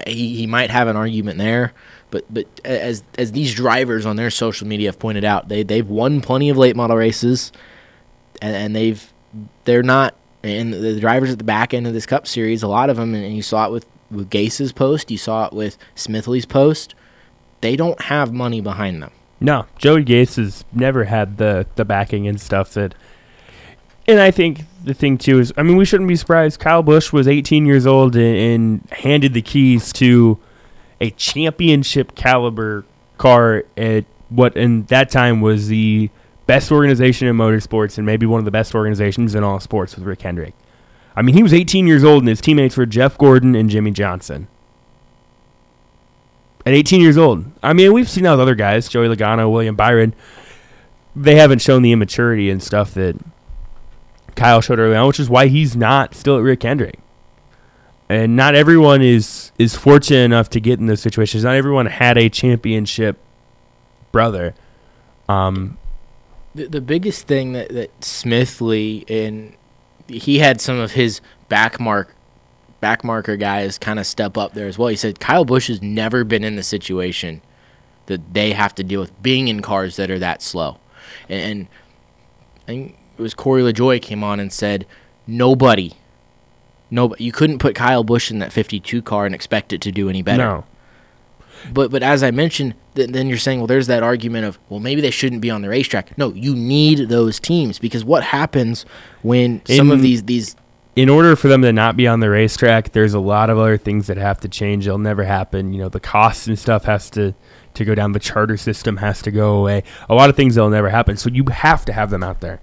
he, 0.06 0.36
he 0.36 0.46
might 0.46 0.70
have 0.70 0.88
an 0.88 0.96
argument 0.96 1.38
there. 1.38 1.72
But 2.10 2.24
but 2.32 2.46
as 2.64 3.02
as 3.18 3.32
these 3.32 3.54
drivers 3.54 4.06
on 4.06 4.16
their 4.16 4.30
social 4.30 4.66
media 4.66 4.88
have 4.88 4.98
pointed 4.98 5.24
out, 5.24 5.48
they 5.48 5.62
they've 5.62 5.88
won 5.88 6.20
plenty 6.20 6.50
of 6.50 6.56
late 6.56 6.76
model 6.76 6.96
races, 6.96 7.50
and, 8.40 8.54
and 8.54 8.76
they've 8.76 9.12
they're 9.64 9.82
not 9.82 10.14
and 10.44 10.72
the 10.72 11.00
drivers 11.00 11.30
at 11.30 11.38
the 11.38 11.44
back 11.44 11.74
end 11.74 11.86
of 11.86 11.94
this 11.94 12.06
Cup 12.06 12.26
Series, 12.28 12.62
a 12.62 12.68
lot 12.68 12.90
of 12.90 12.96
them, 12.96 13.14
and 13.14 13.34
you 13.34 13.42
saw 13.42 13.66
it 13.66 13.72
with 13.72 13.86
with 14.10 14.30
Gase's 14.30 14.72
post, 14.72 15.10
you 15.10 15.18
saw 15.18 15.46
it 15.46 15.52
with 15.52 15.76
Smithley's 15.96 16.46
post. 16.46 16.94
They 17.60 17.76
don't 17.76 18.00
have 18.02 18.32
money 18.32 18.60
behind 18.60 19.02
them. 19.02 19.12
No, 19.40 19.66
Joey 19.78 20.04
Gase 20.04 20.36
has 20.36 20.64
never 20.72 21.04
had 21.04 21.36
the 21.36 21.66
the 21.76 21.84
backing 21.84 22.26
and 22.26 22.40
stuff 22.40 22.72
that. 22.74 22.94
And 24.08 24.20
I 24.20 24.30
think 24.30 24.60
the 24.84 24.94
thing 24.94 25.18
too 25.18 25.40
is, 25.40 25.52
I 25.56 25.64
mean, 25.64 25.76
we 25.76 25.84
shouldn't 25.84 26.06
be 26.06 26.14
surprised. 26.14 26.60
Kyle 26.60 26.82
Busch 26.82 27.12
was 27.12 27.26
18 27.26 27.66
years 27.66 27.88
old 27.88 28.14
and, 28.14 28.36
and 28.36 28.90
handed 28.92 29.34
the 29.34 29.42
keys 29.42 29.92
to 29.94 30.38
a 31.00 31.10
championship 31.10 32.14
caliber 32.14 32.84
car 33.18 33.64
at 33.76 34.04
what 34.28 34.56
in 34.56 34.84
that 34.84 35.10
time 35.10 35.40
was 35.40 35.66
the 35.66 36.08
best 36.46 36.70
organization 36.70 37.26
in 37.26 37.36
motorsports 37.36 37.98
and 37.98 38.06
maybe 38.06 38.26
one 38.26 38.38
of 38.38 38.44
the 38.44 38.50
best 38.50 38.74
organizations 38.74 39.34
in 39.34 39.42
all 39.42 39.58
sports 39.60 39.96
with 39.96 40.04
Rick 40.04 40.22
Hendrick. 40.22 40.54
I 41.16 41.22
mean, 41.22 41.34
he 41.34 41.42
was 41.42 41.52
18 41.54 41.86
years 41.86 42.04
old 42.04 42.22
and 42.22 42.28
his 42.28 42.40
teammates 42.40 42.76
were 42.76 42.86
Jeff 42.86 43.18
Gordon 43.18 43.54
and 43.54 43.68
Jimmie 43.70 43.90
Johnson. 43.90 44.48
At 46.66 46.74
18 46.74 47.00
years 47.00 47.16
old. 47.16 47.44
I 47.62 47.72
mean, 47.72 47.92
we've 47.92 48.10
seen 48.10 48.24
those 48.24 48.40
other 48.40 48.56
guys, 48.56 48.88
Joey 48.88 49.06
Logano, 49.06 49.50
William 49.50 49.76
Byron. 49.76 50.14
They 51.14 51.36
haven't 51.36 51.60
shown 51.60 51.82
the 51.82 51.92
immaturity 51.92 52.50
and 52.50 52.62
stuff 52.62 52.92
that 52.94 53.16
Kyle 54.34 54.60
showed 54.60 54.78
early 54.78 54.96
on, 54.96 55.06
which 55.06 55.20
is 55.20 55.30
why 55.30 55.46
he's 55.46 55.76
not 55.76 56.14
still 56.14 56.36
at 56.36 56.42
Rick 56.42 56.64
Hendrick 56.64 56.98
and 58.08 58.36
not 58.36 58.54
everyone 58.54 59.02
is 59.02 59.52
is 59.58 59.74
fortunate 59.74 60.24
enough 60.24 60.50
to 60.50 60.60
get 60.60 60.78
in 60.78 60.86
those 60.86 61.00
situations. 61.00 61.44
Not 61.44 61.54
everyone 61.54 61.86
had 61.86 62.16
a 62.16 62.28
championship 62.28 63.18
brother. 64.12 64.54
Um, 65.28 65.78
the, 66.54 66.66
the 66.66 66.80
biggest 66.80 67.26
thing 67.26 67.52
that 67.52 67.70
that 67.70 68.00
Smithley 68.00 69.08
and 69.10 69.56
he 70.08 70.38
had 70.38 70.60
some 70.60 70.78
of 70.78 70.92
his 70.92 71.20
back 71.48 71.80
mark 71.80 72.14
back 72.86 73.02
marker 73.02 73.36
guys 73.36 73.78
kind 73.78 73.98
of 73.98 74.06
step 74.06 74.38
up 74.38 74.54
there 74.54 74.68
as 74.68 74.78
well. 74.78 74.86
He 74.86 74.94
said 74.94 75.18
Kyle 75.18 75.44
Busch 75.44 75.66
has 75.66 75.82
never 75.82 76.22
been 76.22 76.44
in 76.44 76.54
the 76.54 76.62
situation 76.62 77.42
that 78.06 78.32
they 78.32 78.52
have 78.52 78.76
to 78.76 78.84
deal 78.84 79.00
with 79.00 79.20
being 79.20 79.48
in 79.48 79.60
cars 79.60 79.96
that 79.96 80.08
are 80.08 80.20
that 80.20 80.40
slow. 80.40 80.78
And, 81.28 81.66
I 82.62 82.66
think 82.66 82.98
it 83.18 83.22
was 83.22 83.34
Corey 83.34 83.62
LaJoie 83.62 84.00
came 84.00 84.22
on 84.22 84.38
and 84.38 84.52
said 84.52 84.86
nobody 85.26 85.94
no, 86.88 87.16
you 87.18 87.32
couldn't 87.32 87.58
put 87.58 87.74
Kyle 87.74 88.04
Busch 88.04 88.30
in 88.30 88.38
that 88.38 88.52
52 88.52 89.02
car 89.02 89.26
and 89.26 89.34
expect 89.34 89.72
it 89.72 89.80
to 89.80 89.90
do 89.90 90.08
any 90.08 90.22
better. 90.22 90.44
No. 90.44 90.64
But 91.72 91.90
but 91.90 92.04
as 92.04 92.22
I 92.22 92.30
mentioned, 92.30 92.74
th- 92.94 93.10
then 93.10 93.28
you're 93.28 93.38
saying, 93.38 93.58
well, 93.58 93.66
there's 93.66 93.88
that 93.88 94.04
argument 94.04 94.46
of, 94.46 94.60
well, 94.68 94.78
maybe 94.78 95.00
they 95.00 95.10
shouldn't 95.10 95.40
be 95.40 95.50
on 95.50 95.62
the 95.62 95.68
racetrack. 95.68 96.16
No, 96.16 96.32
you 96.32 96.54
need 96.54 97.08
those 97.08 97.40
teams 97.40 97.80
because 97.80 98.04
what 98.04 98.22
happens 98.22 98.86
when 99.22 99.62
in, 99.68 99.76
some 99.76 99.90
of 99.90 100.00
these 100.00 100.22
these 100.22 100.54
in 100.96 101.08
order 101.08 101.36
for 101.36 101.48
them 101.48 101.62
to 101.62 101.72
not 101.72 101.96
be 101.96 102.08
on 102.08 102.20
the 102.20 102.30
racetrack, 102.30 102.92
there's 102.92 103.14
a 103.14 103.20
lot 103.20 103.50
of 103.50 103.58
other 103.58 103.76
things 103.76 104.06
that 104.08 104.16
have 104.16 104.40
to 104.40 104.48
change. 104.48 104.86
They'll 104.86 104.98
never 104.98 105.24
happen. 105.24 105.72
You 105.72 105.82
know, 105.82 105.88
the 105.88 106.00
costs 106.00 106.46
and 106.46 106.58
stuff 106.58 106.84
has 106.84 107.10
to 107.10 107.34
to 107.74 107.84
go 107.84 107.94
down. 107.94 108.12
The 108.12 108.18
charter 108.18 108.56
system 108.56 108.96
has 108.96 109.20
to 109.22 109.30
go 109.30 109.58
away. 109.58 109.84
A 110.08 110.14
lot 110.14 110.30
of 110.30 110.36
things 110.36 110.54
that'll 110.54 110.70
never 110.70 110.88
happen. 110.88 111.16
So 111.18 111.28
you 111.28 111.44
have 111.44 111.84
to 111.84 111.92
have 111.92 112.10
them 112.10 112.24
out 112.24 112.40
there 112.40 112.60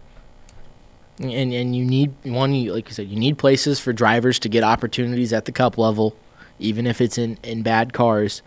and 1.19 1.53
and 1.53 1.75
you 1.75 1.85
need 1.85 2.11
one 2.23 2.65
like 2.65 2.89
you 2.89 2.93
said 2.93 3.07
you 3.07 3.15
need 3.15 3.37
places 3.37 3.79
for 3.79 3.93
drivers 3.93 4.39
to 4.39 4.49
get 4.49 4.63
opportunities 4.63 5.31
at 5.31 5.45
the 5.45 5.51
cup 5.51 5.77
level 5.77 6.15
even 6.57 6.87
if 6.87 6.99
it's 6.99 7.17
in 7.19 7.37
in 7.43 7.61
bad 7.61 7.93
cars 7.93 8.41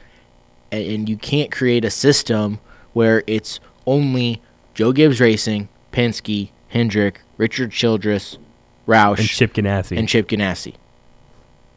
and 0.73 1.09
you 1.09 1.17
can't 1.17 1.53
create 1.53 1.85
a 1.85 1.91
system 1.91 2.59
where 2.93 3.23
it's 3.27 3.61
only 3.87 4.43
Joe 4.75 4.93
Gibbs 4.93 5.21
Racing, 5.21 5.69
Penske, 5.93 6.51
Hendrick, 6.69 7.21
Richard 7.37 7.71
Childress, 7.71 8.37
Roush, 8.87 9.19
and 9.19 9.29
Chip 9.29 9.55
Ganassi. 9.55 9.99
And 9.99 10.09
Chip 10.09 10.29
Ganassi. 10.29 10.75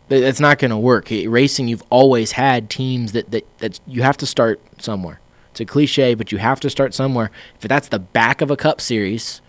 That's 0.10 0.40
not 0.40 0.58
going 0.58 0.72
to 0.72 0.78
work. 0.78 1.10
Racing, 1.10 1.68
you've 1.68 1.84
always 1.92 2.32
had 2.32 2.70
teams 2.70 3.12
that, 3.12 3.30
that 3.32 3.46
that 3.60 3.80
you 3.86 4.02
have 4.02 4.18
to 4.18 4.26
start 4.26 4.60
somewhere. 4.80 5.20
It's 5.52 5.60
a 5.60 5.66
cliche, 5.66 6.16
but 6.16 6.32
you 6.32 6.38
have 6.40 6.60
to 6.62 6.70
start 6.70 6.94
somewhere. 6.94 7.32
If 7.62 7.68
that's 7.68 7.90
the 7.90 8.00
back 8.00 8.42
of 8.42 8.50
a 8.50 8.56
Cup 8.56 8.82
Series, 8.82 9.42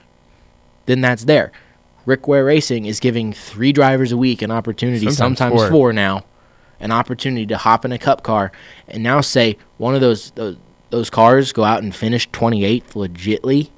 then 0.86 1.00
that's 1.00 1.24
there. 1.24 1.52
Rick 2.06 2.26
Ware 2.26 2.44
Racing 2.44 2.86
is 2.86 3.00
giving 3.00 3.32
three 3.32 3.72
drivers 3.72 4.12
a 4.12 4.16
week 4.16 4.42
an 4.42 4.50
opportunity, 4.50 5.06
sometimes, 5.10 5.38
sometimes 5.38 5.60
four. 5.60 5.70
four. 5.70 5.92
now, 5.92 6.24
an 6.80 6.90
opportunity 6.90 7.46
to 7.46 7.56
hop 7.56 7.84
in 7.84 7.92
a 7.92 7.98
cup 7.98 8.22
car 8.22 8.50
and 8.88 9.02
now 9.02 9.20
say 9.20 9.56
one 9.76 9.94
of 9.94 10.00
those 10.00 10.30
those, 10.32 10.56
those 10.88 11.10
cars 11.10 11.52
go 11.52 11.62
out 11.62 11.82
and 11.82 11.94
finish 11.94 12.28
28th 12.30 12.92
legitly. 12.94 13.70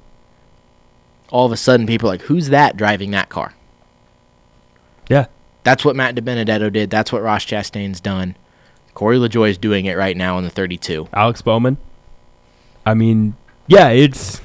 All 1.29 1.45
of 1.45 1.51
a 1.51 1.57
sudden, 1.57 1.85
people 1.85 2.09
are 2.09 2.13
like, 2.13 2.23
"Who's 2.23 2.49
that 2.49 2.77
driving 2.77 3.11
that 3.11 3.29
car?" 3.29 3.53
Yeah, 5.09 5.27
that's 5.63 5.83
what 5.85 5.95
Matt 5.95 6.15
DiBenedetto 6.15 6.71
did. 6.71 6.89
That's 6.89 7.11
what 7.11 7.21
Ross 7.21 7.45
Chastain's 7.45 7.99
done. 7.99 8.35
Corey 8.93 9.17
LaJoie 9.17 9.49
is 9.49 9.57
doing 9.57 9.85
it 9.85 9.97
right 9.97 10.15
now 10.15 10.37
in 10.37 10.43
the 10.43 10.49
32. 10.49 11.09
Alex 11.13 11.41
Bowman. 11.41 11.77
I 12.85 12.93
mean, 12.93 13.35
yeah, 13.67 13.89
it's 13.89 14.41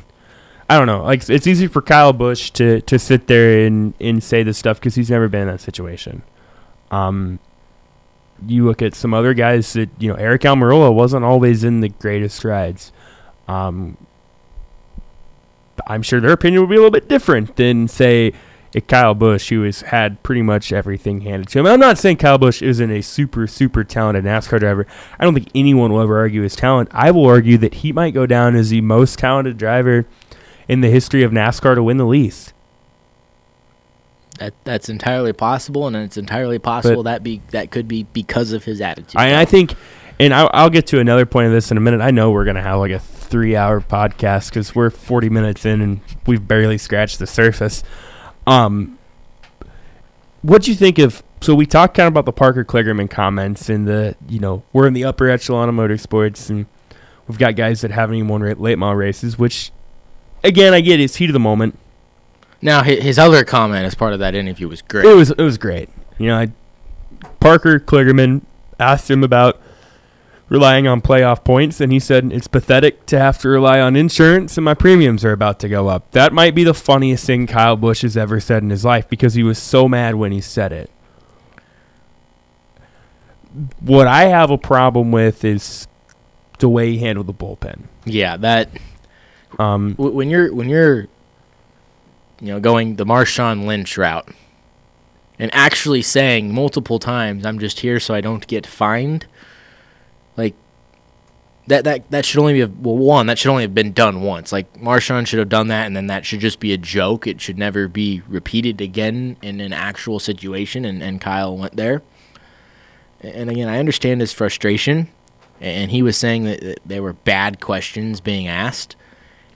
I 0.71 0.77
don't 0.77 0.87
know. 0.87 1.03
Like 1.03 1.29
it's 1.29 1.47
easy 1.47 1.67
for 1.67 1.83
Kyle 1.83 2.13
Busch 2.13 2.51
to 2.53 2.81
to 2.83 2.99
sit 2.99 3.27
there 3.27 3.67
and 3.67 3.95
and 4.01 4.23
say 4.23 4.43
this 4.43 4.59
stuff 4.59 4.79
because 4.79 4.95
he's 4.95 5.11
never 5.11 5.29
been 5.29 5.43
in 5.43 5.49
that 5.49 5.61
situation. 5.61 6.23
Um, 6.91 7.39
you 8.47 8.65
look 8.65 8.83
at 8.83 8.95
some 8.95 9.15
other 9.15 9.35
guys 9.35 9.73
that 9.73 9.91
you 9.99 10.09
know 10.13 10.17
Aric 10.17 10.41
Almirola 10.41 10.95
wasn't 10.95 11.25
always 11.25 11.65
in 11.65 11.81
the 11.81 11.89
greatest 11.89 12.45
rides. 12.45 12.93
Um, 13.49 13.97
I'm 15.87 16.03
sure 16.03 16.21
their 16.21 16.33
opinion 16.33 16.61
would 16.63 16.71
be 16.71 16.77
a 16.77 16.79
little 16.79 16.91
bit 16.91 17.09
different 17.09 17.57
than 17.57 17.89
say 17.89 18.35
a 18.75 18.81
Kyle 18.81 19.15
Busch, 19.15 19.49
who 19.49 19.63
has 19.63 19.83
had 19.83 20.23
pretty 20.23 20.43
much 20.43 20.73
everything 20.73 21.23
handed 21.23 21.49
to 21.49 21.61
him. 21.61 21.67
I'm 21.67 21.81
not 21.81 21.99
saying 21.99 22.19
Kyle 22.19 22.39
Busch 22.39 22.63
isn't 22.63 22.91
a 22.91 23.03
super 23.03 23.47
super 23.47 23.85
talented 23.85 24.25
NASCAR 24.25 24.61
driver. 24.61 24.87
I 25.19 25.25
don't 25.25 25.35
think 25.35 25.49
anyone 25.55 25.93
will 25.93 26.01
ever 26.01 26.19
argue 26.19 26.43
his 26.43 26.57
talent. 26.57 26.89
I 26.93 27.11
will 27.11 27.27
argue 27.27 27.59
that 27.59 27.75
he 27.75 27.93
might 27.93 28.13
go 28.13 28.27
down 28.27 28.57
as 28.57 28.71
the 28.71 28.81
most 28.81 29.19
talented 29.19 29.57
driver 29.57 30.07
in 30.69 30.83
the 30.83 30.91
history 30.91 31.23
of 31.23 31.33
NASCAR 31.33 31.75
to 31.75 31.83
win 31.83 31.97
the 31.97 32.07
least. 32.07 32.53
That 34.39 34.55
that's 34.65 34.89
entirely 34.89 35.33
possible, 35.33 35.87
and 35.87 35.97
it's 35.97 36.17
entirely 36.17 36.59
possible 36.59 37.03
but 37.03 37.11
that 37.11 37.23
be 37.23 37.43
that 37.51 37.71
could 37.71 37.89
be 37.89 38.05
because 38.05 38.53
of 38.53 38.65
his 38.65 38.81
attitude. 38.81 39.17
I, 39.17 39.41
I 39.41 39.45
think, 39.45 39.75
and 40.21 40.33
I'll, 40.33 40.51
I'll, 40.53 40.71
get 40.71 40.87
to 40.89 41.01
another 41.01 41.27
point 41.27 41.49
of 41.49 41.53
this 41.53 41.73
in 41.73 41.77
a 41.77 41.81
minute. 41.81 42.01
I 42.01 42.13
know 42.13 42.31
we're 42.31 42.45
gonna 42.45 42.63
have 42.63 42.79
like 42.79 42.93
a 42.93 43.01
three-hour 43.01 43.81
podcast 43.81 44.51
because 44.51 44.75
we're 44.75 44.91
40 44.91 45.29
minutes 45.29 45.67
in 45.67 45.81
and 45.81 46.01
we've 46.27 46.47
barely 46.47 46.79
scratched 46.79 47.19
the 47.19 47.27
surface. 47.27 47.83
Um, 48.49 48.99
what 50.43 50.63
do 50.63 50.71
you 50.71 50.77
think 50.77 50.99
of? 50.99 51.23
So 51.41 51.55
we 51.55 51.67
talked 51.67 51.95
kind 51.95 52.07
of 52.07 52.13
about 52.13 52.25
the 52.25 52.33
Parker 52.33 52.65
Kligerman 52.65 53.11
comments 53.11 53.69
and 53.69 53.87
the 53.87 54.17
you 54.29 54.41
know 54.41 54.63
we're 54.73 54.87
in 54.87 54.93
the 54.95 55.05
upper 55.05 55.29
echelon 55.29 55.69
of 55.69 55.75
motorsports 55.75 56.51
and 56.51 56.67
we've 57.29 57.39
got 57.39 57.55
guys 57.55 57.83
that 57.83 57.91
haven't 57.91 58.17
even 58.17 58.29
won 58.29 58.43
late 58.59 58.79
model 58.79 58.97
races, 58.97 59.39
which 59.39 59.71
again, 60.43 60.75
I 60.75 60.81
get 60.81 61.01
it's 61.01 61.17
heat 61.17 61.29
of 61.29 61.35
the 61.35 61.41
moment. 61.41 61.79
Now 62.61 62.83
his 62.83 63.19
other 63.19 63.45
comment 63.45 63.85
as 63.85 63.95
part 63.95 64.13
of 64.13 64.19
that 64.19 64.35
interview 64.35 64.69
was 64.69 64.83
great. 64.83 65.05
It 65.05 65.15
was 65.15 65.31
it 65.31 65.43
was 65.43 65.59
great. 65.59 65.91
You 66.19 66.29
know, 66.29 66.39
I, 66.39 66.49
Parker 67.41 67.79
Kligerman 67.79 68.43
asked 68.81 69.11
him 69.11 69.23
about 69.23 69.61
relying 70.49 70.87
on 70.87 71.01
playoff 71.01 71.45
points, 71.45 71.81
and 71.81 71.93
he 71.93 71.99
said 71.99 72.33
it's 72.33 72.49
pathetic 72.49 73.07
to 73.07 73.19
have 73.19 73.39
to 73.39 73.49
rely 73.49 73.81
on 73.81 73.97
insurance, 73.97 74.57
and 74.57 74.65
my 74.65 74.75
premiums 74.75 75.25
are 75.25 75.33
about 75.33 75.61
to 75.61 75.69
go 75.69 75.89
up. 75.89 76.11
That 76.13 76.33
might 76.33 76.55
be 76.55 76.65
the 76.65 76.75
funniest 76.75 77.27
thing 77.27 77.47
Kyle 77.47 77.77
Busch 77.77 78.03
has 78.03 78.17
ever 78.17 78.41
said 78.41 78.63
in 78.63 78.71
his 78.71 78.85
life 78.85 79.09
because 79.09 79.35
he 79.35 79.43
was 79.43 79.59
so 79.59 79.89
mad 79.89 80.15
when 80.15 80.33
he 80.33 80.41
said 80.41 80.73
it. 80.73 80.91
What 83.81 84.07
I 84.07 84.25
have 84.25 84.51
a 84.51 84.59
problem 84.59 85.11
with 85.11 85.45
is 85.45 85.87
the 86.59 86.69
way 86.69 86.93
he 86.93 86.99
handled 86.99 87.27
the 87.27 87.35
bullpen. 87.35 87.85
Yeah, 88.05 88.37
that 88.39 88.69
um, 89.59 89.95
when 89.97 90.29
you're 90.31 90.53
when 90.55 90.69
you're 90.69 91.09
you 92.41 92.49
know 92.49 92.61
going 92.61 92.97
the 92.97 93.07
Marshawn 93.07 93.67
Lynch 93.67 93.97
route 93.97 94.29
and 95.39 95.51
actually 95.55 96.03
saying 96.03 96.53
multiple 96.53 96.99
times, 96.99 97.47
"I'm 97.47 97.59
just 97.59 97.81
here 97.81 97.99
so 97.99 98.15
I 98.15 98.21
don't 98.21 98.47
get 98.47 98.67
fined," 98.67 99.27
like 100.39 100.55
that 101.67 101.85
that 101.85 102.11
that 102.11 102.25
should 102.25 102.41
only 102.41 102.55
be 102.55 102.65
well 102.65 102.97
one 102.97 103.27
that 103.27 103.39
should 103.39 103.51
only 103.51 103.65
have 103.65 103.75
been 103.75 103.93
done 103.93 104.23
once. 104.23 104.53
Like 104.53 104.73
Marshawn 104.75 105.27
should 105.27 105.39
have 105.39 105.51
done 105.51 105.69
that, 105.69 105.87
and 105.87 105.95
then 105.95 106.07
that 106.07 106.25
should 106.25 106.41
just 106.41 106.61
be 106.61 106.73
a 106.73 106.79
joke. 106.79 107.27
It 107.27 107.41
should 107.41 107.59
never 107.59 107.89
be 107.89 108.23
repeated 108.27 108.81
again 108.81 109.37
in 109.43 109.61
an 109.61 109.75
actual 109.75 110.19
situation. 110.19 110.87
And 110.87 111.03
and 111.03 111.21
Kyle 111.21 111.57
went 111.57 111.77
there. 111.77 112.03
And 113.21 113.51
again, 113.51 113.69
I 113.69 113.79
understand 113.79 114.21
his 114.21 114.33
frustration, 114.33 115.09
and 115.61 115.91
he 115.91 116.03
was 116.03 116.17
saying 116.17 116.45
that 116.45 116.61
that 116.61 116.79
there 116.87 117.03
were 117.03 117.13
bad 117.13 117.61
questions 117.61 118.21
being 118.21 118.47
asked, 118.49 118.97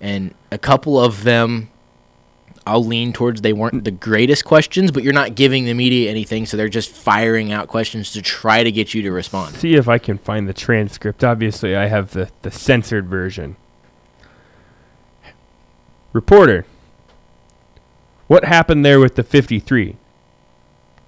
and 0.00 0.34
a 0.50 0.58
couple 0.58 1.00
of 1.00 1.24
them. 1.24 1.70
I'll 2.66 2.84
lean 2.84 3.12
towards 3.12 3.40
they 3.40 3.52
weren't 3.52 3.84
the 3.84 3.90
greatest 3.90 4.44
questions, 4.44 4.92
but 4.92 5.02
you're 5.02 5.12
not 5.12 5.34
giving 5.34 5.64
the 5.64 5.74
media 5.74 6.10
anything, 6.10 6.46
so 6.46 6.56
they're 6.56 6.68
just 6.68 6.90
firing 6.90 7.50
out 7.50 7.68
questions 7.68 8.12
to 8.12 8.22
try 8.22 8.62
to 8.62 8.70
get 8.70 8.94
you 8.94 9.02
to 9.02 9.10
respond. 9.10 9.56
See 9.56 9.74
if 9.74 9.88
I 9.88 9.98
can 9.98 10.18
find 10.18 10.48
the 10.48 10.54
transcript. 10.54 11.24
Obviously, 11.24 11.74
I 11.74 11.86
have 11.86 12.12
the, 12.12 12.30
the 12.42 12.50
censored 12.50 13.08
version. 13.08 13.56
Reporter, 16.12 16.66
what 18.28 18.44
happened 18.44 18.84
there 18.84 19.00
with 19.00 19.16
the 19.16 19.22
53? 19.22 19.96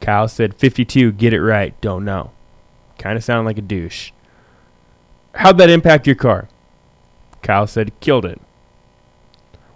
Kyle 0.00 0.28
said 0.28 0.54
52, 0.54 1.12
get 1.12 1.32
it 1.32 1.40
right, 1.40 1.78
don't 1.80 2.04
know. 2.04 2.32
Kind 2.98 3.16
of 3.16 3.24
sound 3.24 3.46
like 3.46 3.58
a 3.58 3.62
douche. 3.62 4.10
How'd 5.36 5.58
that 5.58 5.70
impact 5.70 6.06
your 6.06 6.16
car? 6.16 6.48
Kyle 7.42 7.66
said, 7.66 7.98
killed 8.00 8.24
it. 8.24 8.40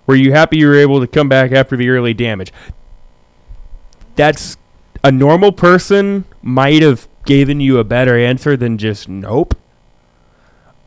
Were 0.09 0.17
you 0.17 0.33
happy 0.33 0.57
you 0.57 0.67
were 0.67 0.75
able 0.75 1.01
to 1.01 1.07
come 1.07 1.29
back 1.29 1.53
after 1.53 1.77
the 1.77 1.91
early 1.91 2.15
damage? 2.15 2.51
That's 4.17 4.57
a 5.05 5.13
normal 5.13 5.53
person 5.53 6.25
might 6.43 6.81
have 6.83 7.07
given 7.27 7.61
you 7.61 7.79
a 7.79 7.85
better 7.85 8.19
answer 8.19 8.57
than 8.57 8.79
just 8.79 9.07
nope. 9.07 9.55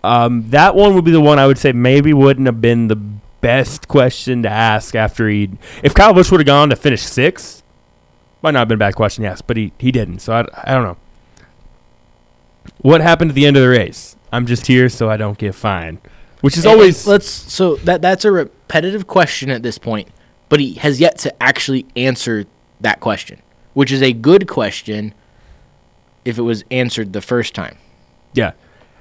Um, 0.04 0.50
that 0.50 0.74
one 0.76 0.96
would 0.96 1.06
be 1.06 1.12
the 1.12 1.22
one 1.22 1.38
I 1.38 1.46
would 1.46 1.60
say 1.60 1.72
maybe 1.72 2.14
wouldn't 2.14 2.48
have 2.48 2.60
been 2.62 2.88
the 2.88 2.96
best 2.96 3.88
question 3.88 4.42
to 4.42 4.50
ask 4.50 4.96
after 4.96 5.30
he. 5.30 5.52
If 5.84 5.94
Kyle 5.94 6.16
Busch 6.16 6.32
would 6.32 6.40
have 6.40 6.48
gone 6.48 6.72
to 6.72 6.76
finish 6.76 7.04
sixth, 7.04 7.62
might 8.42 8.52
not 8.52 8.60
have 8.62 8.68
been 8.70 8.78
a 8.78 8.80
bad 8.80 8.96
question, 8.96 9.24
yes, 9.24 9.40
but 9.44 9.56
he, 9.56 9.72
he 9.78 9.92
didn't. 9.92 10.18
So 10.20 10.34
I, 10.34 10.48
I 10.64 10.74
don't 10.74 10.84
know. 10.84 10.98
What 12.80 13.02
happened 13.02 13.30
at 13.30 13.36
the 13.36 13.46
end 13.46 13.56
of 13.56 13.62
the 13.62 13.70
race? 13.70 14.16
I'm 14.32 14.48
just 14.48 14.66
here 14.66 14.90
so 14.90 15.12
I 15.12 15.18
don't 15.18 15.38
get 15.38 15.54
fined, 15.54 16.00
which 16.42 16.58
is 16.58 16.66
And- 16.66 16.74
always 16.74 17.06
let's 17.06 17.30
so 17.30 17.76
that 17.78 18.02
that's 18.02 18.26
a 18.26 18.50
repetitive 18.72 19.06
question 19.06 19.50
at 19.50 19.64
this 19.64 19.78
point, 19.78 20.08
but 20.48 20.62
he 20.62 20.76
has 20.76 21.02
yet 21.02 21.18
to 21.18 21.44
actually 21.44 21.86
answer 21.98 22.46
that 22.80 23.02
question, 23.02 23.42
which 23.74 23.92
is 23.92 24.02
a 24.02 24.14
good 24.14 24.48
question 24.48 25.14
if 26.24 26.38
it 26.38 26.42
was 26.44 26.64
answered 26.72 27.12
the 27.12 27.20
first 27.20 27.54
time. 27.54 27.78
Yeah. 28.34 28.54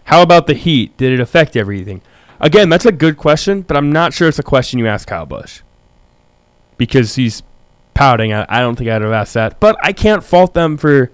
How 0.05 0.23
about 0.23 0.49
the 0.49 0.55
heat? 0.55 0.97
Did 0.97 1.13
it 1.13 1.21
affect 1.21 1.55
everything? 1.55 2.03
Again, 2.41 2.69
that's 2.69 2.85
a 2.85 2.91
good 2.91 3.17
question, 3.17 3.63
but 3.63 3.77
I'm 3.77 3.93
not 3.93 4.13
sure 4.13 4.27
it's 4.27 4.41
a 4.41 4.43
question 4.43 4.81
you 4.81 4.89
ask 4.89 5.07
Kyle 5.07 5.25
Busch. 5.25 5.61
Because 6.77 7.15
he's 7.15 7.45
pouting. 7.95 8.33
I, 8.33 8.47
I 8.49 8.59
don't 8.59 8.75
think 8.75 8.91
I'd 8.91 9.03
have 9.03 9.13
asked 9.13 9.35
that. 9.35 9.61
But 9.61 9.77
I 9.85 9.93
can't 9.93 10.25
fault 10.25 10.53
them 10.53 10.79
for. 10.79 11.13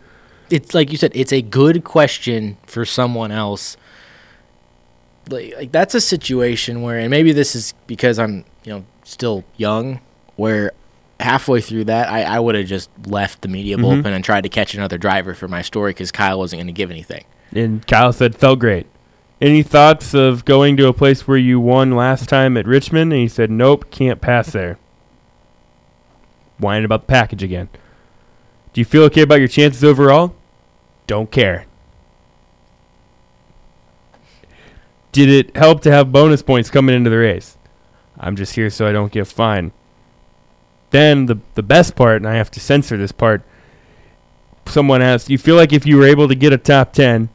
It's 0.49 0.73
like 0.73 0.91
you 0.93 0.97
said, 0.97 1.13
it's 1.15 1.33
a 1.33 1.43
good 1.43 1.85
question 1.85 2.57
for 2.65 2.87
someone 2.87 3.33
else. 3.33 3.77
Like, 5.29 5.55
like 5.57 5.73
that's 5.73 5.95
a 5.95 6.01
situation 6.01 6.83
where, 6.83 6.99
and 6.99 7.11
maybe 7.11 7.33
this 7.33 7.55
is 7.57 7.75
because 7.87 8.19
I'm, 8.19 8.45
you 8.65 8.73
know, 8.73 8.85
still 9.05 9.45
young, 9.57 10.01
where 10.37 10.73
halfway 11.19 11.61
through 11.61 11.85
that, 11.85 12.09
I, 12.09 12.23
I 12.23 12.39
would 12.41 12.55
have 12.55 12.67
just 12.67 12.91
left 13.07 13.43
the 13.43 13.49
media 13.49 13.77
Mhm. 13.77 14.03
bullpen 14.03 14.07
and 14.07 14.25
tried 14.25 14.43
to 14.43 14.49
catch 14.49 14.75
another 14.75 14.99
driver 14.99 15.35
for 15.35 15.49
my 15.49 15.63
story 15.63 15.91
because 15.91 16.13
Kyle 16.13 16.39
wasn't 16.39 16.59
going 16.59 16.67
to 16.67 16.73
give 16.73 16.91
anything. 16.91 17.25
And 17.55 17.85
Kyle 17.87 18.13
said, 18.13 18.37
felt 18.37 18.59
great. 18.59 18.87
Any 19.41 19.63
thoughts 19.63 20.15
of 20.15 20.45
going 20.45 20.77
to 20.79 20.89
a 20.89 20.93
place 20.93 21.27
where 21.27 21.37
you 21.39 21.59
won 21.61 21.93
last 21.93 22.29
time 22.29 22.57
at 22.57 22.67
Richmond? 22.67 23.13
And 23.13 23.21
he 23.21 23.29
said, 23.29 23.51
nope, 23.51 23.91
can't 23.91 24.21
pass 24.21 24.51
there. 24.53 24.79
Whining 26.59 26.85
about 26.85 27.03
the 27.07 27.13
package 27.13 27.43
again. 27.43 27.69
Do 28.73 28.81
you 28.81 28.85
feel 28.85 29.03
okay 29.05 29.23
about 29.23 29.39
your 29.39 29.49
chances 29.49 29.85
overall? 29.85 30.35
Don't 31.07 31.31
care. 31.31 31.67
Did 35.17 35.31
it 35.31 35.57
help 35.57 35.81
to 35.81 35.91
have 35.91 36.13
bonus 36.13 36.43
points 36.43 36.69
coming 36.69 36.95
into 36.95 37.09
the 37.09 37.17
race? 37.17 37.57
I'm 38.21 38.37
just 38.37 38.55
here 38.55 38.69
so 38.69 38.87
I 38.87 38.93
don't 38.93 39.11
get 39.11 39.27
fined. 39.27 39.73
Then 40.91 41.25
the 41.25 41.39
the 41.55 41.63
best 41.63 41.97
part, 41.97 42.17
and 42.17 42.29
I 42.29 42.35
have 42.35 42.51
to 42.51 42.61
censor 42.61 42.99
this 42.99 43.13
part. 43.13 43.43
Someone 44.67 45.01
asked, 45.01 45.31
"You 45.31 45.39
feel 45.39 45.57
like 45.57 45.73
if 45.73 45.87
you 45.87 45.97
were 45.97 46.07
able 46.07 46.29
to 46.29 46.35
get 46.35 46.53
a 46.53 46.59
top 46.59 46.93
10, 46.93 47.31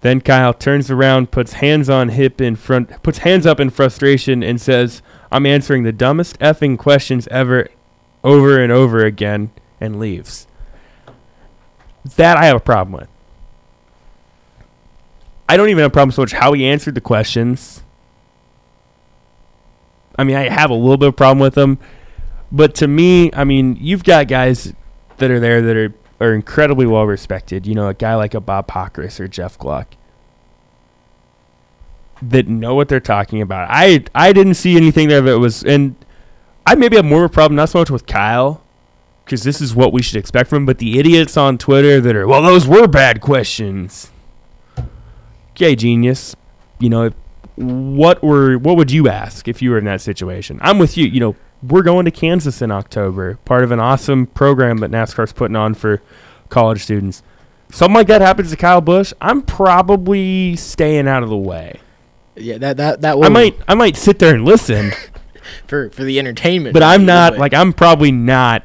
then 0.00 0.20
Kyle 0.20 0.52
turns 0.52 0.90
around, 0.90 1.30
puts 1.30 1.52
hands 1.52 1.88
on 1.88 2.08
hip 2.08 2.40
in 2.40 2.56
front, 2.56 3.00
puts 3.04 3.18
hands 3.18 3.46
up 3.46 3.60
in 3.60 3.70
frustration, 3.70 4.42
and 4.42 4.60
says, 4.60 5.00
"I'm 5.30 5.46
answering 5.46 5.84
the 5.84 5.92
dumbest 5.92 6.36
effing 6.40 6.76
questions 6.76 7.28
ever, 7.30 7.68
over 8.24 8.60
and 8.60 8.72
over 8.72 9.04
again," 9.04 9.50
and 9.80 10.00
leaves. 10.00 10.48
That 12.16 12.38
I 12.38 12.46
have 12.46 12.56
a 12.56 12.60
problem 12.60 12.98
with. 12.98 13.08
I 15.50 15.56
don't 15.56 15.68
even 15.68 15.82
have 15.82 15.90
a 15.90 15.92
problem 15.92 16.12
so 16.12 16.22
much 16.22 16.30
how 16.30 16.52
he 16.52 16.64
answered 16.64 16.94
the 16.94 17.00
questions. 17.00 17.82
I 20.16 20.22
mean, 20.22 20.36
I 20.36 20.48
have 20.48 20.70
a 20.70 20.74
little 20.74 20.96
bit 20.96 21.08
of 21.08 21.16
problem 21.16 21.40
with 21.40 21.54
them, 21.54 21.80
but 22.52 22.76
to 22.76 22.86
me, 22.86 23.32
I 23.32 23.42
mean, 23.42 23.76
you've 23.80 24.04
got 24.04 24.28
guys 24.28 24.72
that 25.16 25.28
are 25.28 25.40
there 25.40 25.60
that 25.60 25.76
are 25.76 25.92
are 26.20 26.34
incredibly 26.34 26.86
well 26.86 27.04
respected. 27.04 27.66
You 27.66 27.74
know, 27.74 27.88
a 27.88 27.94
guy 27.94 28.14
like 28.14 28.34
a 28.34 28.40
Bob 28.40 28.68
Pockrass 28.68 29.18
or 29.18 29.26
Jeff 29.26 29.58
Gluck 29.58 29.96
that 32.22 32.46
know 32.46 32.76
what 32.76 32.88
they're 32.88 33.00
talking 33.00 33.42
about. 33.42 33.66
I 33.72 34.04
I 34.14 34.32
didn't 34.32 34.54
see 34.54 34.76
anything 34.76 35.08
there 35.08 35.20
that 35.20 35.40
was, 35.40 35.64
and 35.64 35.96
I 36.64 36.76
maybe 36.76 36.94
have 36.94 37.04
more 37.04 37.24
of 37.24 37.32
a 37.32 37.34
problem 37.34 37.56
not 37.56 37.70
so 37.70 37.80
much 37.80 37.90
with 37.90 38.06
Kyle 38.06 38.62
because 39.24 39.42
this 39.42 39.60
is 39.60 39.74
what 39.74 39.92
we 39.92 40.00
should 40.00 40.16
expect 40.16 40.48
from 40.48 40.58
him, 40.58 40.66
but 40.66 40.78
the 40.78 41.00
idiots 41.00 41.36
on 41.36 41.58
Twitter 41.58 42.00
that 42.00 42.14
are 42.14 42.28
well, 42.28 42.40
those 42.40 42.68
were 42.68 42.86
bad 42.86 43.20
questions. 43.20 44.09
Okay, 45.60 45.76
genius. 45.76 46.34
You 46.78 46.88
know, 46.88 47.10
what 47.56 48.22
were 48.22 48.56
what 48.56 48.78
would 48.78 48.90
you 48.90 49.10
ask 49.10 49.46
if 49.46 49.60
you 49.60 49.72
were 49.72 49.76
in 49.76 49.84
that 49.84 50.00
situation? 50.00 50.58
I'm 50.62 50.78
with 50.78 50.96
you. 50.96 51.06
You 51.06 51.20
know, 51.20 51.36
we're 51.62 51.82
going 51.82 52.06
to 52.06 52.10
Kansas 52.10 52.62
in 52.62 52.70
October, 52.70 53.36
part 53.44 53.62
of 53.62 53.70
an 53.70 53.78
awesome 53.78 54.26
program 54.28 54.78
that 54.78 54.90
NASCAR's 54.90 55.34
putting 55.34 55.56
on 55.56 55.74
for 55.74 56.00
college 56.48 56.82
students. 56.82 57.22
Something 57.70 57.94
like 57.94 58.06
that 58.06 58.22
happens 58.22 58.48
to 58.52 58.56
Kyle 58.56 58.80
Busch, 58.80 59.12
I'm 59.20 59.42
probably 59.42 60.56
staying 60.56 61.06
out 61.06 61.22
of 61.22 61.28
the 61.28 61.36
way. 61.36 61.78
Yeah, 62.36 62.56
that 62.56 62.78
that 62.78 63.02
that 63.02 63.18
I 63.22 63.28
might 63.28 63.54
I 63.68 63.74
might 63.74 63.98
sit 63.98 64.18
there 64.18 64.34
and 64.34 64.46
listen, 64.46 64.92
for 65.66 65.90
for 65.90 66.04
the 66.04 66.18
entertainment. 66.18 66.72
but 66.72 66.82
I'm 66.82 67.04
not 67.04 67.36
like 67.36 67.52
I'm 67.52 67.74
probably 67.74 68.12
not 68.12 68.62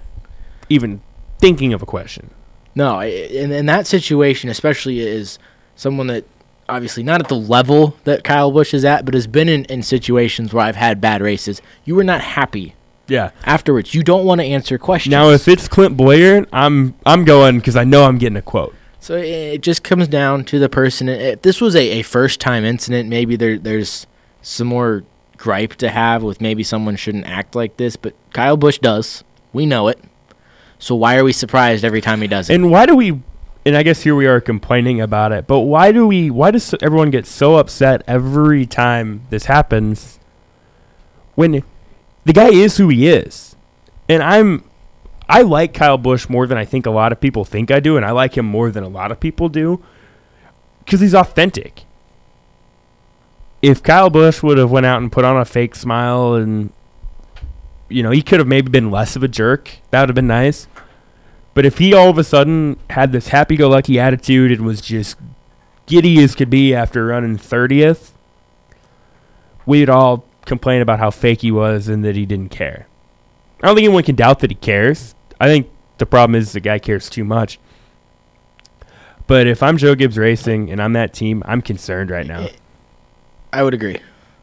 even 0.69 1.01
thinking 1.39 1.73
of 1.73 1.81
a 1.81 1.85
question. 1.85 2.29
No, 2.73 3.01
in 3.01 3.51
in 3.51 3.65
that 3.65 3.85
situation, 3.85 4.49
especially 4.49 5.01
is 5.01 5.39
someone 5.75 6.07
that 6.07 6.23
obviously 6.67 7.03
not 7.03 7.21
at 7.21 7.27
the 7.27 7.35
level 7.35 7.95
that 8.05 8.23
Kyle 8.23 8.51
Busch 8.51 8.73
is 8.73 8.83
at, 8.85 9.05
but 9.05 9.13
has 9.13 9.27
been 9.27 9.47
in, 9.49 9.65
in 9.65 9.83
situations 9.83 10.53
where 10.53 10.65
I've 10.65 10.75
had 10.75 10.99
bad 11.01 11.21
races. 11.21 11.61
You 11.83 11.95
were 11.95 12.03
not 12.03 12.21
happy 12.21 12.75
Yeah. 13.07 13.31
afterwards. 13.45 13.93
You 13.93 14.03
don't 14.03 14.25
want 14.25 14.41
to 14.41 14.45
answer 14.45 14.77
questions. 14.77 15.11
Now 15.11 15.29
if 15.29 15.47
it's 15.47 15.67
Clint 15.67 15.95
Bowyer, 15.97 16.45
I'm 16.51 16.95
I'm 17.05 17.23
going 17.25 17.57
because 17.59 17.75
I 17.75 17.83
know 17.83 18.05
I'm 18.05 18.17
getting 18.17 18.37
a 18.37 18.41
quote. 18.41 18.73
so 18.99 19.15
it, 19.15 19.61
just 19.61 19.83
comes 19.83 20.07
down 20.07 20.43
to 20.45 20.59
the 20.59 20.69
person. 20.69 21.07
If 21.09 21.41
this 21.43 21.61
was 21.61 21.75
a, 21.75 21.99
a 21.99 22.01
first 22.01 22.39
time 22.39 22.65
incident, 22.65 23.09
maybe 23.09 23.35
there 23.35 23.57
there's 23.59 24.07
some 24.41 24.67
more 24.67 25.03
gripe 25.37 25.75
to 25.75 25.89
have 25.89 26.23
with 26.23 26.39
maybe 26.41 26.63
someone 26.63 26.95
shouldn't 26.95 27.25
act 27.25 27.55
like 27.55 27.77
this, 27.77 27.95
but 27.95 28.13
Kyle 28.33 28.57
Busch 28.57 28.79
does. 28.79 29.23
We 29.53 29.65
know 29.65 29.87
it. 29.89 29.99
So 30.79 30.95
why 30.95 31.17
are 31.17 31.23
we 31.23 31.31
surprised 31.33 31.83
every 31.85 32.01
time 32.01 32.21
he 32.21 32.27
does 32.27 32.49
it? 32.49 32.55
And 32.55 32.71
why 32.71 32.85
do 32.85 32.95
we? 32.95 33.21
And 33.65 33.75
I 33.75 33.83
guess 33.83 34.03
here 34.03 34.15
we 34.15 34.27
are 34.27 34.39
complaining 34.39 35.01
about 35.01 35.31
it. 35.31 35.47
But 35.47 35.61
why 35.61 35.91
do 35.91 36.07
we? 36.07 36.29
Why 36.29 36.51
does 36.51 36.75
everyone 36.81 37.09
get 37.09 37.25
so 37.25 37.55
upset 37.55 38.03
every 38.07 38.65
time 38.65 39.25
this 39.29 39.45
happens? 39.45 40.19
When 41.33 41.63
the 42.23 42.33
guy 42.33 42.49
is 42.49 42.77
who 42.77 42.89
he 42.89 43.07
is, 43.07 43.55
and 44.07 44.21
I'm, 44.21 44.63
I 45.27 45.41
like 45.41 45.73
Kyle 45.73 45.97
Busch 45.97 46.29
more 46.29 46.47
than 46.47 46.57
I 46.57 46.63
think 46.63 46.85
a 46.85 46.91
lot 46.91 47.11
of 47.11 47.19
people 47.19 47.43
think 47.43 47.71
I 47.71 47.79
do, 47.79 47.97
and 47.97 48.05
I 48.05 48.11
like 48.11 48.37
him 48.37 48.45
more 48.45 48.71
than 48.71 48.83
a 48.83 48.87
lot 48.87 49.11
of 49.11 49.19
people 49.19 49.49
do, 49.49 49.83
because 50.79 51.01
he's 51.01 51.15
authentic. 51.15 51.83
If 53.61 53.81
Kyle 53.81 54.11
Busch 54.11 54.43
would 54.43 54.59
have 54.59 54.71
went 54.71 54.85
out 54.85 55.01
and 55.01 55.11
put 55.11 55.25
on 55.25 55.37
a 55.37 55.43
fake 55.43 55.75
smile 55.75 56.35
and 56.35 56.71
you 57.89 58.03
know, 58.03 58.11
he 58.11 58.21
could 58.21 58.39
have 58.39 58.47
maybe 58.47 58.69
been 58.69 58.91
less 58.91 59.15
of 59.15 59.23
a 59.23 59.27
jerk. 59.27 59.69
That 59.91 60.01
would 60.01 60.09
have 60.09 60.15
been 60.15 60.27
nice. 60.27 60.67
But 61.55 61.65
if 61.65 61.79
he 61.79 61.93
all 61.93 62.09
of 62.09 62.17
a 62.19 62.23
sudden 62.23 62.77
had 62.91 63.11
this 63.13 63.29
happy 63.29 63.55
go 63.55 63.69
lucky 63.69 63.97
attitude 63.99 64.51
and 64.51 64.65
was 64.65 64.81
just 64.81 65.17
giddy 65.87 66.21
as 66.21 66.35
could 66.35 66.49
be 66.49 66.75
after 66.75 67.07
running 67.07 67.37
30th, 67.37 68.11
we'd 69.65 69.89
all 69.89 70.25
complain 70.45 70.81
about 70.81 70.99
how 70.99 71.09
fake 71.09 71.41
he 71.41 71.51
was 71.51 71.87
and 71.87 72.03
that 72.03 72.15
he 72.15 72.25
didn't 72.25 72.49
care. 72.49 72.87
I 73.63 73.67
don't 73.67 73.75
think 73.75 73.85
anyone 73.85 74.03
can 74.03 74.15
doubt 74.15 74.39
that 74.39 74.51
he 74.51 74.55
cares. 74.55 75.15
I 75.39 75.47
think 75.47 75.69
the 75.97 76.05
problem 76.05 76.35
is 76.35 76.51
the 76.51 76.59
guy 76.59 76.77
cares 76.77 77.09
too 77.09 77.23
much. 77.23 77.57
But 79.25 79.47
if 79.47 79.63
I'm 79.63 79.77
Joe 79.77 79.95
Gibbs 79.95 80.17
Racing 80.17 80.69
and 80.69 80.81
I'm 80.81 80.93
that 80.93 81.13
team, 81.13 81.41
I'm 81.45 81.61
concerned 81.61 82.11
right 82.11 82.27
now. 82.27 82.47
I 83.53 83.63
would 83.63 83.73
agree. 83.73 83.97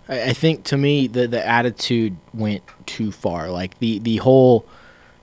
I, 0.08 0.30
I 0.30 0.32
think 0.32 0.64
to 0.64 0.76
me 0.76 1.06
the 1.06 1.28
the 1.28 1.46
attitude 1.46 2.16
went 2.32 2.62
too 2.86 3.12
far. 3.12 3.50
Like 3.50 3.78
the 3.78 3.98
the 4.00 4.16
whole, 4.16 4.66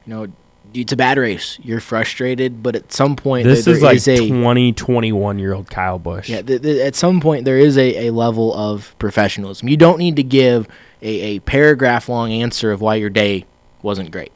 you 0.06 0.14
know, 0.14 0.28
it's 0.74 0.94
a 0.94 0.96
bad 0.98 1.18
race. 1.18 1.58
You're 1.64 1.80
frustrated, 1.80 2.62
but 2.62 2.76
at 2.76 2.92
some 2.94 3.16
point 3.16 3.46
This 3.46 3.66
there, 3.66 3.74
is 3.74 3.82
there 3.82 3.90
like 3.90 3.96
is 3.98 4.08
a 4.08 4.28
20, 4.30 4.74
21 4.74 5.40
year 5.40 5.54
old 5.54 5.70
Kyle 5.70 6.00
Busch. 6.00 6.30
yeah. 6.30 6.42
Th- 6.42 6.62
th- 6.62 6.82
at 6.82 6.96
some 6.96 7.20
point 7.22 7.46
there 7.46 7.58
is 7.58 7.78
a, 7.78 8.08
a 8.08 8.12
level 8.12 8.54
of 8.54 8.96
professionalism. 9.00 9.68
You 9.68 9.78
don't 9.78 9.98
need 9.98 10.16
to 10.18 10.24
give 10.24 10.68
a, 11.02 11.08
a 11.08 11.40
paragraph 11.40 12.08
long 12.10 12.32
answer 12.32 12.72
of 12.72 12.82
why 12.82 12.96
your 12.96 13.10
day 13.10 13.46
wasn't 13.82 14.12
great. 14.12 14.32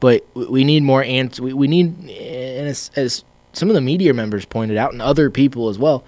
But 0.00 0.26
we 0.34 0.64
need 0.64 0.82
more 0.82 1.02
answers. 1.02 1.40
We, 1.40 1.52
we 1.54 1.66
need, 1.68 1.86
and 2.10 2.68
as, 2.68 2.90
as 2.96 3.24
some 3.54 3.70
of 3.70 3.74
the 3.74 3.80
media 3.80 4.12
members 4.12 4.44
pointed 4.44 4.76
out, 4.76 4.92
and 4.92 5.00
other 5.00 5.30
people 5.30 5.68
as 5.70 5.78
well, 5.78 6.04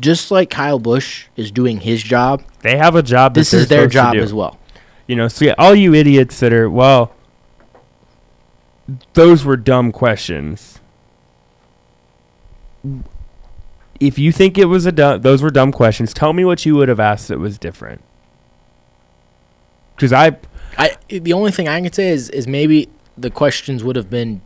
just 0.00 0.30
like 0.30 0.50
Kyle 0.50 0.78
Busch 0.78 1.26
is 1.36 1.50
doing 1.50 1.80
his 1.80 2.02
job, 2.02 2.44
They 2.60 2.76
have 2.76 2.94
a 2.94 3.02
job. 3.02 3.34
this 3.34 3.52
is 3.52 3.68
their 3.68 3.86
job 3.88 4.14
as 4.16 4.32
well. 4.32 4.58
You 5.08 5.16
know, 5.16 5.26
so 5.28 5.44
yeah, 5.46 5.54
all 5.58 5.74
you 5.74 5.94
idiots 5.94 6.38
that 6.40 6.52
are 6.52 6.70
well, 6.70 7.12
those 9.14 9.44
were 9.44 9.56
dumb 9.56 9.92
questions. 9.92 10.80
If 14.00 14.18
you 14.18 14.32
think 14.32 14.58
it 14.58 14.64
was 14.64 14.86
a 14.86 14.92
dumb, 14.92 15.20
those 15.22 15.42
were 15.42 15.50
dumb 15.50 15.72
questions. 15.72 16.12
Tell 16.12 16.32
me 16.32 16.44
what 16.44 16.66
you 16.66 16.74
would 16.76 16.88
have 16.88 17.00
asked 17.00 17.28
that 17.28 17.38
was 17.38 17.58
different. 17.58 18.02
Because 19.94 20.12
I, 20.12 20.36
I 20.76 20.96
the 21.08 21.32
only 21.32 21.52
thing 21.52 21.68
I 21.68 21.80
can 21.80 21.92
say 21.92 22.08
is 22.08 22.28
is 22.30 22.46
maybe 22.46 22.88
the 23.16 23.30
questions 23.30 23.84
would 23.84 23.96
have 23.96 24.10
been 24.10 24.40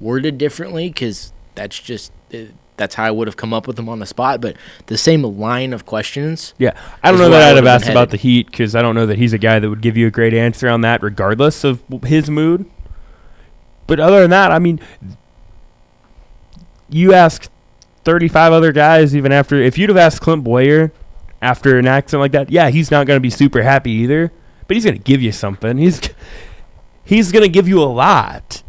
worded 0.00 0.36
differently 0.36 0.88
because 0.88 1.32
that's 1.54 1.78
just 1.78 2.12
uh, 2.34 2.38
that's 2.76 2.94
how 2.94 3.04
I 3.04 3.10
would 3.10 3.28
have 3.28 3.36
come 3.36 3.54
up 3.54 3.66
with 3.66 3.76
them 3.76 3.88
on 3.88 3.98
the 3.98 4.06
spot. 4.06 4.40
But 4.40 4.56
the 4.86 4.98
same 4.98 5.22
line 5.22 5.72
of 5.72 5.86
questions, 5.86 6.54
yeah, 6.58 6.72
I 7.02 7.10
don't 7.10 7.20
know 7.20 7.30
that 7.30 7.50
I'd 7.50 7.56
have 7.56 7.66
asked 7.66 7.88
about 7.88 8.10
the 8.10 8.16
heat 8.16 8.50
because 8.50 8.74
I 8.74 8.82
don't 8.82 8.94
know 8.94 9.06
that 9.06 9.18
he's 9.18 9.32
a 9.32 9.38
guy 9.38 9.58
that 9.58 9.68
would 9.68 9.80
give 9.82 9.96
you 9.96 10.06
a 10.06 10.10
great 10.10 10.34
answer 10.34 10.68
on 10.68 10.80
that, 10.82 11.02
regardless 11.02 11.64
of 11.64 11.82
his 12.04 12.28
mood. 12.28 12.68
But 13.90 13.98
other 13.98 14.20
than 14.20 14.30
that, 14.30 14.52
I 14.52 14.60
mean, 14.60 14.78
you 16.88 17.12
ask 17.12 17.50
35 18.04 18.52
other 18.52 18.70
guys, 18.70 19.16
even 19.16 19.32
after, 19.32 19.56
if 19.56 19.76
you'd 19.76 19.90
have 19.90 19.96
asked 19.96 20.20
Clint 20.20 20.44
Bowyer 20.44 20.92
after 21.42 21.76
an 21.76 21.88
accident 21.88 22.20
like 22.20 22.30
that, 22.30 22.52
yeah, 22.52 22.70
he's 22.70 22.92
not 22.92 23.08
going 23.08 23.16
to 23.16 23.20
be 23.20 23.30
super 23.30 23.62
happy 23.62 23.90
either, 23.90 24.30
but 24.68 24.76
he's 24.76 24.84
going 24.84 24.96
to 24.96 25.02
give 25.02 25.20
you 25.20 25.32
something. 25.32 25.76
He's 25.76 26.00
he's 27.02 27.32
going 27.32 27.42
to 27.42 27.48
give 27.48 27.66
you 27.66 27.82
a 27.82 27.90
lot 27.90 28.62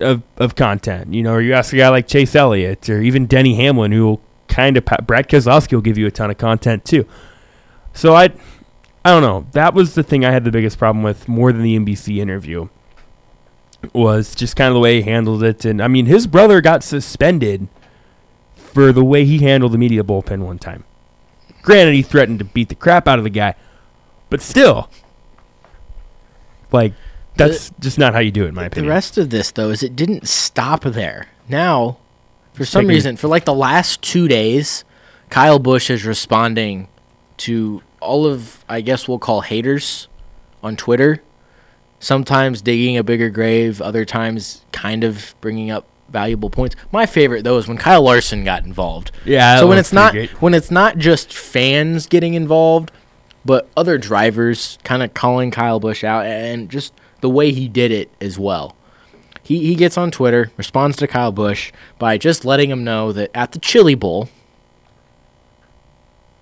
of 0.00 0.24
of 0.36 0.56
content. 0.56 1.14
You 1.14 1.22
know, 1.22 1.34
or 1.34 1.40
you 1.40 1.52
ask 1.52 1.72
a 1.72 1.76
guy 1.76 1.88
like 1.88 2.08
Chase 2.08 2.34
Elliott 2.34 2.90
or 2.90 3.00
even 3.00 3.26
Denny 3.26 3.54
Hamlin, 3.54 3.92
who 3.92 4.04
will 4.04 4.20
kind 4.48 4.76
of, 4.76 4.84
Brad 5.06 5.28
Keselowski 5.28 5.74
will 5.74 5.80
give 5.80 5.96
you 5.96 6.08
a 6.08 6.10
ton 6.10 6.28
of 6.28 6.38
content 6.38 6.84
too. 6.84 7.06
So 7.92 8.16
I, 8.16 8.30
I 9.04 9.12
don't 9.12 9.22
know. 9.22 9.46
That 9.52 9.74
was 9.74 9.94
the 9.94 10.02
thing 10.02 10.24
I 10.24 10.32
had 10.32 10.42
the 10.42 10.50
biggest 10.50 10.76
problem 10.76 11.04
with 11.04 11.28
more 11.28 11.52
than 11.52 11.62
the 11.62 11.78
NBC 11.78 12.18
interview 12.18 12.68
was 13.92 14.34
just 14.34 14.56
kind 14.56 14.68
of 14.68 14.74
the 14.74 14.80
way 14.80 15.02
he 15.02 15.10
handled 15.10 15.42
it. 15.42 15.64
And 15.64 15.82
I 15.82 15.88
mean, 15.88 16.06
his 16.06 16.26
brother 16.26 16.60
got 16.60 16.82
suspended 16.84 17.68
for 18.54 18.92
the 18.92 19.04
way 19.04 19.24
he 19.24 19.38
handled 19.38 19.72
the 19.72 19.78
media 19.78 20.02
bullpen 20.02 20.40
one 20.44 20.58
time. 20.58 20.84
Granted, 21.62 21.94
he 21.94 22.02
threatened 22.02 22.38
to 22.40 22.44
beat 22.44 22.68
the 22.68 22.74
crap 22.74 23.06
out 23.06 23.18
of 23.18 23.24
the 23.24 23.30
guy, 23.30 23.54
but 24.30 24.40
still, 24.40 24.88
like, 26.72 26.92
that's 27.36 27.70
just 27.80 27.98
not 27.98 28.14
how 28.14 28.20
you 28.20 28.30
do 28.30 28.44
it, 28.44 28.48
in 28.48 28.54
my 28.54 28.66
opinion. 28.66 28.86
the 28.88 28.94
rest 28.94 29.16
of 29.18 29.30
this 29.30 29.50
though 29.50 29.70
is 29.70 29.82
it 29.82 29.96
didn't 29.96 30.28
stop 30.28 30.82
there. 30.82 31.28
Now, 31.48 31.98
for 32.52 32.64
some 32.64 32.82
taking- 32.82 32.94
reason, 32.94 33.16
for 33.16 33.28
like 33.28 33.44
the 33.44 33.54
last 33.54 34.02
two 34.02 34.28
days, 34.28 34.84
Kyle 35.30 35.58
Busch 35.58 35.88
is 35.90 36.04
responding 36.04 36.88
to 37.38 37.82
all 38.00 38.26
of 38.26 38.64
I 38.68 38.80
guess 38.80 39.08
we'll 39.08 39.18
call 39.18 39.40
haters 39.42 40.08
on 40.62 40.76
Twitter. 40.76 41.22
Sometimes 42.02 42.62
digging 42.62 42.96
a 42.96 43.04
bigger 43.04 43.30
grave, 43.30 43.80
other 43.80 44.04
times 44.04 44.64
kind 44.72 45.04
of 45.04 45.36
bringing 45.40 45.70
up 45.70 45.86
valuable 46.08 46.50
points. 46.50 46.74
My 46.90 47.06
favorite 47.06 47.44
though 47.44 47.58
is 47.58 47.68
when 47.68 47.78
Kyle 47.78 48.02
Larson 48.02 48.42
got 48.42 48.64
involved. 48.64 49.12
yeah. 49.24 49.60
so 49.60 49.68
when 49.68 49.78
it's 49.78 49.92
not 49.92 50.12
great. 50.12 50.30
when 50.42 50.52
it's 50.52 50.70
not 50.72 50.98
just 50.98 51.32
fans 51.32 52.06
getting 52.06 52.34
involved, 52.34 52.90
but 53.44 53.68
other 53.76 53.98
drivers 53.98 54.78
kind 54.82 55.04
of 55.04 55.14
calling 55.14 55.52
Kyle 55.52 55.78
Busch 55.78 56.02
out 56.02 56.26
and 56.26 56.68
just 56.68 56.92
the 57.20 57.30
way 57.30 57.52
he 57.52 57.68
did 57.68 57.92
it 57.92 58.10
as 58.20 58.36
well. 58.36 58.74
He 59.44 59.60
he 59.60 59.76
gets 59.76 59.96
on 59.96 60.10
Twitter, 60.10 60.50
responds 60.56 60.96
to 60.96 61.06
Kyle 61.06 61.30
Busch 61.30 61.70
by 62.00 62.18
just 62.18 62.44
letting 62.44 62.68
him 62.68 62.82
know 62.82 63.12
that 63.12 63.30
at 63.32 63.52
the 63.52 63.60
Chili 63.60 63.94
Bowl 63.94 64.28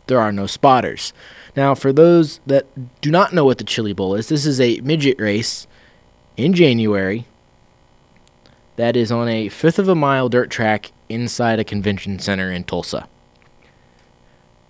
there 0.07 0.21
are 0.21 0.33
no 0.33 0.47
spotters. 0.47 1.13
Now, 1.57 1.75
for 1.75 1.93
those 1.93 2.41
that 2.47 2.67
do 3.01 3.11
not 3.11 3.33
know 3.33 3.45
what 3.45 3.59
the 3.59 3.65
Chili 3.65 3.93
Bowl 3.93 4.15
is, 4.15 4.29
this 4.29 4.47
is 4.47 4.61
a 4.61 4.81
midget 4.81 5.21
race 5.21 5.67
in 6.37 6.55
January 6.55 7.27
that 8.77 8.97
is 8.97 9.13
on 9.13 9.29
a 9.29 9.49
fifth 9.49 9.79
of 9.79 9.89
a 9.89 9.95
mile 9.95 10.29
dirt 10.29 10.51
track 10.51 10.93
inside 11.09 11.59
a 11.59 11.65
convention 11.65 12.19
center 12.19 12.51
in 12.51 12.65
Tulsa. 12.65 13.09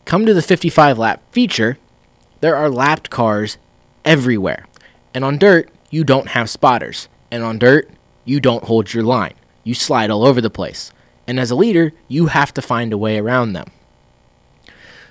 Come 0.05 0.27
to 0.27 0.35
the 0.35 0.43
55 0.43 0.99
lap 0.99 1.23
feature, 1.31 1.79
there 2.41 2.57
are 2.57 2.71
lapped 2.71 3.11
cars 3.11 3.59
everywhere. 4.05 4.67
And 5.15 5.25
on 5.25 5.39
dirt, 5.39 5.71
you 5.91 6.05
don't 6.05 6.29
have 6.29 6.51
spotters. 6.51 7.09
And 7.31 7.45
on 7.45 7.59
dirt, 7.59 7.89
you 8.25 8.41
don't 8.41 8.65
hold 8.65 8.93
your 8.93 9.05
line. 9.05 9.35
You 9.63 9.75
slide 9.75 10.11
all 10.11 10.25
over 10.25 10.41
the 10.41 10.51
place. 10.51 10.91
And 11.27 11.39
as 11.39 11.51
a 11.51 11.57
leader, 11.57 11.93
you 12.09 12.27
have 12.27 12.53
to 12.55 12.63
find 12.63 12.93
a 12.93 12.99
way 12.99 13.19
around 13.19 13.53
them. 13.53 13.71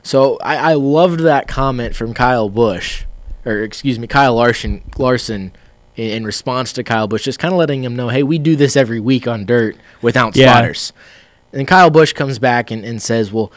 So 0.10 0.38
I, 0.38 0.72
I 0.72 0.74
loved 0.74 1.20
that 1.20 1.48
comment 1.48 1.96
from 1.96 2.16
Kyle 2.16 2.50
Busch, 2.50 3.04
or 3.46 3.60
excuse 3.60 4.00
me, 4.00 4.08
Kyle 4.08 4.34
Larson, 4.34 4.82
Larson 4.98 5.52
in, 5.96 6.10
in 6.10 6.24
response 6.26 6.74
to 6.74 6.84
Kyle 6.84 7.08
Busch, 7.08 7.26
just 7.26 7.38
kind 7.38 7.54
of 7.54 7.60
letting 7.60 7.84
him 7.84 7.96
know, 7.96 8.10
hey, 8.10 8.24
we 8.24 8.40
do 8.40 8.56
this 8.56 8.76
every 8.76 9.00
week 9.00 9.28
on 9.28 9.46
dirt 9.46 9.78
without 10.02 10.36
Yeah. 10.36 10.52
spotters. 10.52 10.94
And 11.54 11.68
Kyle 11.68 11.92
Busch 11.92 12.14
comes 12.14 12.40
back 12.40 12.72
and, 12.72 12.84
and 12.84 13.00
says, 13.00 13.32
well, 13.32 13.52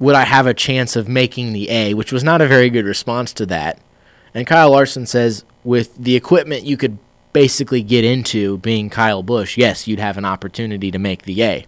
would 0.00 0.16
I 0.16 0.24
have 0.24 0.48
a 0.48 0.52
chance 0.52 0.96
of 0.96 1.06
making 1.06 1.52
the 1.52 1.70
A, 1.70 1.94
which 1.94 2.10
was 2.10 2.24
not 2.24 2.40
a 2.40 2.48
very 2.48 2.70
good 2.70 2.84
response 2.84 3.32
to 3.34 3.46
that. 3.46 3.78
And 4.34 4.48
Kyle 4.48 4.72
Larson 4.72 5.06
says, 5.06 5.44
with 5.62 5.94
the 5.96 6.16
equipment 6.16 6.64
you 6.64 6.76
could 6.76 6.98
basically 7.32 7.84
get 7.84 8.04
into 8.04 8.58
being 8.58 8.90
Kyle 8.90 9.22
Busch, 9.22 9.56
yes, 9.56 9.86
you'd 9.86 10.00
have 10.00 10.18
an 10.18 10.24
opportunity 10.24 10.90
to 10.90 10.98
make 10.98 11.22
the 11.22 11.40
A. 11.44 11.66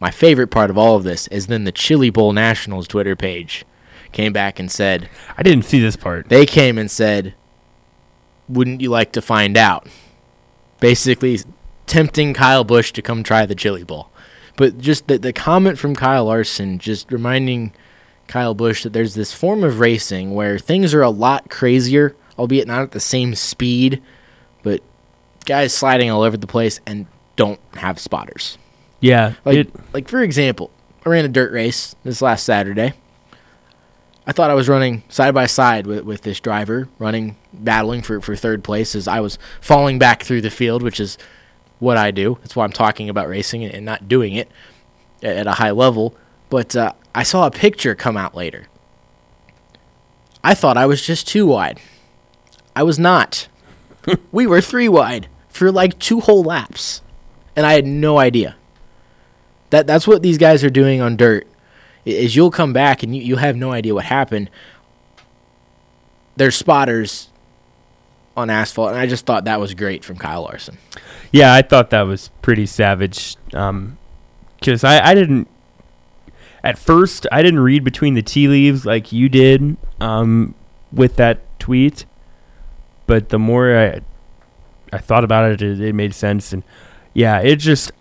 My 0.00 0.10
favorite 0.10 0.48
part 0.48 0.70
of 0.70 0.78
all 0.78 0.96
of 0.96 1.04
this 1.04 1.28
is 1.28 1.46
then 1.46 1.64
the 1.64 1.72
Chili 1.72 2.10
Bowl 2.10 2.32
Nationals 2.32 2.88
Twitter 2.88 3.14
page 3.14 3.64
came 4.12 4.32
back 4.32 4.58
and 4.58 4.70
said, 4.70 5.08
I 5.36 5.42
didn't 5.42 5.66
see 5.66 5.80
this 5.80 5.96
part. 5.96 6.28
they 6.28 6.46
came 6.46 6.78
and 6.78 6.90
said, 6.90 7.34
wouldn't 8.48 8.80
you 8.80 8.90
like 8.90 9.12
to 9.12 9.22
find 9.22 9.56
out? 9.56 9.86
Basically, 10.80 11.38
tempting 11.86 12.34
Kyle 12.34 12.64
Busch 12.64 12.92
to 12.92 13.02
come 13.02 13.22
try 13.22 13.46
the 13.46 13.54
Chili 13.54 13.84
Bowl. 13.84 14.10
But 14.56 14.78
just 14.78 15.06
the, 15.06 15.18
the 15.18 15.32
comment 15.32 15.78
from 15.78 15.94
Kyle 15.94 16.24
Larson, 16.24 16.78
just 16.78 17.12
reminding 17.12 17.72
Kyle 18.26 18.54
Busch 18.54 18.82
that 18.82 18.92
there's 18.92 19.14
this 19.14 19.32
form 19.32 19.62
of 19.62 19.80
racing 19.80 20.34
where 20.34 20.58
things 20.58 20.94
are 20.94 21.02
a 21.02 21.10
lot 21.10 21.50
crazier, 21.50 22.16
albeit 22.38 22.66
not 22.66 22.82
at 22.82 22.90
the 22.92 23.00
same 23.00 23.34
speed, 23.34 24.02
but 24.62 24.82
guys 25.46 25.74
sliding 25.74 26.10
all 26.10 26.22
over 26.22 26.36
the 26.36 26.46
place 26.46 26.80
and 26.86 27.06
don't 27.36 27.60
have 27.74 27.98
spotters. 27.98 28.58
Yeah, 29.00 29.34
Like, 29.44 29.56
it, 29.56 29.94
like 29.94 30.08
for 30.08 30.22
example, 30.22 30.70
I 31.04 31.08
ran 31.08 31.24
a 31.24 31.28
dirt 31.28 31.52
race 31.52 31.96
this 32.04 32.20
last 32.20 32.44
Saturday. 32.44 32.92
I 34.26 34.32
thought 34.32 34.50
I 34.50 34.54
was 34.54 34.68
running 34.68 35.02
side 35.08 35.34
by 35.34 35.46
side 35.46 35.86
with, 35.86 36.04
with 36.04 36.22
this 36.22 36.38
driver, 36.38 36.88
running, 36.98 37.36
battling 37.52 38.02
for, 38.02 38.20
for 38.20 38.36
third 38.36 38.62
place 38.62 38.94
as 38.94 39.08
I 39.08 39.20
was 39.20 39.38
falling 39.60 39.98
back 39.98 40.22
through 40.22 40.42
the 40.42 40.50
field, 40.50 40.82
which 40.82 41.00
is 41.00 41.16
what 41.78 41.96
I 41.96 42.10
do. 42.10 42.38
That's 42.42 42.54
why 42.54 42.64
I'm 42.64 42.72
talking 42.72 43.08
about 43.08 43.28
racing 43.28 43.64
and, 43.64 43.84
not 43.84 44.06
doing 44.06 44.34
it 44.34 44.50
at, 45.22 45.38
at 45.38 45.46
a 45.46 45.52
high 45.52 45.70
level. 45.70 46.14
But 46.50 46.76
uh, 46.76 46.92
I 47.14 47.22
saw 47.22 47.46
a 47.46 47.50
picture 47.50 47.94
come 47.94 48.16
out 48.16 48.34
later. 48.34 48.66
I 50.44 50.54
thought 50.54 50.76
I 50.76 50.86
was 50.86 51.04
just 51.04 51.26
two 51.26 51.46
wide. 51.46 51.80
I 52.76 52.82
was 52.82 52.98
not. 52.98 53.48
we 54.32 54.46
were 54.46 54.60
three 54.60 54.88
wide 54.88 55.28
for 55.48 55.72
like 55.72 55.98
two 55.98 56.20
whole 56.20 56.42
laps. 56.42 57.02
And 57.56 57.66
I 57.66 57.72
had 57.72 57.86
no 57.86 58.18
idea. 58.18 58.56
That 59.70 59.86
that's 59.86 60.06
what 60.06 60.22
these 60.22 60.38
guys 60.38 60.62
are 60.64 60.70
doing 60.70 61.00
on 61.00 61.16
dirt. 61.16 61.46
Is 62.04 62.34
you'll 62.34 62.50
come 62.50 62.72
back 62.72 63.02
and 63.02 63.14
you, 63.14 63.22
you 63.22 63.36
have 63.36 63.56
no 63.56 63.72
idea 63.72 63.94
what 63.94 64.04
happened. 64.06 64.50
There's 66.36 66.56
spotters 66.56 67.28
on 68.36 68.48
asphalt, 68.50 68.90
and 68.90 68.98
I 68.98 69.06
just 69.06 69.26
thought 69.26 69.44
that 69.44 69.60
was 69.60 69.74
great 69.74 70.04
from 70.04 70.16
Kyle 70.16 70.42
Larson. 70.42 70.78
yeah, 71.32 71.52
I 71.52 71.62
thought 71.62 71.90
that 71.90 72.02
was 72.02 72.30
pretty 72.42 72.66
savage. 72.66 73.36
Um, 73.52 73.98
because 74.60 74.84
I, 74.84 75.10
I 75.10 75.14
didn't 75.14 75.48
at 76.62 76.78
first 76.78 77.26
I 77.32 77.42
didn't 77.42 77.60
read 77.60 77.84
between 77.84 78.14
the 78.14 78.22
tea 78.22 78.48
leaves 78.48 78.84
like 78.84 79.12
you 79.12 79.28
did 79.28 79.76
um, 80.00 80.54
with 80.92 81.16
that 81.16 81.40
tweet, 81.58 82.04
but 83.06 83.30
the 83.30 83.38
more 83.38 83.76
I 83.76 84.00
I 84.92 84.98
thought 84.98 85.24
about 85.24 85.50
it, 85.50 85.62
it, 85.62 85.80
it 85.80 85.94
made 85.94 86.14
sense, 86.14 86.52
and 86.52 86.62
yeah, 87.14 87.40
it 87.40 87.56
just 87.56 87.92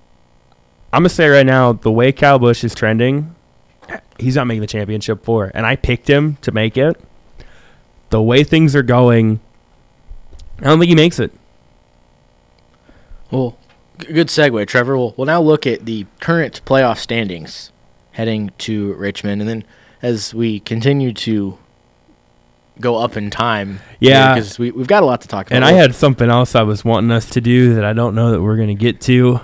I'm 0.92 1.02
gonna 1.02 1.10
say 1.10 1.28
right 1.28 1.46
now 1.46 1.74
the 1.74 1.92
way 1.92 2.12
Kyle 2.12 2.40
Busch 2.40 2.64
is 2.64 2.74
trending, 2.74 3.36
he's 4.18 4.36
not 4.36 4.48
making 4.48 4.62
the 4.62 4.68
championship 4.68 5.24
four, 5.24 5.52
and 5.54 5.66
I 5.66 5.76
picked 5.76 6.08
him 6.10 6.38
to 6.42 6.52
make 6.52 6.78
it. 6.78 7.00
The 8.10 8.22
way 8.22 8.44
things 8.44 8.76
are 8.76 8.82
going, 8.84 9.40
I 10.60 10.64
don't 10.66 10.80
think 10.80 10.90
he 10.90 10.96
makes 10.96 11.20
it. 11.20 11.32
Well, 13.32 13.56
good 14.00 14.28
segue, 14.28 14.66
Trevor. 14.68 14.98
We'll, 14.98 15.14
we'll 15.18 15.28
now 15.28 15.42
look 15.42 15.68
at 15.68 15.86
the 15.86 16.06
current 16.20 16.62
playoff 16.66 16.98
standings 16.98 17.72
heading 18.14 18.52
to 18.60 18.94
Richmond. 18.94 19.42
And 19.42 19.50
then 19.50 19.64
as 20.02 20.34
we 20.34 20.60
continue 20.62 21.14
to 21.14 21.58
go 22.80 22.96
up 22.96 23.16
in 23.16 23.30
time, 23.30 23.80
Yeah. 24.00 24.34
because 24.34 24.58
we, 24.58 24.72
we've 24.72 24.88
got 24.88 25.04
a 25.04 25.06
lot 25.06 25.22
to 25.22 25.28
talk 25.28 25.48
about. 25.48 25.56
And 25.56 25.66
I 25.66 25.74
had 25.74 25.94
something 25.94 26.30
else 26.30 26.56
I 26.56 26.64
was 26.64 26.84
wanting 26.84 27.12
us 27.12 27.30
to 27.32 27.42
do 27.42 27.76
that 27.76 27.86
I 27.86 27.94
don't 27.94 28.16
know 28.16 28.32
that 28.32 28.42
we're 28.42 28.56
going 28.56 28.70
to 28.70 28.74
get 28.74 29.00
to. 29.02 29.42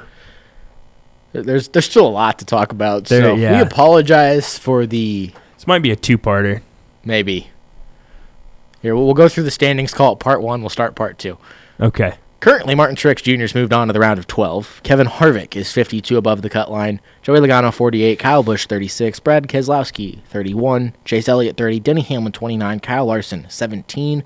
There's, 1.41 1.67
there's 1.69 1.85
still 1.85 2.07
a 2.07 2.09
lot 2.09 2.39
to 2.39 2.45
talk 2.45 2.71
about. 2.71 3.05
There- 3.05 3.21
so 3.21 3.35
we 3.35 3.61
apologize 3.61 4.57
for 4.57 4.85
the 4.85 5.31
This 5.55 5.67
might 5.67 5.81
be 5.81 5.91
a 5.91 5.95
two-parter. 5.95 6.61
maybe. 7.03 7.49
Here, 8.81 8.95
we'll, 8.95 9.05
we'll 9.05 9.13
go 9.15 9.27
through 9.27 9.43
the 9.45 9.51
standings, 9.51 9.93
call 9.93 10.13
it 10.13 10.19
part 10.19 10.41
one. 10.41 10.61
We'll 10.61 10.69
start 10.69 10.95
part 10.95 11.17
two. 11.17 11.37
Okay. 11.79 12.15
Currently, 12.41 12.75
Martin 12.75 12.95
Truex 12.95 13.23
Jr. 13.23 13.41
has 13.41 13.55
moved 13.55 13.73
on 13.73 13.87
to 13.87 13.93
the 13.93 13.99
round 13.99 14.19
of 14.19 14.27
12. 14.27 14.81
Kevin 14.83 15.07
Harvick 15.07 15.55
is 15.55 15.71
52 15.71 16.15
above 16.17 16.43
the 16.43 16.49
cut 16.49 16.69
line. 16.69 17.01
Joey 17.23 17.39
Logano 17.39 17.73
48. 17.73 18.19
Kyle 18.19 18.43
Busch 18.43 18.67
36. 18.67 19.19
Brad 19.21 19.47
Keselowski 19.47 20.21
31. 20.25 20.93
Chase 21.05 21.27
Elliott 21.27 21.57
30. 21.57 21.79
Denny 21.79 22.01
Hamlin 22.01 22.31
29. 22.33 22.79
Kyle 22.81 23.05
Larson 23.07 23.47
17. 23.49 24.23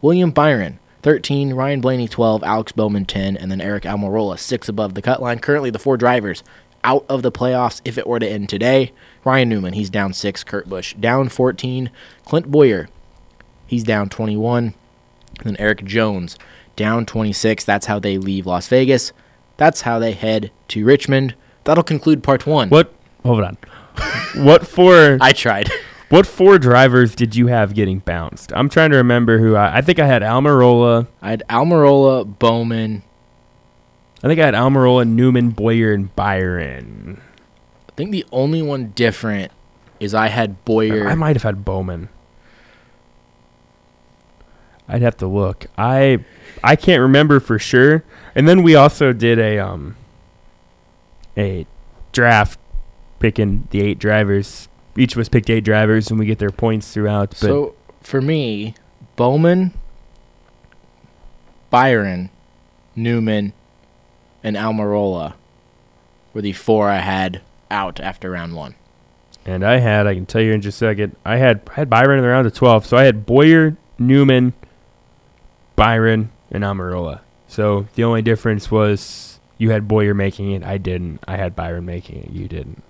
William 0.00 0.30
Byron 0.30 0.78
13. 1.06 1.54
Ryan 1.54 1.80
Blaney 1.80 2.08
12. 2.08 2.42
Alex 2.42 2.72
Bowman 2.72 3.04
10. 3.04 3.36
And 3.36 3.48
then 3.48 3.60
Aric 3.60 3.82
Almirola 3.82 4.36
6 4.36 4.68
above 4.68 4.94
the 4.94 5.02
cut 5.02 5.22
line. 5.22 5.38
Currently, 5.38 5.70
the 5.70 5.78
four 5.78 5.96
drivers 5.96 6.42
out 6.82 7.06
of 7.08 7.22
the 7.22 7.30
playoffs 7.30 7.80
if 7.84 7.96
it 7.96 8.08
were 8.08 8.18
to 8.18 8.28
end 8.28 8.48
today. 8.48 8.90
Ryan 9.24 9.48
Newman, 9.48 9.74
he's 9.74 9.88
down 9.88 10.12
6. 10.12 10.42
Kurt 10.42 10.68
Busch 10.68 10.94
down 10.94 11.28
14. 11.28 11.92
Clint 12.24 12.50
Bowyer, 12.50 12.88
he's 13.68 13.84
down 13.84 14.08
21. 14.08 14.64
And 14.64 14.74
then 15.44 15.56
Erik 15.60 15.84
Jones 15.84 16.36
down 16.74 17.06
26. 17.06 17.62
That's 17.62 17.86
how 17.86 18.00
they 18.00 18.18
leave 18.18 18.44
Las 18.44 18.66
Vegas. 18.66 19.12
That's 19.58 19.82
how 19.82 20.00
they 20.00 20.10
head 20.10 20.50
to 20.68 20.84
Richmond. 20.84 21.36
That'll 21.62 21.84
conclude 21.84 22.24
part 22.24 22.48
one. 22.48 22.68
What? 22.68 22.92
Hold 23.22 23.44
on. 23.44 23.58
what 24.38 24.66
four? 24.66 25.18
I 25.20 25.30
tried. 25.30 25.70
What 26.08 26.26
four 26.26 26.58
drivers 26.58 27.14
did 27.16 27.34
you 27.34 27.48
have 27.48 27.74
getting 27.74 27.98
bounced? 27.98 28.52
I'm 28.54 28.68
trying 28.68 28.90
to 28.90 28.96
remember 28.96 29.38
who 29.38 29.56
I. 29.56 29.78
I 29.78 29.80
think 29.80 29.98
I 29.98 30.06
had 30.06 30.22
Almirola. 30.22 31.08
I 31.20 31.30
had 31.30 31.42
Almirola, 31.50 32.38
Bowman. 32.38 33.02
I 34.22 34.28
think 34.28 34.40
I 34.40 34.44
had 34.44 34.54
Almirola, 34.54 35.06
Newman, 35.06 35.50
Bowyer, 35.50 35.92
and 35.92 36.14
Byron. 36.14 37.20
I 37.88 37.92
think 37.96 38.12
the 38.12 38.24
only 38.30 38.62
one 38.62 38.90
different 38.90 39.50
is 39.98 40.14
I 40.14 40.28
had 40.28 40.64
Bowyer. 40.64 41.08
I 41.08 41.14
might 41.14 41.34
have 41.36 41.42
had 41.42 41.64
Bowman. 41.64 42.08
I'd 44.88 45.02
have 45.02 45.16
to 45.18 45.26
look. 45.26 45.66
I 45.76 46.24
I 46.62 46.76
can't 46.76 47.00
remember 47.02 47.40
for 47.40 47.58
sure. 47.58 48.04
And 48.34 48.48
then 48.48 48.62
we 48.62 48.76
also 48.76 49.12
did 49.12 49.38
a 49.38 49.58
um 49.58 49.96
a 51.36 51.66
draft 52.12 52.60
picking 53.18 53.66
the 53.70 53.82
eight 53.82 53.98
drivers. 53.98 54.68
Each 54.96 55.14
of 55.14 55.20
us 55.20 55.28
picked 55.28 55.50
eight 55.50 55.64
drivers 55.64 56.10
and 56.10 56.18
we 56.18 56.26
get 56.26 56.38
their 56.38 56.50
points 56.50 56.92
throughout. 56.92 57.30
But 57.30 57.36
so 57.38 57.74
for 58.02 58.20
me, 58.20 58.74
Bowman, 59.16 59.72
Byron, 61.70 62.30
Newman, 62.94 63.52
and 64.42 64.56
Almirola 64.56 65.34
were 66.32 66.42
the 66.42 66.52
four 66.52 66.88
I 66.88 66.98
had 66.98 67.40
out 67.70 67.98
after 68.00 68.30
round 68.30 68.54
one. 68.54 68.74
and 69.44 69.64
I 69.64 69.78
had 69.78 70.06
I 70.06 70.14
can 70.14 70.26
tell 70.26 70.40
you 70.40 70.52
in 70.52 70.60
just 70.60 70.76
a 70.80 70.86
second. 70.86 71.16
I 71.24 71.36
had 71.36 71.60
I 71.70 71.74
had 71.74 71.90
Byron 71.90 72.18
in 72.18 72.22
the 72.22 72.28
round 72.30 72.46
of 72.46 72.54
twelve. 72.54 72.86
So 72.86 72.96
I 72.96 73.04
had 73.04 73.26
Bowyer, 73.26 73.76
Newman, 73.98 74.52
Byron, 75.74 76.30
and 76.50 76.62
Almirola. 76.64 77.20
So 77.48 77.86
the 77.94 78.04
only 78.04 78.22
difference 78.22 78.70
was 78.70 79.40
you 79.58 79.70
had 79.70 79.88
Bowyer 79.88 80.14
making 80.14 80.52
it, 80.52 80.62
I 80.62 80.78
didn't. 80.78 81.22
I 81.26 81.36
had 81.36 81.56
Byron 81.56 81.84
making 81.86 82.22
it, 82.24 82.30
you 82.30 82.46
didn't. 82.48 82.82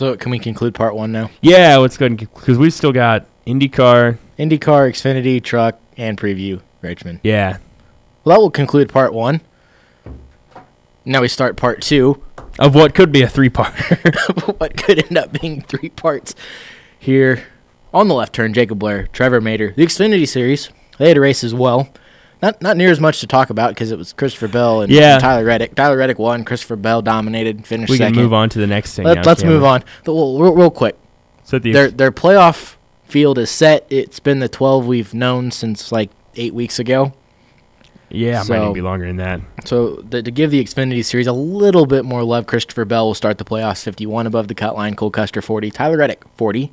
So 0.00 0.16
can 0.16 0.30
we 0.30 0.38
conclude 0.38 0.74
part 0.74 0.96
one 0.96 1.12
now? 1.12 1.30
Yeah, 1.42 1.76
let's 1.76 1.98
go 1.98 2.08
because 2.08 2.56
we've 2.56 2.72
still 2.72 2.90
got 2.90 3.26
IndyCar. 3.46 4.16
IndyCar, 4.38 4.88
Xfinity, 4.88 5.44
Truck, 5.44 5.78
and 5.98 6.16
Preview 6.16 6.62
Richmond. 6.80 7.20
Yeah, 7.22 7.58
Well, 8.24 8.34
that 8.34 8.40
will 8.40 8.50
conclude 8.50 8.88
part 8.88 9.12
one. 9.12 9.42
Now 11.04 11.20
we 11.20 11.28
start 11.28 11.58
part 11.58 11.82
two. 11.82 12.22
of 12.58 12.74
what 12.74 12.94
could 12.94 13.12
be 13.12 13.20
a 13.20 13.28
three 13.28 13.50
part. 13.50 13.74
what 14.58 14.74
could 14.78 15.04
end 15.04 15.18
up 15.18 15.38
being 15.38 15.60
three 15.60 15.90
parts 15.90 16.34
here 16.98 17.44
on 17.92 18.08
the 18.08 18.14
left 18.14 18.34
turn. 18.34 18.54
Jacob 18.54 18.78
Blair, 18.78 19.06
Trevor 19.08 19.42
Mater, 19.42 19.74
the 19.76 19.84
Xfinity 19.84 20.26
Series. 20.26 20.70
They 20.96 21.08
had 21.08 21.18
a 21.18 21.20
race 21.20 21.44
as 21.44 21.52
well. 21.52 21.90
Not 22.42 22.62
not 22.62 22.76
near 22.76 22.90
as 22.90 23.00
much 23.00 23.20
to 23.20 23.26
talk 23.26 23.50
about 23.50 23.70
because 23.70 23.90
it 23.92 23.98
was 23.98 24.12
Christopher 24.12 24.48
Bell 24.48 24.80
and, 24.82 24.90
Yeah. 24.92 25.14
and 25.14 25.20
Tyler 25.20 25.44
Reddick. 25.44 25.74
Tyler 25.74 25.96
Reddick 25.96 26.18
won. 26.18 26.44
Christopher 26.44 26.76
Bell 26.76 27.02
dominated. 27.02 27.66
Finished 27.66 27.90
we 27.90 27.98
second. 27.98 28.14
can 28.14 28.22
move 28.22 28.32
on 28.32 28.48
to 28.50 28.58
the 28.58 28.66
next 28.66 28.94
thing. 28.94 29.04
Let, 29.04 29.22
can't 29.22 29.44
move 29.44 29.64
on. 29.64 29.84
The- 30.04 30.14
well, 30.14 30.38
real, 30.38 30.54
real 30.54 30.70
quick. 30.70 30.96
So 31.44 31.58
the 31.58 31.72
Their 31.72 31.90
their 31.90 32.12
playoff 32.12 32.76
field 33.04 33.38
is 33.38 33.50
set. 33.50 33.86
It's 33.90 34.20
been 34.20 34.38
the 34.38 34.48
twelve 34.48 34.86
we've 34.86 35.12
known 35.12 35.50
since 35.50 35.92
like 35.92 36.10
eight 36.36 36.54
weeks 36.54 36.78
ago. 36.78 37.12
yeah, 38.08 38.36
it 38.42 38.48
might 38.48 38.56
so- 38.56 38.62
even 38.62 38.72
be 38.72 38.80
longer 38.80 39.06
than 39.06 39.16
that. 39.16 39.40
So 39.66 39.96
the, 39.96 40.22
to 40.22 40.30
give 40.30 40.50
the 40.50 40.62
Xfinity 40.64 41.04
Series 41.04 41.26
a 41.26 41.32
little 41.32 41.84
bit 41.86 42.04
more 42.04 42.22
love, 42.24 42.46
Christopher 42.46 42.84
Bell 42.86 43.06
will 43.08 43.14
start 43.14 43.36
the 43.38 43.44
playoffs 43.44 43.82
51 43.82 44.26
above 44.26 44.48
the 44.48 44.54
cut 44.54 44.74
line. 44.76 44.94
Cole 44.94 45.10
Custer 45.10 45.42
40, 45.42 45.70
Tyler 45.70 45.98
Reddick 45.98 46.22
40, 46.36 46.72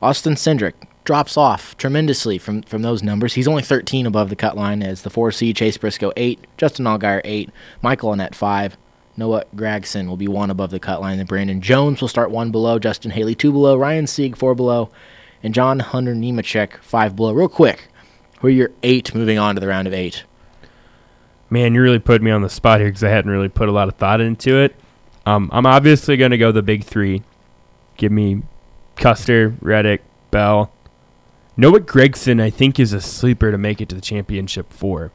Austin 0.00 0.34
Cindric 0.34 0.74
drops 1.04 1.36
off 1.36 1.76
tremendously 1.76 2.38
from 2.38 2.62
from 2.62 2.82
those 2.82 3.02
numbers. 3.02 3.34
He's 3.34 3.48
only 3.48 3.62
13 3.62 4.06
above 4.06 4.30
the 4.30 4.36
cut 4.36 4.56
line 4.56 4.82
as 4.82 5.02
the 5.02 5.10
4C, 5.10 5.54
Chase 5.54 5.76
Briscoe 5.76 6.12
8, 6.16 6.46
Justin 6.56 6.86
Allgaier 6.86 7.20
8, 7.24 7.50
Michael 7.82 8.10
Annett 8.10 8.34
5. 8.34 8.76
Noah 9.16 9.44
Gragson 9.54 10.08
will 10.08 10.16
be 10.16 10.28
one 10.28 10.50
above 10.50 10.70
the 10.70 10.80
cut 10.80 11.00
line. 11.00 11.18
Then 11.18 11.26
Brandon 11.26 11.60
Jones 11.60 12.00
will 12.00 12.08
start 12.08 12.30
one 12.30 12.50
below. 12.50 12.78
Justin 12.78 13.12
Haley 13.12 13.34
two 13.34 13.52
below. 13.52 13.76
Ryan 13.76 14.06
Sieg 14.06 14.36
four 14.36 14.54
below. 14.54 14.90
And 15.42 15.54
John 15.54 15.78
Hunter 15.78 16.14
Nemechek 16.14 16.78
five 16.78 17.14
below. 17.14 17.32
Real 17.32 17.48
quick, 17.48 17.88
who 18.40 18.48
are 18.48 18.50
your 18.50 18.70
eight 18.82 19.14
moving 19.14 19.38
on 19.38 19.54
to 19.54 19.60
the 19.60 19.68
round 19.68 19.86
of 19.86 19.94
eight? 19.94 20.24
Man, 21.48 21.74
you 21.74 21.82
really 21.82 22.00
put 22.00 22.22
me 22.22 22.30
on 22.30 22.42
the 22.42 22.50
spot 22.50 22.80
here 22.80 22.88
because 22.88 23.04
I 23.04 23.10
hadn't 23.10 23.30
really 23.30 23.48
put 23.48 23.68
a 23.68 23.72
lot 23.72 23.86
of 23.86 23.94
thought 23.94 24.20
into 24.20 24.58
it. 24.58 24.74
Um, 25.26 25.48
I'm 25.52 25.66
obviously 25.66 26.16
going 26.16 26.32
to 26.32 26.38
go 26.38 26.50
the 26.50 26.62
big 26.62 26.84
three. 26.84 27.22
Give 27.96 28.10
me 28.10 28.42
Custer, 28.96 29.54
Reddick, 29.60 30.02
Bell. 30.30 30.72
Noah 31.56 31.80
Gragson, 31.80 32.40
I 32.40 32.50
think, 32.50 32.80
is 32.80 32.92
a 32.92 33.00
sleeper 33.00 33.50
to 33.50 33.58
make 33.58 33.80
it 33.80 33.88
to 33.90 33.94
the 33.94 34.00
championship 34.00 34.72
four. 34.72 35.12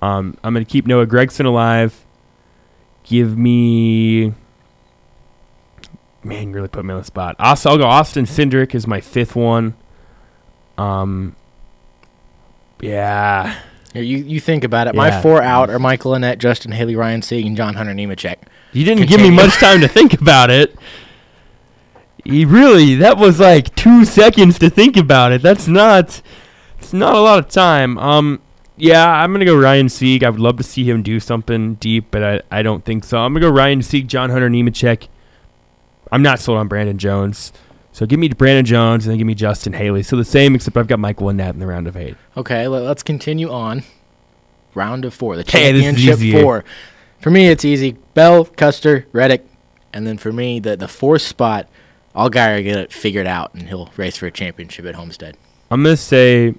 Um, 0.00 0.36
I'm 0.44 0.54
going 0.54 0.64
to 0.64 0.70
keep 0.70 0.86
Noah 0.86 1.06
Gragson 1.06 1.44
alive. 1.44 2.04
Give 3.02 3.36
me. 3.36 4.34
Man, 6.22 6.48
you 6.48 6.54
really 6.54 6.68
put 6.68 6.84
me 6.84 6.92
on 6.92 7.00
the 7.00 7.04
spot. 7.04 7.36
Also, 7.38 7.70
I'll 7.70 7.78
go 7.78 7.86
Austin 7.86 8.24
Cindric 8.24 8.74
is 8.74 8.86
my 8.86 9.00
fifth 9.00 9.34
one. 9.34 9.74
Um, 10.76 11.34
yeah. 12.80 13.60
Here, 13.92 14.02
you, 14.02 14.18
you 14.18 14.40
think 14.40 14.64
about 14.64 14.86
it. 14.86 14.94
My 14.94 15.22
four 15.22 15.42
out 15.42 15.70
are 15.70 15.78
Michael 15.78 16.12
Annett, 16.12 16.38
Justin 16.38 16.72
Haley, 16.72 16.94
Ryan 16.94 17.22
Sieg, 17.22 17.46
and 17.46 17.56
John 17.56 17.74
Hunter 17.74 17.94
Nemechek. 17.94 18.36
You 18.72 18.84
didn't 18.84 19.08
give 19.08 19.20
me 19.20 19.30
much 19.30 19.54
time 19.54 19.80
to 19.80 19.88
think 19.88 20.12
about 20.14 20.50
it. 20.50 20.76
You 22.28 22.46
really, 22.46 22.94
that 22.96 23.16
was 23.18 23.40
like 23.40 23.74
two 23.74 24.04
seconds 24.04 24.58
to 24.58 24.68
think 24.70 24.96
about 24.96 25.32
it. 25.32 25.40
That's 25.42 25.66
not, 25.66 26.20
it's 26.78 26.92
not 26.92 27.14
a 27.14 27.20
lot 27.20 27.38
of 27.38 27.48
time. 27.48 27.96
Um, 27.98 28.40
yeah, 28.76 29.08
I'm 29.10 29.32
gonna 29.32 29.44
go 29.44 29.56
Ryan 29.56 29.88
Sieg. 29.88 30.22
I 30.22 30.30
would 30.30 30.40
love 30.40 30.56
to 30.58 30.62
see 30.62 30.84
him 30.84 31.02
do 31.02 31.20
something 31.20 31.74
deep, 31.76 32.06
but 32.10 32.22
I, 32.22 32.58
I 32.58 32.62
don't 32.62 32.84
think 32.84 33.04
so. 33.04 33.18
I'm 33.18 33.32
gonna 33.32 33.46
go 33.46 33.50
Ryan 33.50 33.82
Sieg, 33.82 34.08
John 34.08 34.30
Hunter 34.30 34.48
Nemechek. 34.50 35.08
I'm 36.12 36.22
not 36.22 36.38
sold 36.38 36.58
on 36.58 36.68
Brandon 36.68 36.96
Jones, 36.98 37.52
so 37.92 38.06
give 38.06 38.18
me 38.20 38.28
Brandon 38.28 38.64
Jones 38.64 39.04
and 39.04 39.10
then 39.12 39.18
give 39.18 39.26
me 39.26 39.34
Justin 39.34 39.72
Haley. 39.72 40.02
So 40.02 40.16
the 40.16 40.24
same, 40.24 40.54
except 40.54 40.76
I've 40.76 40.86
got 40.86 40.98
Michael 40.98 41.26
Annett 41.28 41.50
in 41.54 41.58
the 41.58 41.66
round 41.66 41.86
of 41.88 41.96
eight. 41.96 42.16
Okay, 42.36 42.68
let, 42.68 42.82
us 42.84 43.02
continue 43.02 43.50
on. 43.50 43.82
Round 44.74 45.04
of 45.04 45.12
four, 45.14 45.34
the 45.36 45.42
Hey, 45.42 45.72
championship 45.72 46.16
easier. 46.18 46.42
four. 46.42 46.64
For 47.20 47.30
me, 47.30 47.48
it's 47.48 47.64
easy. 47.64 47.92
Bell, 48.14 48.44
Custer, 48.44 49.06
Reddick, 49.12 49.44
and 49.92 50.06
then 50.06 50.18
for 50.18 50.32
me, 50.32 50.60
the 50.60 50.76
the 50.76 50.86
fourth 50.88 51.22
spot, 51.22 51.68
Allgaier 52.18 52.62
get 52.64 52.76
it 52.76 52.92
figured 52.92 53.26
out, 53.26 53.54
and 53.54 53.68
he'll 53.68 53.90
race 53.96 54.16
for 54.16 54.26
a 54.26 54.30
championship 54.30 54.84
at 54.86 54.94
Homestead. 54.96 55.36
I'm 55.70 55.82
gonna 55.82 55.96
say 55.96 56.54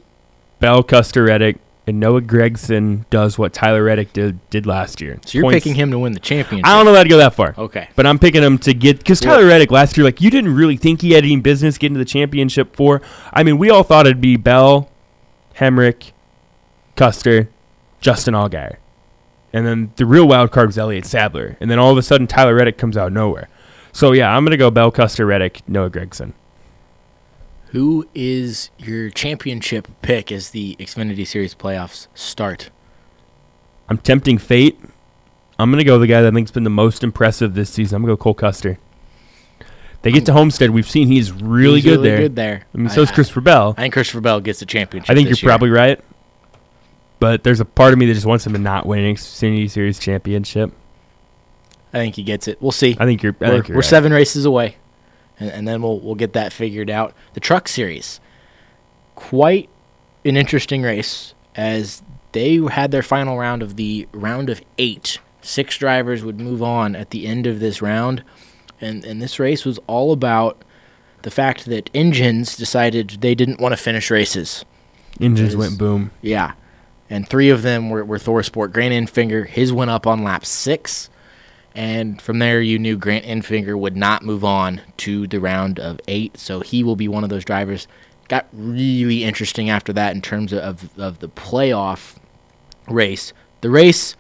Bell, 0.59 0.83
Custer, 0.83 1.23
Reddick, 1.23 1.57
and 1.87 1.99
Noah 1.99 2.21
Gragson 2.21 3.09
does 3.09 3.37
what 3.39 3.51
Tyler 3.53 3.83
Reddick 3.83 4.13
did 4.13 4.39
did 4.51 4.65
last 4.65 5.01
year. 5.01 5.19
So 5.25 5.37
you're 5.37 5.43
Points- 5.43 5.55
picking 5.63 5.75
him 5.75 5.89
to 5.91 5.99
win 5.99 6.13
the 6.13 6.19
championship. 6.19 6.65
I 6.67 6.75
don't 6.75 6.85
know 6.85 6.93
that 6.93 7.05
I'd 7.05 7.09
go 7.09 7.17
that 7.17 7.33
far, 7.33 7.55
Okay. 7.57 7.89
but 7.95 8.05
I'm 8.05 8.19
picking 8.19 8.43
him 8.43 8.57
to 8.59 8.73
get 8.73 8.99
because 8.99 9.19
Tyler 9.19 9.45
Reddick 9.47 9.71
last 9.71 9.97
year, 9.97 10.03
like 10.05 10.21
you 10.21 10.29
didn't 10.29 10.53
really 10.55 10.77
think 10.77 11.01
he 11.01 11.11
had 11.13 11.23
any 11.23 11.37
business 11.37 11.77
getting 11.77 11.95
to 11.95 11.99
the 11.99 12.05
championship 12.05 12.75
for. 12.75 13.01
I 13.33 13.43
mean, 13.43 13.57
we 13.57 13.69
all 13.69 13.83
thought 13.83 14.05
it'd 14.05 14.21
be 14.21 14.37
Bell, 14.37 14.89
Hemric, 15.57 16.11
Custer, 16.95 17.49
Justin 18.01 18.33
Allgaier, 18.33 18.75
and 19.51 19.65
then 19.65 19.91
the 19.95 20.05
real 20.05 20.27
wild 20.27 20.51
card 20.51 20.67
was 20.67 20.77
Elliott 20.77 21.05
Sadler, 21.05 21.57
and 21.59 21.71
then 21.71 21.79
all 21.79 21.91
of 21.91 21.97
a 21.97 22.03
sudden 22.03 22.27
Tyler 22.27 22.55
Reddick 22.55 22.77
comes 22.77 22.95
out 22.97 23.07
of 23.07 23.13
nowhere. 23.13 23.47
So 23.91 24.11
yeah, 24.11 24.35
I'm 24.35 24.43
gonna 24.45 24.57
go 24.57 24.71
Bell, 24.71 24.91
Custer, 24.91 25.25
Reddick, 25.25 25.67
Noah 25.67 25.89
Gragson. 25.89 26.33
Who 27.67 28.07
is 28.15 28.71
your 28.77 29.09
championship 29.09 29.87
pick 30.01 30.31
as 30.31 30.51
the 30.51 30.75
Xfinity 30.79 31.25
Series 31.25 31.53
playoffs 31.53 32.07
start? 32.13 32.71
I'm 33.87 33.97
tempting 33.97 34.37
fate. 34.37 34.79
I'm 35.57 35.71
gonna 35.71 35.83
go 35.83 35.99
the 35.99 36.07
guy 36.07 36.21
that 36.21 36.33
I 36.33 36.35
think's 36.35 36.51
been 36.51 36.63
the 36.63 36.69
most 36.69 37.03
impressive 37.03 37.53
this 37.53 37.69
season. 37.69 37.97
I'm 37.97 38.01
gonna 38.01 38.13
go 38.13 38.17
Cole 38.17 38.33
Custer. 38.33 38.79
They 40.01 40.11
get 40.11 40.25
to 40.27 40.31
hmm. 40.31 40.37
Homestead. 40.37 40.69
We've 40.69 40.89
seen 40.89 41.07
he's 41.07 41.31
really 41.31 41.81
He's 41.81 41.95
good 41.95 42.03
there. 42.03 42.17
Good 42.17 42.35
there. 42.35 42.65
I 42.73 42.77
mean, 42.77 42.89
so 42.89 43.01
is 43.01 43.11
Christopher 43.11 43.41
Bell. 43.41 43.75
I 43.77 43.81
think 43.81 43.93
Christopher 43.93 44.21
Bell 44.21 44.39
gets 44.39 44.59
the 44.59 44.65
championship. 44.65 45.09
I 45.09 45.15
think 45.15 45.27
you're 45.27 45.37
year. 45.37 45.49
probably 45.49 45.69
right. 45.69 45.99
But 47.19 47.43
there's 47.43 47.59
a 47.59 47.65
part 47.65 47.91
of 47.91 47.99
me 47.99 48.05
that 48.05 48.13
just 48.13 48.25
wants 48.25 48.47
him 48.47 48.53
to 48.53 48.59
not 48.59 48.85
win 48.85 49.03
an 49.03 49.15
Xfinity 49.15 49.69
Series 49.69 49.99
championship. 49.99 50.71
I 51.93 51.97
think 51.97 52.15
he 52.15 52.23
gets 52.23 52.47
it. 52.47 52.61
We'll 52.61 52.71
see. 52.71 52.95
I 52.99 53.05
think 53.05 53.23
you're. 53.23 53.35
I 53.41 53.45
we're 53.45 53.53
think 53.55 53.67
you're 53.69 53.75
we're 53.75 53.81
right. 53.81 53.89
seven 53.89 54.13
races 54.13 54.45
away, 54.45 54.77
and, 55.39 55.49
and 55.51 55.67
then 55.67 55.81
we'll 55.81 55.99
we'll 55.99 56.15
get 56.15 56.33
that 56.33 56.53
figured 56.53 56.89
out. 56.89 57.13
The 57.33 57.39
Truck 57.39 57.67
Series, 57.67 58.19
quite 59.15 59.69
an 60.25 60.37
interesting 60.37 60.81
race 60.83 61.33
as 61.55 62.03
they 62.31 62.55
had 62.57 62.91
their 62.91 63.03
final 63.03 63.37
round 63.37 63.63
of 63.63 63.75
the 63.75 64.07
round 64.11 64.49
of 64.49 64.61
eight. 64.77 65.19
Six 65.41 65.77
drivers 65.77 66.23
would 66.23 66.39
move 66.39 66.61
on 66.61 66.95
at 66.95 67.11
the 67.11 67.25
end 67.25 67.47
of 67.47 67.59
this 67.59 67.81
round, 67.81 68.23
and 68.79 69.03
and 69.05 69.21
this 69.21 69.39
race 69.39 69.65
was 69.65 69.79
all 69.87 70.11
about 70.11 70.63
the 71.21 71.31
fact 71.31 71.65
that 71.65 71.89
engines 71.93 72.55
decided 72.55 73.17
they 73.21 73.35
didn't 73.35 73.59
want 73.59 73.73
to 73.73 73.77
finish 73.77 74.09
races. 74.11 74.63
Engines 75.19 75.55
went 75.55 75.77
boom. 75.77 76.11
Yeah. 76.21 76.53
And 77.09 77.27
three 77.27 77.49
of 77.49 77.61
them 77.63 77.89
were, 77.89 78.05
were 78.05 78.19
Thor 78.19 78.43
Sport. 78.43 78.71
Grant 78.71 78.93
Enfinger, 78.93 79.47
his 79.47 79.73
went 79.73 79.91
up 79.91 80.05
on 80.05 80.23
lap 80.23 80.45
six. 80.45 81.09
And 81.75 82.21
from 82.21 82.39
there, 82.39 82.61
you 82.61 82.79
knew 82.79 82.97
Grant 82.97 83.25
Enfinger 83.25 83.77
would 83.77 83.95
not 83.95 84.23
move 84.23 84.43
on 84.43 84.81
to 84.97 85.27
the 85.27 85.39
round 85.39 85.79
of 85.79 85.99
eight. 86.07 86.37
So 86.37 86.61
he 86.61 86.83
will 86.83 86.95
be 86.95 87.07
one 87.07 87.23
of 87.23 87.29
those 87.29 87.45
drivers. 87.45 87.87
Got 88.27 88.47
really 88.51 89.23
interesting 89.23 89.69
after 89.69 89.93
that 89.93 90.15
in 90.15 90.21
terms 90.21 90.53
of, 90.53 90.89
of 90.99 91.19
the 91.19 91.29
playoff 91.29 92.17
race. 92.87 93.33
The 93.61 93.69
race, 93.69 94.15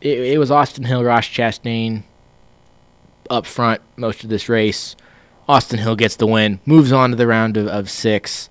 it, 0.00 0.18
it 0.18 0.38
was 0.38 0.50
Austin 0.50 0.84
Hill, 0.84 1.04
Ross 1.04 1.26
Chastain 1.26 2.04
up 3.28 3.46
front 3.46 3.80
most 3.96 4.24
of 4.24 4.30
this 4.30 4.48
race. 4.48 4.96
Austin 5.48 5.78
Hill 5.78 5.96
gets 5.96 6.16
the 6.16 6.26
win, 6.26 6.60
moves 6.66 6.92
on 6.92 7.10
to 7.10 7.16
the 7.16 7.26
round 7.26 7.56
of, 7.56 7.66
of 7.66 7.90
six. 7.90 8.48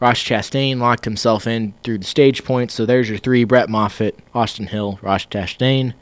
Ross 0.00 0.18
Chastain 0.22 0.78
locked 0.78 1.04
himself 1.04 1.46
in 1.46 1.72
through 1.82 1.98
the 1.98 2.04
stage 2.04 2.44
points. 2.44 2.74
So 2.74 2.84
there's 2.84 3.08
your 3.08 3.18
three 3.18 3.44
Brett 3.44 3.70
Moffitt, 3.70 4.18
Austin 4.34 4.66
Hill, 4.66 4.98
Ross 5.00 5.24
Chastain. 5.26 5.94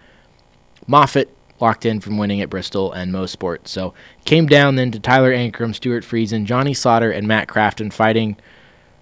Moffitt 0.87 1.31
locked 1.63 1.87
in 1.87 2.01
from 2.01 2.19
winning 2.19 2.43
at 2.43 2.51
Bristol 2.51 2.93
and 2.93 3.13
Mosport. 3.13 3.69
So 3.69 3.95
came 4.27 4.47
down 4.47 4.75
then 4.75 4.91
to 4.91 5.01
Tyler 5.01 5.33
Ankrum, 5.33 5.75
Stewart 5.75 6.05
Friesen, 6.05 6.45
Johnny 6.45 6.75
Sauter, 6.75 7.11
and 7.11 7.27
Matt 7.27 7.49
Crafton 7.49 7.91
fighting 7.91 8.37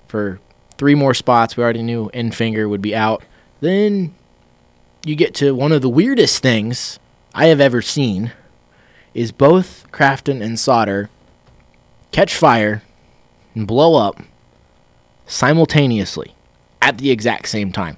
for 0.07 0.39
three 0.77 0.95
more 0.95 1.15
spots. 1.15 1.57
We 1.57 1.65
already 1.65 1.83
knew 1.83 2.11
Enfinger 2.15 2.69
would 2.69 2.83
be 2.83 2.95
out. 2.95 3.25
Then 3.61 4.15
you 5.05 5.17
get 5.17 5.35
to 5.37 5.55
one 5.55 5.73
of 5.73 5.83
the 5.83 5.89
weirdest 5.89 6.43
things 6.43 7.01
I 7.35 7.47
have 7.47 7.61
ever 7.61 7.83
seen 7.83 8.33
is 9.15 9.33
both 9.33 9.87
Crafton 9.91 10.43
and 10.43 10.59
Sauter 10.59 11.11
catch 12.13 12.35
fire 12.37 12.83
and 13.55 13.67
blow 13.67 13.97
up 13.97 14.23
simultaneously 15.27 16.35
at 16.83 16.99
the 16.99 17.11
exact 17.11 17.49
same 17.49 17.73
time. 17.73 17.97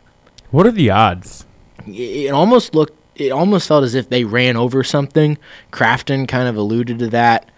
What 0.50 0.66
are 0.66 0.70
the 0.72 0.90
odds? 0.90 1.46
It 1.86 2.30
almost 2.30 2.74
looked 2.74 2.96
it 3.16 3.30
almost 3.30 3.68
felt 3.68 3.84
as 3.84 3.94
if 3.94 4.08
they 4.08 4.24
ran 4.24 4.56
over 4.56 4.82
something. 4.82 5.38
Crafton 5.70 6.26
kind 6.26 6.48
of 6.48 6.56
alluded 6.56 6.98
to 7.00 7.08
that. 7.08 7.50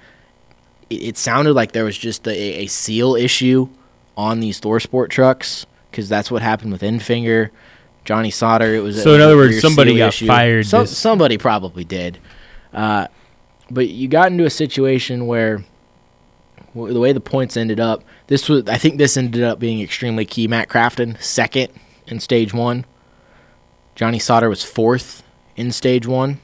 It, 0.90 1.02
it 1.02 1.16
sounded 1.16 1.52
like 1.55 1.72
there 1.72 1.84
was 1.84 1.96
just 1.98 2.26
a, 2.26 2.32
a 2.62 2.66
seal 2.66 3.14
issue 3.14 3.68
on 4.16 4.40
these 4.40 4.59
Thor 4.59 4.80
Sport 4.80 5.11
trucks 5.11 5.66
because 5.90 6.09
that's 6.09 6.30
what 6.30 6.42
happened 6.42 6.72
with 6.72 6.82
Enfinger, 6.82 7.50
Johnny 8.05 8.30
Sauter. 8.30 8.74
It 8.74 8.80
was 8.82 9.02
So 9.02 9.12
a- 9.12 9.14
in 9.16 9.20
other 9.20 9.36
words, 9.36 9.61
somebody 9.61 9.96
got 9.96 10.09
issue. 10.09 10.26
fired 10.26 10.66
this- 10.66 10.96
somebody 10.96 11.38
probably 11.38 11.84
did. 11.84 12.18
Uh, 12.72 13.07
but 13.70 13.88
you 13.88 14.09
got 14.09 14.30
into 14.30 14.44
a 14.44 14.50
situation 14.50 15.26
where 15.26 15.64
w- 16.74 16.92
the 16.92 17.00
way 17.00 17.12
the 17.12 17.20
points 17.20 17.57
ended 17.57 17.80
up, 17.80 18.05
this 18.26 18.48
was 18.48 18.64
I 18.68 18.76
think 18.78 18.98
this 18.98 19.16
ended 19.16 19.42
up 19.42 19.59
being 19.59 19.80
extremely 19.80 20.24
key. 20.26 20.46
Matt 20.48 20.68
Crafton 20.68 21.20
second 21.22 21.68
in 22.07 22.20
stage 22.20 22.52
one. 22.52 22.84
Johnny 23.94 24.18
Sauter 24.18 24.48
was 24.48 24.62
fourth 24.64 25.22
in 25.57 25.72
stage 25.72 26.07
one. 26.07 26.40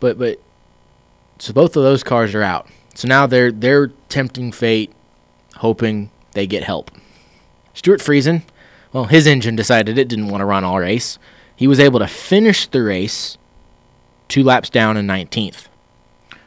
But 0.00 0.18
but 0.18 0.40
so 1.38 1.52
both 1.52 1.76
of 1.76 1.82
those 1.82 2.02
cars 2.02 2.34
are 2.34 2.42
out. 2.42 2.68
So 2.94 3.08
now 3.08 3.26
they're 3.26 3.52
they're 3.52 3.88
tempting 4.08 4.52
fate, 4.52 4.92
hoping 5.56 6.10
they 6.32 6.46
get 6.46 6.62
help. 6.62 6.90
Stewart 7.74 8.00
Friesen, 8.00 8.42
well, 8.92 9.04
his 9.04 9.26
engine 9.26 9.56
decided 9.56 9.98
it 9.98 10.08
didn't 10.08 10.28
want 10.28 10.40
to 10.40 10.46
run 10.46 10.64
all 10.64 10.78
race. 10.78 11.18
He 11.56 11.66
was 11.66 11.80
able 11.80 12.00
to 12.00 12.06
finish 12.06 12.66
the 12.66 12.82
race 12.82 13.38
two 14.28 14.42
laps 14.42 14.70
down 14.70 14.96
in 14.96 15.06
19th. 15.06 15.68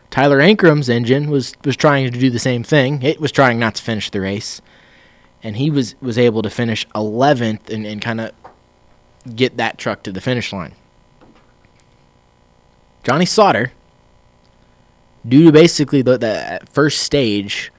Tyler 0.09 0.39
Ankrum's 0.39 0.89
engine 0.89 1.29
was, 1.29 1.53
was 1.63 1.75
trying 1.75 2.11
to 2.11 2.19
do 2.19 2.29
the 2.29 2.39
same 2.39 2.63
thing. 2.63 3.01
It 3.01 3.19
was 3.19 3.31
trying 3.31 3.59
not 3.59 3.75
to 3.75 3.83
finish 3.83 4.09
the 4.09 4.21
race. 4.21 4.61
And 5.43 5.57
he 5.57 5.69
was, 5.69 5.95
was 6.01 6.17
able 6.17 6.41
to 6.41 6.49
finish 6.49 6.87
11th 6.89 7.69
and, 7.69 7.85
and 7.85 8.01
kind 8.01 8.21
of 8.21 8.31
get 9.33 9.57
that 9.57 9.77
truck 9.77 10.03
to 10.03 10.11
the 10.11 10.21
finish 10.21 10.53
line. 10.53 10.73
Johnny 13.03 13.25
Sauter, 13.25 13.71
due 15.27 15.45
to 15.45 15.51
basically 15.51 16.01
the, 16.01 16.17
the 16.17 16.59
first 16.71 17.03
stage 17.03 17.71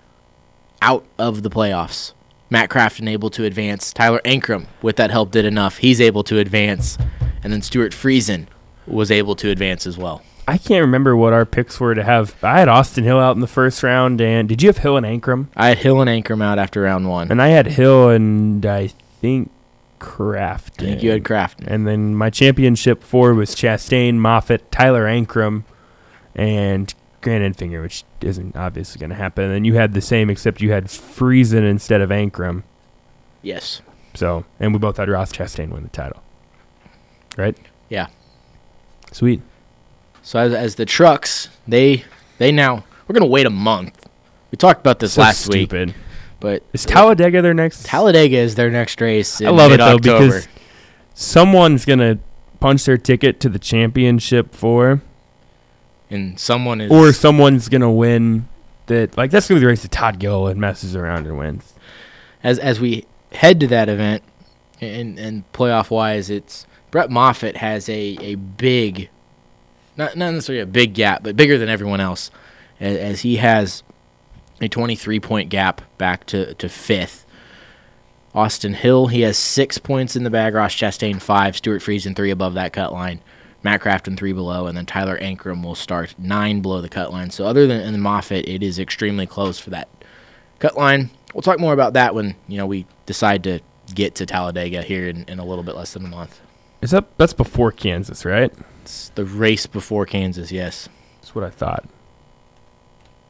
out 0.82 1.04
of 1.18 1.42
the 1.42 1.50
playoffs, 1.50 2.12
Matt 2.48 2.70
Crafton 2.70 3.08
able 3.08 3.30
to 3.30 3.44
advance. 3.44 3.92
Tyler 3.92 4.20
Ankrum, 4.24 4.66
with 4.82 4.96
that 4.96 5.10
help, 5.10 5.32
did 5.32 5.44
enough. 5.44 5.78
He's 5.78 6.00
able 6.00 6.22
to 6.24 6.38
advance. 6.38 6.96
And 7.42 7.52
then 7.52 7.62
Stewart 7.62 7.92
Friesen 7.92 8.46
was 8.86 9.10
able 9.10 9.34
to 9.36 9.50
advance 9.50 9.86
as 9.86 9.98
well. 9.98 10.22
I 10.48 10.58
can't 10.58 10.82
remember 10.82 11.16
what 11.16 11.32
our 11.32 11.44
picks 11.44 11.80
were 11.80 11.96
to 11.96 12.04
have. 12.04 12.36
I 12.44 12.60
had 12.60 12.68
Austin 12.68 13.02
Hill 13.02 13.18
out 13.18 13.34
in 13.34 13.40
the 13.40 13.48
first 13.48 13.82
round, 13.82 14.20
and 14.20 14.48
did 14.48 14.62
you 14.62 14.68
have 14.68 14.78
Hill 14.78 14.96
and 14.96 15.04
Ankrum? 15.04 15.48
I 15.56 15.70
had 15.70 15.78
Hill 15.78 16.00
and 16.00 16.08
Ankrum 16.08 16.40
out 16.40 16.60
after 16.60 16.82
round 16.82 17.08
one. 17.08 17.32
And 17.32 17.42
I 17.42 17.48
had 17.48 17.66
Hill 17.66 18.10
and 18.10 18.64
I 18.64 18.88
think 19.20 19.50
Crafton. 19.98 20.82
I 20.82 20.90
think 20.90 21.02
you 21.02 21.10
had 21.10 21.24
Crafton. 21.24 21.66
And 21.66 21.86
then 21.86 22.14
my 22.14 22.30
championship 22.30 23.02
four 23.02 23.34
was 23.34 23.54
Chastain, 23.54 24.14
Moffitt, 24.16 24.70
Tyler 24.70 25.04
Ankrum, 25.06 25.64
and 26.34 26.92
Grant 27.20 27.56
Enfinger, 27.56 27.82
which 27.82 28.04
isn't 28.20 28.56
obviously 28.56 29.00
going 29.00 29.10
to 29.10 29.16
happen. 29.16 29.44
And 29.44 29.54
then 29.54 29.64
you 29.64 29.74
had 29.74 29.94
the 29.94 30.00
same, 30.00 30.30
except 30.30 30.60
you 30.60 30.70
had 30.72 30.86
Friesen 30.86 31.68
instead 31.68 32.00
of 32.00 32.10
Ankrum. 32.10 32.62
Yes. 33.42 33.82
So, 34.14 34.44
and 34.60 34.72
we 34.72 34.78
both 34.78 34.96
had 34.96 35.08
Ross 35.08 35.32
Chastain 35.32 35.70
win 35.70 35.82
the 35.82 35.88
title. 35.88 36.22
Right? 37.36 37.56
Yeah. 37.88 38.08
Sweet. 39.12 39.42
So 40.22 40.38
as, 40.40 40.52
as 40.52 40.74
the 40.74 40.86
trucks, 40.86 41.48
they 41.68 42.04
they 42.38 42.50
now 42.50 42.84
we're 43.06 43.12
gonna 43.12 43.26
wait 43.26 43.46
a 43.46 43.50
month. 43.50 44.08
We 44.50 44.56
talked 44.56 44.80
about 44.80 44.98
this 44.98 45.14
So 45.14 45.20
last 45.20 45.48
week, 45.48 45.70
stupid. 45.70 45.94
But 46.40 46.62
Is 46.72 46.84
Talladega 46.84 47.42
their 47.42 47.54
next? 47.54 47.86
Talladega 47.86 48.36
is 48.36 48.54
their 48.54 48.70
next 48.70 49.00
race. 49.00 49.40
In 49.40 49.48
I 49.48 49.50
love 49.50 49.72
it 49.72 49.78
though 49.78 49.98
because 49.98 50.48
someone's 51.14 51.84
gonna 51.84 52.18
punch 52.60 52.84
their 52.84 52.98
ticket 52.98 53.40
to 53.40 53.48
the 53.48 53.58
championship 53.58 54.54
for, 54.54 55.00
and 56.10 56.38
someone 56.38 56.80
is 56.80 56.90
or 56.90 57.12
someone's 57.12 57.68
gonna 57.68 57.92
win. 57.92 58.48
That 58.86 59.16
like 59.16 59.30
that's 59.30 59.48
gonna 59.48 59.58
be 59.58 59.62
the 59.62 59.68
race 59.68 59.82
that 59.82 59.90
Todd 59.90 60.18
Gilliland 60.18 60.60
messes 60.60 60.94
around 60.94 61.26
and 61.26 61.38
wins. 61.38 61.74
as 62.42 62.58
as 62.58 62.80
we 62.80 63.04
head 63.32 63.58
to 63.60 63.66
that 63.68 63.88
event 63.88 64.22
and 64.80 65.18
and 65.18 65.50
playoff 65.52 65.90
wise, 65.90 66.30
it's 66.30 66.66
Brett 66.90 67.10
Moffitt 67.10 67.56
has 67.56 67.88
a 67.88 68.16
a 68.20 68.34
big, 68.36 69.08
not 69.96 70.16
not 70.16 70.32
necessarily 70.32 70.62
a 70.62 70.66
big 70.66 70.94
gap, 70.94 71.22
but 71.22 71.34
bigger 71.34 71.58
than 71.58 71.68
everyone 71.68 72.00
else, 72.00 72.30
as, 72.78 72.96
as 72.96 73.20
he 73.22 73.36
has 73.36 73.82
a 74.60 74.68
23 74.68 75.20
point 75.20 75.48
gap 75.50 75.82
back 75.98 76.26
to 76.26 76.54
to 76.54 76.68
fifth. 76.68 77.24
Austin 78.34 78.74
Hill, 78.74 79.06
he 79.06 79.22
has 79.22 79.38
six 79.38 79.78
points 79.78 80.14
in 80.14 80.22
the 80.22 80.30
bag. 80.30 80.54
Ross 80.54 80.74
Chastain 80.74 81.20
five, 81.20 81.56
Stewart 81.56 81.80
Friesen 81.80 82.14
three 82.14 82.30
above 82.30 82.54
that 82.54 82.72
cut 82.72 82.92
line, 82.92 83.20
Matt 83.62 83.80
Crafton 83.80 84.16
three 84.16 84.32
below, 84.32 84.66
and 84.66 84.76
then 84.76 84.84
Tyler 84.84 85.18
Ankrum 85.18 85.64
will 85.64 85.74
start 85.74 86.14
nine 86.18 86.60
below 86.60 86.80
the 86.82 86.88
cut 86.88 87.10
line. 87.10 87.30
So 87.30 87.46
other 87.46 87.66
than 87.66 87.80
in 87.94 88.00
Moffitt, 88.00 88.46
it 88.46 88.62
is 88.62 88.78
extremely 88.78 89.26
close 89.26 89.58
for 89.58 89.70
that 89.70 89.88
cut 90.58 90.76
line. 90.76 91.10
We'll 91.32 91.42
talk 91.42 91.58
more 91.58 91.72
about 91.72 91.94
that 91.94 92.14
when 92.14 92.36
you 92.46 92.58
know 92.58 92.66
we 92.66 92.86
decide 93.06 93.42
to 93.44 93.60
get 93.94 94.14
to 94.16 94.26
Talladega 94.26 94.82
here 94.82 95.08
in, 95.08 95.24
in 95.28 95.38
a 95.38 95.44
little 95.44 95.64
bit 95.64 95.76
less 95.76 95.92
than 95.92 96.04
a 96.04 96.08
month. 96.08 96.40
Is 96.82 96.90
that 96.90 97.06
that's 97.16 97.32
before 97.32 97.72
Kansas, 97.72 98.24
right? 98.24 98.52
It's 98.82 99.08
the 99.10 99.24
race 99.24 99.66
before 99.66 100.06
Kansas, 100.06 100.52
yes. 100.52 100.88
That's 101.20 101.34
what 101.34 101.44
I 101.44 101.50
thought. 101.50 101.88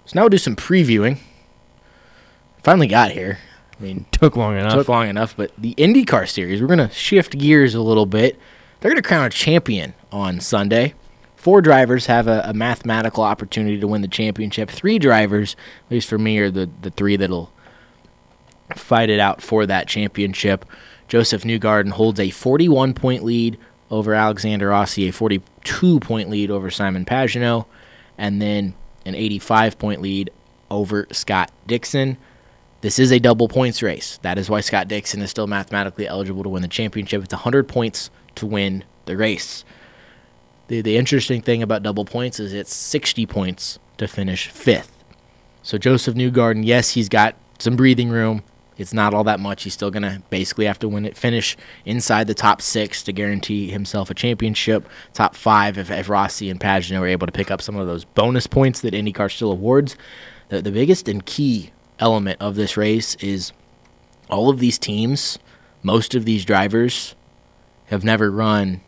So 0.07 0.13
now 0.15 0.23
we'll 0.23 0.31
do 0.31 0.39
some 0.39 0.57
previewing. 0.57 1.19
Finally 2.63 2.87
got 2.87 3.11
here. 3.11 3.39
I 3.79 3.83
mean, 3.83 4.07
Took 4.13 4.37
long 4.37 4.57
enough. 4.57 4.73
took 4.73 4.89
long 4.89 5.09
enough, 5.09 5.37
but 5.37 5.53
the 5.59 5.75
IndyCar 5.75 6.29
series, 6.29 6.61
we're 6.61 6.69
going 6.69 6.79
to 6.79 6.91
shift 6.91 7.37
gears 7.37 7.75
a 7.75 7.81
little 7.83 8.07
bit. 8.07 8.39
They're 8.81 8.91
going 8.91 9.03
to 9.03 9.07
crown 9.07 9.27
a 9.27 9.31
champion 9.31 9.95
on 10.11 10.41
Sunday. 10.41 10.95
Four 11.35 11.61
drivers 11.61 12.07
have 12.07 12.27
a, 12.29 12.43
a 12.47 12.55
mathematical 12.55 13.23
opportunity 13.23 13.79
to 13.79 13.87
win 13.87 14.03
the 14.03 14.09
championship. 14.09 14.71
Three 14.71 14.99
drivers, 14.99 15.55
at 15.87 15.93
least 15.93 16.09
for 16.09 16.19
me, 16.19 16.39
are 16.39 16.51
the, 16.51 16.71
the 16.83 16.91
three 16.91 17.17
that'll 17.17 17.53
fight 18.75 19.11
it 19.11 19.21
out 19.21 19.43
for 19.43 19.67
that 19.67 19.87
championship. 19.89 20.65
Josef 21.09 21.43
Newgarden 21.43 21.91
holds 21.91 22.19
a 22.19 22.31
41 22.31 22.95
point 22.95 23.25
lead 23.25 23.59
over 23.91 24.15
Alexander 24.15 24.69
Rossi, 24.69 25.09
a 25.09 25.13
42 25.13 26.01
point 26.01 26.31
lead 26.31 26.51
over 26.51 26.71
Simon 26.71 27.05
Pagenaud, 27.05 27.67
and 28.19 28.41
then 28.41 28.75
an 29.07 29.15
85 29.15 29.79
point 29.79 30.03
lead 30.03 30.31
over 30.71 31.07
Scott 31.13 31.51
Dixon. 31.67 32.19
This 32.83 32.99
is 32.99 33.11
a 33.11 33.19
double 33.19 33.49
points 33.49 33.83
race. 33.83 34.19
That 34.23 34.37
is 34.37 34.51
why 34.51 34.61
Scott 34.61 34.89
Dixon 34.89 35.23
is 35.23 35.31
still 35.31 35.47
mathematically 35.47 36.07
eligible 36.07 36.43
to 36.43 36.49
win 36.49 36.63
the 36.63 36.69
championship. 36.69 37.23
It's 37.23 37.33
100 37.33 37.69
points 37.69 38.11
to 38.35 38.47
win 38.47 38.85
the 39.07 39.17
race. 39.17 39.65
The, 40.69 40.83
the 40.83 40.97
interesting 40.97 41.41
thing 41.41 41.63
about 41.63 41.83
double 41.83 42.05
points 42.05 42.39
is 42.41 42.53
it's 42.53 42.75
60 42.75 43.25
points 43.27 43.79
to 43.99 44.07
finish 44.07 44.49
fifth. 44.49 44.93
So 45.63 45.79
Josef 45.79 46.15
Newgarden, 46.15 46.65
yes, 46.65 46.91
he's 46.91 47.09
got 47.09 47.37
some 47.59 47.77
breathing 47.77 48.11
room. 48.11 48.43
It's 48.79 48.93
not 48.93 49.15
all 49.15 49.25
that 49.25 49.41
much. 49.41 49.63
He's 49.63 49.75
still 49.75 49.91
going 49.91 50.03
to 50.03 50.23
basically 50.29 50.67
have 50.67 50.79
to 50.81 50.89
win 50.89 51.07
it, 51.07 51.17
finish 51.17 51.57
inside 51.85 52.27
the 52.27 52.35
top 52.35 52.61
six 52.61 53.03
to 53.05 53.13
guarantee 53.13 53.71
himself 53.71 54.11
a 54.11 54.15
championship. 54.15 54.89
Top 55.15 55.35
five 55.35 55.79
if, 55.79 55.91
if 55.91 56.09
Rossi 56.09 56.51
and 56.51 56.61
Pagenaud 56.61 57.01
are 57.01 57.07
able 57.07 57.27
to 57.27 57.33
pick 57.33 57.51
up 57.51 57.63
some 57.63 57.77
of 57.77 57.87
those 57.87 58.05
bonus 58.05 58.47
points 58.47 58.81
that 58.81 58.95
IndyCar 58.95 59.33
still 59.33 59.51
awards. 59.51 59.97
The, 60.49 60.61
the 60.63 60.73
biggest 60.73 61.09
and 61.09 61.25
key 61.25 61.71
element 61.99 62.41
of 62.41 62.55
this 62.55 62.77
race 62.77 63.15
is 63.17 63.53
all 64.29 64.51
of 64.51 64.59
these 64.59 64.79
teams, 64.79 65.39
most 65.83 66.15
of 66.15 66.25
these 66.25 66.45
drivers 66.45 67.15
have 67.87 68.05
never 68.05 68.31
run 68.31 68.81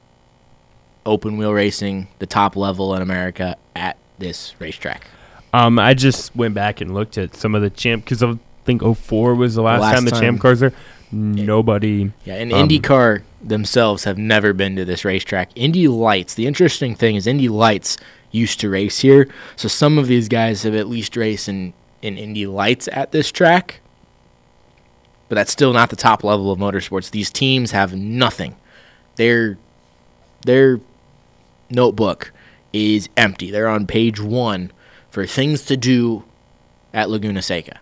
open 1.07 1.39
wheel 1.39 1.53
racing, 1.53 2.09
the 2.19 2.27
top 2.27 2.57
level 2.57 2.95
in 2.95 3.01
America 3.01 3.57
at 3.75 3.97
this 4.19 4.55
racetrack. 4.59 5.07
Um, 5.53 5.79
I 5.79 5.95
just 5.95 6.35
went 6.37 6.55
back 6.55 6.81
and 6.81 6.93
looked 6.93 7.17
at 7.17 7.35
some 7.35 7.55
of 7.55 7.63
the 7.63 7.71
champ 7.71 8.05
because 8.05 8.23
I 8.23 8.39
think 8.69 8.83
04 8.83 9.35
was 9.35 9.55
the 9.55 9.63
last, 9.63 9.81
last 9.81 9.95
time 9.95 10.05
the 10.05 10.11
time. 10.11 10.21
champ 10.21 10.41
cars 10.41 10.61
there. 10.61 10.73
Nobody. 11.11 12.11
Yeah, 12.27 12.35
and 12.35 12.53
Um, 12.53 12.69
IndyCar 12.69 13.23
themselves 13.43 14.05
have 14.05 14.19
never 14.19 14.53
been 14.53 14.77
to 14.77 14.85
this 14.85 15.05
racetrack. 15.07 15.51
Indy 15.55 15.89
Lights, 15.89 16.35
the 16.35 16.47
interesting 16.47 16.95
thing 16.95 17.17
is 17.17 17.27
Indy 17.27 17.49
Lights 17.49 17.97
used 18.31 18.61
to 18.61 18.69
race 18.69 18.99
here, 18.99 19.27
so 19.57 19.69
some 19.69 19.97
of 19.97 20.07
these 20.07 20.29
guys 20.29 20.65
have 20.65 20.75
at 20.75 20.87
least 20.87 21.17
raced 21.17 21.49
in, 21.49 21.73
in 22.03 22.19
Indy 22.19 22.47
Lights 22.47 22.89
at 22.93 23.11
this 23.11 23.33
track. 23.33 23.81
But 25.31 25.37
that's 25.37 25.53
still 25.53 25.73
not 25.73 25.89
the 25.89 25.97
top 25.97 26.23
level 26.23 26.53
of 26.53 26.59
motorsports. 26.59 27.11
These 27.11 27.31
teams 27.31 27.71
have 27.71 27.95
nothing. 27.95 28.57
Their 29.17 29.57
their 30.45 30.79
notebook 31.71 32.33
is 32.73 33.09
empty. 33.17 33.51
They're 33.51 33.69
on 33.69 33.87
page 33.87 34.21
one 34.21 34.73
for 35.11 35.27
things 35.27 35.63
to 35.67 35.77
do 35.77 36.25
at 36.95 37.09
Laguna 37.11 37.43
Seca. 37.43 37.81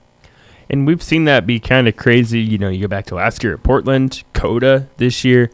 And 0.68 0.86
we've 0.86 1.02
seen 1.02 1.24
that 1.24 1.46
be 1.46 1.60
kind 1.60 1.86
of 1.88 1.96
crazy. 1.96 2.40
You 2.40 2.58
know, 2.58 2.68
you 2.68 2.82
go 2.82 2.88
back 2.88 3.06
to 3.06 3.14
last 3.14 3.44
year 3.44 3.54
at 3.54 3.62
Portland, 3.62 4.24
COTA 4.32 4.88
this 4.96 5.24
year. 5.24 5.50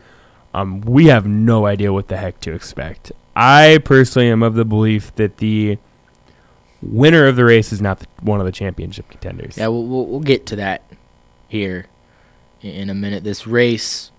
Um, 0.54 0.80
we 0.82 1.06
have 1.06 1.26
no 1.26 1.66
idea 1.66 1.92
what 1.92 2.08
the 2.08 2.16
heck 2.16 2.40
to 2.40 2.52
expect. 2.52 3.12
I 3.34 3.78
personally 3.84 4.28
am 4.28 4.42
of 4.42 4.54
the 4.54 4.64
belief 4.64 5.14
that 5.16 5.38
the 5.38 5.78
winner 6.82 7.26
of 7.26 7.36
the 7.36 7.44
race 7.44 7.72
is 7.72 7.80
not 7.80 8.00
the, 8.00 8.06
one 8.20 8.40
of 8.40 8.46
the 8.46 8.52
championship 8.52 9.08
contenders. 9.08 9.56
Yeah, 9.56 9.68
we'll, 9.68 9.86
we'll, 9.86 10.06
we'll 10.06 10.20
get 10.20 10.46
to 10.46 10.56
that 10.56 10.82
here 11.48 11.86
in 12.60 12.90
a 12.90 12.94
minute. 12.94 13.24
This 13.24 13.46
race 13.46 14.12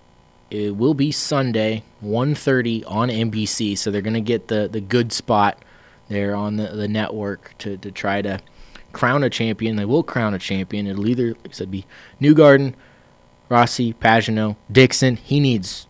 it 0.50 0.76
will 0.76 0.94
be 0.94 1.10
Sunday, 1.10 1.82
1.30 2.04 2.84
on 2.86 3.08
NBC, 3.08 3.76
so 3.76 3.90
they're 3.90 4.02
going 4.02 4.14
to 4.14 4.20
get 4.20 4.48
the, 4.48 4.68
the 4.68 4.80
good 4.80 5.12
spot 5.12 5.58
there 6.08 6.34
on 6.34 6.56
the, 6.56 6.68
the 6.68 6.86
network 6.86 7.54
to, 7.58 7.76
to 7.78 7.90
try 7.90 8.22
to 8.22 8.40
crown 8.94 9.22
a 9.24 9.30
champion. 9.30 9.76
They 9.76 9.84
will 9.84 10.02
crown 10.02 10.32
a 10.34 10.38
champion. 10.38 10.86
It'll 10.86 11.06
either, 11.06 11.28
like 11.28 11.48
I 11.48 11.52
said, 11.52 11.70
be 11.70 11.84
Newgarden, 12.20 12.74
Rossi, 13.48 13.92
Pagenaud, 13.94 14.56
Dixon. 14.72 15.16
He 15.16 15.40
needs 15.40 15.86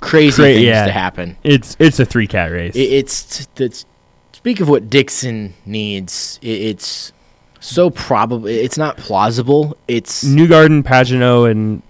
crazy 0.00 0.42
Cra- 0.42 0.52
things 0.52 0.64
yeah. 0.64 0.86
to 0.86 0.92
happen. 0.92 1.36
It's 1.42 1.76
it's 1.78 1.98
a 2.00 2.04
three 2.06 2.26
cat 2.26 2.50
race. 2.50 2.74
It, 2.74 2.80
it's 2.80 3.48
it's 3.58 3.84
speak 4.32 4.60
of 4.60 4.68
what 4.68 4.88
Dixon 4.88 5.54
needs. 5.66 6.38
It, 6.42 6.48
it's 6.48 7.12
so 7.60 7.90
probable. 7.90 8.46
It's 8.46 8.78
not 8.78 8.96
plausible. 8.96 9.76
It's 9.88 10.24
Newgarden, 10.24 10.82
Pagenaud, 10.82 11.50
and 11.50 11.82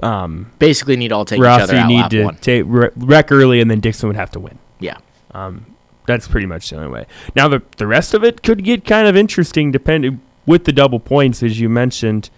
um, 0.00 0.52
basically 0.58 0.96
need 0.96 1.12
all 1.12 1.24
take 1.24 1.38
each 1.38 1.44
other 1.44 1.62
Rossi 1.74 1.76
out 1.76 1.88
need 1.88 2.10
to 2.10 2.24
one. 2.24 2.36
take 2.36 2.64
wreck 2.66 2.92
wreck 2.96 3.32
early, 3.32 3.60
and 3.60 3.70
then 3.70 3.80
Dixon 3.80 4.08
would 4.08 4.16
have 4.16 4.30
to 4.32 4.40
win. 4.40 4.58
Yeah, 4.78 4.98
Um, 5.32 5.64
that's 6.06 6.28
pretty 6.28 6.46
much 6.46 6.70
the 6.70 6.76
only 6.76 6.88
way. 6.88 7.06
Now 7.34 7.48
the 7.48 7.62
the 7.76 7.86
rest 7.86 8.14
of 8.14 8.24
it 8.24 8.42
could 8.42 8.64
get 8.64 8.84
kind 8.84 9.06
of 9.08 9.16
interesting, 9.16 9.72
depending 9.72 10.20
with 10.46 10.64
the 10.64 10.72
double 10.72 11.00
points, 11.00 11.42
as 11.42 11.60
you 11.60 11.68
mentioned. 11.68 12.30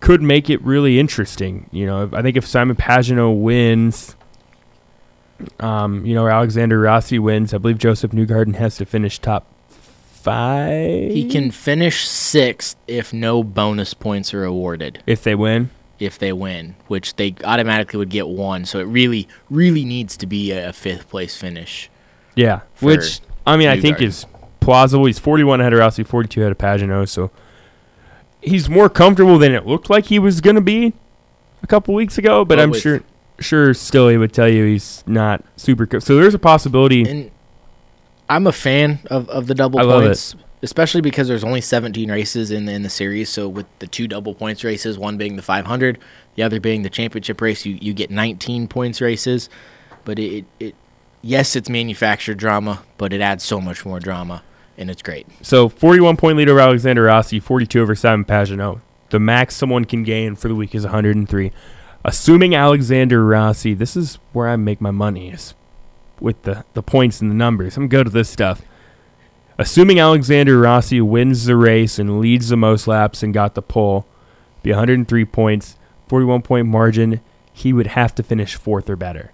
Could 0.00 0.20
make 0.20 0.50
it 0.50 0.60
really 0.62 0.98
interesting. 0.98 1.70
You 1.72 1.86
know, 1.86 2.10
I 2.12 2.20
think 2.20 2.36
if 2.36 2.46
Simon 2.46 2.76
Pagenaud 2.76 3.40
wins, 3.40 4.16
um, 5.60 6.04
you 6.04 6.14
know, 6.14 6.24
or 6.24 6.30
Alexander 6.30 6.78
Rossi 6.78 7.18
wins, 7.18 7.54
I 7.54 7.58
believe 7.58 7.78
Josef 7.78 8.10
Newgarden 8.10 8.56
has 8.56 8.76
to 8.76 8.84
finish 8.84 9.18
top 9.18 9.46
five. 9.68 11.10
he 11.10 11.28
can 11.28 11.50
finish 11.50 12.06
sixth 12.06 12.76
if 12.86 13.12
no 13.14 13.42
bonus 13.42 13.94
points 13.94 14.32
are 14.34 14.44
awarded 14.44 15.02
if 15.06 15.22
they 15.22 15.34
win. 15.34 15.70
if 15.98 16.18
they 16.18 16.32
win, 16.32 16.74
which 16.86 17.16
they 17.16 17.34
automatically 17.44 17.98
would 17.98 18.10
get 18.10 18.28
one. 18.28 18.64
So 18.66 18.80
it 18.80 18.84
really, 18.84 19.26
really 19.48 19.84
needs 19.86 20.16
to 20.18 20.26
be 20.26 20.50
a 20.52 20.72
fifth 20.72 21.08
place 21.08 21.36
finish. 21.36 21.88
Yeah, 22.34 22.60
which 22.80 23.20
I 23.46 23.56
mean, 23.56 23.68
I 23.68 23.80
think 23.80 24.00
is 24.02 24.26
plausible. 24.60 25.04
He's 25.04 25.18
41 25.18 25.60
ahead 25.60 25.72
of 25.72 25.78
Rossi, 25.78 26.02
42 26.04 26.40
ahead 26.40 26.52
of 26.52 26.58
Pagenaud, 26.58 27.08
so 27.08 27.30
he's 28.42 28.68
more 28.68 28.88
comfortable 28.88 29.38
than 29.38 29.52
it 29.52 29.66
looked 29.66 29.88
like 29.90 30.06
he 30.06 30.18
was 30.18 30.40
going 30.40 30.56
to 30.56 30.62
be 30.62 30.92
a 31.62 31.66
couple 31.66 31.94
weeks 31.94 32.18
ago. 32.18 32.44
But 32.44 32.58
Well, 32.58 32.64
I'm 32.64 32.70
with- 32.70 32.80
sure, 32.82 33.02
sure, 33.40 33.74
still 33.74 34.08
he 34.08 34.16
would 34.16 34.32
tell 34.32 34.48
you 34.48 34.64
he's 34.64 35.04
not 35.06 35.44
super. 35.56 35.86
Co- 35.86 35.98
so 35.98 36.16
there's 36.16 36.34
a 36.34 36.38
possibility. 36.38 37.08
And 37.08 37.30
I'm 38.28 38.46
a 38.46 38.52
fan 38.52 39.00
of, 39.10 39.28
of 39.28 39.46
the 39.46 39.54
double 39.54 39.78
I 39.80 39.84
points, 39.84 40.34
especially 40.62 41.02
because 41.02 41.28
there's 41.28 41.44
only 41.44 41.60
17 41.60 42.10
races 42.10 42.50
in 42.50 42.64
the, 42.64 42.72
in 42.72 42.82
the 42.82 42.90
series. 42.90 43.28
So 43.28 43.48
with 43.48 43.66
the 43.78 43.86
two 43.86 44.08
double 44.08 44.34
points 44.34 44.64
races, 44.64 44.98
one 44.98 45.16
being 45.18 45.36
the 45.36 45.42
500, 45.42 45.98
the 46.34 46.42
other 46.42 46.58
being 46.58 46.82
the 46.82 46.90
championship 46.90 47.40
race, 47.40 47.64
you, 47.66 47.74
you 47.80 47.92
get 47.92 48.10
19 48.10 48.66
points 48.68 49.00
races. 49.00 49.48
But 50.04 50.18
it, 50.18 50.44
it 50.60 50.74
yes, 51.24 51.56
it's 51.56 51.68
manufactured 51.68 52.36
drama, 52.36 52.82
but 52.98 53.12
it 53.12 53.20
adds 53.20 53.42
so 53.42 53.60
much 53.60 53.84
more 53.84 53.98
drama, 53.98 54.42
and 54.76 54.90
it's 54.90 55.02
great. 55.02 55.26
So 55.42 55.68
41 55.68 56.16
point 56.16 56.36
lead 56.36 56.48
over 56.48 56.60
Alexander 56.60 57.04
Rossi, 57.04 57.40
42 57.40 57.80
over 57.80 57.94
Simon 57.94 58.24
Pagenaud. 58.24 58.80
The 59.10 59.18
max 59.18 59.56
someone 59.56 59.84
can 59.84 60.02
gain 60.02 60.36
for 60.36 60.48
the 60.48 60.54
week 60.54 60.74
is 60.74 60.84
103. 60.84 61.52
Assuming 62.04 62.54
Alexander 62.54 63.24
Rossi, 63.24 63.74
this 63.74 63.96
is 63.96 64.16
where 64.32 64.48
I 64.48 64.56
make 64.56 64.80
my 64.80 64.90
money 64.90 65.30
is 65.30 65.54
with 66.20 66.42
the, 66.42 66.64
the 66.74 66.82
points 66.82 67.20
and 67.20 67.30
the 67.30 67.34
numbers. 67.34 67.76
I'm 67.76 67.88
good 67.88 68.06
at 68.06 68.12
this 68.12 68.28
stuff. 68.28 68.62
Assuming 69.56 69.98
Alexander 69.98 70.58
Rossi 70.58 71.00
wins 71.00 71.46
the 71.46 71.56
race 71.56 71.98
and 71.98 72.20
leads 72.20 72.48
the 72.48 72.56
most 72.56 72.86
laps 72.86 73.22
and 73.22 73.32
got 73.32 73.54
the 73.54 73.62
pole, 73.62 74.04
be 74.62 74.70
103 74.70 75.24
points, 75.26 75.76
41 76.08 76.42
point 76.42 76.66
margin, 76.66 77.20
he 77.52 77.72
would 77.72 77.86
have 77.88 78.14
to 78.16 78.22
finish 78.22 78.56
fourth 78.56 78.90
or 78.90 78.96
better 78.96 79.30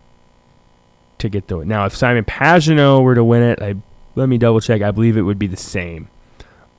to 1.20 1.28
get 1.28 1.48
the 1.48 1.58
win. 1.58 1.68
Now, 1.68 1.86
if 1.86 1.94
Simon 1.94 2.24
Pagenaud 2.24 3.02
were 3.02 3.14
to 3.14 3.24
win 3.24 3.42
it, 3.42 3.62
I 3.62 3.76
let 4.14 4.28
me 4.28 4.38
double 4.38 4.60
check. 4.60 4.82
I 4.82 4.90
believe 4.90 5.16
it 5.16 5.22
would 5.22 5.38
be 5.38 5.46
the 5.46 5.56
same. 5.56 6.08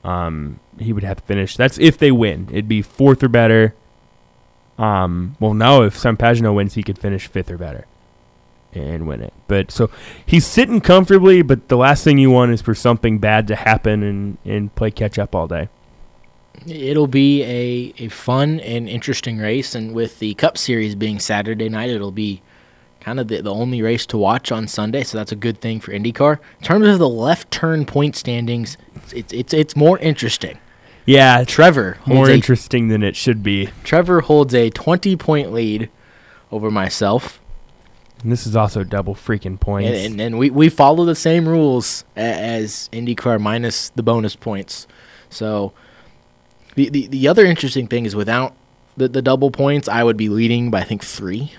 Um, 0.04 0.60
he 0.78 0.92
would 0.92 1.04
have 1.04 1.18
to 1.18 1.22
finish. 1.22 1.56
That's 1.56 1.78
if 1.78 1.98
they 1.98 2.12
win. 2.12 2.48
It'd 2.50 2.68
be 2.68 2.82
fourth 2.82 3.22
or 3.22 3.28
better. 3.28 3.74
Um, 4.78 5.36
well, 5.40 5.54
no, 5.54 5.82
if 5.82 5.96
Simon 5.96 6.16
Pagenaud 6.16 6.54
wins, 6.54 6.74
he 6.74 6.82
could 6.82 6.98
finish 6.98 7.26
fifth 7.26 7.50
or 7.50 7.58
better 7.58 7.86
and 8.74 9.06
win 9.06 9.22
it. 9.22 9.32
But 9.48 9.70
so 9.70 9.90
he's 10.24 10.46
sitting 10.46 10.80
comfortably. 10.80 11.42
But 11.42 11.68
the 11.68 11.76
last 11.76 12.04
thing 12.04 12.18
you 12.18 12.30
want 12.30 12.52
is 12.52 12.62
for 12.62 12.74
something 12.74 13.18
bad 13.18 13.46
to 13.48 13.56
happen 13.56 14.02
and 14.02 14.38
and 14.44 14.74
play 14.74 14.90
catch 14.90 15.18
up 15.18 15.34
all 15.34 15.46
day. 15.46 15.68
It'll 16.66 17.08
be 17.08 17.42
a, 17.42 18.04
a 18.04 18.08
fun 18.08 18.60
and 18.60 18.88
interesting 18.88 19.38
race, 19.38 19.74
and 19.74 19.94
with 19.94 20.18
the 20.18 20.34
Cup 20.34 20.56
Series 20.58 20.94
being 20.94 21.18
Saturday 21.18 21.68
night, 21.68 21.90
it'll 21.90 22.12
be 22.12 22.42
kind 23.02 23.18
of 23.20 23.28
the, 23.28 23.42
the 23.42 23.52
only 23.52 23.82
race 23.82 24.06
to 24.06 24.16
watch 24.16 24.52
on 24.52 24.68
Sunday, 24.68 25.02
so 25.02 25.18
that's 25.18 25.32
a 25.32 25.36
good 25.36 25.58
thing 25.60 25.80
for 25.80 25.92
IndyCar. 25.92 26.38
In 26.60 26.64
terms 26.64 26.86
of 26.86 26.98
the 26.98 27.08
left 27.08 27.50
turn 27.50 27.84
point 27.84 28.16
standings, 28.16 28.76
it's 29.14 29.32
it's, 29.32 29.52
it's 29.52 29.76
more 29.76 29.98
interesting. 29.98 30.58
Yeah, 31.04 31.42
Trevor 31.44 31.98
more 32.06 32.30
a, 32.30 32.32
interesting 32.32 32.88
than 32.88 33.02
it 33.02 33.16
should 33.16 33.42
be. 33.42 33.70
Trevor 33.82 34.20
holds 34.20 34.54
a 34.54 34.70
20 34.70 35.16
point 35.16 35.52
lead 35.52 35.90
over 36.52 36.70
myself, 36.70 37.40
And 38.22 38.30
this 38.30 38.46
is 38.46 38.54
also 38.54 38.84
double 38.84 39.14
freaking 39.14 39.58
points. 39.58 39.88
and, 39.88 40.12
and, 40.12 40.20
and 40.20 40.38
we, 40.38 40.50
we 40.50 40.68
follow 40.68 41.04
the 41.04 41.16
same 41.16 41.48
rules 41.48 42.04
as 42.14 42.88
IndyCar 42.92 43.40
minus 43.40 43.88
the 43.90 44.02
bonus 44.02 44.36
points. 44.36 44.86
So 45.28 45.72
the, 46.76 46.88
the, 46.88 47.06
the 47.08 47.26
other 47.26 47.44
interesting 47.44 47.88
thing 47.88 48.06
is 48.06 48.14
without 48.14 48.54
the, 48.96 49.08
the 49.08 49.22
double 49.22 49.50
points, 49.50 49.88
I 49.88 50.04
would 50.04 50.16
be 50.16 50.28
leading 50.28 50.70
by 50.70 50.80
I 50.80 50.84
think 50.84 51.02
three. 51.02 51.52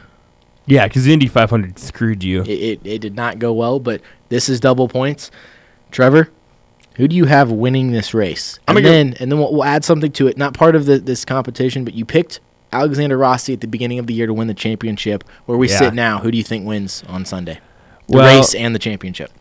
Yeah, 0.66 0.88
because 0.88 1.08
Indy 1.08 1.28
500 1.28 1.78
screwed 1.78 2.24
you. 2.24 2.42
It, 2.44 2.50
it, 2.50 2.80
it 2.86 3.00
did 3.00 3.16
not 3.16 3.40
go 3.40 3.52
well, 3.54 3.80
but 3.80 4.02
this 4.30 4.48
is 4.50 4.60
double 4.60 4.88
points. 4.88 5.30
Trevor, 5.92 6.30
who 6.96 7.08
do 7.08 7.16
you 7.16 7.26
have 7.26 7.52
winning 7.52 7.92
this 7.92 8.14
race? 8.14 8.60
I'm 8.68 8.78
And 8.78 8.84
gonna 8.86 8.94
go- 8.96 8.98
then 9.12 9.14
and 9.20 9.32
then 9.32 9.40
we'll, 9.40 9.52
we'll 9.54 9.64
add 9.66 9.84
something 9.84 10.12
to 10.14 10.28
it. 10.28 10.38
Not 10.38 10.54
part 10.54 10.76
of 10.76 10.86
the, 10.86 11.00
this 11.00 11.26
competition, 11.26 11.84
but 11.84 11.94
you 11.94 12.06
picked 12.06 12.40
Alexander 12.72 13.18
Rossi 13.18 13.54
at 13.54 13.62
the 13.62 13.68
beginning 13.68 14.00
of 14.00 14.08
the 14.08 14.14
year 14.14 14.26
to 14.28 14.34
win 14.34 14.48
the 14.48 14.54
championship. 14.54 15.24
Where 15.46 15.58
we 15.58 15.70
Yeah. 15.70 15.78
sit 15.80 15.94
now, 15.94 16.20
who 16.20 16.32
do 16.32 16.38
you 16.38 16.44
think 16.44 16.66
wins 16.66 17.04
on 17.08 17.26
Sunday? 17.26 17.60
The 18.08 18.18
Well- 18.18 18.38
race 18.38 18.56
and 18.56 18.74
the 18.74 18.80
championship. 18.80 19.32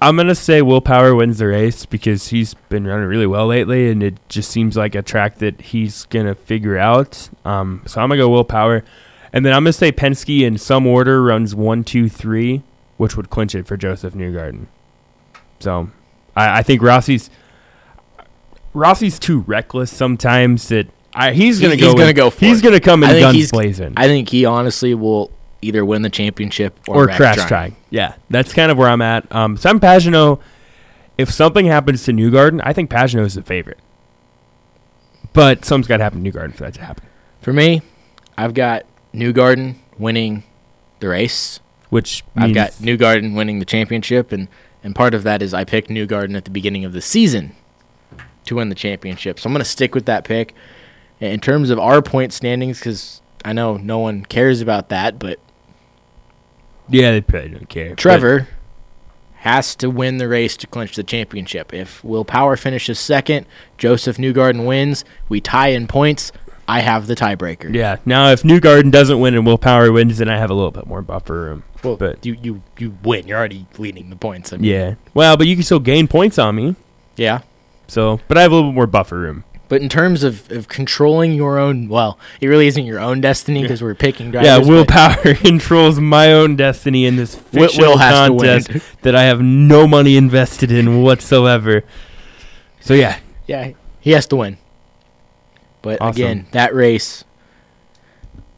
I'm 0.00 0.16
gonna 0.16 0.34
say 0.36 0.62
Will 0.62 0.80
Power 0.80 1.12
wins 1.14 1.38
the 1.38 1.48
race 1.48 1.84
because 1.84 2.28
he's 2.28 2.54
been 2.68 2.86
running 2.86 3.06
really 3.08 3.26
well 3.26 3.48
lately, 3.48 3.90
and 3.90 4.00
it 4.00 4.14
just 4.28 4.48
seems 4.48 4.76
like 4.76 4.94
a 4.94 5.02
track 5.02 5.38
that 5.38 5.60
he's 5.60 6.04
gonna 6.04 6.36
figure 6.36 6.78
out. 6.78 7.28
Um, 7.44 7.82
so 7.86 8.00
I'm 8.00 8.08
gonna 8.08 8.20
go 8.20 8.28
Will 8.28 8.44
Power, 8.44 8.84
and 9.32 9.44
then 9.44 9.52
I'm 9.52 9.62
gonna 9.64 9.72
say 9.72 9.92
Penske 9.92 10.40
in 10.42 10.58
some 10.58 10.86
order 10.86 11.22
runs 11.22 11.54
one, 11.54 11.84
two, 11.84 12.08
three, 12.08 12.62
which 12.96 13.16
would 13.16 13.30
clinch 13.30 13.54
it 13.54 13.66
for 13.66 13.76
Josef 13.76 14.14
Newgarden. 14.14 14.66
So 15.60 15.90
I, 16.36 16.58
I 16.58 16.62
think 16.62 16.82
Rossi's 16.82 17.30
Rossi's 18.74 19.18
too 19.18 19.40
reckless 19.40 19.90
sometimes 19.94 20.68
that 20.68 20.86
I, 21.14 21.32
he's 21.32 21.60
gonna 21.60 21.76
go. 21.76 21.86
he's 21.86 21.94
gonna 21.94 22.12
go 22.12 22.30
for 22.30 22.44
He's 22.44 22.60
gonna 22.62 22.80
come 22.80 23.02
in 23.02 23.18
guns 23.18 23.36
he's- 23.36 23.50
blazing. 23.50 23.94
I 23.96 24.06
think 24.06 24.28
he 24.28 24.44
honestly 24.44 24.94
will 24.94 25.30
either 25.62 25.84
win 25.84 26.02
the 26.02 26.10
championship 26.10 26.78
or, 26.86 27.04
or 27.04 27.06
crash 27.08 27.34
trying. 27.36 27.48
trying. 27.48 27.76
Yeah, 27.90 28.14
that's 28.30 28.52
kind 28.52 28.70
of 28.70 28.78
where 28.78 28.88
I'm 28.88 29.02
at. 29.02 29.30
Um, 29.34 29.56
Sam 29.56 29.80
Pagenaud, 29.80 30.40
if 31.16 31.32
something 31.32 31.66
happens 31.66 32.04
to 32.04 32.12
Newgarden, 32.12 32.60
I 32.62 32.72
think 32.72 32.90
Pagenaud 32.90 33.24
is 33.26 33.34
the 33.34 33.42
favorite. 33.42 33.78
But 35.32 35.64
something's 35.64 35.88
got 35.88 35.96
to 35.96 36.04
happen 36.04 36.22
to 36.22 36.30
Newgarden 36.30 36.54
for 36.54 36.64
that 36.64 36.74
to 36.74 36.80
happen, 36.80 37.04
For 37.42 37.52
me, 37.52 37.82
I've 38.36 38.54
got 38.54 38.86
Newgarden 39.18 39.76
winning 39.98 40.44
the 41.00 41.08
race. 41.08 41.60
which 41.90 42.22
I've 42.36 42.52
got 42.54 42.78
means- 42.80 43.00
Newgarden 43.00 43.34
winning 43.34 43.58
the 43.60 43.64
championship, 43.64 44.30
and 44.32 44.48
and 44.84 44.94
part 44.94 45.14
of 45.14 45.22
that 45.24 45.42
is 45.42 45.52
I 45.54 45.64
picked 45.64 45.88
Newgarden 45.88 46.36
at 46.36 46.44
the 46.44 46.50
beginning 46.50 46.84
of 46.84 46.92
the 46.92 47.00
season 47.00 47.52
to 48.44 48.56
win 48.56 48.68
the 48.68 48.74
championship. 48.74 49.40
So 49.40 49.46
I'm 49.48 49.52
going 49.52 49.64
to 49.64 49.68
stick 49.68 49.94
with 49.94 50.04
that 50.06 50.24
pick. 50.24 50.54
In 51.20 51.40
terms 51.40 51.70
of 51.70 51.78
our 51.80 52.00
point 52.00 52.32
standings, 52.32 52.78
because 52.78 53.20
I 53.44 53.52
know 53.52 53.76
no 53.76 53.98
one 53.98 54.24
cares 54.24 54.60
about 54.60 54.88
that, 54.90 55.18
but 55.18 55.40
yeah, 56.88 57.10
they 57.10 57.20
probably 57.20 57.48
don't 57.50 57.68
care. 57.68 57.94
Trevor 57.96 58.48
has 59.36 59.74
to 59.76 59.88
win 59.90 60.18
the 60.18 60.28
race 60.28 60.56
to 60.58 60.66
clinch 60.66 60.94
the 60.96 61.02
championship. 61.02 61.72
If 61.74 62.02
Will 62.04 62.24
Power 62.24 62.56
finishes 62.56 62.98
second, 62.98 63.46
Josef 63.78 64.16
Newgarden 64.16 64.66
wins, 64.66 65.04
we 65.28 65.40
tie 65.40 65.68
in 65.68 65.86
points. 65.86 66.32
I 66.70 66.80
have 66.80 67.06
the 67.06 67.14
tiebreaker. 67.16 67.74
yeah. 67.74 67.96
Now, 68.04 68.28
if 68.30 68.42
Newgarden 68.42 68.90
doesn't 68.92 69.18
win 69.18 69.34
and 69.34 69.46
Will 69.46 69.56
Power 69.58 69.90
wins, 69.90 70.18
then 70.18 70.28
I 70.28 70.36
have 70.36 70.50
a 70.50 70.54
little 70.54 70.70
bit 70.70 70.86
more 70.86 71.00
buffer 71.02 71.32
room. 71.40 71.62
Well, 71.82 71.96
But- 71.96 72.24
you, 72.26 72.36
you 72.42 72.62
you 72.78 72.94
win. 73.02 73.26
You're 73.26 73.38
already 73.38 73.66
leading 73.78 74.10
the 74.10 74.16
points. 74.16 74.52
I 74.52 74.56
mean, 74.58 74.70
Yeah. 74.70 74.94
Well, 75.14 75.36
but 75.38 75.46
you 75.46 75.54
can 75.56 75.62
still 75.64 75.80
gain 75.80 76.06
points 76.08 76.38
on 76.38 76.54
me. 76.56 76.76
yeah. 77.16 77.40
So, 77.90 78.20
but 78.28 78.36
I 78.36 78.42
have 78.42 78.52
a 78.52 78.54
little 78.54 78.70
bit 78.70 78.74
more 78.74 78.86
buffer 78.86 79.18
room. 79.18 79.44
But 79.70 79.80
in 79.80 79.88
terms 79.88 80.22
of, 80.22 80.50
of 80.50 80.68
controlling 80.68 81.32
your 81.32 81.58
own, 81.58 81.88
well, 81.88 82.18
it 82.40 82.46
really 82.48 82.66
isn't 82.66 82.84
your 82.84 83.00
own 83.00 83.20
destiny 83.22 83.62
because 83.62 83.82
we're 83.82 83.94
picking 83.94 84.30
drivers. 84.30 84.46
yeah, 84.46 84.58
Will 84.58 84.84
Power 84.84 85.34
controls 85.34 85.98
my 86.00 86.32
own 86.32 86.56
destiny 86.56 87.06
in 87.06 87.16
this 87.16 87.34
fictional 87.34 87.92
Will 87.92 87.98
has 87.98 88.28
to 88.28 88.32
win. 88.34 88.62
contest 88.62 89.02
that 89.02 89.14
I 89.14 89.22
have 89.24 89.40
no 89.40 89.86
money 89.86 90.16
invested 90.18 90.70
in 90.70 91.02
whatsoever. 91.02 91.82
So 92.80 92.92
yeah, 92.94 93.18
Yeah, 93.46 93.72
he 94.00 94.10
has 94.12 94.26
to 94.28 94.36
win. 94.36 94.58
But 95.82 96.00
Awesome. 96.00 96.22
again, 96.22 96.46
that 96.52 96.74
race, 96.74 97.24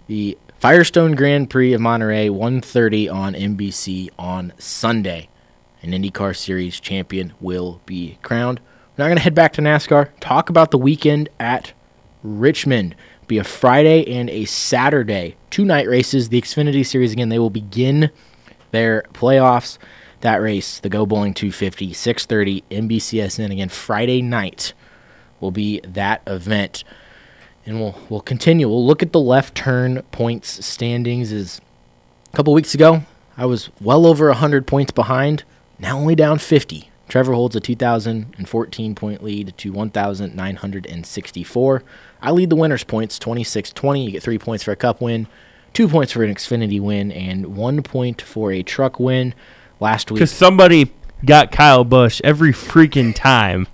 the 0.07 0.37
Firestone 0.59 1.13
Grand 1.13 1.49
Prix 1.51 1.73
of 1.73 1.81
Monterey, 1.81 2.29
1:30 2.29 3.09
on 3.09 3.35
NBC 3.35 4.11
on 4.19 4.53
Sunday. 4.59 5.29
An 5.83 5.93
IndyCar 5.93 6.37
Series 6.37 6.79
champion 6.79 7.33
will 7.41 7.81
be 7.87 8.19
crowned. 8.23 8.61
We're 8.97 9.05
not 9.05 9.09
going 9.09 9.17
to 9.17 9.23
head 9.23 9.35
back 9.35 9.55
to 9.55 9.63
NASCAR. 9.63 10.09
Talk 10.21 10.51
about 10.51 10.71
the 10.71 10.79
weekend 10.79 11.31
at 11.39 11.73
Richmond. 12.23 12.95
Be 13.27 13.39
a 13.39 13.45
Friday 13.45 14.07
and 14.13 14.29
a 14.29 14.45
Saturday. 14.45 15.37
Two 15.49 15.65
night 15.65 15.89
races. 15.89 16.29
The 16.29 16.41
Xfinity 16.41 16.85
Series 16.85 17.13
again. 17.13 17.31
They 17.31 17.39
will 17.39 17.49
begin 17.49 18.11
their 18.73 19.05
playoffs. 19.15 19.79
That 20.21 20.43
race, 20.43 20.81
the 20.81 20.91
Go 20.91 21.07
Bowling 21.07 21.33
250, 21.33 21.95
6:30 21.95 22.63
NBCSN 22.71 23.51
again 23.51 23.71
Friday 23.71 24.21
night 24.21 24.75
will 25.41 25.51
be 25.51 25.81
that 25.89 26.21
event. 26.27 26.85
And 27.71 27.81
we'll 27.81 27.97
we'll 28.09 28.21
continue. 28.21 28.69
We'll 28.69 28.85
look 28.85 29.01
at 29.01 29.13
the 29.13 29.21
left 29.21 29.55
turn 29.55 30.03
points 30.11 30.67
standings 30.67 31.31
is 31.31 31.61
a 32.33 32.37
couple 32.37 32.53
weeks 32.53 32.75
ago, 32.75 33.03
I 33.37 33.47
was 33.47 33.71
well 33.81 34.07
over 34.07 34.27
100 34.27 34.67
points 34.67 34.91
behind, 34.91 35.45
now 35.79 35.97
only 35.97 36.17
down 36.17 36.41
50. 36.41 36.91
Trevor 37.09 37.33
holds 37.33 37.55
a 37.55 37.61
2014 37.61 38.95
point 38.97 39.23
lead 39.23 39.57
to 39.57 39.73
1964. 39.73 41.85
I 42.21 42.31
lead 42.33 42.51
the 42.51 42.57
winners 42.57 42.83
points 42.83 43.21
26-20. 43.21 44.05
You 44.05 44.11
get 44.11 44.25
3 44.25 44.37
points 44.39 44.65
for 44.65 44.73
a 44.73 44.77
cup 44.77 45.01
win, 45.01 45.29
2 45.73 45.89
points 45.89 46.13
for 46.13 46.25
an 46.25 46.35
Xfinity 46.35 46.81
win 46.81 47.13
and 47.13 47.57
1 47.57 47.83
point 47.85 48.21
for 48.21 48.51
a 48.51 48.65
truck 48.65 48.99
win. 48.99 49.33
Last 49.79 50.11
week 50.11 50.19
because 50.19 50.33
somebody 50.33 50.93
got 51.25 51.53
Kyle 51.53 51.85
Busch 51.85 52.21
every 52.25 52.53
freaking 52.53 53.15
time. 53.15 53.69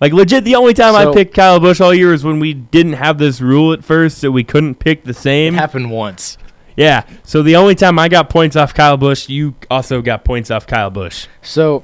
Like 0.00 0.12
legit, 0.12 0.44
the 0.44 0.54
only 0.56 0.72
time 0.74 0.94
So- 0.94 1.10
I 1.10 1.14
picked 1.14 1.34
Kyle 1.34 1.60
Busch 1.60 1.80
all 1.80 1.92
year 1.94 2.12
is 2.14 2.24
when 2.24 2.40
we 2.40 2.54
didn't 2.54 2.94
have 2.94 3.18
this 3.18 3.40
rule 3.40 3.72
at 3.72 3.84
first, 3.84 4.20
that 4.22 4.32
we 4.32 4.44
couldn't 4.44 4.76
pick 4.76 5.04
the 5.04 5.10
it 5.10 5.16
same. 5.16 5.54
happened 5.54 5.90
once. 5.90 6.38
Yeah, 6.76 7.02
so 7.24 7.42
the 7.42 7.56
only 7.56 7.74
time 7.74 7.98
I 7.98 8.08
got 8.08 8.30
points 8.30 8.56
off 8.56 8.72
Kyle 8.72 8.96
Busch, 8.96 9.28
you 9.28 9.54
also 9.70 10.00
got 10.00 10.24
points 10.24 10.50
off 10.50 10.66
Kyle 10.66 10.88
Busch. 10.88 11.26
So 11.42 11.82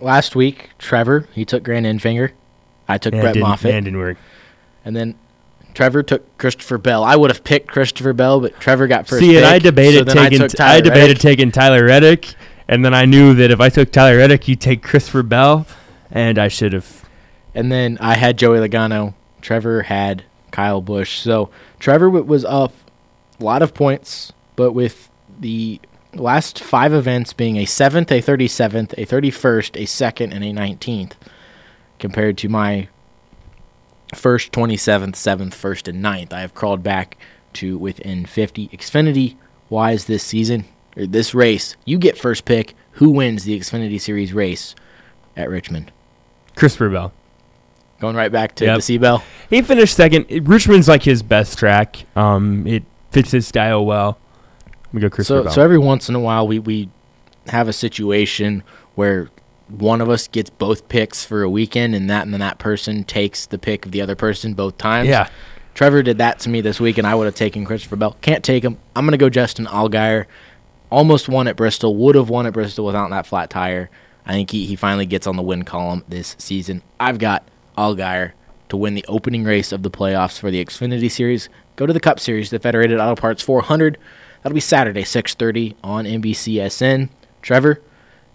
last 0.00 0.36
week, 0.36 0.70
Trevor 0.78 1.26
he 1.32 1.44
took 1.46 1.62
Grant 1.62 1.86
Enfinger, 1.86 2.32
I 2.88 2.98
took 2.98 3.14
Yeah, 3.14 3.22
Brett 3.22 3.36
Moffitt, 3.36 3.72
man, 3.72 3.84
didn't 3.84 3.98
work. 3.98 4.18
and 4.84 4.94
then 4.94 5.14
Trevor 5.72 6.02
took 6.02 6.36
Christopher 6.38 6.76
Bell. 6.76 7.02
I 7.04 7.16
would 7.16 7.30
have 7.30 7.44
picked 7.44 7.68
Christopher 7.68 8.12
Bell, 8.12 8.40
but 8.40 8.58
Trevor 8.60 8.86
got 8.86 9.06
first. 9.06 9.20
See, 9.20 9.36
and 9.36 9.46
I 9.46 9.58
debated 9.58 10.10
so 10.10 10.14
taking 10.14 10.42
I, 10.42 10.44
I, 10.76 10.80
debated 10.80 10.90
Reddick. 11.08 11.18
taking 11.18 11.50
Tyler 11.52 11.84
Reddick, 11.86 12.34
and 12.68 12.84
then 12.84 12.92
I 12.92 13.06
knew 13.06 13.32
that 13.34 13.50
if 13.50 13.60
I 13.60 13.68
took 13.70 13.90
Tyler 13.92 14.18
Reddick, 14.18 14.48
you'd 14.48 14.60
take 14.60 14.82
Christopher 14.82 15.22
Bell, 15.22 15.66
and 16.10 16.38
I 16.38 16.48
should 16.48 16.74
have. 16.74 17.05
And 17.56 17.72
then 17.72 17.98
I 18.00 18.14
had 18.14 18.38
Joey 18.38 18.58
Logano. 18.58 19.14
Trevor 19.40 19.82
had 19.82 20.22
Kyle 20.50 20.80
Busch. 20.80 21.18
So 21.18 21.50
Trevor 21.80 22.10
was 22.10 22.44
up 22.44 22.72
a 23.40 23.44
lot 23.44 23.62
of 23.62 23.74
points, 23.74 24.32
but 24.54 24.72
with 24.72 25.10
the 25.40 25.80
last 26.14 26.60
five 26.60 26.92
events 26.92 27.32
being 27.32 27.56
a 27.56 27.64
seventh, 27.64 28.12
a 28.12 28.20
thirty-seventh, 28.20 28.94
a 28.96 29.04
thirty-first, 29.04 29.76
a 29.76 29.86
second, 29.86 30.32
and 30.32 30.44
a 30.44 30.52
nineteenth, 30.52 31.16
compared 31.98 32.38
to 32.38 32.48
my 32.48 32.88
first, 34.14 34.52
twenty-seventh, 34.52 35.16
seventh, 35.16 35.54
first, 35.54 35.88
and 35.88 36.00
ninth, 36.00 36.32
I 36.32 36.40
have 36.40 36.54
crawled 36.54 36.82
back 36.82 37.16
to 37.54 37.78
within 37.78 38.26
fifty. 38.26 38.68
Xfinity 38.68 39.36
wise 39.70 40.04
this 40.04 40.22
season 40.22 40.64
or 40.96 41.06
this 41.06 41.34
race, 41.34 41.76
you 41.84 41.98
get 41.98 42.18
first 42.18 42.44
pick. 42.44 42.74
Who 42.92 43.10
wins 43.10 43.44
the 43.44 43.58
Xfinity 43.58 44.00
Series 44.00 44.32
race 44.32 44.74
at 45.36 45.50
Richmond? 45.50 45.92
Christopher 46.54 46.88
Bell. 46.88 47.12
Going 48.00 48.14
right 48.16 48.30
back 48.30 48.54
to 48.56 48.64
Yep. 48.66 48.76
the 48.80 48.98
Seabell. 48.98 49.22
He 49.48 49.62
finished 49.62 49.96
second. 49.96 50.26
Richmond's 50.48 50.88
like 50.88 51.02
his 51.02 51.22
best 51.22 51.58
track. 51.58 52.04
Um, 52.14 52.66
it 52.66 52.84
fits 53.10 53.30
his 53.30 53.46
style 53.46 53.86
well. 53.86 54.18
We 54.92 55.00
go 55.00 55.08
Christopher 55.08 55.38
So, 55.40 55.44
Bell. 55.44 55.52
so 55.52 55.62
every 55.62 55.78
once 55.78 56.08
in 56.08 56.14
a 56.14 56.20
while, 56.20 56.46
we, 56.46 56.58
we 56.58 56.88
have 57.48 57.68
a 57.68 57.72
situation 57.72 58.62
where 58.96 59.30
one 59.68 60.00
of 60.00 60.08
us 60.10 60.28
gets 60.28 60.50
both 60.50 60.88
picks 60.88 61.24
for 61.24 61.42
a 61.42 61.50
weekend, 61.50 61.94
and 61.94 62.08
that 62.10 62.22
and 62.22 62.32
then 62.32 62.40
that 62.40 62.58
person 62.58 63.02
takes 63.04 63.46
the 63.46 63.58
pick 63.58 63.84
of 63.86 63.92
the 63.92 64.00
other 64.00 64.14
person 64.14 64.54
both 64.54 64.76
times. 64.78 65.08
yeah, 65.08 65.28
Trevor 65.74 66.02
did 66.02 66.18
that 66.18 66.38
to 66.40 66.48
me 66.48 66.60
this 66.60 66.78
week, 66.80 66.98
and 66.98 67.06
I 67.06 67.14
would 67.14 67.24
have 67.26 67.34
taken 67.34 67.64
Christopher 67.64 67.96
Bell. 67.96 68.16
Can't 68.20 68.44
take 68.44 68.62
him. 68.62 68.78
I'm 68.94 69.04
gonna 69.06 69.16
go 69.16 69.28
Justin 69.28 69.66
Allgaier. 69.66 70.26
Almost 70.90 71.28
won 71.28 71.48
at 71.48 71.56
Bristol. 71.56 71.96
Would 71.96 72.14
have 72.14 72.28
won 72.30 72.46
at 72.46 72.52
Bristol 72.52 72.84
without 72.86 73.10
that 73.10 73.26
flat 73.26 73.50
tire. 73.50 73.90
I 74.24 74.32
think 74.32 74.50
he, 74.50 74.66
he 74.66 74.76
finally 74.76 75.04
gets 75.06 75.26
on 75.26 75.34
the 75.36 75.42
win 75.42 75.64
column 75.64 76.04
this 76.08 76.36
season. 76.38 76.82
I've 77.00 77.18
got 77.18 77.42
Allgaier 77.76 78.32
to 78.68 78.76
win 78.76 78.94
the 78.94 79.04
opening 79.06 79.44
race 79.44 79.72
of 79.72 79.82
the 79.82 79.90
playoffs 79.90 80.38
for 80.38 80.50
the 80.50 80.64
Xfinity 80.64 81.10
Series. 81.10 81.48
Go 81.76 81.86
to 81.86 81.92
the 81.92 82.00
Cup 82.00 82.18
Series, 82.18 82.50
the 82.50 82.58
Federated 82.58 82.98
Auto 82.98 83.20
Parts 83.20 83.42
400. 83.42 83.98
That'll 84.42 84.54
be 84.54 84.60
Saturday, 84.60 85.02
6:30 85.02 85.74
on 85.82 86.04
NBCSN. 86.04 87.08
Trevor, 87.42 87.80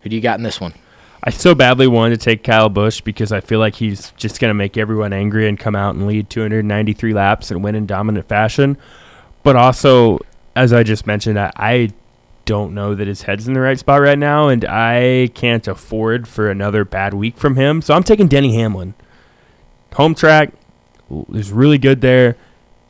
who 0.02 0.10
do 0.10 0.16
you 0.16 0.22
got 0.22 0.40
in 0.40 0.44
this 0.44 0.62
one? 0.62 0.74
I 1.24 1.30
so 1.30 1.54
badly 1.54 1.88
wanted 1.88 2.20
to 2.20 2.24
take 2.24 2.44
Kyle 2.44 2.70
Busch 2.70 3.02
because 3.02 3.32
I 3.32 3.42
feel 3.42 3.60
like 3.60 3.76
he's 3.76 4.12
just 4.18 4.40
going 4.40 4.50
to 4.50 4.56
make 4.56 4.76
everyone 4.76 5.14
angry 5.14 5.48
and 5.48 5.60
come 5.60 5.76
out 5.76 5.94
and 5.94 6.08
lead 6.08 6.30
293 6.32 7.14
laps 7.14 7.52
and 7.52 7.64
win 7.64 7.76
in 7.76 7.86
dominant 7.86 8.28
fashion. 8.28 8.76
But 9.44 9.56
also, 9.56 10.20
as 10.56 10.74
I 10.74 10.82
just 10.82 11.06
mentioned, 11.06 11.40
I, 11.40 11.52
I 11.56 11.90
don't 12.46 12.74
know 12.74 12.96
that 12.96 13.08
his 13.08 13.22
head's 13.22 13.48
in 13.48 13.54
the 13.54 13.60
right 13.60 13.78
spot 13.78 14.02
right 14.02 14.18
now, 14.18 14.48
and 14.48 14.66
I 14.66 15.30
can't 15.36 15.68
afford 15.68 16.28
for 16.28 16.50
another 16.50 16.84
bad 16.84 17.14
week 17.14 17.38
from 17.38 17.56
him. 17.56 17.84
So 17.84 17.94
I'm 17.94 18.04
taking 18.04 18.28
Denny 18.28 18.56
Hamlin. 18.56 18.96
Home 19.94 20.16
track 20.16 20.52
is 21.34 21.52
really 21.52 21.78
good 21.78 22.02
there, 22.02 22.38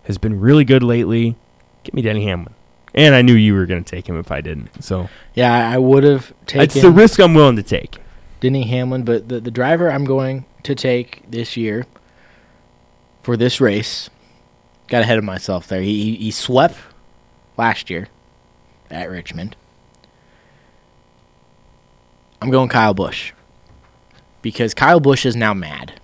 has 0.04 0.18
been 0.18 0.40
really 0.40 0.64
good 0.64 0.84
lately. 0.84 1.36
Give 1.84 1.94
me 1.94 2.02
Denny 2.02 2.26
Hamlin. 2.26 2.54
And 2.94 3.16
I 3.16 3.22
knew 3.22 3.34
you 3.34 3.54
were 3.54 3.66
going 3.66 3.84
to 3.84 3.90
take 3.90 4.08
him 4.08 4.20
if 4.20 4.32
I 4.32 4.42
didn't. 4.42 4.84
So 4.84 5.10
Yeah, 5.34 5.70
I 5.70 5.78
would 5.78 6.04
have 6.04 6.34
taken. 6.46 6.64
it's 6.64 6.82
the 6.82 6.92
risk 6.92 7.20
I'm 7.20 7.34
willing 7.34 7.56
to 7.56 7.64
take. 7.64 7.98
Denny 8.42 8.64
Hamlin, 8.68 9.04
but 9.04 9.30
the, 9.30 9.40
the 9.40 9.52
driver 9.52 9.90
I'm 9.92 10.04
going 10.04 10.46
to 10.64 10.76
take 10.76 11.24
this 11.30 11.56
year 11.56 11.86
for 13.24 13.38
this 13.38 13.62
race 13.62 14.10
got 14.88 15.04
ahead 15.04 15.18
of 15.18 15.24
myself 15.24 15.68
there. 15.68 15.82
He 15.82 16.04
he, 16.04 16.16
he 16.18 16.32
swept 16.32 16.76
last 17.58 17.90
year 17.90 18.08
at 18.90 19.10
Richmond. 19.10 19.56
I'm 22.42 22.50
going 22.50 22.70
Kyle 22.70 22.94
Busch 22.94 23.32
because 24.42 24.74
Kyle 24.74 25.00
Busch 25.00 25.26
is 25.26 25.36
now 25.36 25.54
mad. 25.54 26.01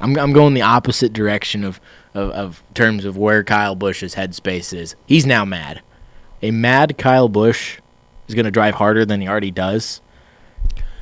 I'm 0.00 0.18
I'm 0.18 0.32
going 0.32 0.54
the 0.54 0.62
opposite 0.62 1.12
direction 1.12 1.64
of 1.64 1.80
of, 2.14 2.30
of 2.30 2.62
terms 2.74 3.04
of 3.04 3.16
where 3.16 3.44
Kyle 3.44 3.74
Busch's 3.74 4.14
headspace 4.14 4.76
is. 4.76 4.96
He's 5.06 5.26
now 5.26 5.44
mad. 5.44 5.82
A 6.42 6.50
mad 6.50 6.98
Kyle 6.98 7.28
Busch 7.28 7.78
is 8.28 8.34
going 8.34 8.44
to 8.44 8.50
drive 8.50 8.74
harder 8.74 9.04
than 9.04 9.20
he 9.20 9.28
already 9.28 9.50
does. 9.50 10.00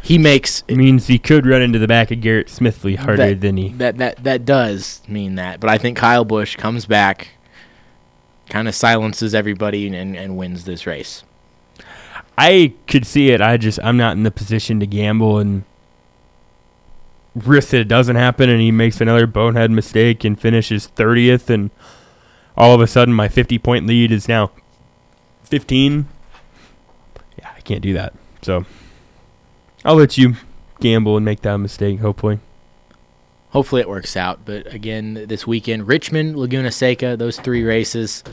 He 0.02 0.18
makes 0.18 0.62
It 0.68 0.76
means 0.76 1.08
he 1.08 1.18
could 1.18 1.46
run 1.46 1.62
into 1.62 1.80
the 1.80 1.88
back 1.88 2.10
of 2.12 2.20
Garrett 2.20 2.46
Smithley 2.46 2.96
harder 2.96 3.16
that, 3.16 3.40
than 3.40 3.56
he. 3.56 3.68
that 3.70 3.98
that 3.98 4.22
that 4.22 4.44
does 4.44 5.02
mean 5.08 5.34
that, 5.34 5.58
but 5.58 5.68
I 5.68 5.78
think 5.78 5.96
Kyle 5.96 6.24
Busch 6.24 6.54
comes 6.54 6.86
back, 6.86 7.28
kind 8.48 8.68
of 8.68 8.74
silences 8.74 9.34
everybody 9.34 9.86
and, 9.88 10.16
and 10.16 10.36
wins 10.36 10.64
this 10.64 10.86
race. 10.86 11.24
I 12.38 12.74
could 12.86 13.06
see 13.06 13.30
it. 13.30 13.40
I 13.40 13.56
just 13.56 13.80
I'm 13.82 13.96
not 13.96 14.16
in 14.16 14.22
the 14.22 14.30
position 14.30 14.78
to 14.80 14.86
gamble 14.86 15.38
and 15.38 15.64
risk 17.44 17.70
that 17.70 17.80
it 17.80 17.88
doesn't 17.88 18.16
happen, 18.16 18.48
and 18.48 18.60
he 18.60 18.70
makes 18.70 19.00
another 19.00 19.26
bonehead 19.26 19.70
mistake 19.70 20.24
and 20.24 20.40
finishes 20.40 20.86
thirtieth, 20.86 21.50
and 21.50 21.70
all 22.56 22.74
of 22.74 22.80
a 22.80 22.86
sudden 22.86 23.12
my 23.14 23.28
50 23.28 23.58
point 23.58 23.86
lead 23.86 24.10
is 24.10 24.28
now 24.28 24.50
15. 25.44 26.06
Yeah, 27.38 27.50
I 27.54 27.60
can't 27.60 27.82
do 27.82 27.92
that. 27.92 28.14
So 28.42 28.64
I'll 29.84 29.96
let 29.96 30.16
you 30.16 30.36
gamble 30.80 31.16
and 31.16 31.24
make 31.24 31.42
that 31.42 31.58
mistake. 31.58 32.00
Hopefully. 32.00 32.40
Hopefully 33.50 33.80
it 33.80 33.88
works 33.88 34.16
out. 34.16 34.40
But 34.44 34.72
again, 34.72 35.26
this 35.28 35.46
weekend, 35.46 35.86
Richmond, 35.86 36.36
Laguna 36.36 36.70
Seca, 36.70 37.16
those 37.16 37.38
three 37.38 37.62
races. 37.62 38.24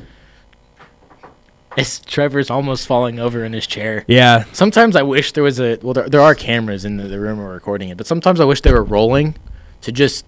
It's 1.75 1.99
Trevor's 1.99 2.49
almost 2.49 2.85
falling 2.87 3.19
over 3.19 3.43
in 3.43 3.53
his 3.53 3.65
chair. 3.65 4.05
Yeah, 4.07 4.43
Sometimes 4.53 4.95
I 4.95 5.01
wish 5.01 5.31
there 5.31 5.43
was 5.43 5.59
a 5.59 5.77
well, 5.81 5.93
there, 5.93 6.07
there 6.09 6.21
are 6.21 6.35
cameras 6.35 6.85
in 6.85 6.97
the, 6.97 7.07
the 7.07 7.19
room 7.19 7.39
we're 7.39 7.51
recording 7.53 7.89
it, 7.89 7.97
but 7.97 8.05
sometimes 8.07 8.39
I 8.39 8.45
wish 8.45 8.61
they 8.61 8.71
were 8.71 8.83
rolling 8.83 9.35
to 9.81 9.91
just 9.91 10.25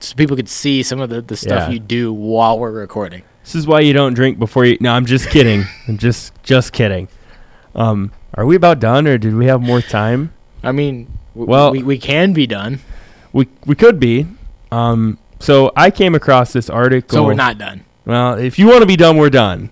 so 0.00 0.14
people 0.16 0.36
could 0.36 0.48
see 0.48 0.82
some 0.82 1.00
of 1.00 1.08
the, 1.08 1.22
the 1.22 1.36
stuff 1.36 1.68
Yeah. 1.68 1.70
you 1.70 1.78
do 1.78 2.12
while 2.12 2.58
we're 2.58 2.72
recording. 2.72 3.22
This 3.44 3.54
is 3.54 3.66
why 3.66 3.80
you 3.80 3.92
don't 3.92 4.14
drink 4.14 4.38
before 4.40 4.64
you. 4.64 4.76
No, 4.80 4.92
I'm 4.92 5.06
just 5.06 5.30
kidding. 5.30 5.64
I'm 5.88 5.98
just 5.98 6.32
just 6.42 6.72
kidding. 6.72 7.08
Um, 7.74 8.10
are 8.34 8.44
we 8.44 8.56
about 8.56 8.80
done, 8.80 9.06
or 9.06 9.18
did 9.18 9.34
we 9.36 9.46
have 9.46 9.62
more 9.62 9.80
time? 9.80 10.32
I 10.64 10.72
mean, 10.72 11.06
w- 11.34 11.48
Well- 11.50 11.70
we, 11.70 11.82
we 11.82 11.98
can 11.98 12.32
be 12.32 12.46
done, 12.46 12.80
We 13.32 13.46
we 13.66 13.74
could 13.76 14.00
be. 14.00 14.26
Um, 14.72 15.18
so 15.38 15.70
I 15.76 15.90
came 15.92 16.14
across 16.16 16.52
this 16.52 16.68
article. 16.68 17.18
so 17.18 17.24
we're 17.24 17.34
not 17.34 17.56
done. 17.56 17.84
Well, 18.04 18.34
if 18.38 18.58
you 18.58 18.66
want 18.66 18.80
to 18.80 18.86
be 18.86 18.96
done, 18.96 19.16
we're 19.16 19.30
done. 19.30 19.70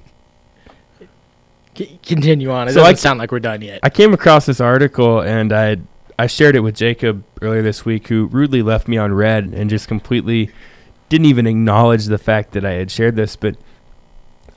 C- 1.77 1.99
continue 2.05 2.51
on. 2.51 2.69
It 2.69 2.73
So 2.73 2.81
I 2.81 2.85
doesn't 2.85 2.97
c- 2.97 3.01
sound 3.03 3.19
like 3.19 3.33
we're 3.33 3.41
done 3.41 3.63
yet. 3.63 3.81
I 3.83 3.91
came 3.91 4.13
across 4.15 4.47
this 4.47 4.61
article 4.61 5.21
and 5.21 5.53
I 5.53 5.79
I 6.19 6.27
shared 6.29 6.55
it 6.57 6.61
with 6.61 6.77
Jacob 6.77 7.25
earlier 7.43 7.63
this 7.63 7.85
week, 7.85 8.09
who 8.09 8.27
rudely 8.27 8.63
left 8.63 8.87
me 8.87 8.97
on 8.97 9.13
red 9.13 9.47
and 9.47 9.69
just 9.69 9.89
completely 9.89 10.51
didn't 11.09 11.27
even 11.27 11.47
acknowledge 11.47 12.07
the 12.07 12.19
fact 12.19 12.53
that 12.53 12.65
I 12.65 12.73
had 12.73 12.91
shared 12.91 13.17
this. 13.17 13.35
But 13.37 13.57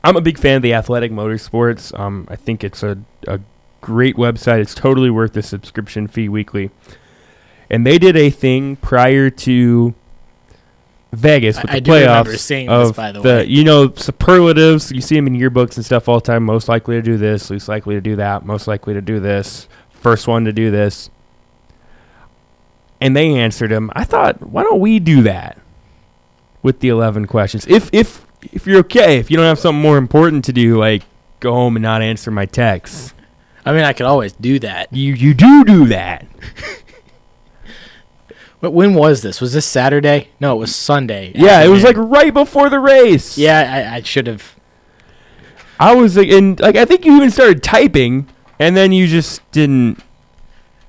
I'm 0.03 0.15
a 0.15 0.22
big 0.22 0.38
fan 0.38 0.57
of 0.57 0.61
the 0.61 0.73
Athletic 0.73 1.11
Motorsports. 1.11 1.98
Um, 1.99 2.27
I 2.30 2.35
think 2.35 2.64
it's 2.64 2.84
a, 2.84 2.99
a 3.27 3.39
great 3.81 4.15
website. 4.15 4.60
It's 4.60 4.76
totally 4.76 5.10
worth 5.10 5.34
the 5.34 5.41
subscription 5.44 6.07
fee 6.07 6.30
weekly. 6.30 6.69
And 7.69 7.85
they 7.85 7.98
did 7.98 8.15
a 8.15 8.30
thing 8.30 8.76
prior 8.77 9.30
to 9.30 9.94
Vegas 11.13 11.61
with 11.61 11.71
I- 11.71 11.73
I 11.73 11.75
the 11.77 11.81
do 11.81 11.93
remember 11.93 12.31
playoffs 12.31 12.39
seeing 12.39 12.67
this, 12.67 12.89
of 12.89 12.95
by 12.95 13.11
the 13.11 13.21
way. 13.21 13.45
you 13.45 13.63
know 13.63 13.91
superlatives. 13.95 14.91
You 14.91 15.01
see 15.01 15.15
them 15.15 15.27
in 15.27 15.35
yearbooks 15.35 15.75
and 15.77 15.85
stuff 15.85 16.07
all 16.09 16.15
the 16.19 16.25
time. 16.25 16.43
Most 16.43 16.67
likely 16.67 16.95
to 16.95 17.01
do 17.01 17.17
this, 17.17 17.49
least 17.49 17.67
likely 17.69 17.95
to 17.95 18.01
do 18.01 18.15
that, 18.17 18.45
most 18.45 18.67
likely 18.67 18.93
to 18.93 19.01
do 19.01 19.19
this, 19.19 19.67
first 19.89 20.27
one 20.27 20.43
to 20.45 20.51
do 20.53 20.69
this. 20.71 21.09
And 22.99 23.15
they 23.15 23.35
answered 23.35 23.71
him. 23.71 23.91
I 23.95 24.03
thought, 24.03 24.41
why 24.49 24.63
don't 24.63 24.79
we 24.79 24.99
do 24.99 25.21
that 25.23 25.57
with 26.63 26.79
the 26.79 26.89
eleven 26.89 27.25
questions? 27.27 27.65
If 27.67 27.89
if 27.93 28.25
if 28.51 28.65
you're 28.67 28.79
okay, 28.79 29.17
if 29.17 29.29
you 29.31 29.38
don't 29.38 29.45
have 29.45 29.59
something 29.59 29.81
more 29.81 29.97
important 29.97 30.43
to 30.45 30.53
do, 30.53 30.77
like 30.77 31.03
go 31.39 31.53
home 31.53 31.75
and 31.75 31.84
not 31.84 32.01
answer 32.01 32.31
my 32.31 32.45
texts, 32.45 33.13
I 33.65 33.71
mean, 33.71 33.84
I 33.84 33.93
could 33.93 34.05
always 34.07 34.34
do 34.34 34.59
that. 34.59 34.91
you 34.91 35.13
you 35.13 35.34
do 35.34 35.63
do 35.63 35.85
that. 35.88 36.25
But 38.59 38.71
when 38.71 38.93
was 38.95 39.21
this? 39.21 39.39
Was 39.39 39.53
this 39.53 39.65
Saturday? 39.65 40.29
No, 40.39 40.55
it 40.55 40.59
was 40.59 40.75
Sunday. 40.75 41.31
Yeah, 41.35 41.63
it 41.63 41.67
was 41.67 41.84
like 41.84 41.95
right 41.97 42.34
before 42.34 42.69
the 42.69 42.79
race. 42.79 43.38
yeah, 43.38 43.89
I, 43.91 43.95
I 43.97 44.01
should 44.01 44.25
have. 44.27 44.55
I 45.79 45.93
was 45.93 46.17
like, 46.17 46.29
and 46.29 46.59
like 46.59 46.75
I 46.75 46.85
think 46.85 47.05
you 47.05 47.15
even 47.17 47.29
started 47.29 47.61
typing, 47.61 48.27
and 48.57 48.75
then 48.75 48.91
you 48.91 49.05
just 49.07 49.49
didn't. 49.51 49.99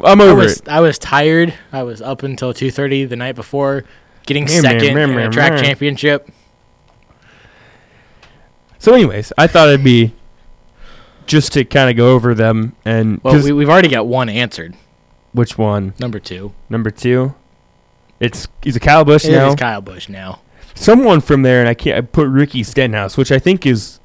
I'm 0.03 0.20
I 0.20 0.24
over 0.24 0.35
was 0.36 0.61
it. 0.61 0.69
I 0.69 0.81
was 0.81 0.99
tired. 0.99 1.53
I 1.73 1.82
was 1.82 2.01
up 2.01 2.23
until 2.23 2.55
two 2.55 2.70
thirty 2.70 3.05
the 3.05 3.16
night 3.16 3.35
before, 3.35 3.85
getting 4.24 4.45
meh, 4.45 4.61
second 4.61 4.97
in 4.97 5.19
a 5.19 5.28
track 5.28 5.62
championship. 5.62 6.31
So, 8.78 8.95
anyways, 8.95 9.32
I 9.36 9.47
thought 9.47 9.69
it'd 9.69 9.85
be 9.85 10.15
just 11.27 11.53
to 11.55 11.65
kind 11.65 11.90
of 11.90 11.97
go 11.97 12.15
over 12.15 12.35
them 12.35 12.74
and 12.85 13.20
Well, 13.23 13.43
we, 13.43 13.53
we've 13.53 13.69
already 13.69 13.89
got 13.89 14.07
one 14.07 14.28
answered. 14.28 14.74
which 15.32 15.59
one? 15.59 15.95
Number 15.99 16.19
two. 16.20 16.55
Number 16.70 16.90
two. 16.90 17.35
It's 18.20 18.49
he's 18.62 18.77
a 18.77 18.81
Kyle 18.81 19.05
Busch 19.05 19.24
It 19.24 19.32
now. 19.32 19.49
is 19.51 19.55
Kyle 19.55 19.81
Busch 19.81 20.09
now. 20.09 20.40
Someone 20.74 21.20
from 21.20 21.43
there, 21.43 21.61
and 21.61 21.69
I 21.69 21.74
can't 21.74 21.97
I 21.97 22.01
put 22.03 22.28
Ricky 22.28 22.62
Stenhouse, 22.62 23.16
which 23.16 23.31
I 23.32 23.39
think 23.39 23.66
is 23.66 24.01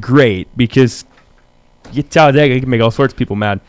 great 0.00 0.48
because 0.56 1.04
you 1.92 2.02
get 2.02 2.10
Talladega, 2.10 2.54
you 2.54 2.60
can 2.60 2.70
make 2.70 2.80
all 2.82 2.90
sorts 2.90 3.12
of 3.14 3.18
people 3.18 3.36
mad. 3.36 3.60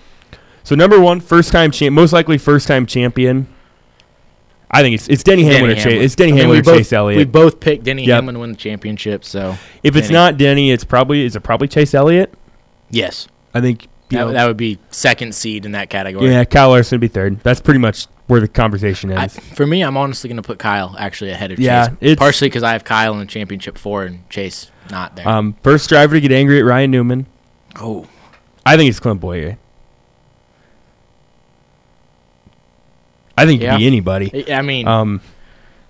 So 0.64 0.76
number 0.76 1.00
one, 1.00 1.20
first 1.20 1.52
time 1.52 1.72
champ, 1.72 1.94
most 1.94 2.14
likely 2.14 2.38
first 2.38 2.68
time 2.68 2.86
champion. 2.86 3.48
I 4.72 4.82
think 4.84 4.94
it's 4.96 5.08
it's 5.08 5.24
Denny, 5.24 5.44
Denny 5.44 5.56
Hamlin 5.56 5.78
Chase. 5.78 6.04
It's 6.04 6.16
Denny 6.16 6.32
I 6.32 6.36
mean, 6.36 6.40
Hamlin 6.42 6.56
we 6.58 6.60
or 6.60 6.64
both- 6.64 6.78
Chase 6.78 6.94
Elliott. 6.94 7.18
We 7.18 7.26
both 7.26 7.60
picked 7.60 7.84
Denny 7.86 8.06
Yep. 8.06 8.16
Hamlin 8.16 8.36
to 8.36 8.40
win 8.42 8.52
the 8.52 8.58
championship. 8.58 9.26
So 9.26 9.58
If 9.82 9.96
it's 9.96 10.10
not 10.12 10.38
Denny, 10.38 10.72
it's 10.72 10.84
probably 10.84 11.26
is 11.26 11.36
it 11.36 11.42
probably 11.42 11.68
Chase 11.68 11.94
Elliott? 11.94 12.34
yes, 12.92 13.28
I 13.54 13.62
think 13.62 13.84
you 13.84 13.90
that, 14.18 14.26
know, 14.26 14.32
that 14.34 14.48
would 14.48 14.58
be 14.58 14.78
second 14.92 15.34
seed 15.36 15.66
in 15.66 15.72
that 15.74 15.90
category. 15.90 16.30
yeah, 16.30 16.44
Kyle 16.44 16.70
Larson 16.70 16.98
would 16.98 17.02
be 17.02 17.08
third. 17.08 17.40
That's 17.42 17.62
pretty 17.62 17.80
much 17.80 18.08
where 18.28 18.40
the 18.40 18.48
conversation 18.48 19.12
I, 19.12 19.24
ends. 19.24 19.40
for 19.40 19.66
me, 19.66 19.82
I'm 19.82 19.98
honestly 19.98 20.28
going 20.28 20.38
to 20.38 20.44
put 20.44 20.60
Kyle 20.60 20.96
actually 21.00 21.32
ahead 21.32 21.52
of 21.52 21.60
Yeah, 21.60 21.88
Chase. 21.90 21.98
it's- 22.02 22.20
Partially 22.20 22.48
because 22.50 22.64
I 22.64 22.74
have 22.74 22.84
Kyle 22.84 23.14
in 23.14 23.20
the 23.20 23.26
championship 23.26 23.78
four 23.78 24.06
and 24.06 24.28
Chase 24.30 24.70
not 24.92 25.16
there. 25.16 25.28
um, 25.28 25.56
first 25.64 25.90
driver 25.90 26.16
to 26.16 26.22
get 26.22 26.32
angry 26.32 26.60
at 26.60 26.66
Ryan 26.66 26.92
Newman. 26.92 27.26
oh, 27.80 28.08
I 28.66 28.78
think 28.78 28.90
it's 28.90 29.00
Clint 29.00 29.20
Bowyer. 29.22 29.58
I 33.38 33.46
think 33.46 33.62
it 33.62 33.66
Yeah. 33.66 33.72
could 33.74 33.78
be 33.80 33.88
anybody. 33.88 34.46
I 34.52 34.58
I 34.58 34.62
mean, 34.62 34.88
Um, 34.88 35.22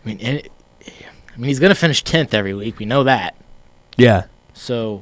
I 0.05 0.07
mean, 0.07 0.19
it- 0.19 0.51
I 0.85 1.37
mean, 1.41 1.47
he's 1.47 1.59
going 1.59 1.71
to 1.71 1.75
finish 1.75 2.03
tenth 2.03 2.33
every 2.33 2.53
week. 2.53 2.79
We 2.79 2.85
know 2.85 3.03
that. 3.05 3.35
yeah, 3.97 4.23
So, 4.53 5.01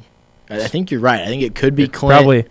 I 0.50 0.56
I 0.62 0.68
think 0.68 0.92
you're 0.92 1.00
right. 1.02 1.22
I 1.22 1.26
think 1.28 1.42
it 1.44 1.56
could 1.56 1.76
be 1.76 1.88
Clint, 1.88 2.14
probably. 2.18 2.46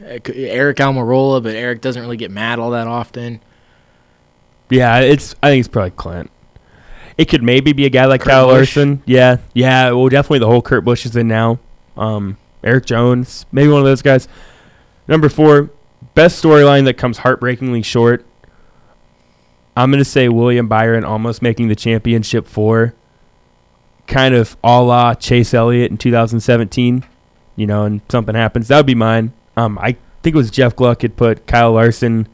It 0.00 0.24
could- 0.24 0.34
Aric 0.36 0.76
Almirola, 0.76 1.42
but 1.42 1.54
Aric 1.54 1.80
doesn't 1.80 2.02
really 2.02 2.16
get 2.16 2.30
mad 2.30 2.58
all 2.58 2.70
that 2.72 2.86
often. 2.86 3.40
Yeah, 4.70 5.00
it's. 5.00 5.34
I 5.42 5.50
think 5.50 5.60
it's 5.60 5.68
probably 5.68 5.90
Clint. 5.92 6.30
It 7.16 7.26
could 7.26 7.42
maybe 7.42 7.72
be 7.72 7.84
a 7.86 7.90
guy 7.90 8.06
like 8.06 8.22
Kurt 8.22 8.30
Kyle 8.30 8.46
Busch. 8.46 8.76
Larson. 8.76 9.02
Yeah, 9.06 9.36
yeah. 9.52 9.90
Well, 9.92 10.08
definitely 10.08 10.40
the 10.40 10.46
whole 10.48 10.62
Kurt 10.62 10.84
Busch 10.84 11.06
is 11.06 11.14
in 11.14 11.28
now. 11.28 11.58
Um, 11.96 12.38
Erik 12.64 12.86
Jones, 12.86 13.46
maybe 13.52 13.68
one 13.68 13.78
of 13.80 13.84
those 13.84 14.02
guys. 14.02 14.26
Number 15.06 15.28
four, 15.28 15.70
best 16.14 16.42
storyline 16.42 16.86
that 16.86 16.94
comes 16.94 17.18
heartbreakingly 17.18 17.82
short. 17.82 18.24
I'm 19.76 19.90
gonna 19.90 20.04
say 20.04 20.28
William 20.28 20.66
Byron 20.66 21.04
almost 21.04 21.42
making 21.42 21.68
the 21.68 21.76
championship 21.76 22.46
four. 22.46 22.94
Kind 24.06 24.34
of 24.34 24.56
a 24.64 24.82
la 24.82 25.14
Chase 25.14 25.54
Elliott 25.54 25.90
in 25.90 25.98
2017, 25.98 27.04
you 27.56 27.66
know, 27.66 27.84
and 27.84 28.00
something 28.08 28.34
happens. 28.34 28.68
That 28.68 28.78
would 28.78 28.86
be 28.86 28.94
mine. 28.94 29.32
Um, 29.56 29.78
I 29.78 29.96
think 30.22 30.34
it 30.34 30.38
was 30.38 30.50
Jeff 30.50 30.74
Gluck 30.74 31.02
had 31.02 31.16
put 31.16 31.46
Kyle 31.46 31.72
Larson 31.72 32.28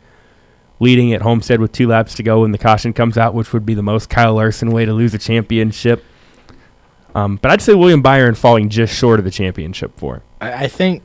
leading 0.79 1.13
at 1.13 1.23
Homestead 1.23 1.61
with 1.61 1.73
two 1.73 1.87
laps 1.89 2.15
to 2.15 2.23
go 2.23 2.41
when 2.41 2.53
the 2.53 2.59
caution 2.59 2.93
comes 2.93 3.19
out, 3.19 3.35
which 3.35 3.53
would 3.53 3.67
be 3.67 3.75
the 3.75 3.83
most 3.83 4.09
Kyle 4.09 4.35
Larson 4.35 4.71
way 4.71 4.85
to 4.85 4.93
lose 4.93 5.13
a 5.15 5.19
championship. 5.19 6.05
Um, 7.15 7.37
but 7.37 7.51
I'd 7.51 7.61
say 7.61 7.75
William 7.75 8.03
Byron 8.03 8.35
falling 8.35 8.69
just 8.69 8.95
short 8.95 9.19
of 9.19 9.25
the 9.25 9.31
championship 9.31 9.99
for. 9.99 10.23
I, 10.41 10.65
I 10.65 10.69
think 10.69 11.03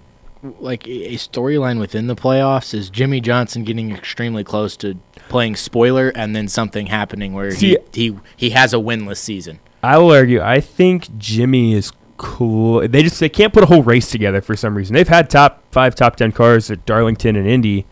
like 0.60 0.88
a 0.88 1.14
a 1.14 1.14
storyline 1.16 1.80
within 1.80 2.08
the 2.08 2.16
playoffs 2.16 2.74
is 2.74 2.90
Jimmie 2.90 3.22
Johnson 3.22 3.64
getting 3.64 3.92
extremely 3.92 4.44
close 4.44 4.78
to 4.78 5.00
playing 5.28 5.56
spoiler, 5.56 6.10
and 6.10 6.36
then 6.36 6.48
something 6.48 6.86
happening 6.88 7.34
where 7.34 7.52
See- 7.52 7.78
he, 7.92 8.12
he 8.12 8.20
he 8.38 8.50
has 8.52 8.74
a 8.74 8.78
winless 8.78 9.18
season. 9.18 9.60
I 9.84 9.98
will 9.98 10.12
argue. 10.12 10.42
I 10.42 10.62
think 10.62 11.16
Jimmie 11.18 11.74
is 11.74 11.92
cool. 12.18 12.88
They 12.88 13.04
just 13.04 13.20
they 13.20 13.30
can't 13.30 13.54
put 13.54 13.64
a 13.64 13.68
whole 13.68 13.84
race 13.84 14.10
together 14.10 14.42
for 14.42 14.56
some 14.56 14.76
reason. 14.76 14.94
They've 14.94 15.08
had 15.08 15.30
top 15.30 15.64
five, 15.72 15.96
top 15.96 16.16
ten 16.16 16.32
cars 16.32 16.70
at 16.72 16.86
Darlington 16.86 17.36
and 17.36 17.48
Indy. 17.48 17.86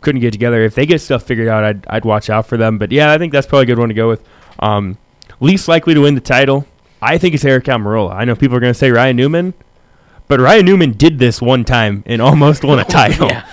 Couldn't 0.00 0.20
get 0.20 0.32
together. 0.32 0.62
If 0.62 0.74
they 0.74 0.86
get 0.86 1.00
stuff 1.00 1.24
figured 1.24 1.48
out, 1.48 1.64
I'd 1.64 1.86
I'd 1.88 2.04
watch 2.04 2.30
out 2.30 2.46
for 2.46 2.56
them. 2.56 2.78
But 2.78 2.92
yeah, 2.92 3.12
I 3.12 3.18
think 3.18 3.32
that's 3.32 3.46
probably 3.46 3.64
a 3.64 3.66
good 3.66 3.78
one 3.78 3.88
to 3.88 3.94
go 3.94 4.08
with. 4.08 4.22
Um, 4.58 4.98
Least 5.40 5.68
likely 5.68 5.92
to 5.94 6.00
win 6.00 6.14
the 6.14 6.20
title, 6.20 6.66
I 7.02 7.18
think 7.18 7.34
it's 7.34 7.44
Aric 7.44 7.64
Almirola. 7.64 8.14
I 8.14 8.24
know 8.24 8.34
people 8.34 8.56
are 8.56 8.60
going 8.60 8.72
to 8.72 8.78
say 8.78 8.90
Ryan 8.90 9.16
Newman, 9.16 9.52
but 10.28 10.40
Ryan 10.40 10.64
Newman 10.64 10.92
did 10.92 11.18
this 11.18 11.42
one 11.42 11.64
time 11.64 12.02
and 12.06 12.22
almost 12.22 12.64
won 12.64 12.78
a 12.78 12.84
title. 12.88 13.28
Yeah. 13.28 13.46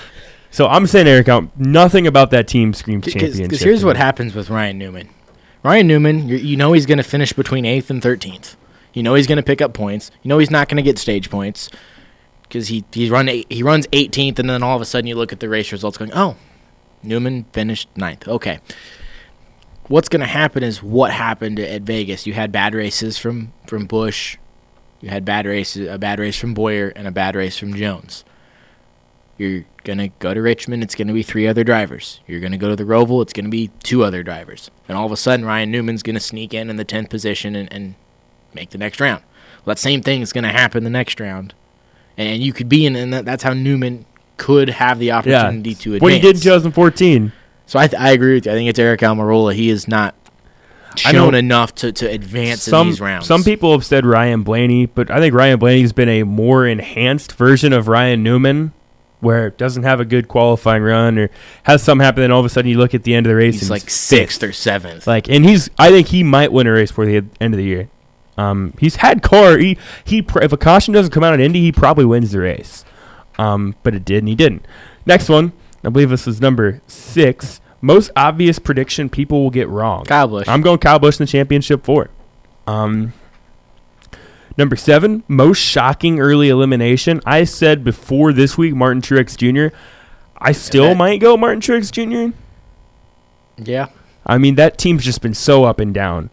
So 0.49 0.67
I'm 0.67 0.87
saying 0.87 1.07
Aric 1.07 1.27
Al- 1.27 1.51
Nothing 1.57 2.07
about 2.07 2.29
that 2.31 2.47
team 2.47 2.73
screams 2.73 3.05
championship. 3.05 3.43
Because 3.43 3.61
here's 3.61 3.83
what 3.83 3.97
happens 3.97 4.33
with 4.33 4.49
Ryan 4.49 4.77
Newman. 4.77 5.09
Ryan 5.63 5.87
Newman, 5.87 6.29
you 6.29 6.37
you 6.37 6.55
know 6.57 6.73
he's 6.73 6.85
going 6.85 6.99
to 6.99 7.03
finish 7.03 7.33
between 7.33 7.65
eighth 7.65 7.89
and 7.89 8.01
thirteenth. 8.01 8.55
You 8.93 9.03
know 9.03 9.15
he's 9.15 9.27
going 9.27 9.37
to 9.37 9.43
pick 9.43 9.61
up 9.61 9.73
points. 9.73 10.11
You 10.21 10.29
know 10.29 10.37
he's 10.37 10.51
not 10.51 10.69
going 10.69 10.77
to 10.77 10.83
get 10.83 10.97
stage 10.99 11.29
points 11.29 11.69
because 12.43 12.67
he 12.67 12.85
he's 12.91 13.09
run 13.09 13.27
eight, 13.29 13.51
he 13.51 13.63
runs 13.63 13.87
18th, 13.87 14.39
and 14.39 14.49
then 14.49 14.63
all 14.63 14.75
of 14.75 14.81
a 14.81 14.85
sudden 14.85 15.07
you 15.07 15.15
look 15.15 15.33
at 15.33 15.39
the 15.39 15.49
race 15.49 15.71
results, 15.71 15.97
going, 15.97 16.11
oh, 16.13 16.35
Newman 17.01 17.45
finished 17.53 17.89
ninth. 17.95 18.27
Okay. 18.27 18.59
What's 19.87 20.07
going 20.07 20.21
to 20.21 20.27
happen 20.27 20.63
is 20.63 20.81
what 20.81 21.11
happened 21.11 21.59
at 21.59 21.81
Vegas. 21.81 22.25
You 22.25 22.33
had 22.33 22.51
bad 22.51 22.73
races 22.73 23.17
from 23.17 23.51
from 23.67 23.85
Busch, 23.85 24.37
you 25.03 25.09
had 25.09 25.25
bad 25.25 25.45
races, 25.45 25.89
a 25.89 25.97
bad 25.97 26.17
race 26.17 26.39
from 26.39 26.53
Bowyer, 26.53 26.87
and 26.95 27.05
a 27.05 27.11
bad 27.11 27.35
race 27.35 27.57
from 27.57 27.73
Jones. 27.73 28.23
You're 29.37 29.65
gonna 29.83 30.07
go 30.19 30.33
to 30.33 30.41
Richmond. 30.41 30.81
It's 30.81 30.95
gonna 30.95 31.11
be 31.11 31.23
three 31.23 31.45
other 31.45 31.65
drivers. 31.65 32.21
You're 32.25 32.39
gonna 32.39 32.57
go 32.57 32.69
to 32.69 32.75
the 32.77 32.85
Roval. 32.85 33.21
It's 33.21 33.33
gonna 33.33 33.49
be 33.49 33.69
two 33.83 34.05
other 34.05 34.23
drivers. 34.23 34.71
And 34.87 34.97
all 34.97 35.05
of 35.05 35.11
a 35.11 35.17
sudden, 35.17 35.45
Ryan 35.45 35.71
Newman's 35.71 36.03
gonna 36.03 36.21
sneak 36.21 36.53
in 36.53 36.69
in 36.69 36.77
the 36.77 36.85
tenth 36.85 37.09
position 37.09 37.53
and, 37.53 37.71
and 37.73 37.95
make 38.55 38.69
the 38.71 38.77
next 38.77 38.99
round. 38.99 39.23
Well, 39.65 39.75
that 39.75 39.79
same 39.79 40.01
thing 40.01 40.21
is 40.21 40.33
gonna 40.33 40.51
happen 40.51 40.83
the 40.83 40.89
next 40.89 41.19
round, 41.19 41.53
and 42.17 42.41
you 42.41 42.53
could 42.53 42.69
be 42.69 42.85
in. 42.85 42.95
And 42.95 43.13
that, 43.13 43.25
that's 43.25 43.43
how 43.43 43.53
Newman 43.53 44.05
could 44.37 44.69
have 44.69 44.99
the 44.99 45.07
Yeah. 45.07 45.17
opportunity 45.19 45.75
to 45.75 45.89
advance. 45.95 46.01
What 46.01 46.11
he 46.13 46.19
did 46.19 46.35
in 46.35 46.41
2014. 46.41 47.31
So 47.65 47.79
I, 47.79 47.87
th- 47.87 48.01
I 48.01 48.11
agree 48.11 48.33
with 48.35 48.45
you. 48.45 48.51
I 48.51 48.55
think 48.55 48.69
it's 48.69 48.79
Aric 48.79 48.99
Almirola. 48.99 49.53
He 49.53 49.69
is 49.69 49.87
not 49.87 50.15
I 51.05 51.11
know- 51.11 51.19
shown 51.25 51.35
enough 51.35 51.73
to, 51.75 51.91
to 51.93 52.05
advance 52.07 52.63
some 52.63 52.87
in 52.87 52.91
these 52.91 53.01
rounds. 53.01 53.25
some 53.25 53.43
people 53.43 53.71
have 53.71 53.85
said 53.85 54.05
Ryan 54.05 54.43
Blaney, 54.43 54.85
but 54.87 55.09
I 55.09 55.19
think 55.19 55.33
Ryan 55.33 55.59
Blaney's 55.59 55.93
been 55.93 56.09
a 56.09 56.23
more 56.23 56.67
enhanced 56.67 57.31
version 57.33 57.71
of 57.73 57.87
Ryan 57.87 58.21
Newman, 58.21 58.73
where 59.21 59.47
it 59.47 59.57
doesn't 59.57 59.83
have 59.83 59.99
a 60.01 60.05
good 60.05 60.27
qualifying 60.27 60.83
run 60.83 61.17
or 61.17 61.29
has 61.63 61.81
something 61.81 62.03
happen, 62.03 62.23
and 62.23 62.33
all 62.33 62.41
of 62.41 62.45
a 62.45 62.49
sudden 62.49 62.69
you 62.69 62.77
look 62.77 62.93
at 62.93 63.03
the 63.03 63.15
end 63.15 63.25
of 63.25 63.29
the 63.29 63.35
race 63.35 63.53
he's 63.55 63.61
and 63.63 63.69
like 63.71 63.89
sixth 63.89 64.43
or 64.43 64.51
seventh. 64.51 65.07
Like, 65.07 65.29
and 65.29 65.45
he's 65.45 65.69
I 65.79 65.89
think 65.89 66.07
he 66.09 66.21
might 66.21 66.51
win 66.51 66.67
a 66.67 66.71
race 66.73 66.91
for 66.91 67.05
the 67.05 67.23
end 67.39 67.53
of 67.53 67.57
the 67.57 67.63
year. 67.63 67.89
Um, 68.37 68.73
he's 68.79 68.97
had 68.97 69.21
car. 69.21 69.57
He 69.57 69.77
he 70.03 70.21
pr- 70.21 70.41
if 70.41 70.51
a 70.51 70.57
caution 70.57 70.93
doesn't 70.93 71.11
come 71.11 71.23
out 71.23 71.33
at 71.33 71.39
Indy, 71.39 71.61
he 71.61 71.71
probably 71.71 72.05
wins 72.05 72.31
the 72.31 72.39
race. 72.39 72.83
Um, 73.37 73.75
but 73.83 73.93
it 73.95 74.03
did, 74.05 74.19
and 74.19 74.27
he 74.27 74.35
didn't. 74.35 74.65
Next 75.05 75.29
one, 75.29 75.51
I 75.83 75.89
believe 75.89 76.09
this 76.09 76.27
is 76.27 76.41
number 76.41 76.81
six. 76.87 77.61
Most 77.81 78.11
obvious 78.15 78.59
prediction 78.59 79.09
people 79.09 79.43
will 79.43 79.49
get 79.49 79.67
wrong. 79.67 80.05
Kyle 80.05 80.27
Busch. 80.27 80.47
I'm 80.47 80.61
going 80.61 80.79
Kyle 80.79 80.99
Busch 80.99 81.19
in 81.19 81.25
the 81.25 81.31
championship 81.31 81.83
four. 81.83 82.09
Um, 82.65 83.13
number 84.57 84.75
seven, 84.75 85.23
most 85.27 85.57
shocking 85.59 86.19
early 86.19 86.49
elimination. 86.49 87.21
I 87.25 87.43
said 87.43 87.83
before 87.83 88.31
this 88.33 88.57
week, 88.57 88.73
Martin 88.73 89.01
Truex 89.01 89.35
Jr. 89.37 89.75
I 90.37 90.51
still 90.53 90.89
that- 90.89 90.97
might 90.97 91.19
go 91.19 91.35
Martin 91.37 91.59
Truex 91.61 91.91
Jr. 91.91 92.35
yeah. 93.57 93.87
I 94.25 94.37
mean, 94.37 94.55
that 94.55 94.77
team's 94.77 95.03
just 95.03 95.21
been 95.21 95.33
so 95.33 95.65
up 95.65 95.79
and 95.81 95.93
down. 95.93 96.29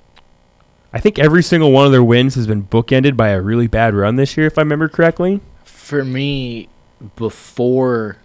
I 0.93 1.01
think 1.01 1.19
every 1.19 1.43
single 1.43 1.71
one 1.73 1.87
of 1.87 1.93
their 1.93 2.03
wins 2.03 2.35
has 2.35 2.47
been 2.47 2.65
bookended 2.65 3.17
by 3.17 3.29
a 3.29 3.41
really 3.41 3.67
bad 3.69 3.95
run 3.95 4.17
this 4.17 4.37
year, 4.37 4.47
if 4.47 4.59
I 4.59 4.63
remember 4.63 4.89
correctly. 4.89 5.41
for 5.65 6.05
me 6.05 6.69
before 7.17 8.19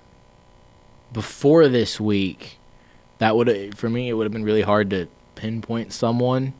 before 1.13 1.69
this 1.69 1.99
week 1.99 2.59
that 3.19 3.35
would 3.35 3.77
for 3.77 3.89
me 3.89 4.09
it 4.09 4.13
would 4.13 4.25
have 4.25 4.33
been 4.33 4.43
really 4.43 4.61
hard 4.63 4.89
to 4.89 5.07
pinpoint 5.35 5.93
someone 5.93 6.53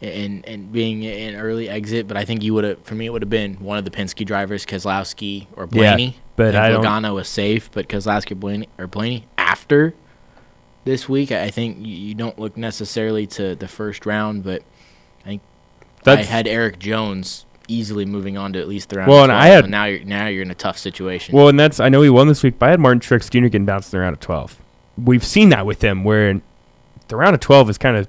and 0.00 0.46
and 0.46 0.72
being 0.72 1.04
an 1.04 1.34
early 1.36 1.68
exit 1.68 2.08
but 2.08 2.16
i 2.16 2.24
think 2.24 2.42
you 2.42 2.54
would 2.54 2.64
have 2.64 2.82
for 2.82 2.94
me 2.94 3.06
it 3.06 3.10
would 3.10 3.20
have 3.20 3.28
been 3.28 3.54
one 3.56 3.76
of 3.76 3.84
the 3.84 3.90
penske 3.90 4.24
drivers 4.24 4.64
Keselowski 4.64 5.46
or 5.54 5.66
Blaney. 5.66 6.06
Yeah, 6.06 6.12
but 6.36 6.54
I 6.54 6.68
I 6.68 6.70
Logano 6.72 7.14
was 7.14 7.28
safe 7.28 7.70
but 7.72 7.88
Keselowski 7.88 8.32
or 8.32 8.36
blaney 8.36 8.68
or 8.78 8.86
blaney 8.86 9.26
after 9.36 9.92
this 10.84 11.08
week 11.08 11.30
i 11.30 11.50
think 11.50 11.76
you, 11.80 12.14
don't 12.14 12.38
look 12.38 12.56
necessarily 12.56 13.26
to 13.26 13.54
the 13.54 13.68
first 13.68 14.06
round 14.06 14.44
but 14.44 14.62
think 16.02 16.20
I 16.20 16.22
had 16.22 16.46
Erik 16.46 16.78
Jones 16.78 17.44
easily 17.70 18.06
moving 18.06 18.38
on 18.38 18.52
to 18.54 18.60
at 18.60 18.66
least 18.68 18.88
the 18.88 18.96
round. 18.98 19.10
Well, 19.10 19.18
of 19.24 19.30
and 19.30 19.30
12, 19.32 19.42
I 19.42 19.46
had- 19.48 19.68
now 19.70 19.84
you're 19.84 20.04
now 20.04 20.26
you're 20.26 20.42
in 20.42 20.50
a 20.50 20.54
tough 20.54 20.78
situation. 20.78 21.34
well, 21.36 21.48
and 21.48 21.58
that's 21.60 21.80
I 21.80 21.88
know 21.88 22.02
he 22.02 22.10
won 22.10 22.28
this 22.28 22.42
week, 22.42 22.58
but 22.58 22.66
I 22.66 22.70
had 22.70 22.80
Martin 22.80 23.00
Truex 23.00 23.30
Jr. 23.30 23.40
getting 23.48 23.66
bounced 23.66 23.92
in 23.92 23.98
the 23.98 24.02
round 24.02 24.14
of 24.14 24.20
twelve. 24.20 24.56
We've 24.96 25.24
seen 25.24 25.50
that 25.50 25.66
with 25.66 25.82
him, 25.82 26.02
where 26.04 26.40
the 27.08 27.16
round 27.16 27.34
of 27.34 27.40
twelve 27.40 27.66
has 27.68 27.78
kind 27.78 27.96
of 27.96 28.08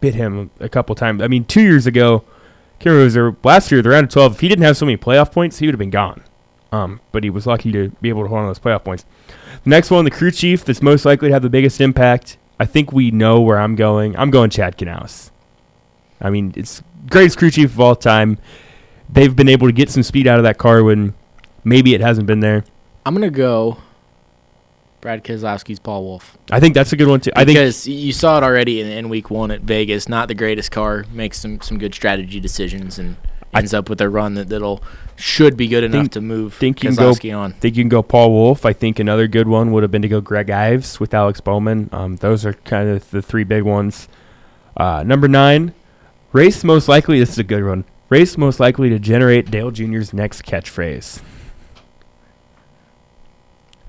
bit 0.00 0.14
him 0.14 0.50
a 0.60 0.68
couple 0.68 0.94
times. 0.94 1.22
I 1.22 1.28
mean, 1.28 1.44
two 1.44 1.62
years 1.62 1.86
ago, 1.86 2.20
can't 2.78 2.86
remember, 2.92 3.00
it 3.00 3.04
was 3.04 3.14
there- 3.14 3.36
last 3.42 3.72
year, 3.72 3.82
the 3.82 3.88
round 3.88 4.04
of 4.04 4.12
twelve. 4.12 4.34
If 4.34 4.40
he 4.40 4.48
didn't 4.48 4.64
have 4.64 4.76
so 4.76 4.84
many 4.86 4.96
playoff 4.98 5.32
points, 5.32 5.58
he 5.58 5.66
would 5.66 5.74
have 5.74 5.78
been 5.80 5.90
gone. 5.90 6.22
Um, 6.70 7.00
but 7.12 7.24
he 7.24 7.30
was 7.30 7.46
lucky 7.46 7.72
to 7.72 7.88
be 8.02 8.10
able 8.10 8.24
to 8.24 8.28
hold 8.28 8.40
on 8.40 8.44
to 8.44 8.48
those 8.50 8.58
playoff 8.58 8.84
points. 8.84 9.06
The 9.64 9.70
next 9.70 9.90
one, 9.90 10.04
the 10.04 10.10
crew 10.10 10.30
chief, 10.30 10.66
that's 10.66 10.82
most 10.82 11.06
likely 11.06 11.28
to 11.28 11.32
have 11.32 11.42
the 11.42 11.48
biggest 11.48 11.80
impact. 11.80 12.36
I 12.60 12.66
think 12.66 12.92
we 12.92 13.10
know 13.10 13.40
where 13.40 13.58
I'm 13.58 13.74
going. 13.74 14.14
I'm 14.18 14.30
going 14.30 14.50
Chad 14.50 14.76
Knaus. 14.76 15.30
I 16.20 16.30
mean, 16.30 16.52
it's 16.56 16.82
greatest 17.10 17.38
crew 17.38 17.50
chief 17.50 17.72
of 17.72 17.80
all 17.80 17.96
time. 17.96 18.38
They've 19.08 19.34
been 19.34 19.48
able 19.48 19.68
to 19.68 19.72
get 19.72 19.90
some 19.90 20.02
speed 20.02 20.26
out 20.26 20.38
of 20.38 20.44
that 20.44 20.58
car 20.58 20.82
when 20.82 21.14
maybe 21.64 21.94
it 21.94 22.00
hasn't 22.00 22.26
been 22.26 22.40
there. 22.40 22.64
I'm 23.06 23.14
gonna 23.14 23.30
go. 23.30 23.78
Brad 25.00 25.22
Keselowski's 25.22 25.78
Paul 25.78 26.02
Wolfe 26.02 26.36
I 26.50 26.58
think 26.58 26.74
that's 26.74 26.92
a 26.92 26.96
good 26.96 27.06
one 27.06 27.20
too. 27.20 27.30
I 27.36 27.44
think 27.44 27.56
because 27.56 27.86
you 27.86 28.12
saw 28.12 28.36
it 28.38 28.42
already 28.42 28.80
in, 28.80 28.88
in 28.88 29.08
week 29.08 29.30
one 29.30 29.50
at 29.52 29.60
Vegas. 29.60 30.08
Not 30.08 30.26
the 30.26 30.34
greatest 30.34 30.70
car, 30.72 31.04
makes 31.12 31.38
some 31.38 31.60
some 31.60 31.78
good 31.78 31.94
strategy 31.94 32.40
decisions 32.40 32.98
and 32.98 33.16
I- 33.54 33.58
ends 33.60 33.72
up 33.72 33.88
with 33.88 34.00
a 34.00 34.08
run 34.08 34.34
that 34.34 34.48
that'll 34.48 34.82
should 35.14 35.56
be 35.56 35.68
good 35.68 35.84
enough 35.84 36.00
Think- 36.02 36.12
to 36.12 36.20
move 36.20 36.54
think 36.54 36.82
you 36.82 36.90
can 36.90 36.96
go- 36.96 37.12
Keselowski 37.12 37.36
on. 37.36 37.52
think 37.52 37.76
you 37.76 37.82
can 37.84 37.88
go 37.88 38.02
Paul 38.02 38.30
Wolfe. 38.32 38.66
I 38.66 38.72
think 38.72 38.98
another 38.98 39.28
good 39.28 39.46
one 39.48 39.70
would 39.72 39.82
have 39.84 39.90
been 39.92 40.02
to 40.02 40.08
go 40.08 40.20
Greg 40.20 40.50
Ives 40.50 40.98
with 41.00 41.14
Alex 41.14 41.40
Bowman. 41.40 41.88
Um, 41.92 42.16
those 42.16 42.44
are 42.44 42.52
kind 42.54 42.88
of 42.88 43.08
the 43.10 43.22
three 43.22 43.44
big 43.44 43.62
ones. 43.62 44.08
Uh, 44.76 45.02
number 45.06 45.28
nine, 45.28 45.74
race 46.32 46.64
most 46.64 46.88
likely. 46.88 47.18
This 47.18 47.30
is 47.30 47.38
a 47.38 47.44
good 47.44 47.64
one. 47.64 47.84
Race 48.08 48.38
most 48.38 48.58
likely 48.60 48.88
to 48.90 48.98
generate 48.98 49.50
Dale 49.50 49.70
Jr.'s 49.70 50.12
next 50.12 50.42
catchphrase. 50.44 51.20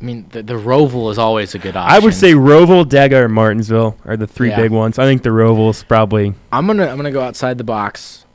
I 0.02 0.04
mean, 0.04 0.28
the, 0.30 0.42
the 0.42 0.54
Roval 0.54 1.12
is 1.12 1.18
always 1.18 1.56
a 1.56 1.60
good 1.60 1.76
option. 1.76 1.96
I 1.96 2.00
would 2.00 2.14
say 2.14 2.34
Roval, 2.34 2.86
Dega, 2.86 3.24
or 3.24 3.30
Martinsville 3.30 3.98
are 4.06 4.16
the 4.16 4.28
three 4.28 4.50
Yeah. 4.50 4.58
big 4.62 4.72
ones. 4.72 4.98
I 4.98 5.04
think 5.06 5.24
the 5.24 5.30
Roval's 5.30 5.84
probably 5.84 6.34
I'm 6.54 6.68
gonna 6.68 6.88
I'm 6.88 6.96
gonna 6.96 7.12
go 7.12 7.22
outside 7.22 7.58
the 7.58 7.66
box, 7.66 8.26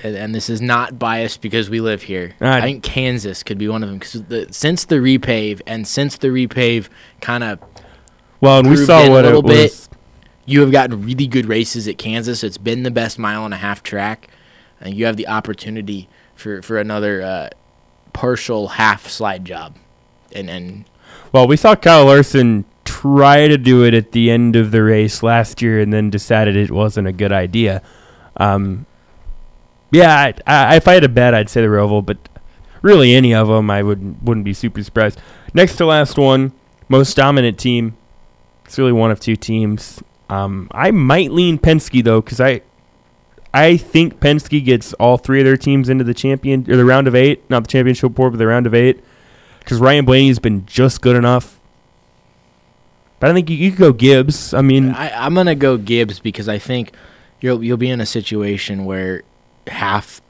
and, 0.00 0.14
and 0.14 0.32
this 0.34 0.48
is 0.48 0.60
not 0.60 0.96
biased 0.98 1.40
because 1.40 1.68
we 1.68 1.80
live 1.80 2.02
here. 2.02 2.34
I 2.40 2.60
think 2.60 2.84
Kansas 2.84 3.42
could 3.42 3.58
be 3.58 3.66
one 3.68 3.82
of 3.82 3.88
them 3.88 3.98
because 3.98 4.22
the, 4.24 4.46
since 4.52 4.84
the 4.84 4.96
repave 4.96 5.60
and 5.66 5.88
since 5.88 6.18
the 6.18 6.28
repave 6.28 6.88
kind 7.20 7.42
of 7.42 7.58
well, 8.40 8.60
and 8.60 8.68
we 8.68 8.76
Proved 8.76 8.86
saw 8.86 9.00
in 9.02 9.08
a 9.08 9.10
what 9.10 9.24
it 9.24 9.28
little 9.28 9.42
bit. 9.42 9.85
You 10.46 10.60
have 10.60 10.70
gotten 10.70 11.02
really 11.04 11.26
good 11.26 11.46
races 11.46 11.86
at 11.86 11.98
Kansas. 11.98 12.42
It's 12.42 12.56
been 12.56 12.84
the 12.84 12.90
best 12.90 13.18
mile 13.18 13.44
and 13.44 13.52
a 13.52 13.58
half 13.58 13.82
track, 13.82 14.30
and 14.80 14.94
you 14.94 15.04
have 15.04 15.16
the 15.16 15.28
opportunity 15.28 16.08
for 16.34 16.62
for 16.62 16.78
another 16.78 17.22
uh, 17.22 17.50
partial 18.12 18.68
half 18.68 19.08
slide 19.08 19.44
job, 19.44 19.76
and 20.32 20.48
and 20.48 20.84
Well, 21.32 21.46
we 21.46 21.56
saw 21.56 21.74
Kyle 21.74 22.06
Larson 22.06 22.64
try 22.84 23.48
to 23.48 23.58
do 23.58 23.84
it 23.84 23.92
at 23.92 24.12
the 24.12 24.30
end 24.30 24.54
of 24.54 24.70
the 24.70 24.82
race 24.82 25.22
last 25.22 25.60
year, 25.60 25.80
and 25.80 25.92
then 25.92 26.08
decided 26.08 26.56
it 26.56 26.70
wasn't 26.70 27.08
a 27.08 27.12
good 27.12 27.32
idea. 27.32 27.82
Um, 28.36 28.86
yeah, 29.90 30.14
I, 30.16 30.34
I, 30.46 30.76
if 30.76 30.86
I 30.86 30.94
had 30.94 31.04
a 31.04 31.08
bet, 31.08 31.34
I'd 31.34 31.48
say 31.48 31.62
the 31.62 31.68
Roval, 31.68 32.04
but 32.04 32.18
really 32.82 33.14
any 33.14 33.34
of 33.34 33.48
them, 33.48 33.70
I 33.70 33.82
would 33.82 34.24
wouldn't 34.26 34.44
be 34.44 34.54
super 34.54 34.82
surprised. 34.82 35.20
Next 35.54 35.76
to 35.76 35.86
last 35.86 36.16
one, 36.18 36.52
most 36.88 37.16
dominant 37.16 37.58
team. 37.58 37.96
It's 38.64 38.78
really 38.78 38.92
one 38.92 39.10
of 39.10 39.20
two 39.20 39.36
teams. 39.36 40.02
Um, 40.28 40.68
I 40.72 40.90
might 40.90 41.30
lean 41.30 41.58
Penske 41.58 42.02
though, 42.02 42.20
because 42.20 42.40
I, 42.40 42.62
I 43.54 43.76
think 43.76 44.20
Penske 44.20 44.64
gets 44.64 44.92
all 44.94 45.18
three 45.18 45.40
of 45.40 45.44
their 45.44 45.56
teams 45.56 45.88
into 45.88 46.04
the 46.04 46.14
champion 46.14 46.70
or 46.70 46.76
the 46.76 46.84
round 46.84 47.06
of 47.06 47.14
eight, 47.14 47.48
not 47.48 47.64
the 47.64 47.68
championship 47.68 48.14
four, 48.16 48.30
but 48.30 48.38
the 48.38 48.46
round 48.46 48.66
of 48.66 48.74
eight 48.74 49.02
because 49.66 49.80
Ryan 49.80 50.04
Blaney's 50.04 50.38
been 50.38 50.64
just 50.64 51.02
good 51.02 51.16
enough. 51.16 51.58
But 53.18 53.30
I 53.30 53.32
think 53.32 53.50
you, 53.50 53.56
you 53.56 53.70
could 53.70 53.80
go 53.80 53.92
Gibbs. 53.92 54.54
I 54.54 54.62
mean, 54.62 54.90
I, 54.90 55.10
I'm 55.10 55.34
gonna 55.34 55.56
go 55.56 55.76
Gibbs 55.76 56.20
because 56.20 56.48
I 56.48 56.58
think 56.58 56.92
you'll 57.40 57.64
you'll 57.64 57.76
be 57.76 57.90
in 57.90 58.00
a 58.00 58.06
situation 58.06 58.84
where 58.84 59.24
half 59.66 60.22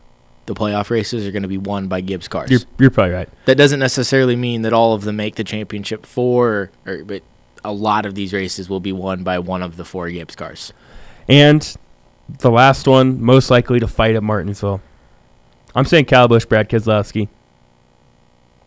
the 0.46 0.54
playoff 0.54 0.88
races 0.88 1.26
are 1.26 1.32
going 1.32 1.42
to 1.42 1.48
be 1.48 1.58
won 1.58 1.88
by 1.88 2.00
Gibbs 2.00 2.28
cars. 2.28 2.50
you're 2.50 2.60
you're 2.78 2.90
probably 2.90 3.12
right. 3.12 3.28
that 3.46 3.56
doesn't 3.56 3.80
necessarily 3.80 4.36
mean 4.36 4.62
that 4.62 4.72
all 4.72 4.94
of 4.94 5.02
them 5.02 5.16
make 5.16 5.34
the 5.34 5.44
championship 5.44 6.06
four, 6.06 6.70
or, 6.86 6.92
or 6.92 7.04
but 7.04 7.22
a 7.66 7.72
lot 7.72 8.06
of 8.06 8.14
these 8.14 8.32
races 8.32 8.68
will 8.68 8.80
be 8.80 8.92
won 8.92 9.24
by 9.24 9.38
one 9.38 9.62
of 9.62 9.76
the 9.76 9.84
four 9.84 10.08
Gibbs 10.08 10.36
cars. 10.36 10.72
And 11.28 11.76
the 12.38 12.50
last 12.50 12.86
one, 12.86 13.20
most 13.20 13.50
likely 13.50 13.80
to 13.80 13.88
fight 13.88 14.14
at 14.14 14.22
Martinsville. 14.22 14.80
I'm 15.74 15.84
saying 15.84 16.06
Kyle 16.06 16.28
Busch, 16.28 16.46
Brad 16.46 16.68
Keselowski. 16.68 17.28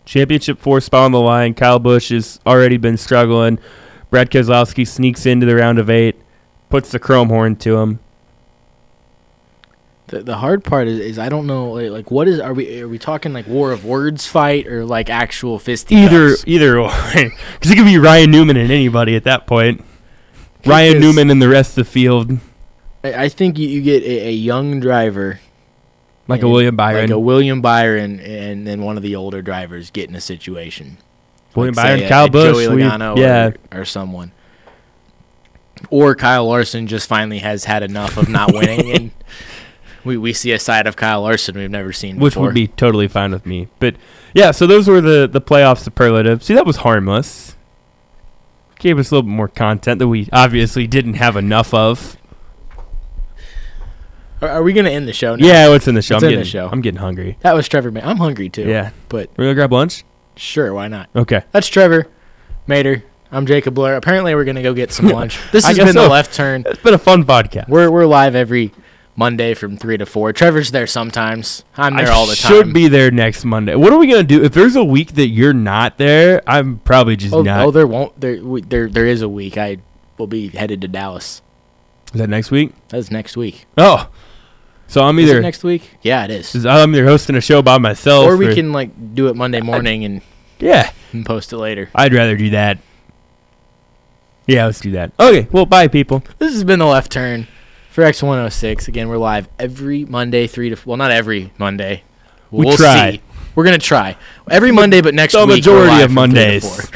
Championship 0.05 0.59
four 0.59 0.81
spot 0.81 1.05
on 1.05 1.11
the 1.11 1.21
line. 1.21 1.53
Kyle 1.53 1.79
Busch 1.79 2.09
has 2.09 2.39
already 2.45 2.77
been 2.77 2.97
struggling. 2.97 3.59
Brad 4.09 4.29
Keselowski 4.29 4.87
sneaks 4.87 5.25
into 5.25 5.45
the 5.45 5.55
round 5.55 5.79
of 5.79 5.89
eight, 5.89 6.15
puts 6.69 6.91
the 6.91 6.99
chrome 6.99 7.29
horn 7.29 7.55
to 7.57 7.77
him. 7.77 7.99
The, 10.09 10.23
the 10.23 10.37
hard 10.37 10.63
part 10.63 10.87
is, 10.87 10.99
is 10.99 11.19
I 11.19 11.29
don't 11.29 11.45
know 11.45 11.71
like, 11.73 11.91
like 11.91 12.11
what 12.11 12.27
is 12.27 12.39
are 12.39 12.53
we 12.53 12.81
are 12.81 12.87
we 12.87 12.97
talking 12.97 13.31
like 13.31 13.45
war 13.47 13.71
of 13.71 13.85
words 13.85 14.25
fight 14.25 14.65
or 14.65 14.83
like 14.83 15.09
actual 15.09 15.59
fisty 15.59 15.95
Either 15.95 16.35
either 16.47 16.79
or, 16.79 16.89
because 17.13 17.71
it 17.71 17.75
could 17.75 17.85
be 17.85 17.97
Ryan 17.99 18.31
Newman 18.31 18.57
and 18.57 18.71
anybody 18.71 19.15
at 19.15 19.23
that 19.25 19.45
point. 19.45 19.83
Ryan 20.65 20.99
Newman 20.99 21.29
and 21.29 21.41
the 21.41 21.47
rest 21.47 21.77
of 21.77 21.85
the 21.85 21.91
field, 21.91 22.31
I, 23.03 23.13
I 23.25 23.29
think 23.29 23.57
you, 23.59 23.67
you 23.69 23.81
get 23.81 24.03
a, 24.03 24.27
a 24.29 24.31
young 24.31 24.79
driver 24.79 25.39
like 26.27 26.41
a 26.41 26.49
William 26.49 26.75
Byron. 26.75 27.01
like 27.03 27.11
a 27.11 27.19
William 27.19 27.61
Byron 27.61 28.19
and 28.19 28.65
then 28.67 28.81
one 28.81 28.97
of 28.97 29.03
the 29.03 29.15
older 29.15 29.41
drivers 29.41 29.89
get 29.91 30.09
in 30.09 30.15
a 30.15 30.21
situation 30.21 30.97
William 31.55 31.75
Like, 31.75 31.83
Byron, 31.85 31.99
say, 32.01 32.09
Kyle 32.09 32.25
a 32.25 32.29
Busch, 32.29 32.55
Joey 32.57 32.75
we- 32.75 32.81
Logano 32.81 33.17
yeah. 33.17 33.51
or, 33.71 33.81
or 33.81 33.85
someone 33.85 34.31
or 35.89 36.13
Kyle 36.15 36.45
Larson 36.47 36.87
just 36.87 37.07
finally 37.07 37.39
has 37.39 37.63
had 37.63 37.83
enough 37.83 38.17
of 38.17 38.27
not 38.27 38.53
winning 38.53 38.91
and 38.91 39.11
we, 40.05 40.17
we 40.17 40.33
see 40.33 40.51
a 40.51 40.59
side 40.59 40.87
of 40.87 40.95
Kyle 40.95 41.21
Larson 41.21 41.57
we've 41.57 41.69
never 41.69 41.91
seen 41.93 42.15
before. 42.15 42.23
which 42.25 42.33
before. 42.33 42.45
would 42.47 42.55
be 42.55 42.67
totally 42.67 43.07
fine 43.07 43.31
with 43.31 43.45
me. 43.45 43.67
But 43.79 43.95
yeah, 44.33 44.51
so 44.51 44.65
those 44.67 44.87
were 44.87 45.01
the 45.01 45.27
the 45.31 45.41
playoff 45.41 45.79
superlatives. 45.79 46.45
See, 46.45 46.53
that 46.53 46.65
was 46.65 46.77
harmless. 46.77 47.55
Gave 48.79 48.97
us 48.97 49.11
a 49.11 49.15
little 49.15 49.29
bit 49.29 49.35
more 49.35 49.47
content 49.49 49.99
that 49.99 50.07
we 50.07 50.29
obviously 50.31 50.87
didn't 50.87 51.15
have 51.15 51.35
enough 51.35 51.73
of. 51.73 52.15
Are, 54.41 54.47
are 54.49 54.63
we 54.63 54.71
going 54.73 54.85
to 54.85 54.91
end 54.91 55.07
the 55.07 55.13
show 55.13 55.35
now? 55.35 55.45
Yeah, 55.45 55.67
what's 55.69 55.87
in 55.87 55.95
the 55.95 56.01
show? 56.01 56.15
What's 56.15 56.23
I'm 56.23 56.29
in 56.29 56.35
the 56.35 56.43
getting, 56.45 56.51
show? 56.51 56.69
I'm 56.71 56.81
getting 56.81 56.99
hungry. 56.99 57.37
That 57.41 57.53
was 57.55 57.67
Trevor. 57.67 57.91
Ma- 57.91 58.01
I'm 58.03 58.17
hungry 58.17 58.49
too. 58.49 58.63
Yeah, 58.67 58.91
But 59.09 59.29
we're 59.35 59.45
gonna 59.45 59.55
grab 59.55 59.73
lunch. 59.73 60.05
sure, 60.37 60.73
why 60.73 60.87
not? 60.87 61.09
Okay. 61.15 61.43
That's 61.51 61.67
Trevor 61.67 62.07
Mater. 62.67 63.03
I'm 63.31 63.45
Jacob 63.45 63.75
Blair. 63.75 63.95
Apparently, 63.95 64.33
we're 64.33 64.45
gonna 64.45 64.63
go 64.63 64.73
get 64.73 64.91
some 64.93 65.07
lunch. 65.09 65.39
This 65.51 65.65
has 65.65 65.77
been 65.77 65.93
the 65.93 66.07
left 66.07 66.33
turn. 66.33 66.63
It's 66.65 66.81
been 66.81 66.93
a 66.93 66.97
fun 66.99 67.25
podcast. 67.25 67.67
We're 67.67 67.91
we're 67.91 68.05
live 68.05 68.33
every 68.33 68.71
Monday 69.19 69.53
from 69.53 69.75
three 69.75 69.97
to 69.97 70.05
four. 70.05 70.31
Trevor's 70.31 70.71
there 70.71 70.87
sometimes. 70.87 71.65
I'm 71.75 71.97
there 71.97 72.07
I 72.07 72.11
all 72.11 72.25
the 72.25 72.35
time. 72.35 72.51
should 72.51 72.73
be 72.73 72.87
there 72.87 73.11
next 73.11 73.43
Monday. 73.43 73.75
What 73.75 73.91
are 73.91 73.99
we 73.99 74.07
gonna 74.07 74.23
do 74.23 74.41
if 74.45 74.53
there's 74.53 74.77
a 74.77 74.83
week 74.83 75.11
that 75.15 75.27
you're 75.27 75.53
not 75.53 75.97
there? 75.97 76.41
I'm 76.47 76.79
probably 76.79 77.17
just 77.17 77.33
Oh, 77.35 77.41
not. 77.41 77.65
oh, 77.65 77.69
there 77.71 77.85
won't. 77.85 78.17
There 78.19 78.41
we, 78.41 78.61
there 78.61 78.87
there 78.87 79.05
is 79.05 79.21
a 79.21 79.27
week. 79.27 79.57
I 79.57 79.79
will 80.17 80.27
be 80.27 80.47
headed 80.47 80.79
to 80.81 80.87
Dallas. 80.87 81.41
Is 82.13 82.19
that 82.21 82.29
next 82.29 82.49
week? 82.49 82.71
That's 82.87 83.11
next 83.11 83.35
week. 83.35 83.65
Oh, 83.77 84.09
so 84.87 85.03
I'm 85.03 85.19
Is 85.19 85.29
either 85.29 85.39
it 85.39 85.43
next 85.43 85.63
week? 85.65 85.97
Yeah, 86.01 86.23
it 86.23 86.31
is. 86.31 86.65
I'm 86.65 86.95
either 86.95 87.05
hosting 87.05 87.35
a 87.35 87.41
show 87.41 87.61
by 87.61 87.77
myself, 87.77 88.25
Or 88.25 88.37
we 88.37 88.55
can 88.55 88.71
like 88.71 89.13
do 89.13 89.27
it 89.27 89.35
Monday 89.35 89.59
morning 89.61 90.05
and, 90.05 90.21
Yeah, 90.59 90.91
and 91.11 91.25
post 91.25 91.51
it 91.51 91.57
later. 91.57 91.89
I'd 91.93 92.13
rather 92.13 92.37
do 92.37 92.51
that. 92.51 92.77
Yeah, 94.47 94.65
let's 94.65 94.79
do 94.79 94.91
that. 94.91 95.11
Okay, 95.19 95.47
well, 95.51 95.65
bye, 95.65 95.87
people. 95.89 96.23
This 96.39 96.53
has 96.53 96.63
been 96.63 96.79
the 96.79 96.85
left 96.87 97.11
turn 97.11 97.47
for 97.99 98.05
X106. 98.05 98.87
Again, 98.87 99.09
we're 99.09 99.17
live 99.17 99.49
every 99.59 100.05
Monday, 100.05 100.47
three 100.47 100.69
to 100.69 100.77
well, 100.87 100.95
not 100.95 101.11
every 101.11 101.51
Monday. 101.57 102.03
We 102.49 102.65
We'll 102.65 102.77
try. 102.77 103.11
see. 103.11 103.21
We're 103.55 103.65
gonna 103.65 103.77
try 103.77 104.15
every 104.49 104.71
Monday, 104.71 105.01
but 105.01 105.13
next 105.13 105.33
The 105.33 105.39
week 105.39 105.47
we're 105.49 105.55
majority 105.55 105.87
live 105.89 106.05
of 106.05 106.11
Mondays. 106.11 106.91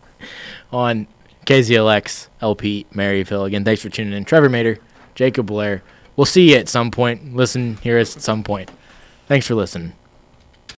on 0.72 1.06
KZLX 1.46 2.28
LP 2.40 2.84
Maryville. 2.92 3.46
Again, 3.46 3.64
thanks 3.64 3.82
for 3.82 3.90
tuning 3.90 4.12
in. 4.12 4.24
Trevor 4.24 4.48
Mater, 4.48 4.78
Jacob 5.14 5.46
Blair. 5.46 5.84
We'll 6.16 6.24
see 6.24 6.50
you 6.50 6.56
at 6.56 6.68
some 6.68 6.90
point. 6.90 7.36
Listen, 7.36 7.76
hear 7.76 7.98
us 8.00 8.16
at 8.16 8.22
some 8.22 8.42
point. 8.42 8.72
Thanks 9.28 9.46
for 9.46 9.54
listening. 9.54 9.92